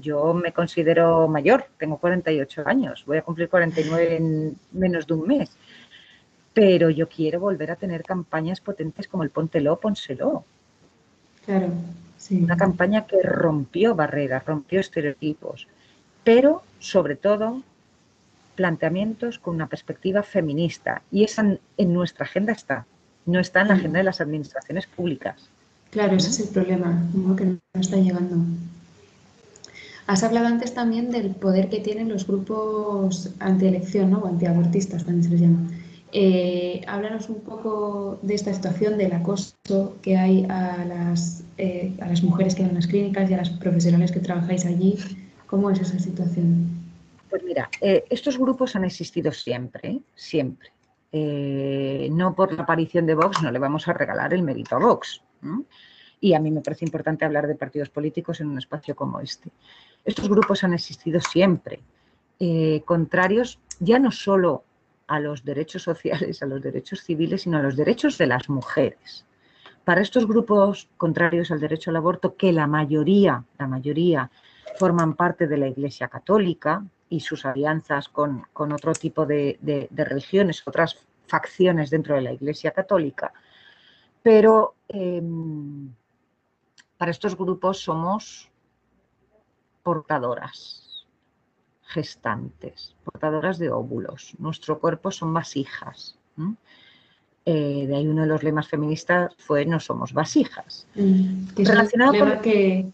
Yo 0.00 0.34
me 0.34 0.52
considero 0.52 1.28
mayor, 1.28 1.66
tengo 1.78 1.98
48 1.98 2.62
años, 2.66 3.04
voy 3.06 3.18
a 3.18 3.22
cumplir 3.22 3.48
49 3.48 4.16
en 4.16 4.56
menos 4.72 5.06
de 5.06 5.14
un 5.14 5.28
mes 5.28 5.56
pero 6.54 6.90
yo 6.90 7.08
quiero 7.08 7.40
volver 7.40 7.70
a 7.70 7.76
tener 7.76 8.02
campañas 8.02 8.60
potentes 8.60 9.08
como 9.08 9.22
el 9.22 9.30
Póntelo, 9.30 9.80
Pónselo. 9.80 10.44
Claro, 11.46 11.68
sí. 12.18 12.42
Una 12.42 12.58
campaña 12.58 13.06
que 13.06 13.22
rompió 13.22 13.94
barreras, 13.94 14.44
rompió 14.44 14.80
estereotipos, 14.80 15.66
pero 16.24 16.62
sobre 16.78 17.16
todo 17.16 17.62
planteamientos 18.54 19.38
con 19.38 19.54
una 19.54 19.68
perspectiva 19.68 20.22
feminista. 20.22 21.02
Y 21.10 21.24
esa 21.24 21.58
en 21.76 21.92
nuestra 21.92 22.24
agenda 22.24 22.52
está, 22.52 22.86
no 23.26 23.40
está 23.40 23.62
en 23.62 23.68
la 23.68 23.74
agenda 23.74 23.98
de 23.98 24.04
las 24.04 24.20
administraciones 24.20 24.86
públicas. 24.86 25.50
Claro, 25.90 26.16
ese 26.16 26.30
es 26.30 26.40
el 26.40 26.48
problema, 26.48 27.06
que 27.36 27.44
no 27.44 27.58
está 27.74 27.96
llegando. 27.96 28.36
Has 30.06 30.22
hablado 30.24 30.46
antes 30.46 30.74
también 30.74 31.10
del 31.10 31.30
poder 31.30 31.68
que 31.68 31.80
tienen 31.80 32.08
los 32.08 32.26
grupos 32.26 33.30
antielección, 33.38 34.10
¿no? 34.10 34.20
o 34.20 34.26
antiabortistas 34.26 35.04
también 35.04 35.24
se 35.24 35.30
les 35.30 35.40
llama. 35.42 35.68
Eh, 36.14 36.82
háblanos 36.86 37.28
un 37.28 37.40
poco 37.40 38.18
de 38.22 38.34
esta 38.34 38.52
situación 38.52 38.98
del 38.98 39.12
acoso 39.12 39.96
que 40.02 40.16
hay 40.16 40.44
a 40.48 40.84
las, 40.84 41.44
eh, 41.56 41.94
a 42.00 42.08
las 42.08 42.22
mujeres 42.22 42.54
que 42.54 42.62
van 42.62 42.72
a 42.72 42.74
las 42.74 42.86
clínicas 42.86 43.30
y 43.30 43.34
a 43.34 43.38
las 43.38 43.50
profesionales 43.50 44.12
que 44.12 44.20
trabajáis 44.20 44.66
allí. 44.66 44.98
¿Cómo 45.46 45.70
es 45.70 45.80
esa 45.80 45.98
situación? 45.98 46.71
Pues 47.32 47.44
mira, 47.44 47.70
eh, 47.80 48.04
estos 48.10 48.36
grupos 48.36 48.76
han 48.76 48.84
existido 48.84 49.32
siempre, 49.32 50.02
siempre. 50.14 50.70
Eh, 51.10 52.10
no 52.12 52.34
por 52.34 52.52
la 52.52 52.64
aparición 52.64 53.06
de 53.06 53.14
Vox 53.14 53.42
no 53.42 53.50
le 53.50 53.58
vamos 53.58 53.88
a 53.88 53.94
regalar 53.94 54.34
el 54.34 54.42
mérito 54.42 54.76
a 54.76 54.78
Vox. 54.78 55.22
Y 56.20 56.34
a 56.34 56.40
mí 56.40 56.50
me 56.50 56.60
parece 56.60 56.84
importante 56.84 57.24
hablar 57.24 57.46
de 57.46 57.54
partidos 57.54 57.88
políticos 57.88 58.42
en 58.42 58.48
un 58.48 58.58
espacio 58.58 58.94
como 58.94 59.18
este. 59.18 59.50
Estos 60.04 60.28
grupos 60.28 60.62
han 60.62 60.74
existido 60.74 61.22
siempre, 61.22 61.80
eh, 62.38 62.82
contrarios 62.84 63.58
ya 63.80 63.98
no 63.98 64.10
solo 64.10 64.64
a 65.06 65.18
los 65.18 65.42
derechos 65.42 65.84
sociales, 65.84 66.42
a 66.42 66.46
los 66.46 66.60
derechos 66.60 67.00
civiles, 67.00 67.42
sino 67.42 67.56
a 67.56 67.62
los 67.62 67.76
derechos 67.76 68.18
de 68.18 68.26
las 68.26 68.50
mujeres. 68.50 69.24
Para 69.84 70.02
estos 70.02 70.26
grupos 70.26 70.90
contrarios 70.98 71.50
al 71.50 71.60
derecho 71.60 71.88
al 71.88 71.96
aborto, 71.96 72.36
que 72.36 72.52
la 72.52 72.66
mayoría, 72.66 73.42
la 73.58 73.66
mayoría 73.66 74.30
forman 74.78 75.14
parte 75.14 75.46
de 75.46 75.56
la 75.56 75.68
Iglesia 75.68 76.08
Católica 76.08 76.84
y 77.12 77.20
sus 77.20 77.44
alianzas 77.44 78.08
con, 78.08 78.46
otro 78.54 78.94
tipo 78.94 79.26
de, 79.26 79.58
religiones, 79.92 80.66
otras 80.66 80.96
facciones 81.26 81.90
dentro 81.90 82.14
de 82.14 82.22
la 82.22 82.32
Iglesia 82.32 82.70
Católica, 82.70 83.34
pero 84.22 84.74
em, 84.88 85.92
para 86.96 87.10
estos 87.10 87.36
grupos 87.36 87.80
somos 87.80 88.50
portadoras, 89.82 91.06
gestantes, 91.82 92.96
portadoras 93.04 93.58
de 93.58 93.70
óvulos. 93.70 94.32
Nuestro 94.38 94.78
cuerpo 94.78 95.10
son 95.10 95.34
vasijas. 95.34 96.16
Eh, 97.44 97.86
de 97.88 97.94
ahí 97.94 98.06
uno 98.06 98.22
de 98.22 98.28
los 98.28 98.42
lemas 98.42 98.68
feministas 98.68 99.34
fue 99.36 99.66
no 99.66 99.80
somos 99.80 100.14
vasijas. 100.14 100.86
Mm, 100.94 101.48
relacionado 101.56 102.18
con... 102.18 102.40
que, 102.40 102.90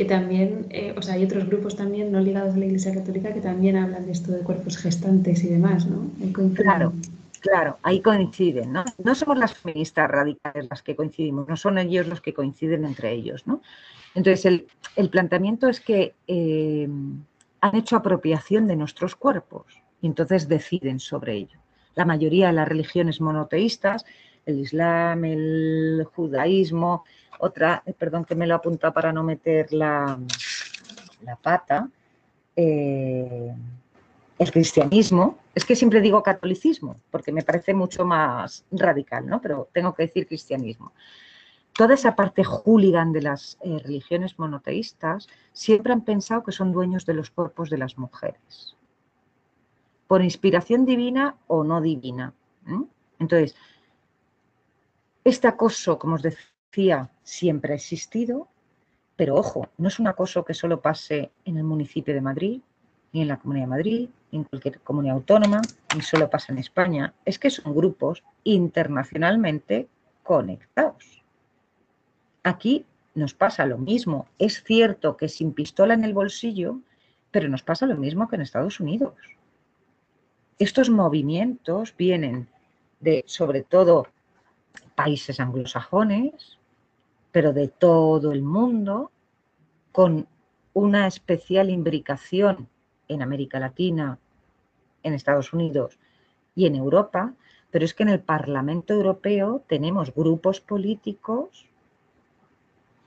que 0.00 0.06
también, 0.06 0.64
eh, 0.70 0.94
o 0.96 1.02
sea, 1.02 1.12
hay 1.16 1.24
otros 1.24 1.46
grupos 1.46 1.76
también 1.76 2.10
no 2.10 2.20
ligados 2.20 2.54
a 2.54 2.56
la 2.56 2.64
Iglesia 2.64 2.94
Católica 2.94 3.34
que 3.34 3.42
también 3.42 3.76
hablan 3.76 4.06
de 4.06 4.12
esto 4.12 4.32
de 4.32 4.40
cuerpos 4.40 4.78
gestantes 4.78 5.44
y 5.44 5.48
demás, 5.48 5.86
¿no? 5.86 6.10
Claro, 6.54 6.94
claro, 7.40 7.76
ahí 7.82 8.00
coinciden, 8.00 8.72
¿no? 8.72 8.82
No 9.04 9.14
somos 9.14 9.36
las 9.36 9.52
feministas 9.52 10.10
radicales 10.10 10.68
las 10.70 10.82
que 10.82 10.96
coincidimos, 10.96 11.48
no 11.48 11.56
son 11.58 11.76
ellos 11.76 12.06
los 12.06 12.22
que 12.22 12.32
coinciden 12.32 12.86
entre 12.86 13.12
ellos, 13.12 13.46
¿no? 13.46 13.60
Entonces, 14.14 14.46
el, 14.96 15.10
planteamiento 15.10 15.68
es 15.68 15.80
que 15.80 16.14
eh, 16.26 16.88
han 17.60 17.76
hecho 17.76 17.96
apropiación 17.96 18.68
de 18.68 18.76
nuestros 18.76 19.14
cuerpos 19.14 19.66
y 20.00 20.06
entonces 20.06 20.48
deciden 20.48 20.98
sobre 20.98 21.34
ello 21.34 21.58
la 21.94 22.06
mayoría 22.06 22.46
de 22.46 22.54
las 22.54 22.68
religiones 22.68 23.20
monoteístas, 23.20 24.06
el 24.46 24.60
Islam, 24.60 25.26
el 25.26 26.06
judaísmo, 26.14 27.04
otra, 27.40 27.82
eh, 27.86 27.92
perdón 27.92 28.24
que 28.24 28.34
me 28.34 28.46
lo 28.46 28.54
apunta 28.54 28.92
para 28.92 29.12
no 29.12 29.22
meter 29.22 29.72
la, 29.72 30.18
la 31.22 31.36
pata, 31.36 31.88
eh, 32.56 33.54
el 34.38 34.50
cristianismo, 34.50 35.38
es 35.54 35.64
que 35.64 35.76
siempre 35.76 36.00
digo 36.00 36.22
catolicismo, 36.22 36.96
porque 37.10 37.32
me 37.32 37.42
parece 37.42 37.74
mucho 37.74 38.04
más 38.04 38.64
radical, 38.70 39.26
¿no? 39.26 39.40
Pero 39.40 39.68
tengo 39.72 39.94
que 39.94 40.04
decir 40.04 40.26
cristianismo. 40.26 40.92
Toda 41.72 41.94
esa 41.94 42.16
parte 42.16 42.42
hooligan 42.42 43.12
de 43.12 43.22
las 43.22 43.58
eh, 43.62 43.78
religiones 43.82 44.38
monoteístas 44.38 45.28
siempre 45.52 45.92
han 45.92 46.04
pensado 46.04 46.42
que 46.42 46.52
son 46.52 46.72
dueños 46.72 47.06
de 47.06 47.14
los 47.14 47.30
cuerpos 47.30 47.70
de 47.70 47.78
las 47.78 47.98
mujeres 47.98 48.76
por 50.10 50.24
inspiración 50.24 50.86
divina 50.86 51.36
o 51.46 51.62
no 51.62 51.80
divina. 51.80 52.34
Entonces, 53.20 53.54
este 55.22 55.46
acoso, 55.46 56.00
como 56.00 56.16
os 56.16 56.22
decía, 56.22 56.49
siempre 57.22 57.72
ha 57.72 57.76
existido, 57.76 58.48
pero 59.16 59.34
ojo, 59.34 59.68
no 59.76 59.88
es 59.88 59.98
un 59.98 60.06
acoso 60.06 60.44
que 60.44 60.54
solo 60.54 60.80
pase 60.80 61.30
en 61.44 61.56
el 61.58 61.64
municipio 61.64 62.14
de 62.14 62.20
Madrid, 62.20 62.60
ni 63.12 63.22
en 63.22 63.28
la 63.28 63.38
Comunidad 63.38 63.66
de 63.66 63.70
Madrid, 63.70 64.08
ni 64.30 64.38
en 64.38 64.44
cualquier 64.44 64.80
comunidad 64.80 65.16
autónoma, 65.16 65.60
ni 65.94 66.02
solo 66.02 66.30
pasa 66.30 66.52
en 66.52 66.58
España, 66.58 67.12
es 67.24 67.38
que 67.38 67.50
son 67.50 67.74
grupos 67.74 68.22
internacionalmente 68.44 69.88
conectados. 70.22 71.22
Aquí 72.42 72.86
nos 73.14 73.34
pasa 73.34 73.66
lo 73.66 73.76
mismo. 73.76 74.28
Es 74.38 74.62
cierto 74.62 75.16
que 75.16 75.28
sin 75.28 75.52
pistola 75.52 75.94
en 75.94 76.04
el 76.04 76.14
bolsillo, 76.14 76.78
pero 77.30 77.48
nos 77.48 77.62
pasa 77.62 77.86
lo 77.86 77.96
mismo 77.96 78.28
que 78.28 78.36
en 78.36 78.42
Estados 78.42 78.80
Unidos. 78.80 79.14
Estos 80.58 80.88
movimientos 80.88 81.94
vienen 81.96 82.48
de, 83.00 83.24
sobre 83.26 83.62
todo, 83.62 84.06
países 84.94 85.40
anglosajones, 85.40 86.59
pero 87.32 87.52
de 87.52 87.68
todo 87.68 88.32
el 88.32 88.42
mundo, 88.42 89.10
con 89.92 90.26
una 90.72 91.06
especial 91.06 91.70
imbricación 91.70 92.68
en 93.08 93.22
América 93.22 93.58
Latina, 93.58 94.18
en 95.02 95.14
Estados 95.14 95.52
Unidos 95.52 95.98
y 96.54 96.66
en 96.66 96.74
Europa, 96.74 97.34
pero 97.70 97.84
es 97.84 97.94
que 97.94 98.02
en 98.02 98.08
el 98.10 98.20
Parlamento 98.20 98.92
Europeo 98.92 99.64
tenemos 99.66 100.14
grupos 100.14 100.60
políticos 100.60 101.66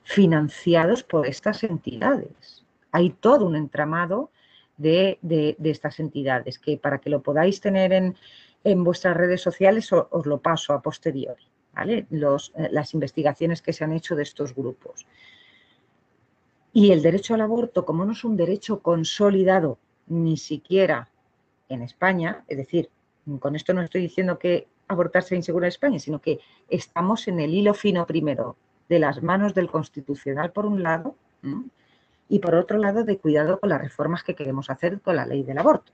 financiados 0.02 1.02
por 1.02 1.26
estas 1.26 1.64
entidades. 1.64 2.64
Hay 2.92 3.10
todo 3.10 3.46
un 3.46 3.56
entramado 3.56 4.30
de, 4.76 5.18
estas 5.62 6.00
entidades, 6.00 6.58
que 6.58 6.76
para 6.76 6.98
que 6.98 7.10
lo 7.10 7.22
podáis 7.22 7.60
tener 7.60 7.92
en, 7.92 8.84
vuestras 8.84 9.16
redes 9.16 9.40
sociales 9.40 9.92
os, 9.92 10.26
lo 10.26 10.38
paso 10.38 10.72
a 10.72 10.82
posteriori, 10.82 11.44
¿vale? 11.74 12.06
Eh, 12.10 12.68
las 12.70 12.94
investigaciones 12.94 13.62
que 13.62 13.72
se 13.72 13.84
han 13.84 13.92
hecho 13.92 14.16
de 14.16 14.22
estos 14.22 14.54
grupos. 14.54 15.06
Y 16.72 16.90
el 16.90 17.02
derecho 17.02 17.34
al 17.34 17.40
aborto, 17.40 17.84
como 17.84 18.04
no 18.04 18.12
es 18.12 18.24
un 18.24 18.36
derecho 18.36 18.80
consolidado 18.80 19.78
ni 20.06 20.36
siquiera 20.36 21.08
en 21.68 21.82
España, 21.82 22.44
es 22.48 22.56
decir, 22.56 22.90
con 23.38 23.56
esto 23.56 23.72
no 23.72 23.82
estoy 23.82 24.02
diciendo 24.02 24.38
que 24.38 24.66
abortar 24.88 25.22
sea 25.22 25.36
inseguro 25.36 25.64
en 25.64 25.68
España, 25.68 25.98
sino 25.98 26.20
que 26.20 26.40
estamos 26.68 27.26
en 27.28 27.40
el 27.40 27.54
hilo 27.54 27.74
fino 27.74 28.06
primero 28.06 28.56
de 28.88 28.98
las 28.98 29.22
manos 29.22 29.54
del 29.54 29.70
Constitucional 29.70 30.52
por 30.52 30.66
un 30.66 30.82
lado, 30.82 31.16
y 32.28 32.38
por 32.38 32.54
otro 32.54 32.78
lado 32.78 33.04
de 33.04 33.18
cuidado 33.18 33.60
con 33.60 33.68
las 33.68 33.80
reformas 33.80 34.22
que 34.22 34.34
queremos 34.34 34.70
hacer 34.70 35.00
con 35.00 35.16
la 35.16 35.26
ley 35.26 35.42
del 35.42 35.58
aborto, 35.58 35.92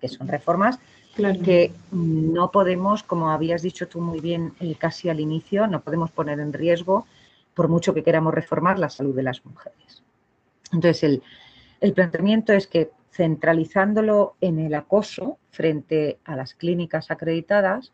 que 0.00 0.08
son 0.08 0.28
reformas 0.28 0.78
que 1.16 1.72
no 1.92 2.50
podemos, 2.50 3.02
como 3.02 3.30
habías 3.30 3.62
dicho 3.62 3.88
tú 3.88 4.00
muy 4.00 4.20
bien 4.20 4.52
eh, 4.60 4.74
casi 4.78 5.08
al 5.08 5.18
inicio, 5.18 5.66
no 5.66 5.80
podemos 5.80 6.10
poner 6.10 6.40
en 6.40 6.52
riesgo 6.52 7.06
por 7.54 7.68
mucho 7.68 7.94
que 7.94 8.02
queramos 8.02 8.34
reformar 8.34 8.78
la 8.78 8.90
salud 8.90 9.14
de 9.14 9.22
las 9.22 9.44
mujeres. 9.44 10.02
Entonces, 10.72 11.02
el, 11.04 11.22
el 11.80 11.94
planteamiento 11.94 12.52
es 12.52 12.66
que 12.66 12.90
centralizándolo 13.12 14.36
en 14.42 14.58
el 14.58 14.74
acoso 14.74 15.38
frente 15.50 16.18
a 16.24 16.36
las 16.36 16.54
clínicas 16.54 17.10
acreditadas, 17.10 17.92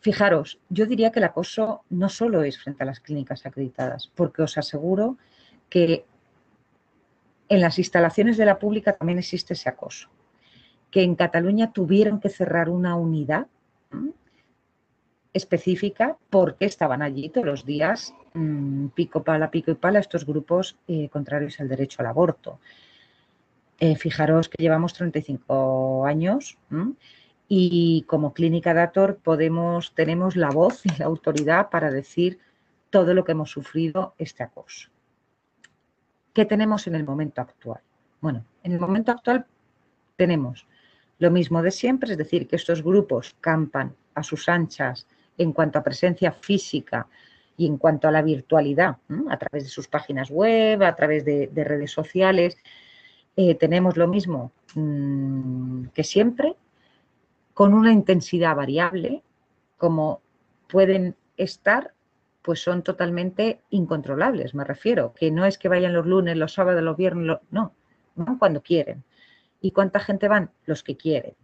fijaros, 0.00 0.58
yo 0.68 0.84
diría 0.84 1.12
que 1.12 1.20
el 1.20 1.24
acoso 1.24 1.82
no 1.88 2.10
solo 2.10 2.42
es 2.42 2.62
frente 2.62 2.82
a 2.82 2.86
las 2.86 3.00
clínicas 3.00 3.46
acreditadas, 3.46 4.12
porque 4.14 4.42
os 4.42 4.58
aseguro 4.58 5.16
que 5.70 6.04
en 7.48 7.60
las 7.62 7.78
instalaciones 7.78 8.36
de 8.36 8.44
la 8.44 8.58
pública 8.58 8.92
también 8.92 9.18
existe 9.18 9.54
ese 9.54 9.70
acoso. 9.70 10.10
Que 10.94 11.02
en 11.02 11.16
Cataluña 11.16 11.72
tuvieron 11.72 12.20
que 12.20 12.28
cerrar 12.28 12.68
una 12.68 12.94
unidad 12.94 13.48
específica 15.32 16.16
porque 16.30 16.66
estaban 16.66 17.02
allí 17.02 17.30
todos 17.30 17.48
los 17.48 17.64
días, 17.64 18.14
mm, 18.34 18.86
pico 18.94 19.24
pala, 19.24 19.50
pico 19.50 19.72
y 19.72 19.74
pala, 19.74 19.98
estos 19.98 20.24
grupos 20.24 20.78
eh, 20.86 21.08
contrarios 21.08 21.58
al 21.58 21.66
derecho 21.66 22.00
al 22.00 22.06
aborto. 22.06 22.60
Eh, 23.80 23.96
fijaros 23.96 24.48
que 24.48 24.62
llevamos 24.62 24.94
35 24.94 26.06
años 26.06 26.56
y 27.48 28.04
como 28.06 28.32
clínica 28.32 28.72
Dator 28.72 29.16
podemos, 29.16 29.96
tenemos 29.96 30.36
la 30.36 30.50
voz 30.50 30.86
y 30.86 30.96
la 30.96 31.06
autoridad 31.06 31.70
para 31.70 31.90
decir 31.90 32.38
todo 32.90 33.14
lo 33.14 33.24
que 33.24 33.32
hemos 33.32 33.50
sufrido 33.50 34.14
este 34.16 34.44
acoso. 34.44 34.90
¿Qué 36.32 36.44
tenemos 36.44 36.86
en 36.86 36.94
el 36.94 37.02
momento 37.02 37.40
actual? 37.40 37.80
Bueno, 38.20 38.44
en 38.62 38.70
el 38.70 38.78
momento 38.78 39.10
actual 39.10 39.44
tenemos 40.14 40.68
lo 41.18 41.30
mismo 41.30 41.62
de 41.62 41.70
siempre, 41.70 42.12
es 42.12 42.18
decir, 42.18 42.48
que 42.48 42.56
estos 42.56 42.82
grupos 42.82 43.36
campan 43.40 43.94
a 44.14 44.22
sus 44.22 44.48
anchas 44.48 45.06
en 45.38 45.52
cuanto 45.52 45.78
a 45.78 45.82
presencia 45.82 46.32
física 46.32 47.06
y 47.56 47.66
en 47.66 47.76
cuanto 47.78 48.08
a 48.08 48.10
la 48.10 48.22
virtualidad, 48.22 48.96
a 49.28 49.36
través 49.36 49.64
de 49.64 49.70
sus 49.70 49.88
páginas 49.88 50.30
web, 50.30 50.82
a 50.82 50.94
través 50.94 51.24
de, 51.24 51.48
redes 51.54 51.92
sociales. 51.92 52.56
Eh, 53.36 53.54
tenemos 53.54 53.96
lo 53.96 54.08
mismo 54.08 54.52
mm, 54.74 55.86
que 55.94 56.04
siempre, 56.04 56.56
con 57.52 57.74
una 57.74 57.92
intensidad 57.92 58.56
variable, 58.56 59.22
como 59.76 60.20
pueden 60.68 61.16
estar 61.36 61.94
pues 62.44 62.60
son 62.60 62.82
totalmente 62.82 63.62
incontrolables, 63.70 64.54
me 64.54 64.64
refiero, 64.64 65.14
que 65.14 65.30
no 65.30 65.46
es 65.46 65.56
que 65.56 65.70
vayan 65.70 65.94
los 65.94 66.04
lunes, 66.04 66.36
los 66.36 66.52
sábados, 66.52 66.82
los 66.82 66.94
viernes, 66.94 67.38
no, 67.50 67.72
van 68.16 68.38
cuando 68.38 68.62
quieren. 68.62 69.02
¿Y 69.64 69.70
cuánta 69.70 69.98
gente 69.98 70.28
van? 70.28 70.50
Los 70.66 70.82
que 70.82 70.94
quieren. 70.94 71.34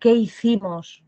¿Qué 0.00 0.14
hicimos 0.14 1.04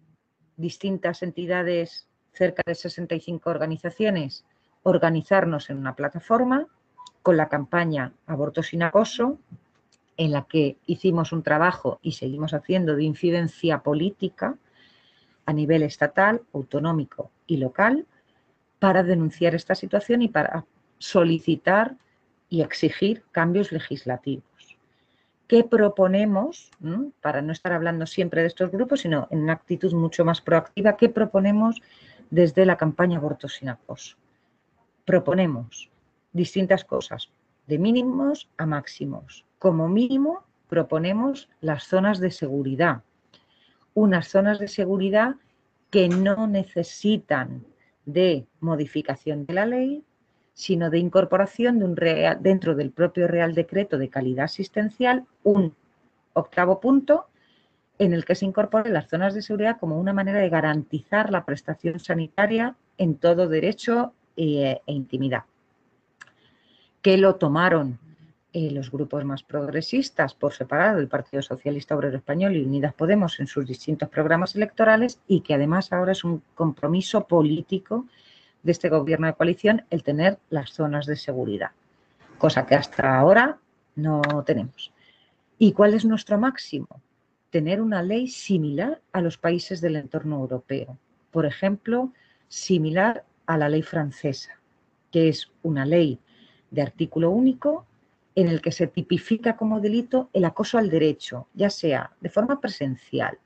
distintas 0.58 1.22
entidades, 1.22 2.06
cerca 2.34 2.62
de 2.66 2.74
65 2.74 3.48
organizaciones? 3.48 4.44
Organizarnos 4.82 5.70
en 5.70 5.78
una 5.78 5.96
plataforma 5.96 6.66
con 7.22 7.38
la 7.38 7.48
campaña 7.48 8.12
Aborto 8.26 8.62
sin 8.62 8.82
acoso, 8.82 9.38
en 10.18 10.32
la 10.32 10.44
que 10.44 10.76
hicimos 10.84 11.32
un 11.32 11.42
trabajo 11.42 11.98
y 12.02 12.12
seguimos 12.12 12.52
haciendo 12.52 12.94
de 12.94 13.04
incidencia 13.04 13.78
política 13.78 14.58
a 15.46 15.54
nivel 15.54 15.82
estatal, 15.82 16.42
autonómico 16.52 17.30
y 17.46 17.56
local 17.56 18.06
para 18.78 19.02
denunciar 19.02 19.54
esta 19.54 19.74
situación 19.74 20.20
y 20.20 20.28
para 20.28 20.66
solicitar 20.98 21.96
y 22.50 22.60
exigir 22.60 23.24
cambios 23.32 23.72
legislativos. 23.72 24.57
¿Qué 25.48 25.64
proponemos, 25.64 26.70
para 27.22 27.40
no 27.40 27.52
estar 27.52 27.72
hablando 27.72 28.04
siempre 28.04 28.42
de 28.42 28.48
estos 28.48 28.70
grupos, 28.70 29.00
sino 29.00 29.26
en 29.30 29.40
una 29.40 29.54
actitud 29.54 29.94
mucho 29.94 30.22
más 30.22 30.42
proactiva, 30.42 30.98
qué 30.98 31.08
proponemos 31.08 31.80
desde 32.28 32.66
la 32.66 32.76
campaña 32.76 33.16
Aborto 33.16 33.48
sin 33.48 33.70
Acoso? 33.70 34.18
Proponemos 35.06 35.90
distintas 36.34 36.84
cosas, 36.84 37.30
de 37.66 37.78
mínimos 37.78 38.50
a 38.58 38.66
máximos. 38.66 39.46
Como 39.58 39.88
mínimo, 39.88 40.44
proponemos 40.68 41.48
las 41.62 41.84
zonas 41.84 42.20
de 42.20 42.30
seguridad, 42.30 43.02
unas 43.94 44.28
zonas 44.28 44.58
de 44.58 44.68
seguridad 44.68 45.36
que 45.90 46.10
no 46.10 46.46
necesitan 46.46 47.64
de 48.04 48.46
modificación 48.60 49.46
de 49.46 49.54
la 49.54 49.64
ley, 49.64 50.04
sino 50.58 50.90
de 50.90 50.98
incorporación 50.98 51.78
de 51.78 51.84
un 51.84 51.94
real, 51.94 52.38
dentro 52.40 52.74
del 52.74 52.90
propio 52.90 53.28
Real 53.28 53.54
Decreto 53.54 53.96
de 53.96 54.08
Calidad 54.08 54.46
Asistencial, 54.46 55.24
un 55.44 55.72
octavo 56.32 56.80
punto 56.80 57.26
en 58.00 58.12
el 58.12 58.24
que 58.24 58.34
se 58.34 58.44
incorporen 58.44 58.92
las 58.92 59.08
zonas 59.08 59.34
de 59.34 59.42
seguridad 59.42 59.78
como 59.78 60.00
una 60.00 60.12
manera 60.12 60.40
de 60.40 60.48
garantizar 60.48 61.30
la 61.30 61.44
prestación 61.44 62.00
sanitaria 62.00 62.74
en 62.96 63.14
todo 63.14 63.46
derecho 63.46 64.14
e, 64.36 64.80
e 64.84 64.92
intimidad. 64.92 65.44
Que 67.02 67.18
lo 67.18 67.36
tomaron 67.36 68.00
eh, 68.52 68.72
los 68.72 68.90
grupos 68.90 69.24
más 69.24 69.44
progresistas 69.44 70.34
por 70.34 70.54
separado, 70.54 70.98
el 70.98 71.06
Partido 71.06 71.40
Socialista 71.40 71.94
Obrero 71.94 72.16
Español 72.16 72.56
y 72.56 72.64
Unidas 72.64 72.94
Podemos 72.94 73.38
en 73.38 73.46
sus 73.46 73.64
distintos 73.64 74.08
programas 74.08 74.56
electorales 74.56 75.20
y 75.28 75.42
que 75.42 75.54
además 75.54 75.92
ahora 75.92 76.10
es 76.10 76.24
un 76.24 76.42
compromiso 76.56 77.28
político 77.28 78.06
de 78.62 78.72
este 78.72 78.88
gobierno 78.88 79.26
de 79.26 79.34
coalición 79.34 79.84
el 79.90 80.02
tener 80.02 80.38
las 80.50 80.70
zonas 80.70 81.06
de 81.06 81.16
seguridad, 81.16 81.70
cosa 82.38 82.66
que 82.66 82.74
hasta 82.74 83.18
ahora 83.18 83.58
no 83.96 84.22
tenemos. 84.44 84.92
¿Y 85.58 85.72
cuál 85.72 85.94
es 85.94 86.04
nuestro 86.04 86.38
máximo? 86.38 86.88
Tener 87.50 87.80
una 87.80 88.02
ley 88.02 88.28
similar 88.28 89.00
a 89.12 89.20
los 89.20 89.38
países 89.38 89.80
del 89.80 89.96
entorno 89.96 90.36
europeo. 90.38 90.98
Por 91.30 91.46
ejemplo, 91.46 92.12
similar 92.48 93.24
a 93.46 93.58
la 93.58 93.68
ley 93.68 93.82
francesa, 93.82 94.60
que 95.10 95.28
es 95.28 95.50
una 95.62 95.84
ley 95.84 96.18
de 96.70 96.82
artículo 96.82 97.30
único 97.30 97.86
en 98.34 98.48
el 98.48 98.60
que 98.60 98.70
se 98.70 98.86
tipifica 98.86 99.56
como 99.56 99.80
delito 99.80 100.30
el 100.32 100.44
acoso 100.44 100.78
al 100.78 100.90
derecho, 100.90 101.48
ya 101.54 101.70
sea 101.70 102.12
de 102.20 102.28
forma 102.28 102.60
presencial, 102.60 103.38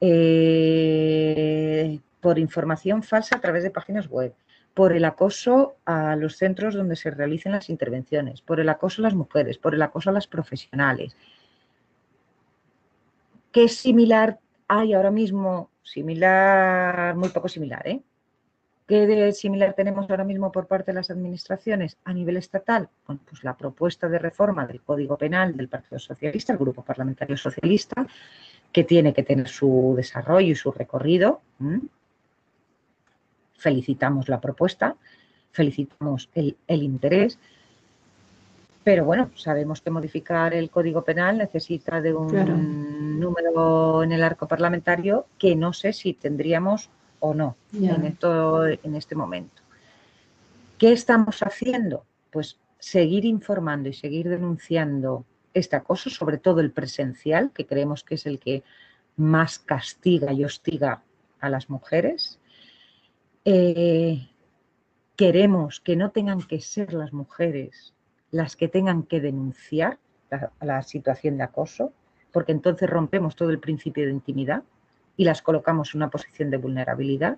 eh, 0.00 1.98
por 2.22 2.38
información 2.38 3.02
falsa 3.02 3.36
a 3.36 3.40
través 3.40 3.64
de 3.64 3.70
páginas 3.70 4.08
web, 4.08 4.32
por 4.74 4.92
el 4.92 5.04
acoso 5.04 5.74
a 5.84 6.14
los 6.14 6.36
centros 6.36 6.72
donde 6.74 6.94
se 6.94 7.10
realicen 7.10 7.50
las 7.52 7.68
intervenciones, 7.68 8.40
por 8.40 8.60
el 8.60 8.68
acoso 8.68 9.02
a 9.02 9.04
las 9.04 9.14
mujeres, 9.14 9.58
por 9.58 9.74
el 9.74 9.82
acoso 9.82 10.08
a 10.08 10.12
las 10.12 10.28
profesionales. 10.28 11.16
¿Qué 13.50 13.68
similar 13.68 14.38
hay 14.68 14.94
ahora 14.94 15.10
mismo? 15.10 15.68
Similar, 15.82 17.16
muy 17.16 17.28
poco 17.30 17.48
similar, 17.48 17.86
¿eh? 17.88 18.00
¿Qué 18.86 19.06
de 19.06 19.32
similar 19.32 19.74
tenemos 19.74 20.08
ahora 20.08 20.24
mismo 20.24 20.52
por 20.52 20.66
parte 20.66 20.92
de 20.92 20.96
las 20.96 21.10
administraciones 21.10 21.96
a 22.04 22.12
nivel 22.12 22.36
estatal? 22.36 22.88
Bueno, 23.06 23.20
pues 23.28 23.42
la 23.42 23.56
propuesta 23.56 24.08
de 24.08 24.18
reforma 24.18 24.66
del 24.66 24.80
Código 24.80 25.16
Penal 25.18 25.56
del 25.56 25.68
Partido 25.68 25.98
Socialista, 25.98 26.52
el 26.52 26.58
Grupo 26.58 26.84
Parlamentario 26.84 27.36
Socialista, 27.36 28.06
que 28.70 28.84
tiene 28.84 29.12
que 29.12 29.24
tener 29.24 29.48
su 29.48 29.94
desarrollo 29.96 30.52
y 30.52 30.54
su 30.54 30.70
recorrido 30.70 31.40
felicitamos 33.62 34.28
la 34.28 34.40
propuesta, 34.40 34.96
felicitamos 35.52 36.28
el, 36.34 36.56
interés, 36.68 37.38
pero 38.82 39.04
bueno, 39.04 39.30
sabemos 39.36 39.80
que 39.80 39.90
modificar 39.90 40.52
el 40.52 40.68
Código 40.68 41.04
Penal 41.04 41.38
necesita 41.38 42.00
de 42.00 42.12
un 42.12 43.20
número 43.20 44.02
en 44.02 44.12
el 44.12 44.24
arco 44.24 44.48
parlamentario 44.48 45.26
que 45.38 45.54
no 45.54 45.72
sé 45.72 45.92
si 45.92 46.14
tendríamos 46.14 46.90
o 47.20 47.32
no 47.32 47.56
en, 47.72 48.04
esto, 48.04 48.66
en 48.66 48.94
este 48.96 49.14
momento. 49.14 49.62
¿Qué 50.76 50.92
estamos 50.92 51.40
haciendo? 51.42 52.04
Pues 52.32 52.58
seguir 52.80 53.24
informando 53.24 53.88
y 53.88 53.92
seguir 53.92 54.28
denunciando 54.28 55.24
este 55.54 55.76
acoso, 55.76 56.10
sobre 56.10 56.38
todo 56.38 56.60
el 56.60 56.72
presencial, 56.72 57.52
que 57.52 57.66
creemos 57.66 58.02
que 58.02 58.16
es 58.16 58.26
el 58.26 58.40
que 58.40 58.64
más 59.16 59.60
castiga 59.60 60.32
y 60.32 60.44
hostiga 60.44 61.02
a 61.38 61.48
las 61.48 61.70
mujeres, 61.70 62.40
eh, 63.44 64.28
queremos 65.16 65.80
que 65.80 65.96
no 65.96 66.10
tengan 66.10 66.42
que 66.42 66.60
ser 66.60 66.92
las 66.92 67.12
mujeres 67.12 67.92
las 68.32 68.56
que 68.56 68.66
tengan 68.66 69.04
que 69.04 69.20
denunciar 69.20 69.98
la, 70.60 70.82
situación 70.82 71.36
de 71.36 71.44
acoso, 71.44 71.92
porque 72.32 72.52
entonces 72.52 72.88
rompemos 72.88 73.36
todo 73.36 73.50
el 73.50 73.60
principio 73.60 74.06
de 74.06 74.10
intimidad 74.10 74.62
y 75.16 75.24
las 75.24 75.42
colocamos 75.42 75.94
en 75.94 75.98
una 75.98 76.10
posición 76.10 76.50
de 76.50 76.56
vulnerabilidad, 76.56 77.36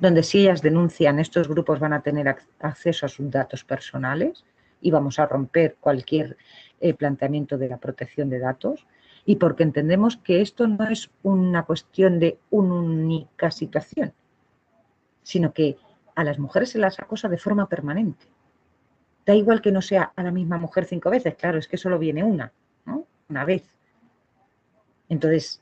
donde 0.00 0.24
si 0.24 0.40
ellas 0.40 0.60
denuncian, 0.60 1.20
estos 1.20 1.46
grupos 1.48 1.78
van 1.78 1.92
a 1.92 2.02
tener 2.02 2.36
acceso 2.58 3.06
a 3.06 3.08
sus 3.08 3.30
datos 3.30 3.62
personales 3.62 4.44
y 4.80 4.90
vamos 4.90 5.20
a 5.20 5.26
romper 5.26 5.76
cualquier 5.78 6.36
eh, 6.80 6.92
planteamiento 6.92 7.56
de 7.56 7.68
la 7.68 7.76
protección 7.76 8.28
de 8.28 8.40
datos. 8.40 8.84
Y 9.24 9.36
porque 9.36 9.62
entendemos 9.62 10.16
que 10.16 10.40
esto 10.40 10.66
no 10.66 10.88
es 10.88 11.08
una 11.22 11.62
cuestión 11.62 12.18
de 12.18 12.38
una 12.50 12.74
única 12.74 13.52
situación, 13.52 14.12
sino 15.22 15.52
que 15.52 15.76
a 16.14 16.24
las 16.24 16.38
mujeres 16.38 16.70
se 16.70 16.78
las 16.78 16.98
acosa 16.98 17.28
de 17.28 17.38
forma 17.38 17.68
permanente. 17.68 18.26
Da 19.24 19.34
igual 19.34 19.60
que 19.60 19.72
no 19.72 19.82
sea 19.82 20.12
a 20.14 20.22
la 20.22 20.30
misma 20.30 20.58
mujer 20.58 20.84
cinco 20.84 21.10
veces, 21.10 21.34
claro, 21.36 21.58
es 21.58 21.68
que 21.68 21.76
solo 21.76 21.98
viene 21.98 22.24
una, 22.24 22.52
¿no? 22.84 23.06
Una 23.28 23.44
vez. 23.44 23.70
Entonces, 25.08 25.60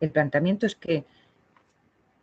el 0.00 0.10
planteamiento 0.10 0.66
es 0.66 0.76
que 0.76 1.04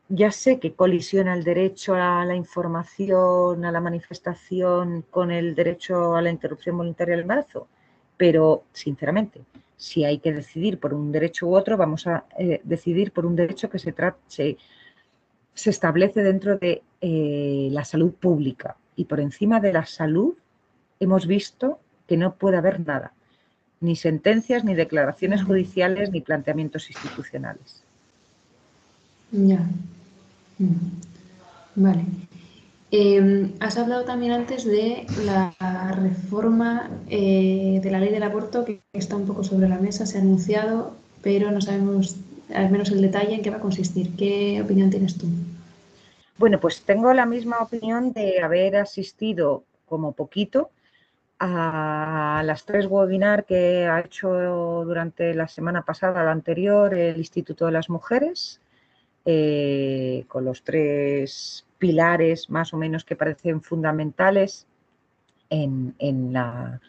ya 0.10 0.32
sé 0.32 0.60
que 0.60 0.74
colisiona 0.74 1.34
el 1.34 1.44
derecho 1.44 1.94
a 1.96 2.26
la 2.26 2.36
información, 2.36 3.64
a 3.64 3.72
la 3.72 3.80
manifestación 3.80 5.04
con 5.10 5.32
el 5.32 5.56
derecho 5.56 6.16
a 6.16 6.22
la 6.22 6.32
interrupción 6.32 6.78
voluntaria 6.78 7.14
del 7.14 7.22
embarazo, 7.22 7.68
pero 8.18 8.64
sinceramente, 8.74 9.42
si 9.78 10.04
hay 10.04 10.20
que 10.20 10.34
decidir 10.34 10.80
por 10.80 10.94
un 10.94 11.12
derecho 11.12 11.48
u 11.48 11.56
otro, 11.56 11.78
vamos 11.78 12.06
a 12.08 12.26
eh, 12.38 12.60
decidir 12.64 13.12
por 13.12 13.26
un 13.26 13.36
derecho 13.36 13.70
que 13.70 13.80
se, 13.80 13.94
trate 13.94 14.58
se 15.54 15.70
establece 15.70 16.24
dentro 16.24 16.58
de 16.58 16.82
eh, 17.02 17.70
la 17.72 17.86
salud 17.86 18.14
pública 18.14 18.78
y 18.96 19.06
por 19.06 19.20
encima 19.20 19.60
de 19.60 19.74
la 19.74 19.86
salud 19.86 20.36
hemos 21.00 21.28
visto 21.28 21.80
que 22.08 22.18
no 22.18 22.36
puede 22.36 22.58
haber 22.58 22.86
nada, 22.86 23.14
ni 23.82 23.96
sentencias, 23.96 24.64
ni 24.64 24.74
declaraciones 24.74 25.44
judiciales, 25.44 26.12
ni 26.12 26.22
planteamientos 26.22 26.90
institucionales. 26.90 27.84
Ya. 29.32 29.60
Mm. 30.58 30.76
Vale. 31.76 32.06
Em, 32.92 33.54
has 33.60 33.78
hablado 33.78 34.04
también 34.04 34.32
antes 34.32 34.66
de 34.66 35.06
la 35.24 35.54
reforma 36.02 36.90
eh, 37.08 37.80
de 37.84 37.92
la 37.92 38.00
ley 38.00 38.10
del 38.10 38.24
aborto 38.24 38.66
que 38.66 38.82
está 38.94 39.16
un 39.16 39.28
poco 39.28 39.44
sobre 39.44 39.70
la 39.70 39.78
mesa, 39.78 40.08
se 40.08 40.18
ha 40.18 40.22
anunciado, 40.22 40.96
pero 41.22 41.52
no 41.52 41.62
sabemos 41.62 42.16
al 42.54 42.70
menos 42.72 42.90
el 42.92 43.02
detalle 43.02 43.36
en 43.36 43.42
qué 43.42 43.50
va 43.50 43.58
a 43.58 43.62
consistir. 43.62 44.16
¿Qué 44.16 44.62
opinión 44.64 44.90
tienes 44.90 45.18
tú? 45.18 45.28
Bueno, 46.38 46.60
pues 46.60 46.82
tengo 46.84 47.14
la 47.14 47.26
misma 47.26 47.60
opinión 47.60 48.14
de 48.14 48.42
haber 48.42 48.78
asistido 48.78 49.64
como 49.86 50.14
poquito 50.14 50.70
a 51.40 52.42
las 52.46 52.66
tres 52.66 52.86
webinars 52.88 53.46
que 53.46 53.86
ha 53.86 54.02
hecho 54.02 54.30
durante 54.86 55.34
la 55.34 55.48
semana 55.48 55.84
pasada, 55.84 56.24
la 56.24 56.32
anterior, 56.32 56.94
el 56.94 57.18
Instituto 57.18 57.66
de 57.66 57.72
las 57.72 57.90
Mujeres, 57.90 58.60
eh, 59.26 60.26
con 60.28 60.46
los 60.46 60.64
tres 60.64 61.66
pilares 61.78 62.50
más 62.50 62.74
o 62.74 62.78
menos 62.78 63.06
que 63.06 63.16
parecen 63.16 63.62
fundamentales 63.62 64.68
en, 65.50 65.96
la, 66.34 66.80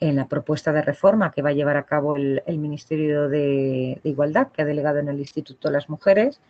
en 0.00 0.16
la 0.16 0.26
propuesta 0.26 0.72
de 0.72 0.82
reforma 0.82 1.30
que 1.30 1.42
va 1.42 1.50
a 1.50 1.52
llevar 1.52 1.76
a 1.76 1.84
cabo 1.84 2.16
el, 2.16 2.42
Ministerio 2.58 3.28
de, 3.28 4.00
Igualdad, 4.02 4.48
que 4.48 4.62
ha 4.62 4.64
delegado 4.64 4.98
en 4.98 5.08
el 5.08 5.20
Instituto 5.20 5.68
de 5.68 5.74
las 5.74 5.90
Mujeres. 5.90 6.40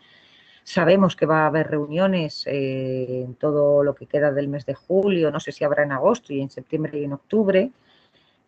Sabemos 0.63 1.17
que 1.17 1.27
va 1.27 1.43
a 1.43 1.47
haber 1.47 1.69
reuniones 1.69 2.47
eh, 2.47 3.23
en 3.25 3.35
todo 3.35 3.83
lo 3.83 3.95
que 3.95 4.07
queda 4.07 4.31
del 4.31 4.49
mes 4.49 4.67
de 4.67 4.75
julio, 4.75 5.33
no 5.33 5.41
sé 5.41 5.51
si 5.51 5.65
habrá 5.65 5.83
en 5.83 5.91
agosto 5.93 6.33
y 6.33 6.41
en 6.41 6.51
septiembre 6.51 7.01
y 7.01 7.05
en 7.05 7.13
octubre, 7.13 7.73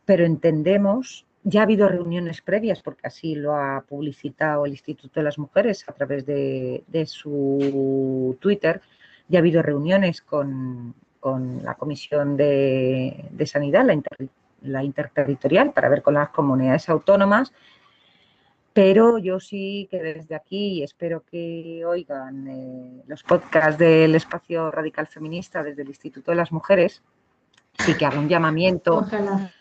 pero 0.05 0.25
entendemos, 0.25 1.27
ya 1.43 1.61
ha 1.61 1.63
habido 1.65 1.89
reuniones 1.89 2.41
previas, 2.41 2.81
porque 2.81 3.09
así 3.09 3.35
lo 3.35 3.57
ha 3.57 3.85
publicitado 3.89 4.67
el 4.67 4.73
Instituto 4.73 5.19
de 5.19 5.25
las 5.25 5.39
Mujeres 5.39 5.85
a 5.89 5.93
través 5.93 6.25
de, 6.27 6.85
su 7.07 8.37
Twitter, 8.41 8.81
ya 9.27 9.39
ha 9.39 9.41
habido 9.41 9.63
reuniones 9.63 10.23
con, 10.23 10.95
la 11.65 11.75
Comisión 11.75 12.37
de, 12.37 13.47
Sanidad, 13.47 13.85
la 13.85 13.95
la 14.63 14.83
interterritorial 14.83 15.73
para 15.73 15.89
ver 15.89 16.03
con 16.03 16.15
las 16.15 16.31
comunidades 16.31 16.89
autónomas, 16.89 17.53
pero 18.73 19.19
yo 19.19 19.39
sí 19.39 19.87
que 19.91 20.03
desde 20.03 20.35
aquí 20.35 20.83
espero 20.83 21.23
que 21.31 21.85
oigan 21.85 22.49
eh, 22.49 23.03
los 23.07 23.23
podcasts 23.23 23.79
del 23.79 24.15
espacio 24.15 24.71
radical 24.71 25.07
feminista 25.07 25.63
desde 25.63 25.83
el 25.83 25.89
Instituto 25.89 26.31
de 26.31 26.37
las 26.37 26.53
Mujeres, 26.53 27.03
sí 27.79 27.95
que 27.95 28.07
hago 28.07 28.19
un 28.19 28.29
llamamiento. 28.29 28.99
Ojalá. 28.99 29.53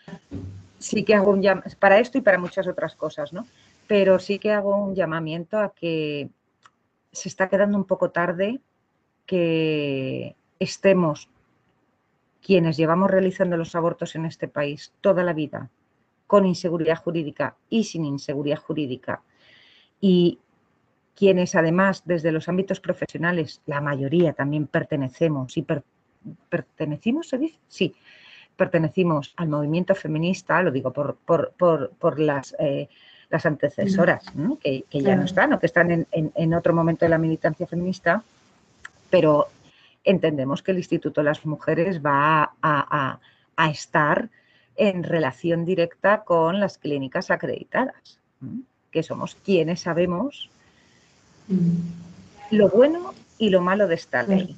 Sí 0.78 1.04
que 1.04 1.14
hago 1.14 1.30
un 1.30 1.42
llamamiento 1.42 1.78
para 1.78 1.98
esto 1.98 2.18
y 2.18 2.22
para 2.22 2.38
muchas 2.38 2.66
otras 2.66 2.96
cosas, 2.96 3.32
¿no? 3.32 3.46
Pero 3.86 4.18
sí 4.18 4.38
que 4.38 4.52
hago 4.52 4.76
un 4.76 4.94
llamamiento 4.94 5.58
a 5.58 5.74
que 5.74 6.30
se 7.12 7.28
está 7.28 7.48
quedando 7.48 7.76
un 7.76 7.84
poco 7.84 8.10
tarde 8.10 8.60
que 9.26 10.34
estemos 10.58 11.28
quienes 12.44 12.76
llevamos 12.76 13.10
realizando 13.10 13.56
los 13.56 13.74
abortos 13.74 14.14
en 14.16 14.26
este 14.26 14.48
país 14.48 14.92
toda 15.00 15.22
la 15.22 15.32
vida, 15.32 15.70
con 16.26 16.46
inseguridad 16.46 16.96
jurídica 16.96 17.56
y 17.68 17.84
sin 17.84 18.04
inseguridad 18.04 18.58
jurídica, 18.58 19.22
y 20.00 20.38
quienes 21.14 21.54
además 21.54 22.02
desde 22.04 22.32
los 22.32 22.48
ámbitos 22.48 22.80
profesionales, 22.80 23.62
la 23.66 23.80
mayoría 23.80 24.32
también 24.32 24.66
pertenecemos 24.66 25.56
y 25.56 25.64
pertenecimos, 26.48 27.28
¿se 27.28 27.38
dice? 27.38 27.58
Sí, 27.68 27.94
pertenecimos 28.56 29.34
al 29.36 29.48
movimiento 29.48 29.94
feminista, 29.94 30.62
lo 30.62 30.70
digo 30.70 30.92
por, 30.92 31.16
por, 31.16 32.18
las, 32.18 32.56
eh, 32.58 32.88
las 33.28 33.46
antecesoras, 33.46 34.24
que, 34.60 34.84
ya 34.90 35.16
no 35.16 35.24
están 35.24 35.52
o 35.52 35.60
que 35.60 35.66
están 35.66 35.90
en, 35.90 36.06
en 36.10 36.54
otro 36.54 36.74
momento 36.74 37.04
de 37.04 37.10
la 37.10 37.18
militancia 37.18 37.66
feminista, 37.66 38.24
pero 39.10 39.48
entendemos 40.04 40.62
que 40.62 40.72
el 40.72 40.78
Instituto 40.78 41.20
de 41.20 41.26
las 41.26 41.44
Mujeres 41.46 42.00
va 42.00 42.54
a, 42.62 43.20
estar 43.70 44.28
en 44.76 45.04
relación 45.04 45.64
directa 45.64 46.24
con 46.24 46.58
las 46.58 46.78
clínicas 46.78 47.30
acreditadas, 47.30 48.18
que 48.90 49.02
somos 49.02 49.36
quienes 49.36 49.80
sabemos 49.80 50.50
lo 52.50 52.68
bueno 52.68 53.14
y 53.38 53.50
lo 53.50 53.60
malo 53.60 53.86
de 53.86 53.94
esta 53.94 54.24
ley. 54.24 54.56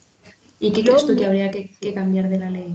¿Y 0.59 0.73
qué 0.73 0.83
crees 0.83 1.07
tú 1.07 1.15
que 1.17 1.27
habría 1.27 1.51
que, 1.51 1.71
cambiar 1.93 2.29
de 2.29 2.39
la 2.39 2.51
ley? 2.51 2.75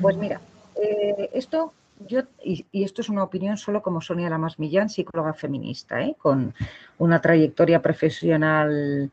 Pues 0.00 0.16
mira, 0.16 0.40
eh, 0.76 1.30
esto 1.32 1.72
yo, 2.08 2.22
y, 2.42 2.64
esto 2.72 3.02
es 3.02 3.08
una 3.08 3.22
opinión 3.22 3.56
solo 3.56 3.82
como 3.82 4.00
Sonia 4.00 4.30
Lamas 4.30 4.58
Millán, 4.58 4.88
psicóloga 4.88 5.34
feminista, 5.34 6.02
¿eh? 6.02 6.14
con 6.18 6.54
una 6.98 7.20
trayectoria 7.20 7.82
profesional 7.82 9.10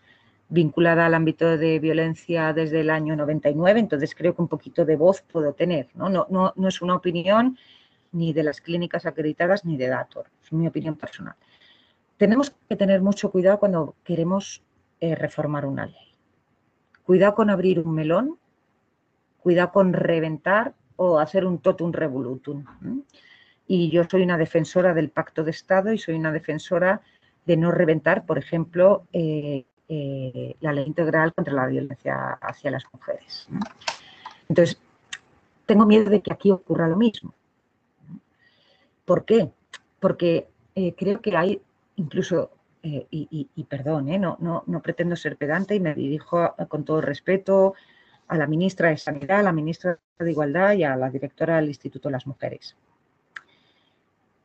vinculada 0.49 1.05
al 1.05 1.13
ámbito 1.13 1.57
de 1.57 1.79
violencia 1.79 2.53
desde 2.53 2.81
el 2.81 2.89
año 2.89 3.15
99, 3.15 3.79
entonces 3.79 4.15
creo 4.15 4.35
que 4.35 4.41
un 4.41 4.47
poquito 4.47 4.85
de 4.85 4.95
voz 4.95 5.21
puedo 5.21 5.53
tener. 5.53 5.89
No, 5.93 6.09
no, 6.09 6.27
no, 6.29 6.67
es 6.67 6.81
una 6.81 6.95
opinión 6.95 7.57
ni 8.11 8.33
de 8.33 8.43
las 8.43 8.61
clínicas 8.61 9.05
acreditadas 9.05 9.65
ni 9.65 9.77
de 9.77 9.87
Dator, 9.87 10.27
es 10.43 10.51
mi 10.53 10.67
opinión 10.67 10.95
personal. 10.95 11.35
Tenemos 12.17 12.55
que 12.67 12.75
tener 12.75 13.01
mucho 13.01 13.29
cuidado 13.29 13.59
cuando 13.59 13.95
queremos 14.03 14.63
eh, 14.99 15.15
reformar 15.15 15.65
una 15.65 15.85
ley. 15.85 16.15
Cuidado 17.03 17.35
con 17.35 17.49
abrir 17.49 17.79
un 17.79 17.93
melón, 17.93 18.37
cuidado 19.39 19.71
con 19.71 19.93
reventar 19.93 20.73
o 20.95 21.19
hacer 21.19 21.45
un 21.45 21.59
totum 21.59 21.91
revolutum. 21.91 22.65
Y 23.67 23.89
yo 23.91 24.03
soy 24.09 24.23
una 24.23 24.37
defensora 24.37 24.93
del 24.93 25.09
pacto 25.09 25.43
de 25.43 25.51
Estado 25.51 25.93
y 25.93 25.97
soy 25.97 26.15
una 26.15 26.31
defensora 26.31 27.01
de 27.45 27.57
no 27.57 27.71
reventar, 27.71 28.25
por 28.25 28.37
ejemplo, 28.37 29.05
eh, 29.13 29.65
eh, 29.89 30.55
la 30.59 30.73
ley 30.73 30.85
integral 30.85 31.33
contra 31.33 31.53
la 31.53 31.67
violencia 31.67 32.37
hacia 32.41 32.71
las 32.71 32.83
mujeres. 32.91 33.47
Entonces, 34.49 34.79
tengo 35.65 35.85
miedo 35.85 36.09
de 36.09 36.21
que 36.21 36.33
aquí 36.33 36.51
ocurra 36.51 36.87
lo 36.87 36.97
mismo. 36.97 37.33
¿Por 39.05 39.25
qué? 39.25 39.49
Porque 39.99 40.47
eh, 40.75 40.93
creo 40.95 41.21
que 41.21 41.35
hay 41.35 41.61
incluso, 41.95 42.51
eh, 42.83 43.07
y, 43.09 43.63
perdón, 43.69 44.07
no, 44.19 44.37
no, 44.39 44.63
no, 44.67 44.81
pretendo 44.81 45.15
ser 45.15 45.37
pedante 45.37 45.75
y 45.75 45.79
me 45.79 45.95
dirijo 45.95 46.53
con 46.67 46.83
todo 46.83 47.01
respeto 47.01 47.73
a 48.27 48.37
la 48.37 48.47
ministra 48.47 48.89
de 48.89 48.97
Sanidad, 48.97 49.39
a 49.39 49.43
la 49.43 49.53
ministra 49.53 49.97
de 50.19 50.31
Igualdad 50.31 50.73
y 50.73 50.83
a 50.83 50.95
la 50.95 51.09
directora 51.09 51.55
del 51.55 51.69
Instituto 51.69 52.09
de 52.09 52.13
las 52.13 52.27
Mujeres 52.27 52.75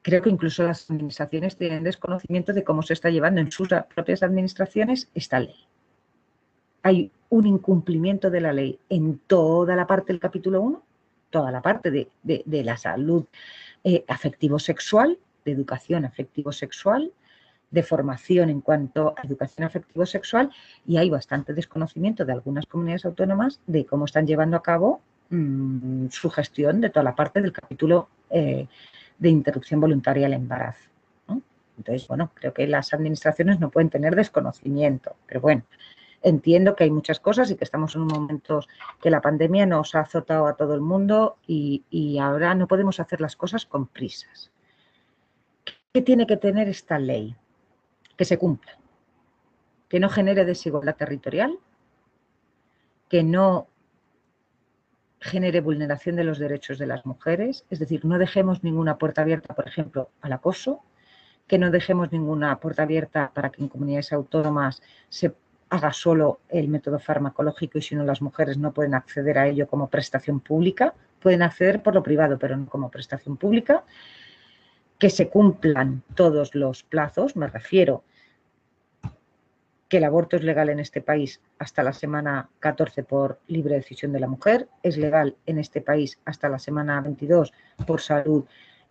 creo 0.02 0.20
que 0.20 0.30
incluso 0.30 0.64
las 0.64 0.90
administraciones 0.90 1.56
tienen 1.56 1.84
desconocimiento 1.84 2.52
de 2.52 2.64
cómo 2.64 2.82
se 2.82 2.92
está 2.92 3.10
llevando 3.10 3.40
en 3.40 3.50
sus 3.50 3.68
propias 3.94 4.22
administraciones 4.22 5.08
esta 5.14 5.40
ley. 5.40 5.56
Hay 6.82 7.12
un 7.30 7.46
incumplimiento 7.46 8.28
de 8.28 8.40
la 8.40 8.52
ley 8.52 8.78
en 8.88 9.18
toda 9.26 9.76
la 9.76 9.86
parte 9.86 10.12
del 10.12 10.20
capítulo 10.20 10.60
1, 10.60 10.82
toda 11.30 11.50
la 11.50 11.62
parte 11.62 11.90
de, 11.90 12.64
la 12.64 12.76
salud 12.76 13.24
eh, 13.84 14.04
afectivo-sexual, 14.08 15.18
de 15.44 15.52
educación 15.52 16.04
afectivo-sexual, 16.04 17.12
de 17.70 17.82
formación 17.82 18.50
en 18.50 18.60
cuanto 18.60 19.14
a 19.16 19.22
educación 19.26 19.66
afectivo-sexual 19.66 20.50
y 20.86 20.98
hay 20.98 21.08
bastante 21.08 21.54
desconocimiento 21.54 22.24
de 22.24 22.32
algunas 22.32 22.66
comunidades 22.66 23.06
autónomas 23.06 23.60
de 23.66 23.86
cómo 23.86 24.04
están 24.04 24.26
llevando 24.26 24.58
a 24.58 24.62
cabo 24.62 25.00
mm, 25.30 26.08
su 26.10 26.28
gestión 26.28 26.82
de 26.82 26.90
toda 26.90 27.02
la 27.02 27.14
parte 27.14 27.40
del 27.40 27.52
capítulo 27.52 28.08
eh, 28.28 28.66
de 29.22 29.28
interrupción 29.28 29.80
voluntaria 29.80 30.24
del 30.24 30.34
embarazo. 30.34 30.90
Entonces, 31.78 32.06
bueno, 32.08 32.30
creo 32.34 32.52
que 32.52 32.66
las 32.66 32.92
administraciones 32.92 33.58
no 33.58 33.70
pueden 33.70 33.88
tener 33.88 34.14
desconocimiento, 34.14 35.16
pero 35.26 35.40
bueno, 35.40 35.62
entiendo 36.20 36.76
que 36.76 36.84
hay 36.84 36.90
muchas 36.90 37.18
cosas 37.18 37.50
y 37.50 37.56
que 37.56 37.64
estamos 37.64 37.94
en 37.94 38.02
un 38.02 38.08
momento 38.08 38.60
que 39.00 39.10
la 39.10 39.20
pandemia 39.20 39.64
nos 39.64 39.94
ha 39.94 40.00
azotado 40.00 40.46
a 40.46 40.56
todo 40.56 40.74
el 40.74 40.80
mundo 40.80 41.38
y, 41.46 41.84
y 41.88 42.18
ahora 42.18 42.54
no 42.54 42.66
podemos 42.66 43.00
hacer 43.00 43.20
las 43.20 43.36
cosas 43.36 43.64
con 43.64 43.86
prisas. 43.86 44.50
¿Qué 45.92 46.02
tiene 46.02 46.26
que 46.26 46.36
tener 46.36 46.68
esta 46.68 46.98
ley? 46.98 47.34
Que 48.16 48.24
se 48.24 48.38
cumpla, 48.38 48.76
que 49.88 49.98
no 49.98 50.08
genere 50.08 50.44
desigualdad 50.44 50.96
territorial, 50.96 51.58
que 53.08 53.22
no 53.22 53.68
genere 55.22 55.60
vulneración 55.60 56.16
de 56.16 56.24
los 56.24 56.38
derechos 56.38 56.78
de 56.78 56.86
las 56.86 57.06
mujeres, 57.06 57.64
es 57.70 57.78
decir, 57.78 58.04
no 58.04 58.18
dejemos 58.18 58.64
ninguna 58.64 58.98
puerta 58.98 59.22
abierta, 59.22 59.54
por 59.54 59.68
ejemplo, 59.68 60.10
al 60.20 60.32
acoso, 60.32 60.82
que 61.46 61.58
no 61.58 61.70
dejemos 61.70 62.10
ninguna 62.10 62.58
puerta 62.58 62.82
abierta 62.82 63.30
para 63.32 63.50
que 63.50 63.62
en 63.62 63.68
comunidades 63.68 64.12
autónomas 64.12 64.82
se 65.08 65.32
haga 65.70 65.92
solo 65.92 66.40
el 66.48 66.68
método 66.68 66.98
farmacológico 66.98 67.78
y 67.78 67.82
si 67.82 67.94
no 67.94 68.04
las 68.04 68.20
mujeres 68.20 68.58
no 68.58 68.72
pueden 68.72 68.94
acceder 68.94 69.38
a 69.38 69.46
ello 69.46 69.68
como 69.68 69.88
prestación 69.88 70.40
pública, 70.40 70.92
pueden 71.20 71.42
acceder 71.42 71.82
por 71.82 71.94
lo 71.94 72.02
privado, 72.02 72.36
pero 72.38 72.56
no 72.56 72.66
como 72.66 72.90
prestación 72.90 73.36
pública, 73.36 73.84
que 74.98 75.08
se 75.08 75.28
cumplan 75.28 76.02
todos 76.14 76.54
los 76.54 76.82
plazos, 76.82 77.36
me 77.36 77.46
refiero 77.46 78.02
que 79.92 79.98
el 79.98 80.04
aborto 80.04 80.36
es 80.36 80.42
legal 80.42 80.70
en 80.70 80.80
este 80.80 81.02
país 81.02 81.38
hasta 81.58 81.82
la 81.82 81.92
semana 81.92 82.48
14 82.60 83.02
por 83.02 83.40
libre 83.48 83.74
decisión 83.74 84.10
de 84.10 84.20
la 84.20 84.26
mujer, 84.26 84.66
es 84.82 84.96
legal 84.96 85.36
en 85.44 85.58
este 85.58 85.82
país 85.82 86.18
hasta 86.24 86.48
la 86.48 86.58
semana 86.58 86.98
22 87.02 87.52
por 87.86 88.00
salud 88.00 88.46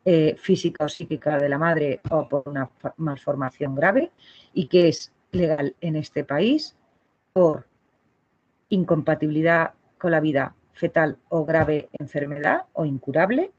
eh, 0.06 0.36
física 0.38 0.86
o 0.86 0.90
psíquica 0.90 1.40
de 1.40 1.50
la 1.50 1.58
madre 1.58 2.02
o 2.12 2.30
por 2.30 2.44
una 2.46 2.70
malformación 2.98 3.74
grave 3.74 4.12
y 4.54 4.68
que 4.68 4.90
es 4.90 5.12
legal 5.32 5.76
en 5.82 5.96
este 5.96 6.24
país 6.24 6.76
por 7.34 7.66
incompatibilidad 8.70 9.74
con 9.98 10.12
la 10.12 10.20
vida 10.20 10.54
fetal 10.74 11.18
o 11.30 11.46
grave 11.46 11.90
enfermedad 11.98 12.66
o 12.74 12.86
incurable 12.86 13.52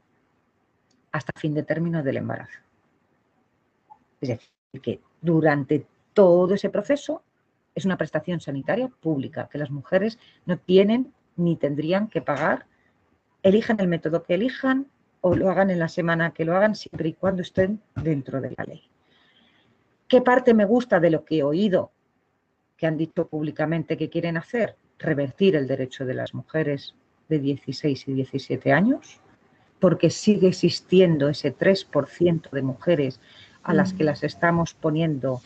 hasta 1.11 1.37
fin 1.37 1.53
de 1.53 1.63
término 1.63 2.03
del 2.03 2.15
embarazo. 2.15 2.59
Es 4.21 4.29
decir, 4.29 4.49
que 4.81 5.01
durante 5.19 5.85
todo 6.13 6.53
ese 6.53 6.69
proceso 6.69 7.21
es 7.75 7.85
una 7.85 7.97
prestación 7.97 8.39
sanitaria 8.39 8.87
pública 8.87 9.49
que 9.51 9.57
las 9.57 9.71
mujeres 9.71 10.19
no 10.45 10.57
tienen 10.57 11.13
ni 11.35 11.55
tendrían 11.55 12.07
que 12.07 12.21
pagar, 12.21 12.65
elijan 13.41 13.79
el 13.79 13.87
método 13.87 14.23
que 14.23 14.35
elijan 14.35 14.87
o 15.21 15.35
lo 15.35 15.49
hagan 15.49 15.69
en 15.69 15.79
la 15.79 15.87
semana 15.87 16.33
que 16.33 16.45
lo 16.45 16.55
hagan, 16.55 16.75
siempre 16.75 17.09
y 17.09 17.13
cuando 17.13 17.41
estén 17.41 17.81
dentro 17.95 18.41
de 18.41 18.53
la 18.57 18.65
ley. 18.65 18.83
¿Qué 20.07 20.21
parte 20.21 20.53
me 20.53 20.65
gusta 20.65 20.99
de 20.99 21.09
lo 21.09 21.23
que 21.23 21.37
he 21.37 21.43
oído 21.43 21.91
que 22.77 22.85
han 22.85 22.97
dicho 22.97 23.27
públicamente 23.27 23.97
que 23.97 24.09
quieren 24.09 24.37
hacer? 24.37 24.75
Revertir 24.99 25.55
el 25.55 25.67
derecho 25.67 26.05
de 26.05 26.13
las 26.13 26.33
mujeres 26.33 26.93
de 27.29 27.39
16 27.39 28.07
y 28.09 28.13
17 28.13 28.71
años, 28.73 29.21
porque 29.79 30.09
sigue 30.09 30.49
existiendo 30.49 31.29
ese 31.29 31.55
3% 31.55 32.51
de 32.51 32.61
mujeres 32.61 33.19
a 33.63 33.73
las 33.73 33.93
que 33.93 34.03
las 34.03 34.23
estamos 34.23 34.73
poniendo 34.73 35.41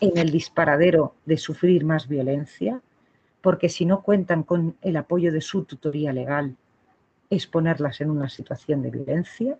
en 0.00 0.18
el 0.18 0.30
disparadero 0.30 1.14
de 1.24 1.38
sufrir 1.38 1.84
más 1.84 2.08
violencia, 2.08 2.80
porque 3.40 3.68
si 3.68 3.86
no 3.86 4.02
cuentan 4.02 4.42
con 4.42 4.76
el 4.82 4.96
apoyo 4.96 5.32
de 5.32 5.40
su 5.40 5.64
tutoría 5.64 6.12
legal, 6.12 6.56
es 7.30 7.46
ponerlas 7.46 8.00
en 8.00 8.10
una 8.10 8.28
situación 8.28 8.82
de 8.82 8.90
violencia, 8.90 9.58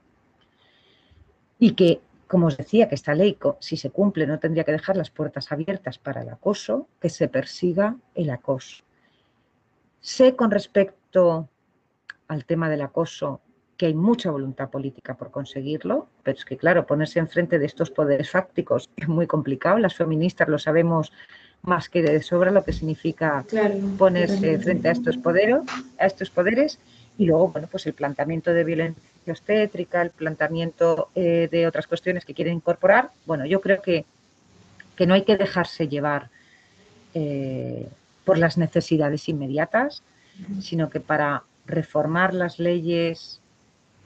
y 1.59 1.73
que, 1.73 2.01
como 2.27 2.49
os 2.49 2.57
decía, 2.57 2.89
que 2.89 2.95
esta 2.95 3.15
ley, 3.15 3.39
si 3.61 3.77
se 3.77 3.91
cumple, 3.91 4.27
no 4.27 4.39
tendría 4.39 4.65
que 4.65 4.73
dejar 4.73 4.97
las 4.97 5.11
puertas 5.11 5.51
abiertas 5.53 5.99
para 5.99 6.23
el 6.23 6.29
acoso, 6.29 6.89
que 7.01 7.09
se 7.09 7.29
persiga 7.29 7.97
el 8.15 8.31
acoso. 8.31 8.85
Sé 10.01 10.37
con 10.37 10.51
respecto 10.51 11.49
al 12.29 12.45
tema 12.45 12.69
del 12.69 12.83
acoso 12.83 13.41
que 13.77 13.87
hay 13.87 13.95
mucha 13.95 14.31
voluntad 14.31 14.71
política 14.71 15.15
por 15.15 15.31
conseguirlo, 15.31 16.09
pero 16.23 16.39
es 16.39 16.45
que, 16.45 16.57
claro, 16.57 16.87
ponerse 16.87 17.19
enfrente 17.19 17.59
de 17.59 17.67
estos 17.67 17.91
poderes 17.91 18.31
fácticos 18.31 18.91
es 18.97 19.09
muy 19.09 19.27
complicado. 19.27 19.79
Las 19.79 19.95
feministas 19.95 20.49
lo 20.49 20.59
sabemos 20.59 21.13
más 21.63 21.89
que 21.89 22.03
de 22.03 22.23
sobra 22.23 22.51
lo 22.51 22.65
que 22.65 22.73
significa 22.73 23.45
ponerse 23.99 24.59
frente 24.59 24.89
a 24.89 24.93
estos 24.93 25.17
poderes, 25.17 25.57
a 25.99 26.07
estos 26.07 26.31
poderes 26.31 26.79
y 27.19 27.27
luego, 27.27 27.49
bueno, 27.49 27.67
pues 27.71 27.87
el 27.87 27.95
planteamiento 27.95 28.53
de 28.53 28.63
violencia 28.63 29.03
obstétrica, 29.27 30.03
el 30.03 30.11
planteamiento 30.11 31.09
eh, 31.15 31.49
de 31.51 31.67
otras 31.67 31.87
cuestiones 31.87 32.25
que 32.25 32.35
quieren 32.35 32.55
incorporar. 32.55 33.11
Bueno, 33.25 33.47
yo 33.47 33.61
creo 33.61 33.83
que, 33.83 34.05
que 34.95 35.07
no 35.07 35.15
hay 35.15 35.23
que 35.23 35.37
dejarse 35.37 35.89
llevar 35.89 36.29
eh, 37.15 37.89
por 38.25 38.39
las 38.39 38.59
necesidades 38.59 39.29
inmediatas, 39.29 40.03
sino 40.61 40.91
que 40.91 41.01
para 41.01 41.45
reformar 41.65 42.35
las 42.35 42.59
leyes 42.59 43.41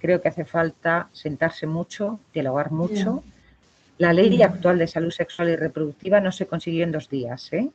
creo 0.01 0.21
que 0.21 0.29
hace 0.29 0.45
falta 0.45 1.09
sentarse 1.13 1.67
mucho, 1.67 2.19
dialogar 2.33 2.73
mucho. 2.73 3.23
La 3.99 4.13
ley 4.13 4.43
actual 4.43 4.79
de 4.79 4.87
salud 4.87 5.11
sexual 5.11 5.51
y 5.51 5.57
reproductiva 5.57 6.21
no 6.21 6.33
se 6.33 6.47
consiguió 6.47 6.85
en 6.85 6.93
dos 6.93 7.09
días, 7.09 7.53
¿eh? 7.53 7.71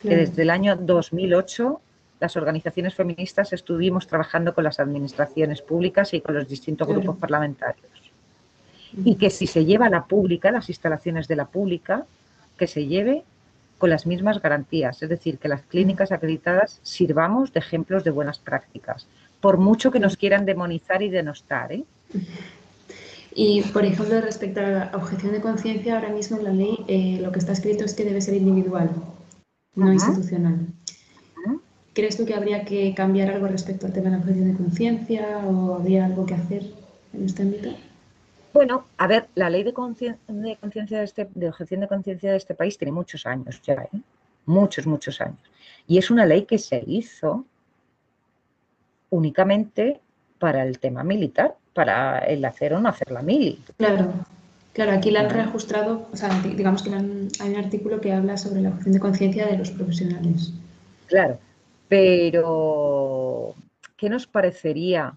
que 0.00 0.16
desde 0.16 0.42
el 0.42 0.50
año 0.50 0.74
2008 0.76 1.80
las 2.20 2.36
organizaciones 2.36 2.94
feministas 2.94 3.52
estuvimos 3.52 4.06
trabajando 4.06 4.54
con 4.54 4.64
las 4.64 4.80
administraciones 4.80 5.62
públicas 5.62 6.12
y 6.14 6.20
con 6.20 6.34
los 6.34 6.48
distintos 6.48 6.88
grupos 6.88 7.16
parlamentarios. 7.16 7.90
Y 9.04 9.14
que 9.16 9.30
si 9.30 9.46
se 9.46 9.64
lleva 9.64 9.86
a 9.86 9.90
la 9.90 10.04
pública, 10.04 10.50
las 10.50 10.68
instalaciones 10.68 11.28
de 11.28 11.36
la 11.36 11.46
pública, 11.46 12.06
que 12.58 12.66
se 12.66 12.86
lleve 12.86 13.24
con 13.78 13.88
las 13.88 14.06
mismas 14.06 14.42
garantías, 14.42 15.02
es 15.02 15.08
decir, 15.08 15.38
que 15.38 15.48
las 15.48 15.62
clínicas 15.62 16.12
acreditadas 16.12 16.80
sirvamos 16.82 17.52
de 17.52 17.60
ejemplos 17.60 18.04
de 18.04 18.10
buenas 18.10 18.38
prácticas, 18.38 19.06
por 19.40 19.58
mucho 19.58 19.90
que 19.90 20.00
nos 20.00 20.16
quieran 20.16 20.44
demonizar 20.44 21.02
y 21.02 21.10
denostar. 21.10 21.72
¿eh? 21.72 21.84
Y, 23.34 23.62
por 23.62 23.84
ejemplo, 23.84 24.20
respecto 24.20 24.60
a 24.60 24.68
la 24.68 24.90
objeción 24.94 25.32
de 25.32 25.40
conciencia, 25.40 25.96
ahora 25.96 26.10
mismo 26.10 26.38
en 26.38 26.44
la 26.44 26.52
ley 26.52 26.84
eh, 26.88 27.18
lo 27.20 27.32
que 27.32 27.38
está 27.38 27.52
escrito 27.52 27.84
es 27.84 27.94
que 27.94 28.04
debe 28.04 28.20
ser 28.20 28.34
individual, 28.34 28.90
no 29.74 29.92
institucional. 29.92 30.66
¿Crees 31.92 32.16
tú 32.16 32.24
que 32.24 32.34
habría 32.34 32.64
que 32.64 32.94
cambiar 32.94 33.30
algo 33.30 33.48
respecto 33.48 33.86
al 33.86 33.92
tema 33.92 34.06
de 34.06 34.16
la 34.16 34.18
objeción 34.18 34.52
de 34.52 34.56
conciencia 34.56 35.38
o 35.38 35.74
habría 35.74 36.06
algo 36.06 36.24
que 36.24 36.34
hacer 36.34 36.62
en 37.12 37.24
este 37.24 37.42
ámbito? 37.42 37.70
Bueno, 38.52 38.84
a 38.96 39.06
ver, 39.06 39.28
la 39.34 39.50
ley 39.50 39.62
de, 39.64 39.72
conciencia 39.72 40.18
de, 40.26 41.04
este, 41.04 41.28
de 41.34 41.48
objeción 41.48 41.80
de 41.80 41.88
conciencia 41.88 42.30
de 42.30 42.36
este 42.36 42.54
país 42.54 42.78
tiene 42.78 42.92
muchos 42.92 43.26
años 43.26 43.60
ya, 43.62 43.74
¿eh? 43.74 44.00
muchos, 44.46 44.86
muchos 44.86 45.20
años. 45.20 45.38
Y 45.86 45.98
es 45.98 46.10
una 46.10 46.26
ley 46.26 46.44
que 46.44 46.58
se 46.58 46.82
hizo 46.86 47.44
únicamente 49.10 50.00
para 50.38 50.64
el 50.64 50.78
tema 50.78 51.04
militar, 51.04 51.56
para 51.74 52.18
el 52.20 52.44
hacer 52.44 52.74
o 52.74 52.80
no 52.80 52.88
hacer 52.88 53.10
la 53.10 53.22
mili. 53.22 53.62
Claro, 53.76 54.12
claro, 54.72 54.92
aquí 54.92 55.10
la 55.10 55.20
han 55.20 55.30
reajustado, 55.30 56.08
o 56.12 56.16
sea, 56.16 56.30
digamos 56.42 56.82
que 56.82 56.90
hay 56.90 57.50
un 57.50 57.56
artículo 57.56 58.00
que 58.00 58.12
habla 58.12 58.36
sobre 58.36 58.62
la 58.62 58.70
objeción 58.70 58.94
de 58.94 59.00
conciencia 59.00 59.46
de 59.46 59.58
los 59.58 59.70
profesionales. 59.70 60.52
Claro, 61.06 61.38
pero 61.88 63.54
¿qué 63.96 64.08
nos 64.08 64.26
parecería 64.26 65.14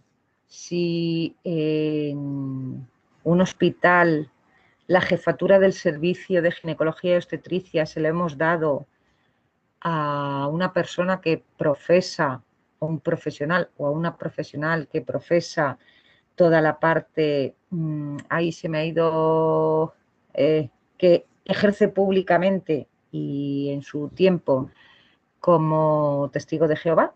si 0.48 1.36
en 1.44 2.86
un 3.24 3.42
hospital 3.42 4.30
la 4.88 5.02
jefatura 5.02 5.60
del 5.60 5.74
servicio 5.74 6.42
de 6.42 6.52
ginecología 6.52 7.14
y 7.14 7.16
obstetricia 7.16 7.86
se 7.86 8.02
le 8.02 8.10
hemos 8.10 8.38
dado 8.38 8.86
a 9.82 10.48
una 10.52 10.74
persona 10.74 11.22
que 11.22 11.44
profesa, 11.58 12.42
o 12.84 12.88
un 12.88 13.00
profesional, 13.00 13.70
o 13.78 13.88
a 13.88 13.92
una 13.92 14.18
profesional 14.18 14.88
que 14.92 15.02
profesa 15.02 15.78
toda 16.36 16.60
la 16.62 16.80
parte, 16.80 17.56
mm, 17.70 18.18
ahí 18.30 18.52
se 18.52 18.68
me 18.70 18.80
ha 18.80 18.86
ido, 18.86 19.94
eh, 20.34 20.70
que 20.98 21.26
ejerce 21.46 21.88
públicamente 21.88 22.88
y 23.12 23.70
en 23.72 23.82
su 23.84 24.10
tiempo 24.10 24.70
como 25.40 26.30
testigo 26.34 26.68
de 26.68 26.76
Jehová, 26.76 27.14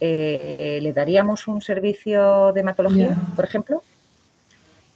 eh, 0.00 0.78
¿le 0.82 0.92
daríamos 0.92 1.48
un 1.48 1.60
servicio 1.60 2.52
de 2.52 2.60
hematología, 2.60 3.16
por 3.36 3.44
ejemplo? 3.44 3.82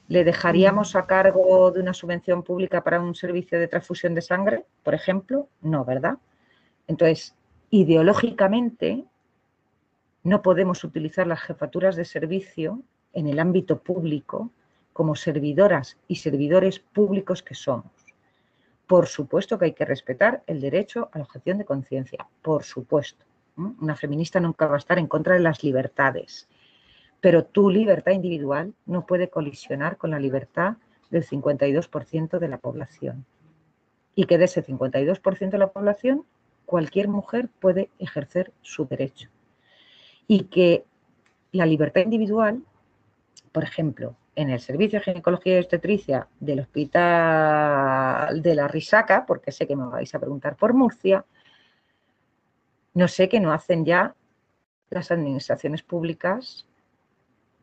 ¿Le 0.09 0.25
dejaríamos 0.25 0.97
a 0.97 1.07
cargo 1.07 1.71
de 1.71 1.81
una 1.81 1.95
subvención 1.95 2.43
pública 2.43 2.83
para 2.83 3.01
un 3.01 3.15
servicio 3.15 3.59
de 3.59 3.69
transfusión 3.69 4.15
de 4.15 4.23
sangre, 4.23 4.65
por 4.83 4.95
ejemplo? 4.95 5.49
No, 5.63 5.85
¿verdad? 5.85 6.17
Entonces, 6.89 7.35
ideológicamente, 7.71 9.05
no 10.29 10.43
podemos 10.43 10.85
utilizar 10.85 11.27
las 11.27 11.41
jefaturas 11.41 11.97
de 11.97 12.05
servicio 12.05 12.83
en 13.13 13.27
el 13.27 13.39
ámbito 13.39 13.81
público 13.81 14.51
como 14.93 15.17
servidoras 15.17 15.97
y 16.09 16.17
servidores 16.17 16.79
públicos 16.79 17.43
que 17.43 17.55
somos. 17.55 17.93
Por 18.87 19.07
supuesto 19.07 19.59
que 19.59 19.67
hay 19.67 19.73
que 19.73 19.85
respetar 19.85 20.43
el 20.47 20.61
derecho 20.61 21.09
a 21.13 21.19
la 21.19 21.25
objeción 21.25 21.59
de 21.59 21.65
conciencia, 21.65 22.27
por 22.43 22.65
supuesto. 22.65 23.25
Una 23.57 23.97
feminista 23.97 24.41
nunca 24.41 24.67
va 24.67 24.77
a 24.77 24.79
estar 24.79 24.99
en 24.99 25.07
contra 25.07 25.35
de 25.35 25.41
las 25.41 25.63
libertades 25.63 26.49
pero 27.21 27.45
tu 27.45 27.71
libertad 27.71 28.13
individual 28.13 28.75
no 28.87 29.07
puede 29.07 29.29
colisionar 29.29 29.97
con 29.97 30.11
la 30.11 30.19
libertad 30.19 30.77
del 31.11 31.25
52% 31.25 32.39
de 32.39 32.49
la 32.49 32.59
población. 32.59 33.25
Y 34.15 34.25
que 34.25 34.39
de 34.39 34.45
ese 34.45 34.65
52% 34.65 35.51
de 35.51 35.59
la 35.59 35.69
población, 35.69 36.25
cualquier 36.67 37.09
mujer 37.09 37.49
puede 37.61 37.91
ejercer 37.99 38.53
su 38.63 38.87
derecho. 38.87 39.29
Y 40.29 40.45
que 40.45 40.85
la 41.51 41.67
libertad 41.67 42.03
individual, 42.03 42.63
por 43.51 43.65
ejemplo, 43.65 44.15
en 44.37 44.51
el 44.51 44.61
servicio 44.61 45.01
de 45.01 45.05
ginecología 45.07 45.57
y 45.57 45.59
obstetricia 45.59 46.29
del 46.39 46.61
hospital 46.61 48.41
de 48.41 48.55
la 48.55 48.69
Risaca, 48.69 49.27
porque 49.27 49.51
sé 49.51 49.67
que 49.67 49.75
me 49.75 49.89
vais 49.89 50.15
a 50.15 50.21
preguntar 50.21 50.55
por 50.55 50.75
Murcia, 50.75 51.25
no 52.95 53.09
sé 53.09 53.29
qué 53.29 53.41
no 53.41 53.53
hacen 53.53 53.85
ya 53.85 54.15
las 54.91 55.11
administraciones 55.11 55.83
públicas 55.83 56.67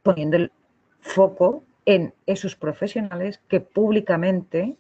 poniendo 0.04 0.38
el 0.38 0.52
foco 1.00 1.64
en 1.86 2.14
esos 2.26 2.56
profesionales 2.56 3.40
que 3.48 3.60
públicamente 3.62 4.76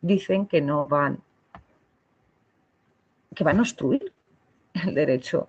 dicen 0.00 0.46
que 0.46 0.60
no 0.60 0.86
van, 0.86 1.22
que 3.34 3.44
van 3.44 3.58
a 3.58 3.60
obstruir 3.60 4.12
el 4.74 4.94
derecho, 4.94 5.48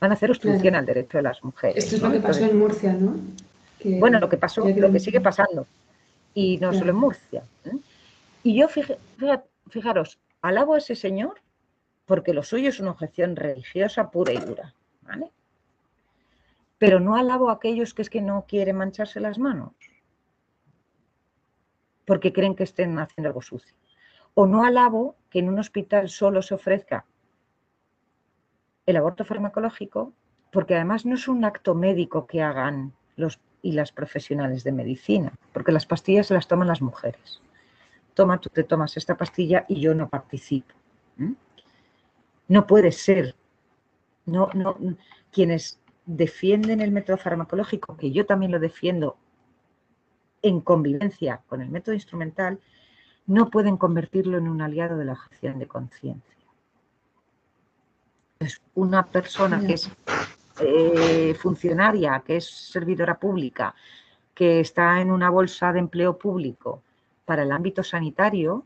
van 0.00 0.10
a 0.10 0.14
hacer 0.14 0.30
obstrucción 0.30 0.74
al 0.74 0.86
derecho 0.86 1.18
de 1.18 1.22
las 1.22 1.42
mujeres. 1.42 1.84
Esto 1.84 1.96
es 1.96 2.02
lo 2.02 2.10
que 2.10 2.20
pasó 2.20 2.44
en 2.44 2.58
Murcia, 2.58 2.92
¿no? 2.92 3.16
bueno, 4.00 4.18
lo 4.18 4.28
que 4.28 4.36
pasó, 4.36 4.66
lo 4.68 4.92
que 4.92 5.00
sigue 5.00 5.20
pasando, 5.20 5.66
y 6.34 6.58
no 6.58 6.72
solo 6.72 6.90
en 6.90 6.96
Murcia. 6.96 7.42
¿eh? 7.64 7.76
Y 8.42 8.56
yo, 8.58 8.68
fijaros, 9.68 10.18
alabo 10.42 10.74
a 10.74 10.78
ese 10.78 10.94
señor 10.94 11.40
porque 12.06 12.32
lo 12.32 12.42
suyo 12.42 12.70
es 12.70 12.80
una 12.80 12.92
objeción 12.92 13.36
religiosa 13.36 14.10
pura 14.10 14.32
y 14.32 14.38
dura, 14.38 14.74
¿vale? 15.02 15.30
pero 16.78 17.00
no 17.00 17.16
alabo 17.16 17.50
a 17.50 17.54
aquellos 17.54 17.92
que 17.92 18.02
es 18.02 18.10
que 18.10 18.22
no 18.22 18.46
quieren 18.48 18.76
mancharse 18.76 19.20
las 19.20 19.38
manos 19.38 19.72
porque 22.06 22.32
creen 22.32 22.54
que 22.54 22.62
estén 22.62 22.98
haciendo 22.98 23.28
algo 23.28 23.42
sucio. 23.42 23.74
O 24.32 24.46
no 24.46 24.64
alabo 24.64 25.16
que 25.28 25.40
en 25.40 25.48
un 25.50 25.58
hospital 25.58 26.08
solo 26.08 26.40
se 26.40 26.54
ofrezca 26.54 27.04
el 28.88 28.96
aborto 28.96 29.26
farmacológico 29.26 30.14
porque 30.50 30.74
además 30.74 31.04
no 31.04 31.14
es 31.14 31.28
un 31.28 31.44
acto 31.44 31.74
médico 31.74 32.26
que 32.26 32.42
hagan 32.42 32.94
los 33.16 33.38
y 33.60 33.72
las 33.72 33.92
profesionales 33.92 34.64
de 34.64 34.72
medicina, 34.72 35.32
porque 35.52 35.72
las 35.72 35.84
pastillas 35.84 36.28
se 36.28 36.34
las 36.34 36.48
toman 36.48 36.68
las 36.68 36.80
mujeres. 36.80 37.42
Toma, 38.14 38.40
tú 38.40 38.48
te 38.48 38.64
tomas 38.64 38.96
esta 38.96 39.16
pastilla 39.16 39.66
y 39.68 39.80
yo 39.80 39.94
no 39.94 40.08
participo. 40.08 40.72
No 42.46 42.66
puede 42.66 42.92
ser. 42.92 43.34
No, 44.24 44.48
no, 44.54 44.76
quienes 45.32 45.78
defienden 46.06 46.80
el 46.80 46.92
método 46.92 47.18
farmacológico, 47.18 47.96
que 47.96 48.10
yo 48.10 48.24
también 48.24 48.52
lo 48.52 48.58
defiendo 48.58 49.18
en 50.40 50.60
convivencia 50.60 51.42
con 51.46 51.60
el 51.60 51.68
método 51.68 51.94
instrumental, 51.94 52.58
no 53.26 53.50
pueden 53.50 53.76
convertirlo 53.76 54.38
en 54.38 54.48
un 54.48 54.62
aliado 54.62 54.96
de 54.96 55.04
la 55.04 55.12
objeción 55.12 55.58
de 55.58 55.66
conciencia. 55.66 56.37
Una 58.74 59.04
persona 59.04 59.60
que 59.66 59.74
es 59.74 59.90
eh, 60.60 61.34
funcionaria, 61.34 62.22
que 62.24 62.36
es 62.36 62.48
servidora 62.48 63.18
pública, 63.18 63.74
que 64.34 64.60
está 64.60 65.00
en 65.00 65.10
una 65.10 65.30
bolsa 65.30 65.72
de 65.72 65.80
empleo 65.80 66.16
público 66.16 66.82
para 67.24 67.42
el 67.42 67.50
ámbito 67.50 67.82
sanitario, 67.82 68.64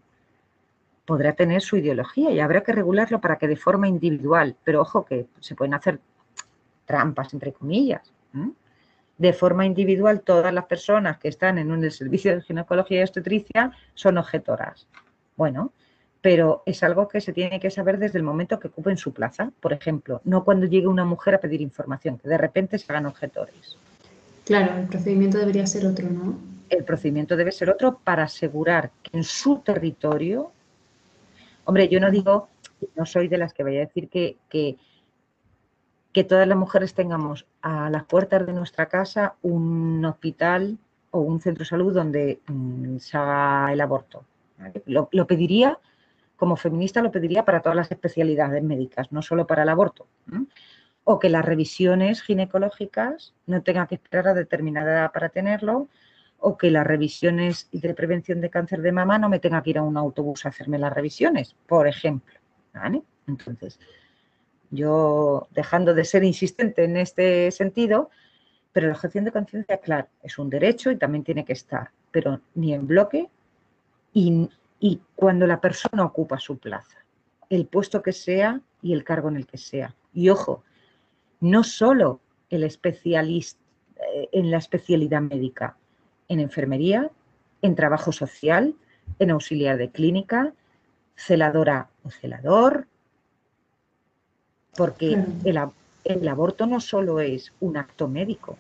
podrá 1.07 1.33
tener 1.33 1.63
su 1.63 1.77
ideología 1.77 2.31
y 2.31 2.41
habrá 2.41 2.63
que 2.63 2.73
regularlo 2.73 3.21
para 3.21 3.39
que 3.39 3.49
de 3.49 3.57
forma 3.57 3.89
individual, 3.89 4.57
pero 4.63 4.83
ojo 4.83 5.05
que 5.05 5.27
se 5.41 5.55
pueden 5.55 5.75
hacer 5.75 6.01
trampas, 6.85 7.33
entre 7.33 7.53
comillas. 7.53 8.13
De 9.17 9.33
forma 9.33 9.65
individual, 9.65 10.21
todas 10.21 10.53
las 10.53 10.67
personas 10.67 11.19
que 11.19 11.29
están 11.29 11.59
en 11.59 11.71
un 11.71 11.91
servicio 11.91 12.35
de 12.35 12.43
ginecología 12.43 13.01
y 13.01 13.03
obstetricia 13.03 13.73
son 13.95 14.19
objetoras. 14.19 14.87
Bueno, 15.37 15.73
pero 16.23 16.63
es 16.65 16.83
algo 16.83 17.09
que 17.09 17.21
se 17.21 17.33
tiene 17.33 17.61
que 17.61 17.71
saber 17.71 17.99
desde 17.99 18.17
el 18.17 18.25
momento 18.25 18.59
que 18.59 18.69
ocupen 18.69 18.97
su 18.97 19.13
plaza. 19.13 19.53
Por 19.61 19.73
ejemplo, 19.73 20.21
no 20.25 20.45
cuando 20.45 20.67
llegue 20.67 20.87
una 20.87 21.05
mujer 21.05 21.35
a 21.35 21.41
pedir 21.41 21.61
información, 21.61 22.17
que 22.17 22.29
de 22.29 22.39
repente 22.39 22.79
se 22.79 22.91
hagan 22.91 23.07
objetores. 23.07 23.77
Claro, 24.45 24.79
el 24.79 24.87
procedimiento 24.87 25.39
debería 25.39 25.67
ser 25.67 25.87
otro, 25.87 26.09
¿no? 26.09 26.39
El 26.69 26.85
procedimiento 26.85 27.37
debe 27.37 27.53
ser 27.53 27.71
otro 27.71 27.99
para 27.99 28.23
asegurar 28.23 28.93
que 29.03 29.17
en 29.17 29.25
su 29.25 29.59
territorio, 29.59 30.53
hombre, 31.65 31.89
yo 31.89 32.01
no 32.01 32.11
digo, 32.11 32.49
no 32.97 33.05
soy 33.05 33.29
de 33.29 33.39
las 33.39 33.53
que 33.53 33.65
vaya 33.65 33.83
a 33.83 33.87
decir 33.87 34.09
que, 34.09 34.37
que, 34.49 34.77
que 36.13 36.25
todas 36.25 36.47
las 36.47 36.57
mujeres 36.57 36.95
tengamos 36.95 37.47
a 37.63 37.91
las 37.91 38.05
puertas 38.05 38.47
de 38.47 38.53
nuestra 38.53 38.87
casa 38.87 39.35
un 39.43 40.05
hospital 40.05 40.79
o 41.11 41.21
un 41.21 41.41
centro 41.41 41.63
de 41.63 41.69
salud 41.69 41.93
donde 41.93 42.41
mm, 42.47 42.99
se 42.99 43.17
haga 43.17 43.73
el 43.73 43.81
aborto. 43.81 44.25
Lo, 44.87 45.27
pediría, 45.27 45.79
como 46.43 46.57
feminista, 46.57 47.03
lo 47.03 47.13
pediría 47.13 47.45
para 47.45 47.61
todas 47.61 47.77
las 47.77 47.93
especialidades 47.93 48.65
médicas, 48.65 49.13
no 49.13 49.23
solo 49.23 49.47
para 49.47 49.63
el 49.63 49.69
aborto. 49.69 50.09
O 51.05 51.21
que 51.21 51.29
las 51.29 51.45
revisiones 51.45 52.21
ginecológicas 52.21 53.33
no 53.47 53.63
tengan 53.63 53.87
que 53.87 53.95
esperar 53.95 54.27
a 54.27 54.35
determinada 54.35 54.91
edad 54.91 55.13
para 55.13 55.29
tenerlo, 55.29 55.87
o 56.39 56.59
que 56.59 56.73
las 56.73 56.85
revisiones 56.85 57.69
de 57.71 57.95
prevención 57.95 58.41
de 58.41 58.51
cáncer 58.51 58.83
de 58.83 58.91
mama 58.91 59.21
no 59.21 59.29
me 59.29 59.39
tenga 59.39 59.63
que 59.63 59.71
ir 59.71 59.79
a 59.79 59.85
un 59.85 59.97
autobús 59.97 60.45
a 60.45 60.49
hacerme 60.49 60.81
las 60.81 60.93
revisiones, 60.93 61.55
por 61.69 61.87
ejemplo. 61.87 62.35
Entonces, 63.29 63.79
yo 64.73 65.47
dejando 65.53 65.95
de 65.95 66.05
ser 66.05 66.25
insistente 66.25 66.83
en 66.83 66.97
este 66.97 67.53
sentido, 67.53 68.11
pero 68.73 68.89
la 68.89 68.95
objeción 68.95 69.25
de 69.25 69.31
conciencia, 69.31 69.77
claro, 69.79 70.09
es 70.25 70.37
un 70.41 70.51
derecho 70.51 70.91
y 70.91 70.97
también 70.97 71.23
tiene 71.23 71.45
que 71.45 71.53
estar, 71.53 71.93
pero 72.11 72.41
ni 72.57 72.75
en 72.75 72.89
bloque 72.89 73.29
y, 74.13 74.49
cuando 75.15 75.47
la 75.47 75.61
persona 75.61 76.05
ocupa 76.05 76.39
su 76.39 76.59
plaza, 76.59 76.99
el 77.49 77.67
puesto 77.67 78.03
que 78.03 78.13
sea 78.13 78.61
y 78.83 78.93
el 78.93 79.05
cargo 79.05 79.29
en 79.29 79.37
el 79.37 79.47
que 79.47 79.59
sea. 79.59 79.95
Y 80.13 80.29
ojo, 80.29 80.65
no 81.41 81.63
solo 81.63 82.21
el 82.51 82.65
especialista 82.65 83.61
eh, 84.15 84.29
en 84.33 84.51
la 84.51 84.59
especialidad 84.59 85.21
médica, 85.21 85.77
en 86.29 86.41
enfermería, 86.41 87.11
en 87.63 87.75
trabajo 87.75 88.11
social, 88.13 88.75
en 89.19 89.31
auxiliar 89.31 89.79
de 89.79 89.91
clínica, 89.91 90.53
celadora 91.15 91.89
o 92.03 92.11
celador, 92.11 92.87
porque 94.77 95.13
el, 95.45 95.61
el 96.05 96.29
aborto 96.29 96.67
no 96.67 96.81
solo 96.81 97.21
es 97.21 97.53
un 97.61 97.77
acto 97.77 98.09
médico, 98.09 98.59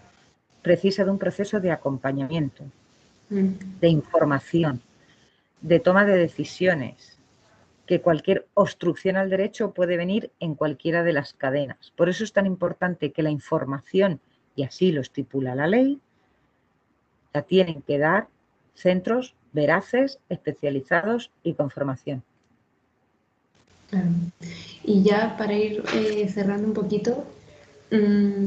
precisa 0.62 1.04
de 1.04 1.10
un 1.10 1.18
proceso 1.18 1.58
de 1.58 1.72
acompañamiento, 1.72 2.64
mm. 3.30 3.80
de 3.80 3.88
información, 3.88 4.80
de 5.62 5.80
toma 5.80 6.04
de 6.04 6.16
decisiones, 6.16 7.18
que 7.86 8.00
cualquier 8.00 8.46
obstrucción 8.54 9.16
al 9.16 9.30
derecho 9.30 9.72
puede 9.72 9.96
venir 9.96 10.30
en 10.40 10.54
cualquiera 10.54 11.02
de 11.02 11.12
las 11.12 11.34
cadenas. 11.34 11.92
Por 11.96 12.08
eso 12.08 12.24
es 12.24 12.32
tan 12.32 12.46
importante 12.46 13.12
que 13.12 13.22
la 13.22 13.30
información, 13.30 14.20
y 14.54 14.64
así 14.64 14.92
lo 14.92 15.00
estipula 15.00 15.54
la 15.54 15.66
ley, 15.66 16.00
la 17.32 17.42
tienen 17.42 17.82
que 17.82 17.98
dar 17.98 18.28
centros 18.74 19.34
veraces, 19.52 20.18
especializados 20.28 21.30
y 21.42 21.54
con 21.54 21.70
formación. 21.70 22.22
Y 24.84 25.02
ya 25.02 25.36
para 25.36 25.52
ir 25.52 25.82
eh, 25.94 26.28
cerrando 26.28 26.66
un 26.66 26.72
poquito, 26.72 27.26
mm, 27.90 28.46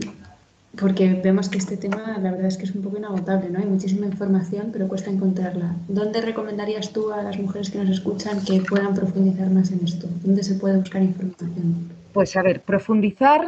porque 0.80 1.14
vemos 1.24 1.50
que 1.50 1.58
este 1.58 1.78
tema 1.78 2.18
la 2.20 2.32
verdad 2.32 2.48
es 2.48 2.58
que 2.58 2.66
es 2.66 2.76
un 2.76 2.82
poco 2.82 2.98
inagotable, 2.98 3.50
¿no? 3.50 3.60
Hay 3.60 3.66
muchísima 3.66 4.06
información, 4.06 4.70
pero 4.72 4.88
cuesta 4.88 5.10
encontrarla. 5.10 5.76
¿Dónde 5.88 6.22
recomendarías 6.22 6.92
tú 6.92 7.12
a 7.12 7.24
las 7.24 7.40
mujeres 7.40 7.70
que 7.70 7.78
nos 7.78 7.90
escuchan 7.90 8.44
que 8.44 8.62
puedan 8.62 8.94
profundizar 8.94 9.50
más 9.50 9.72
en 9.72 9.84
esto? 9.84 10.08
¿Dónde 10.24 10.44
se 10.44 10.56
puede 10.56 10.78
buscar 10.78 11.02
información? 11.02 11.90
Pues 12.14 12.36
a 12.36 12.42
ver, 12.42 12.62
profundizar, 12.62 13.48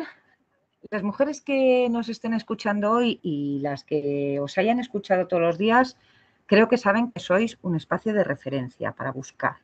las 0.89 1.03
mujeres 1.03 1.41
que 1.41 1.89
nos 1.89 2.07
estén 2.09 2.33
escuchando 2.33 2.91
hoy 2.91 3.19
y 3.21 3.59
las 3.61 3.83
que 3.83 4.39
os 4.39 4.57
hayan 4.57 4.79
escuchado 4.79 5.27
todos 5.27 5.41
los 5.41 5.57
días, 5.57 5.97
creo 6.45 6.69
que 6.69 6.77
saben 6.77 7.11
que 7.11 7.19
sois 7.19 7.57
un 7.61 7.75
espacio 7.75 8.13
de 8.13 8.23
referencia 8.23 8.91
para 8.93 9.11
buscar. 9.11 9.57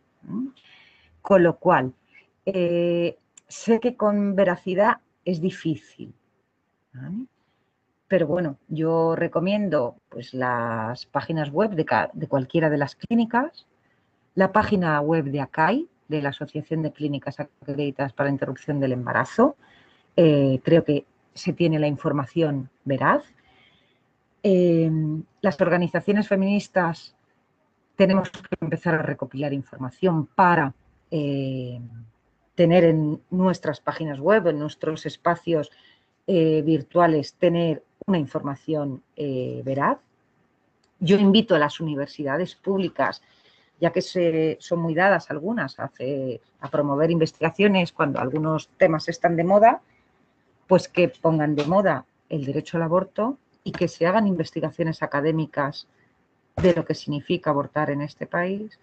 Con 1.22 1.44
lo 1.44 1.57
cual, 1.57 1.94
eh, 2.45 3.18
sé 3.48 3.80
que 3.80 3.95
con 3.95 4.35
veracidad 4.35 4.98
es 5.23 5.40
difícil. 5.40 6.14
Pero 8.14 8.27
bueno, 8.27 8.60
yo 8.68 9.15
recomiendo 9.15 9.95
pues, 10.10 10.35
las 10.35 11.07
páginas 11.07 11.49
web 11.49 11.72
de, 11.72 12.27
cualquiera 12.27 12.69
de 12.69 12.77
las 12.77 12.95
clínicas, 12.95 13.65
la 14.35 14.52
página 14.52 15.02
web 15.02 15.26
de 15.26 15.41
ACAI, 15.41 15.90
de 16.10 16.22
la 16.22 16.30
Asociación 16.30 16.84
de 16.84 16.91
Clínicas 16.91 17.40
Acreditadas 17.40 18.14
para 18.14 18.30
la 18.30 18.34
Interrupción 18.34 18.80
del 18.80 18.91
Embarazo. 18.91 19.56
Eh, 20.15 20.60
creo 20.64 20.84
que 20.84 21.07
se 21.34 21.53
tiene 21.53 21.80
la 21.80 21.88
información 21.88 22.69
veraz. 22.85 23.23
Em, 24.44 25.23
las 25.41 25.60
organizaciones 25.60 26.27
feministas 26.27 27.15
tenemos 27.95 28.30
que 28.30 28.57
empezar 28.61 28.94
a 28.94 29.02
recopilar 29.02 29.53
información 29.53 30.27
para 30.27 30.76
eh, 31.10 31.81
tener 32.53 32.84
en 32.84 33.23
nuestras 33.31 33.81
páginas 33.81 34.19
web, 34.19 34.45
en 34.49 34.60
nuestros 34.60 35.07
espacios 35.07 35.72
eh, 36.26 36.61
virtuales, 36.61 37.34
tener 37.34 37.84
una 38.05 38.17
información 38.17 39.01
eh, 39.15 39.61
veraz. 39.63 39.97
Yo 40.99 41.17
invito 41.17 41.55
a 41.55 41.59
las 41.59 41.80
universidades 41.80 42.55
públicas, 42.55 43.21
ya 43.80 43.91
que 43.91 44.01
se, 44.01 44.57
son 44.59 44.80
muy 44.80 44.93
dadas 44.93 45.30
algunas 45.31 45.80
a, 45.80 45.91
a 46.61 46.69
promover 46.69 47.11
investigaciones 47.11 47.91
cuando 47.91 48.19
algunos 48.19 48.69
temas 48.77 49.09
están 49.09 49.35
de 49.35 49.43
moda, 49.43 49.81
pues 50.67 50.88
que 50.88 51.09
pongan 51.09 51.55
de 51.55 51.65
moda 51.65 52.05
el 52.30 52.45
derecho 52.45 52.77
al 52.77 52.84
aborto 52.84 53.38
y 53.63 53.71
que 53.71 53.88
se 53.88 54.05
hagan 54.05 54.27
investigaciones 54.27 55.03
académicas 55.03 55.88
de 56.55 56.73
lo 56.73 56.85
que 56.85 56.95
significa 56.95 57.49
abortar 57.49 57.89
en 57.89 58.01
este 58.01 58.27
país, 58.27 58.80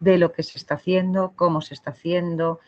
de 0.00 0.18
lo 0.18 0.32
que 0.32 0.42
se 0.42 0.58
está 0.58 0.74
haciendo, 0.74 1.32
cómo 1.36 1.60
se 1.60 1.74
está 1.74 1.90
haciendo, 1.90 2.60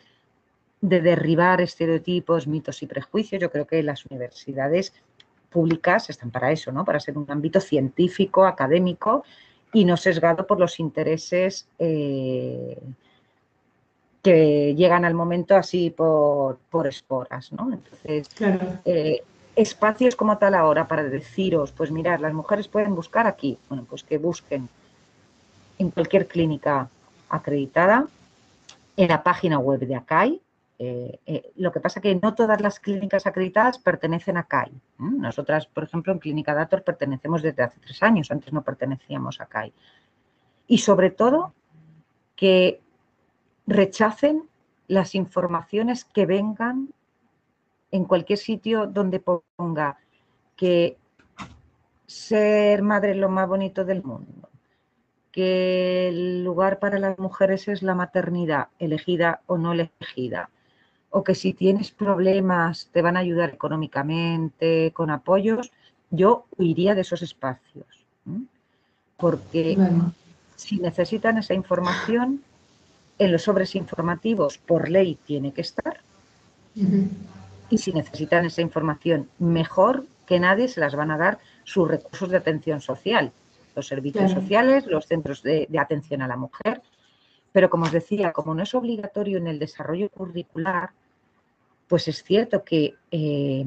de 0.81 1.01
derribar 1.01 1.61
estereotipos, 1.61 2.47
mitos 2.47 2.83
y 2.83 2.87
prejuicios. 2.87 3.41
Yo 3.41 3.51
creo 3.51 3.67
que 3.67 3.83
las 3.83 4.05
universidades 4.07 4.93
públicas 5.53 6.11
están 6.11 6.31
para 6.31 6.51
eso, 6.51 6.73
¿no? 6.73 6.85
Para 6.85 6.99
ser 7.01 7.17
un 7.19 7.31
ámbito 7.31 7.61
científico, 7.61 8.45
académico 8.45 9.25
y 9.73 9.85
no 9.85 9.97
sesgado 9.97 10.47
por 10.47 10.59
los 10.59 10.81
intereses 10.81 11.67
eh, 11.79 12.79
que 14.23 14.75
llegan 14.75 15.05
al 15.05 15.15
momento 15.15 15.57
así 15.57 15.91
por, 15.91 16.59
esporas, 16.87 17.53
¿no? 17.53 17.73
Entonces, 17.73 18.29
eh, 18.85 19.23
espacios 19.57 20.17
como 20.17 20.39
tal 20.39 20.55
ahora 20.55 20.89
para 20.89 21.05
deciros, 21.05 21.73
pues 21.73 21.91
mirar, 21.91 22.21
las 22.21 22.33
mujeres 22.33 22.69
pueden 22.69 22.95
buscar 22.95 23.27
aquí, 23.27 23.59
bueno, 23.69 23.85
pues 23.89 24.03
que 24.03 24.19
busquen 24.19 24.69
en 25.79 25.91
cualquier 25.91 26.27
clínica 26.27 26.89
acreditada, 27.29 28.07
en 28.97 29.09
la 29.09 29.23
página 29.23 29.59
web 29.59 29.81
de 29.81 29.97
ACAI, 29.97 30.41
eh, 30.85 31.21
eh, 31.27 31.53
lo 31.55 31.71
que 31.71 31.79
pasa 31.79 32.01
que 32.01 32.13
no 32.17 32.35
todas 32.35 32.61
las 32.61 32.81
clínicas 32.81 33.25
acreditadas 33.29 33.79
pertenecen 33.79 34.37
a 34.37 34.49
CAI. 34.49 34.73
Nosotras, 34.99 35.67
por 35.69 35.85
ejemplo, 35.85 36.13
en 36.13 36.19
Clínica 36.19 36.55
Dator 36.55 36.83
pertenecemos 36.83 37.41
desde 37.41 37.63
hace 37.63 37.79
tres 37.79 38.03
años, 38.03 38.33
antes 38.33 38.53
no 38.53 38.63
pertenecíamos 38.63 39.41
a 39.41 39.47
CAI. 39.47 39.73
Y 40.67 40.79
sobre 40.79 41.11
todo, 41.11 41.55
que 42.35 42.81
rechacen 43.65 44.49
las 44.89 45.15
informaciones 45.15 46.05
que 46.05 46.27
vengan 46.27 46.89
en 47.93 48.05
cualquier 48.05 48.41
sitio 48.41 48.89
donde 48.89 49.21
ponga 49.21 49.99
que 50.57 50.99
ser 52.07 52.83
madre 52.83 53.13
es 53.13 53.19
lo 53.19 53.29
más 53.29 53.47
bonito 53.47 53.85
del 53.85 54.03
mundo, 54.03 54.49
que 55.31 56.09
el 56.09 56.43
lugar 56.43 56.81
para 56.81 56.99
las 56.99 57.21
mujeres 57.21 57.69
es 57.69 57.85
la 57.85 57.95
maternidad, 57.95 58.71
elegida 58.81 59.43
o 59.47 59.59
no 59.59 59.75
elegida, 59.75 60.51
o 61.13 61.23
que 61.23 61.35
si 61.35 61.53
tienes 61.53 61.91
problemas 61.91 62.89
te 62.91 63.03
van 63.03 63.17
a 63.17 63.21
ayudar 63.21 63.51
económicamente, 63.51 64.93
con 64.95 65.11
apoyos, 65.11 65.71
yo 66.11 66.47
huiría 66.57 66.95
de 66.95 67.03
esos 67.03 67.21
espacios. 67.23 67.87
Porque 69.19 69.77
si 70.57 70.79
necesitan 70.79 71.37
esa 71.37 71.53
información, 71.53 72.43
en 73.19 73.31
los 73.31 73.43
sobres 73.43 73.75
informativos 73.75 74.57
por 74.57 74.89
ley 74.89 75.19
tiene 75.27 75.53
que 75.53 75.61
estar. 75.61 76.01
Y 77.69 77.79
si 77.79 77.93
necesitan 77.93 78.47
esa 78.47 78.63
información, 78.63 79.29
mejor 79.39 80.07
que 80.27 80.41
nadie 80.41 80.67
se 80.67 80.81
las 80.81 80.95
van 80.97 81.11
a 81.11 81.19
dar 81.19 81.39
sus 81.65 81.89
recursos 81.89 82.31
de 82.31 82.39
atención 82.39 82.81
social, 82.81 83.33
los 83.77 83.87
servicios 83.87 84.33
sociales, 84.33 84.87
los 84.87 85.07
centros 85.07 85.43
de, 85.43 85.67
de 85.69 85.79
atención 85.79 86.23
a 86.23 86.29
la 86.29 86.37
mujer. 86.37 86.81
Pero 87.53 87.69
como 87.69 87.85
os 87.85 87.93
decía, 87.93 88.33
como 88.33 88.55
no 88.55 88.63
es 88.63 88.75
obligatorio 88.75 89.37
en 89.37 89.47
el 89.47 89.59
desarrollo 89.59 90.09
curricular, 90.09 90.91
pues 91.89 92.09
es 92.09 92.23
cierto 92.23 92.65
que 92.65 92.95
eh, 93.11 93.65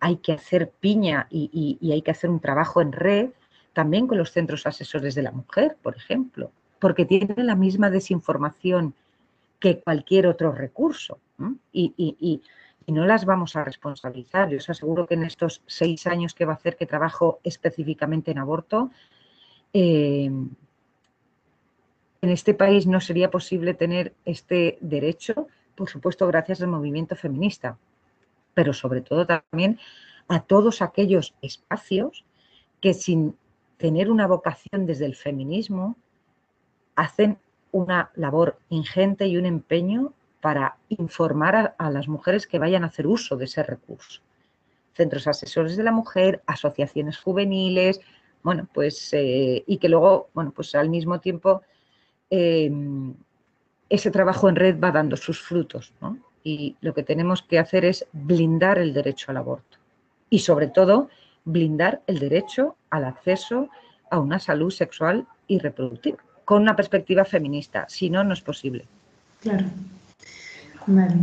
hay 0.00 0.16
que 0.16 0.32
hacer 0.32 0.70
piña 0.70 1.26
y, 1.30 1.78
hay 1.90 2.02
que 2.02 2.10
hacer 2.10 2.28
un 2.28 2.40
trabajo 2.40 2.80
en 2.80 2.92
red 2.92 3.30
también 3.72 4.06
con 4.06 4.18
los 4.18 4.32
centros 4.32 4.66
asesores 4.66 5.14
de 5.14 5.22
la 5.22 5.30
mujer, 5.30 5.76
por 5.80 5.96
ejemplo, 5.96 6.50
porque 6.78 7.04
tienen 7.04 7.46
la 7.46 7.54
misma 7.54 7.88
desinformación 7.88 8.94
que 9.58 9.80
cualquier 9.80 10.26
otro 10.26 10.52
recurso. 10.52 11.18
Y, 11.72 12.42
no 12.88 13.06
las 13.06 13.24
vamos 13.24 13.54
a 13.54 13.64
responsabilizar. 13.64 14.50
Yo 14.50 14.58
os 14.58 14.68
aseguro 14.68 15.06
que 15.06 15.14
en 15.14 15.22
estos 15.22 15.62
seis 15.66 16.06
años 16.06 16.34
que 16.34 16.44
va 16.44 16.52
a 16.52 16.56
hacer 16.56 16.76
que 16.76 16.84
trabajo 16.84 17.38
específicamente 17.44 18.32
en 18.32 18.38
aborto, 18.38 18.90
eh, 19.72 20.30
en 22.22 22.30
este 22.30 22.54
país 22.54 22.86
no 22.86 23.00
sería 23.00 23.30
posible 23.30 23.74
tener 23.74 24.14
este 24.24 24.78
derecho, 24.80 25.48
por 25.74 25.88
supuesto, 25.88 26.26
gracias 26.26 26.60
al 26.62 26.68
movimiento 26.68 27.16
feminista, 27.16 27.78
pero 28.54 28.72
sobre 28.72 29.00
todo 29.00 29.26
también 29.26 29.78
a 30.28 30.40
todos 30.40 30.82
aquellos 30.82 31.34
espacios 31.42 32.24
que 32.80 32.94
sin 32.94 33.36
tener 33.76 34.10
una 34.10 34.26
vocación 34.26 34.86
desde 34.86 35.06
el 35.06 35.16
feminismo 35.16 35.96
hacen 36.94 37.38
una 37.70 38.10
labor 38.14 38.58
ingente 38.68 39.26
y 39.26 39.36
un 39.36 39.46
empeño 39.46 40.12
para 40.40 40.76
informar 40.88 41.74
a, 41.78 41.90
las 41.90 42.08
mujeres 42.08 42.46
que 42.46 42.58
vayan 42.58 42.84
a 42.84 42.88
hacer 42.88 43.06
uso 43.06 43.36
de 43.36 43.46
ese 43.46 43.62
recurso. 43.62 44.20
Centros 44.94 45.26
asesores 45.26 45.76
de 45.76 45.84
la 45.84 45.92
mujer, 45.92 46.42
asociaciones 46.46 47.18
juveniles, 47.18 48.00
bueno, 48.42 48.68
pues, 48.74 49.12
eh, 49.12 49.62
y 49.66 49.78
que 49.78 49.88
luego, 49.88 50.28
bueno, 50.34 50.50
pues 50.50 50.74
al 50.74 50.90
mismo 50.90 51.20
tiempo 51.20 51.62
em, 52.28 53.14
ese 53.92 54.10
trabajo 54.10 54.48
en 54.48 54.56
red 54.56 54.80
va 54.80 54.90
dando 54.90 55.16
sus 55.18 55.38
frutos, 55.38 55.92
Y 56.42 56.76
lo 56.80 56.94
que 56.94 57.02
tenemos 57.02 57.42
que 57.42 57.58
hacer 57.58 57.84
es 57.84 58.06
blindar 58.12 58.78
el 58.78 58.94
derecho 58.94 59.30
al 59.30 59.36
aborto 59.36 59.76
y 60.30 60.38
sobre 60.38 60.68
todo 60.68 61.10
blindar 61.44 62.00
el 62.06 62.18
derecho 62.18 62.74
al 62.88 63.04
acceso 63.04 63.68
a 64.10 64.18
una 64.18 64.38
salud 64.38 64.70
sexual 64.70 65.26
y 65.46 65.58
reproductiva, 65.58 66.16
con 66.46 66.62
una 66.62 66.74
perspectiva 66.74 67.26
feminista, 67.26 67.84
si 67.88 68.08
no, 68.08 68.24
no 68.24 68.32
es 68.32 68.40
posible. 68.40 68.86
Claro. 69.40 69.66
Vale, 70.86 71.14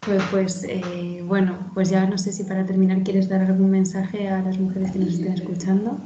pues, 0.00 0.22
pues 0.30 0.64
eh, 0.64 1.22
bueno, 1.24 1.70
pues 1.72 1.88
ya 1.88 2.06
no 2.06 2.18
sé 2.18 2.30
si 2.30 2.44
para 2.44 2.64
terminar 2.66 3.02
quieres 3.02 3.28
dar 3.28 3.40
algún 3.40 3.70
mensaje 3.70 4.28
a 4.28 4.42
las 4.42 4.58
mujeres 4.58 4.92
que 4.92 4.98
nos 4.98 5.14
estén 5.14 5.32
escuchando. 5.32 5.98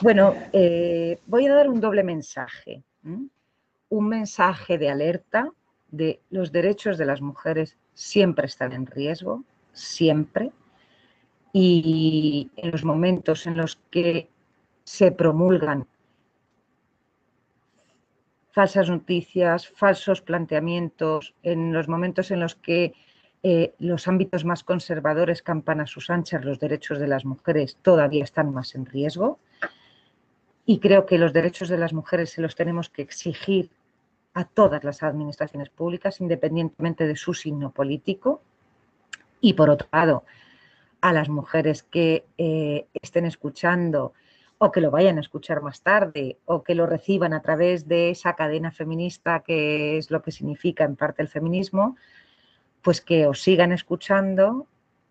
Bueno, 0.00 0.34
eh, 0.52 1.20
voy 1.26 1.46
a 1.46 1.54
dar 1.54 1.68
un 1.68 1.78
doble 1.78 2.02
mensaje. 2.02 2.82
Un 3.90 4.08
mensaje 4.08 4.78
de 4.78 4.90
alerta 4.90 5.50
de 5.90 6.20
los 6.30 6.52
derechos 6.52 6.98
de 6.98 7.06
las 7.06 7.20
mujeres 7.20 7.76
siempre 7.94 8.46
están 8.46 8.72
en 8.72 8.86
riesgo, 8.86 9.44
siempre. 9.72 10.52
Y 11.52 12.50
en 12.56 12.70
los 12.70 12.84
momentos 12.84 13.46
en 13.46 13.56
los 13.56 13.76
que 13.90 14.28
se 14.84 15.12
promulgan 15.12 15.86
falsas 18.58 18.90
noticias, 18.90 19.68
falsos 19.68 20.20
planteamientos, 20.20 21.34
en 21.42 21.72
los 21.72 21.86
momentos 21.86 22.30
en 22.30 22.40
los 22.40 22.56
que 22.56 22.92
eh, 23.44 23.74
los 23.78 24.08
ámbitos 24.08 24.44
más 24.44 24.64
conservadores 24.64 25.42
campan 25.42 25.80
a 25.80 25.86
sus 25.86 26.10
anchas, 26.10 26.44
los 26.44 26.58
derechos 26.58 26.98
de 26.98 27.06
las 27.06 27.24
mujeres 27.24 27.78
todavía 27.82 28.24
están 28.24 28.52
más 28.52 28.74
en 28.74 28.84
riesgo. 28.84 29.38
Y 30.66 30.80
creo 30.80 31.06
que 31.06 31.18
los 31.18 31.32
derechos 31.32 31.68
de 31.68 31.78
las 31.78 31.92
mujeres 31.92 32.30
se 32.30 32.42
los 32.42 32.56
tenemos 32.56 32.90
que 32.90 33.02
exigir 33.02 33.70
a 34.38 34.44
todas 34.44 34.84
las 34.84 35.02
administraciones 35.02 35.68
públicas, 35.68 36.20
independientemente 36.20 37.08
de 37.08 37.16
su 37.16 37.34
signo 37.34 37.72
político. 37.72 38.40
Y 39.40 39.54
por 39.54 39.68
otro 39.68 39.88
lado, 39.92 40.22
a 41.00 41.12
las 41.12 41.28
mujeres 41.28 41.82
que 41.82 42.24
eh, 42.38 42.86
estén 43.02 43.24
escuchando 43.24 44.12
o 44.58 44.70
que 44.70 44.80
lo 44.80 44.92
vayan 44.92 45.18
a 45.18 45.22
escuchar 45.22 45.60
más 45.60 45.82
tarde, 45.82 46.38
o 46.44 46.62
que 46.62 46.76
lo 46.76 46.86
reciban 46.86 47.32
a 47.32 47.42
través 47.42 47.88
de 47.88 48.10
esa 48.10 48.34
cadena 48.34 48.70
feminista 48.70 49.40
que 49.40 49.98
es 49.98 50.08
lo 50.12 50.22
que 50.22 50.30
significa 50.30 50.84
en 50.84 50.94
parte 50.94 51.22
el 51.22 51.28
feminismo, 51.28 51.96
pues 52.80 53.00
que 53.00 53.26
os 53.26 53.42
sigan 53.42 53.72
escuchando, 53.72 54.68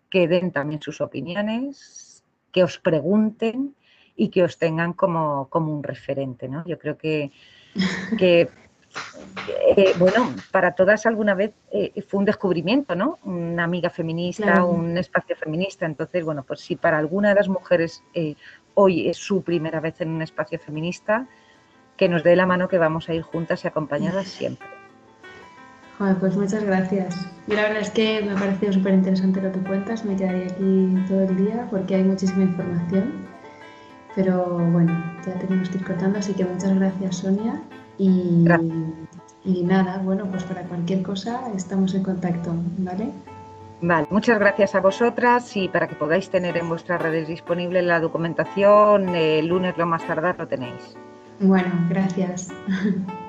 que 0.08 0.26
den 0.26 0.52
también 0.52 0.80
sus 0.80 1.02
opiniones, 1.02 2.24
que 2.50 2.64
os 2.64 2.78
pregunten 2.78 3.74
y 4.16 4.30
que 4.30 4.42
os 4.42 4.56
tengan 4.56 4.94
como, 4.94 5.48
como 5.50 5.70
un 5.74 5.82
referente. 5.82 6.48
¿no? 6.48 6.64
Yo 6.66 6.78
creo 6.78 6.96
que, 6.96 7.30
que 8.18 8.48
eh, 9.76 9.94
bueno, 9.98 10.34
para 10.50 10.72
todas 10.72 11.06
alguna 11.06 11.34
vez 11.34 11.52
eh, 11.70 12.02
fue 12.06 12.18
un 12.18 12.24
descubrimiento, 12.24 12.94
¿no? 12.94 13.18
Una 13.24 13.64
amiga 13.64 13.90
feminista, 13.90 14.64
un 14.64 14.96
espacio 14.98 15.36
feminista. 15.36 15.86
Entonces, 15.86 16.24
bueno, 16.24 16.42
pues 16.42 16.60
si 16.60 16.76
para 16.76 16.98
alguna 16.98 17.30
de 17.30 17.34
las 17.36 17.48
mujeres 17.48 18.02
eh, 18.14 18.34
hoy 18.74 19.08
es 19.08 19.16
su 19.16 19.42
primera 19.42 19.80
vez 19.80 20.00
en 20.00 20.10
un 20.10 20.22
espacio 20.22 20.58
feminista, 20.58 21.26
que 21.96 22.08
nos 22.08 22.22
dé 22.22 22.36
la 22.36 22.46
mano 22.46 22.68
que 22.68 22.78
vamos 22.78 23.08
a 23.08 23.14
ir 23.14 23.22
juntas 23.22 23.64
y 23.64 23.68
acompañadas 23.68 24.28
siempre. 24.28 24.66
pues 26.20 26.36
muchas 26.36 26.64
gracias. 26.64 27.16
Y 27.46 27.54
la 27.54 27.62
verdad 27.62 27.80
es 27.80 27.90
que 27.90 28.22
me 28.22 28.32
ha 28.32 28.36
parecido 28.36 28.72
súper 28.72 28.94
interesante 28.94 29.40
lo 29.40 29.50
que 29.52 29.60
cuentas, 29.60 30.04
me 30.04 30.16
quedaría 30.16 30.46
aquí 30.46 30.94
todo 31.08 31.22
el 31.22 31.36
día 31.36 31.66
porque 31.70 31.96
hay 31.96 32.04
muchísima 32.04 32.42
información. 32.42 33.26
Pero 34.14 34.58
bueno, 34.70 34.92
ya 35.26 35.34
tenemos 35.34 35.68
que 35.68 35.78
ir 35.78 35.84
cortando, 35.84 36.18
así 36.18 36.32
que 36.34 36.44
muchas 36.44 36.74
gracias 36.74 37.16
Sonia. 37.16 37.62
Y, 37.98 38.46
y 39.44 39.62
nada, 39.64 39.98
bueno, 40.04 40.26
pues 40.30 40.44
para 40.44 40.62
cualquier 40.62 41.02
cosa 41.02 41.50
estamos 41.54 41.94
en 41.94 42.02
contacto, 42.02 42.52
¿vale? 42.78 43.10
Vale, 43.80 44.08
muchas 44.10 44.38
gracias 44.38 44.74
a 44.74 44.80
vosotras 44.80 45.56
y 45.56 45.68
para 45.68 45.86
que 45.86 45.94
podáis 45.94 46.30
tener 46.30 46.56
en 46.56 46.68
vuestras 46.68 47.00
redes 47.00 47.28
disponible 47.28 47.82
la 47.82 48.00
documentación, 48.00 49.08
el 49.14 49.46
lunes 49.46 49.76
lo 49.76 49.86
más 49.86 50.04
tardar 50.06 50.36
lo 50.38 50.48
tenéis. 50.48 50.96
Bueno, 51.40 51.70
gracias. 51.88 52.48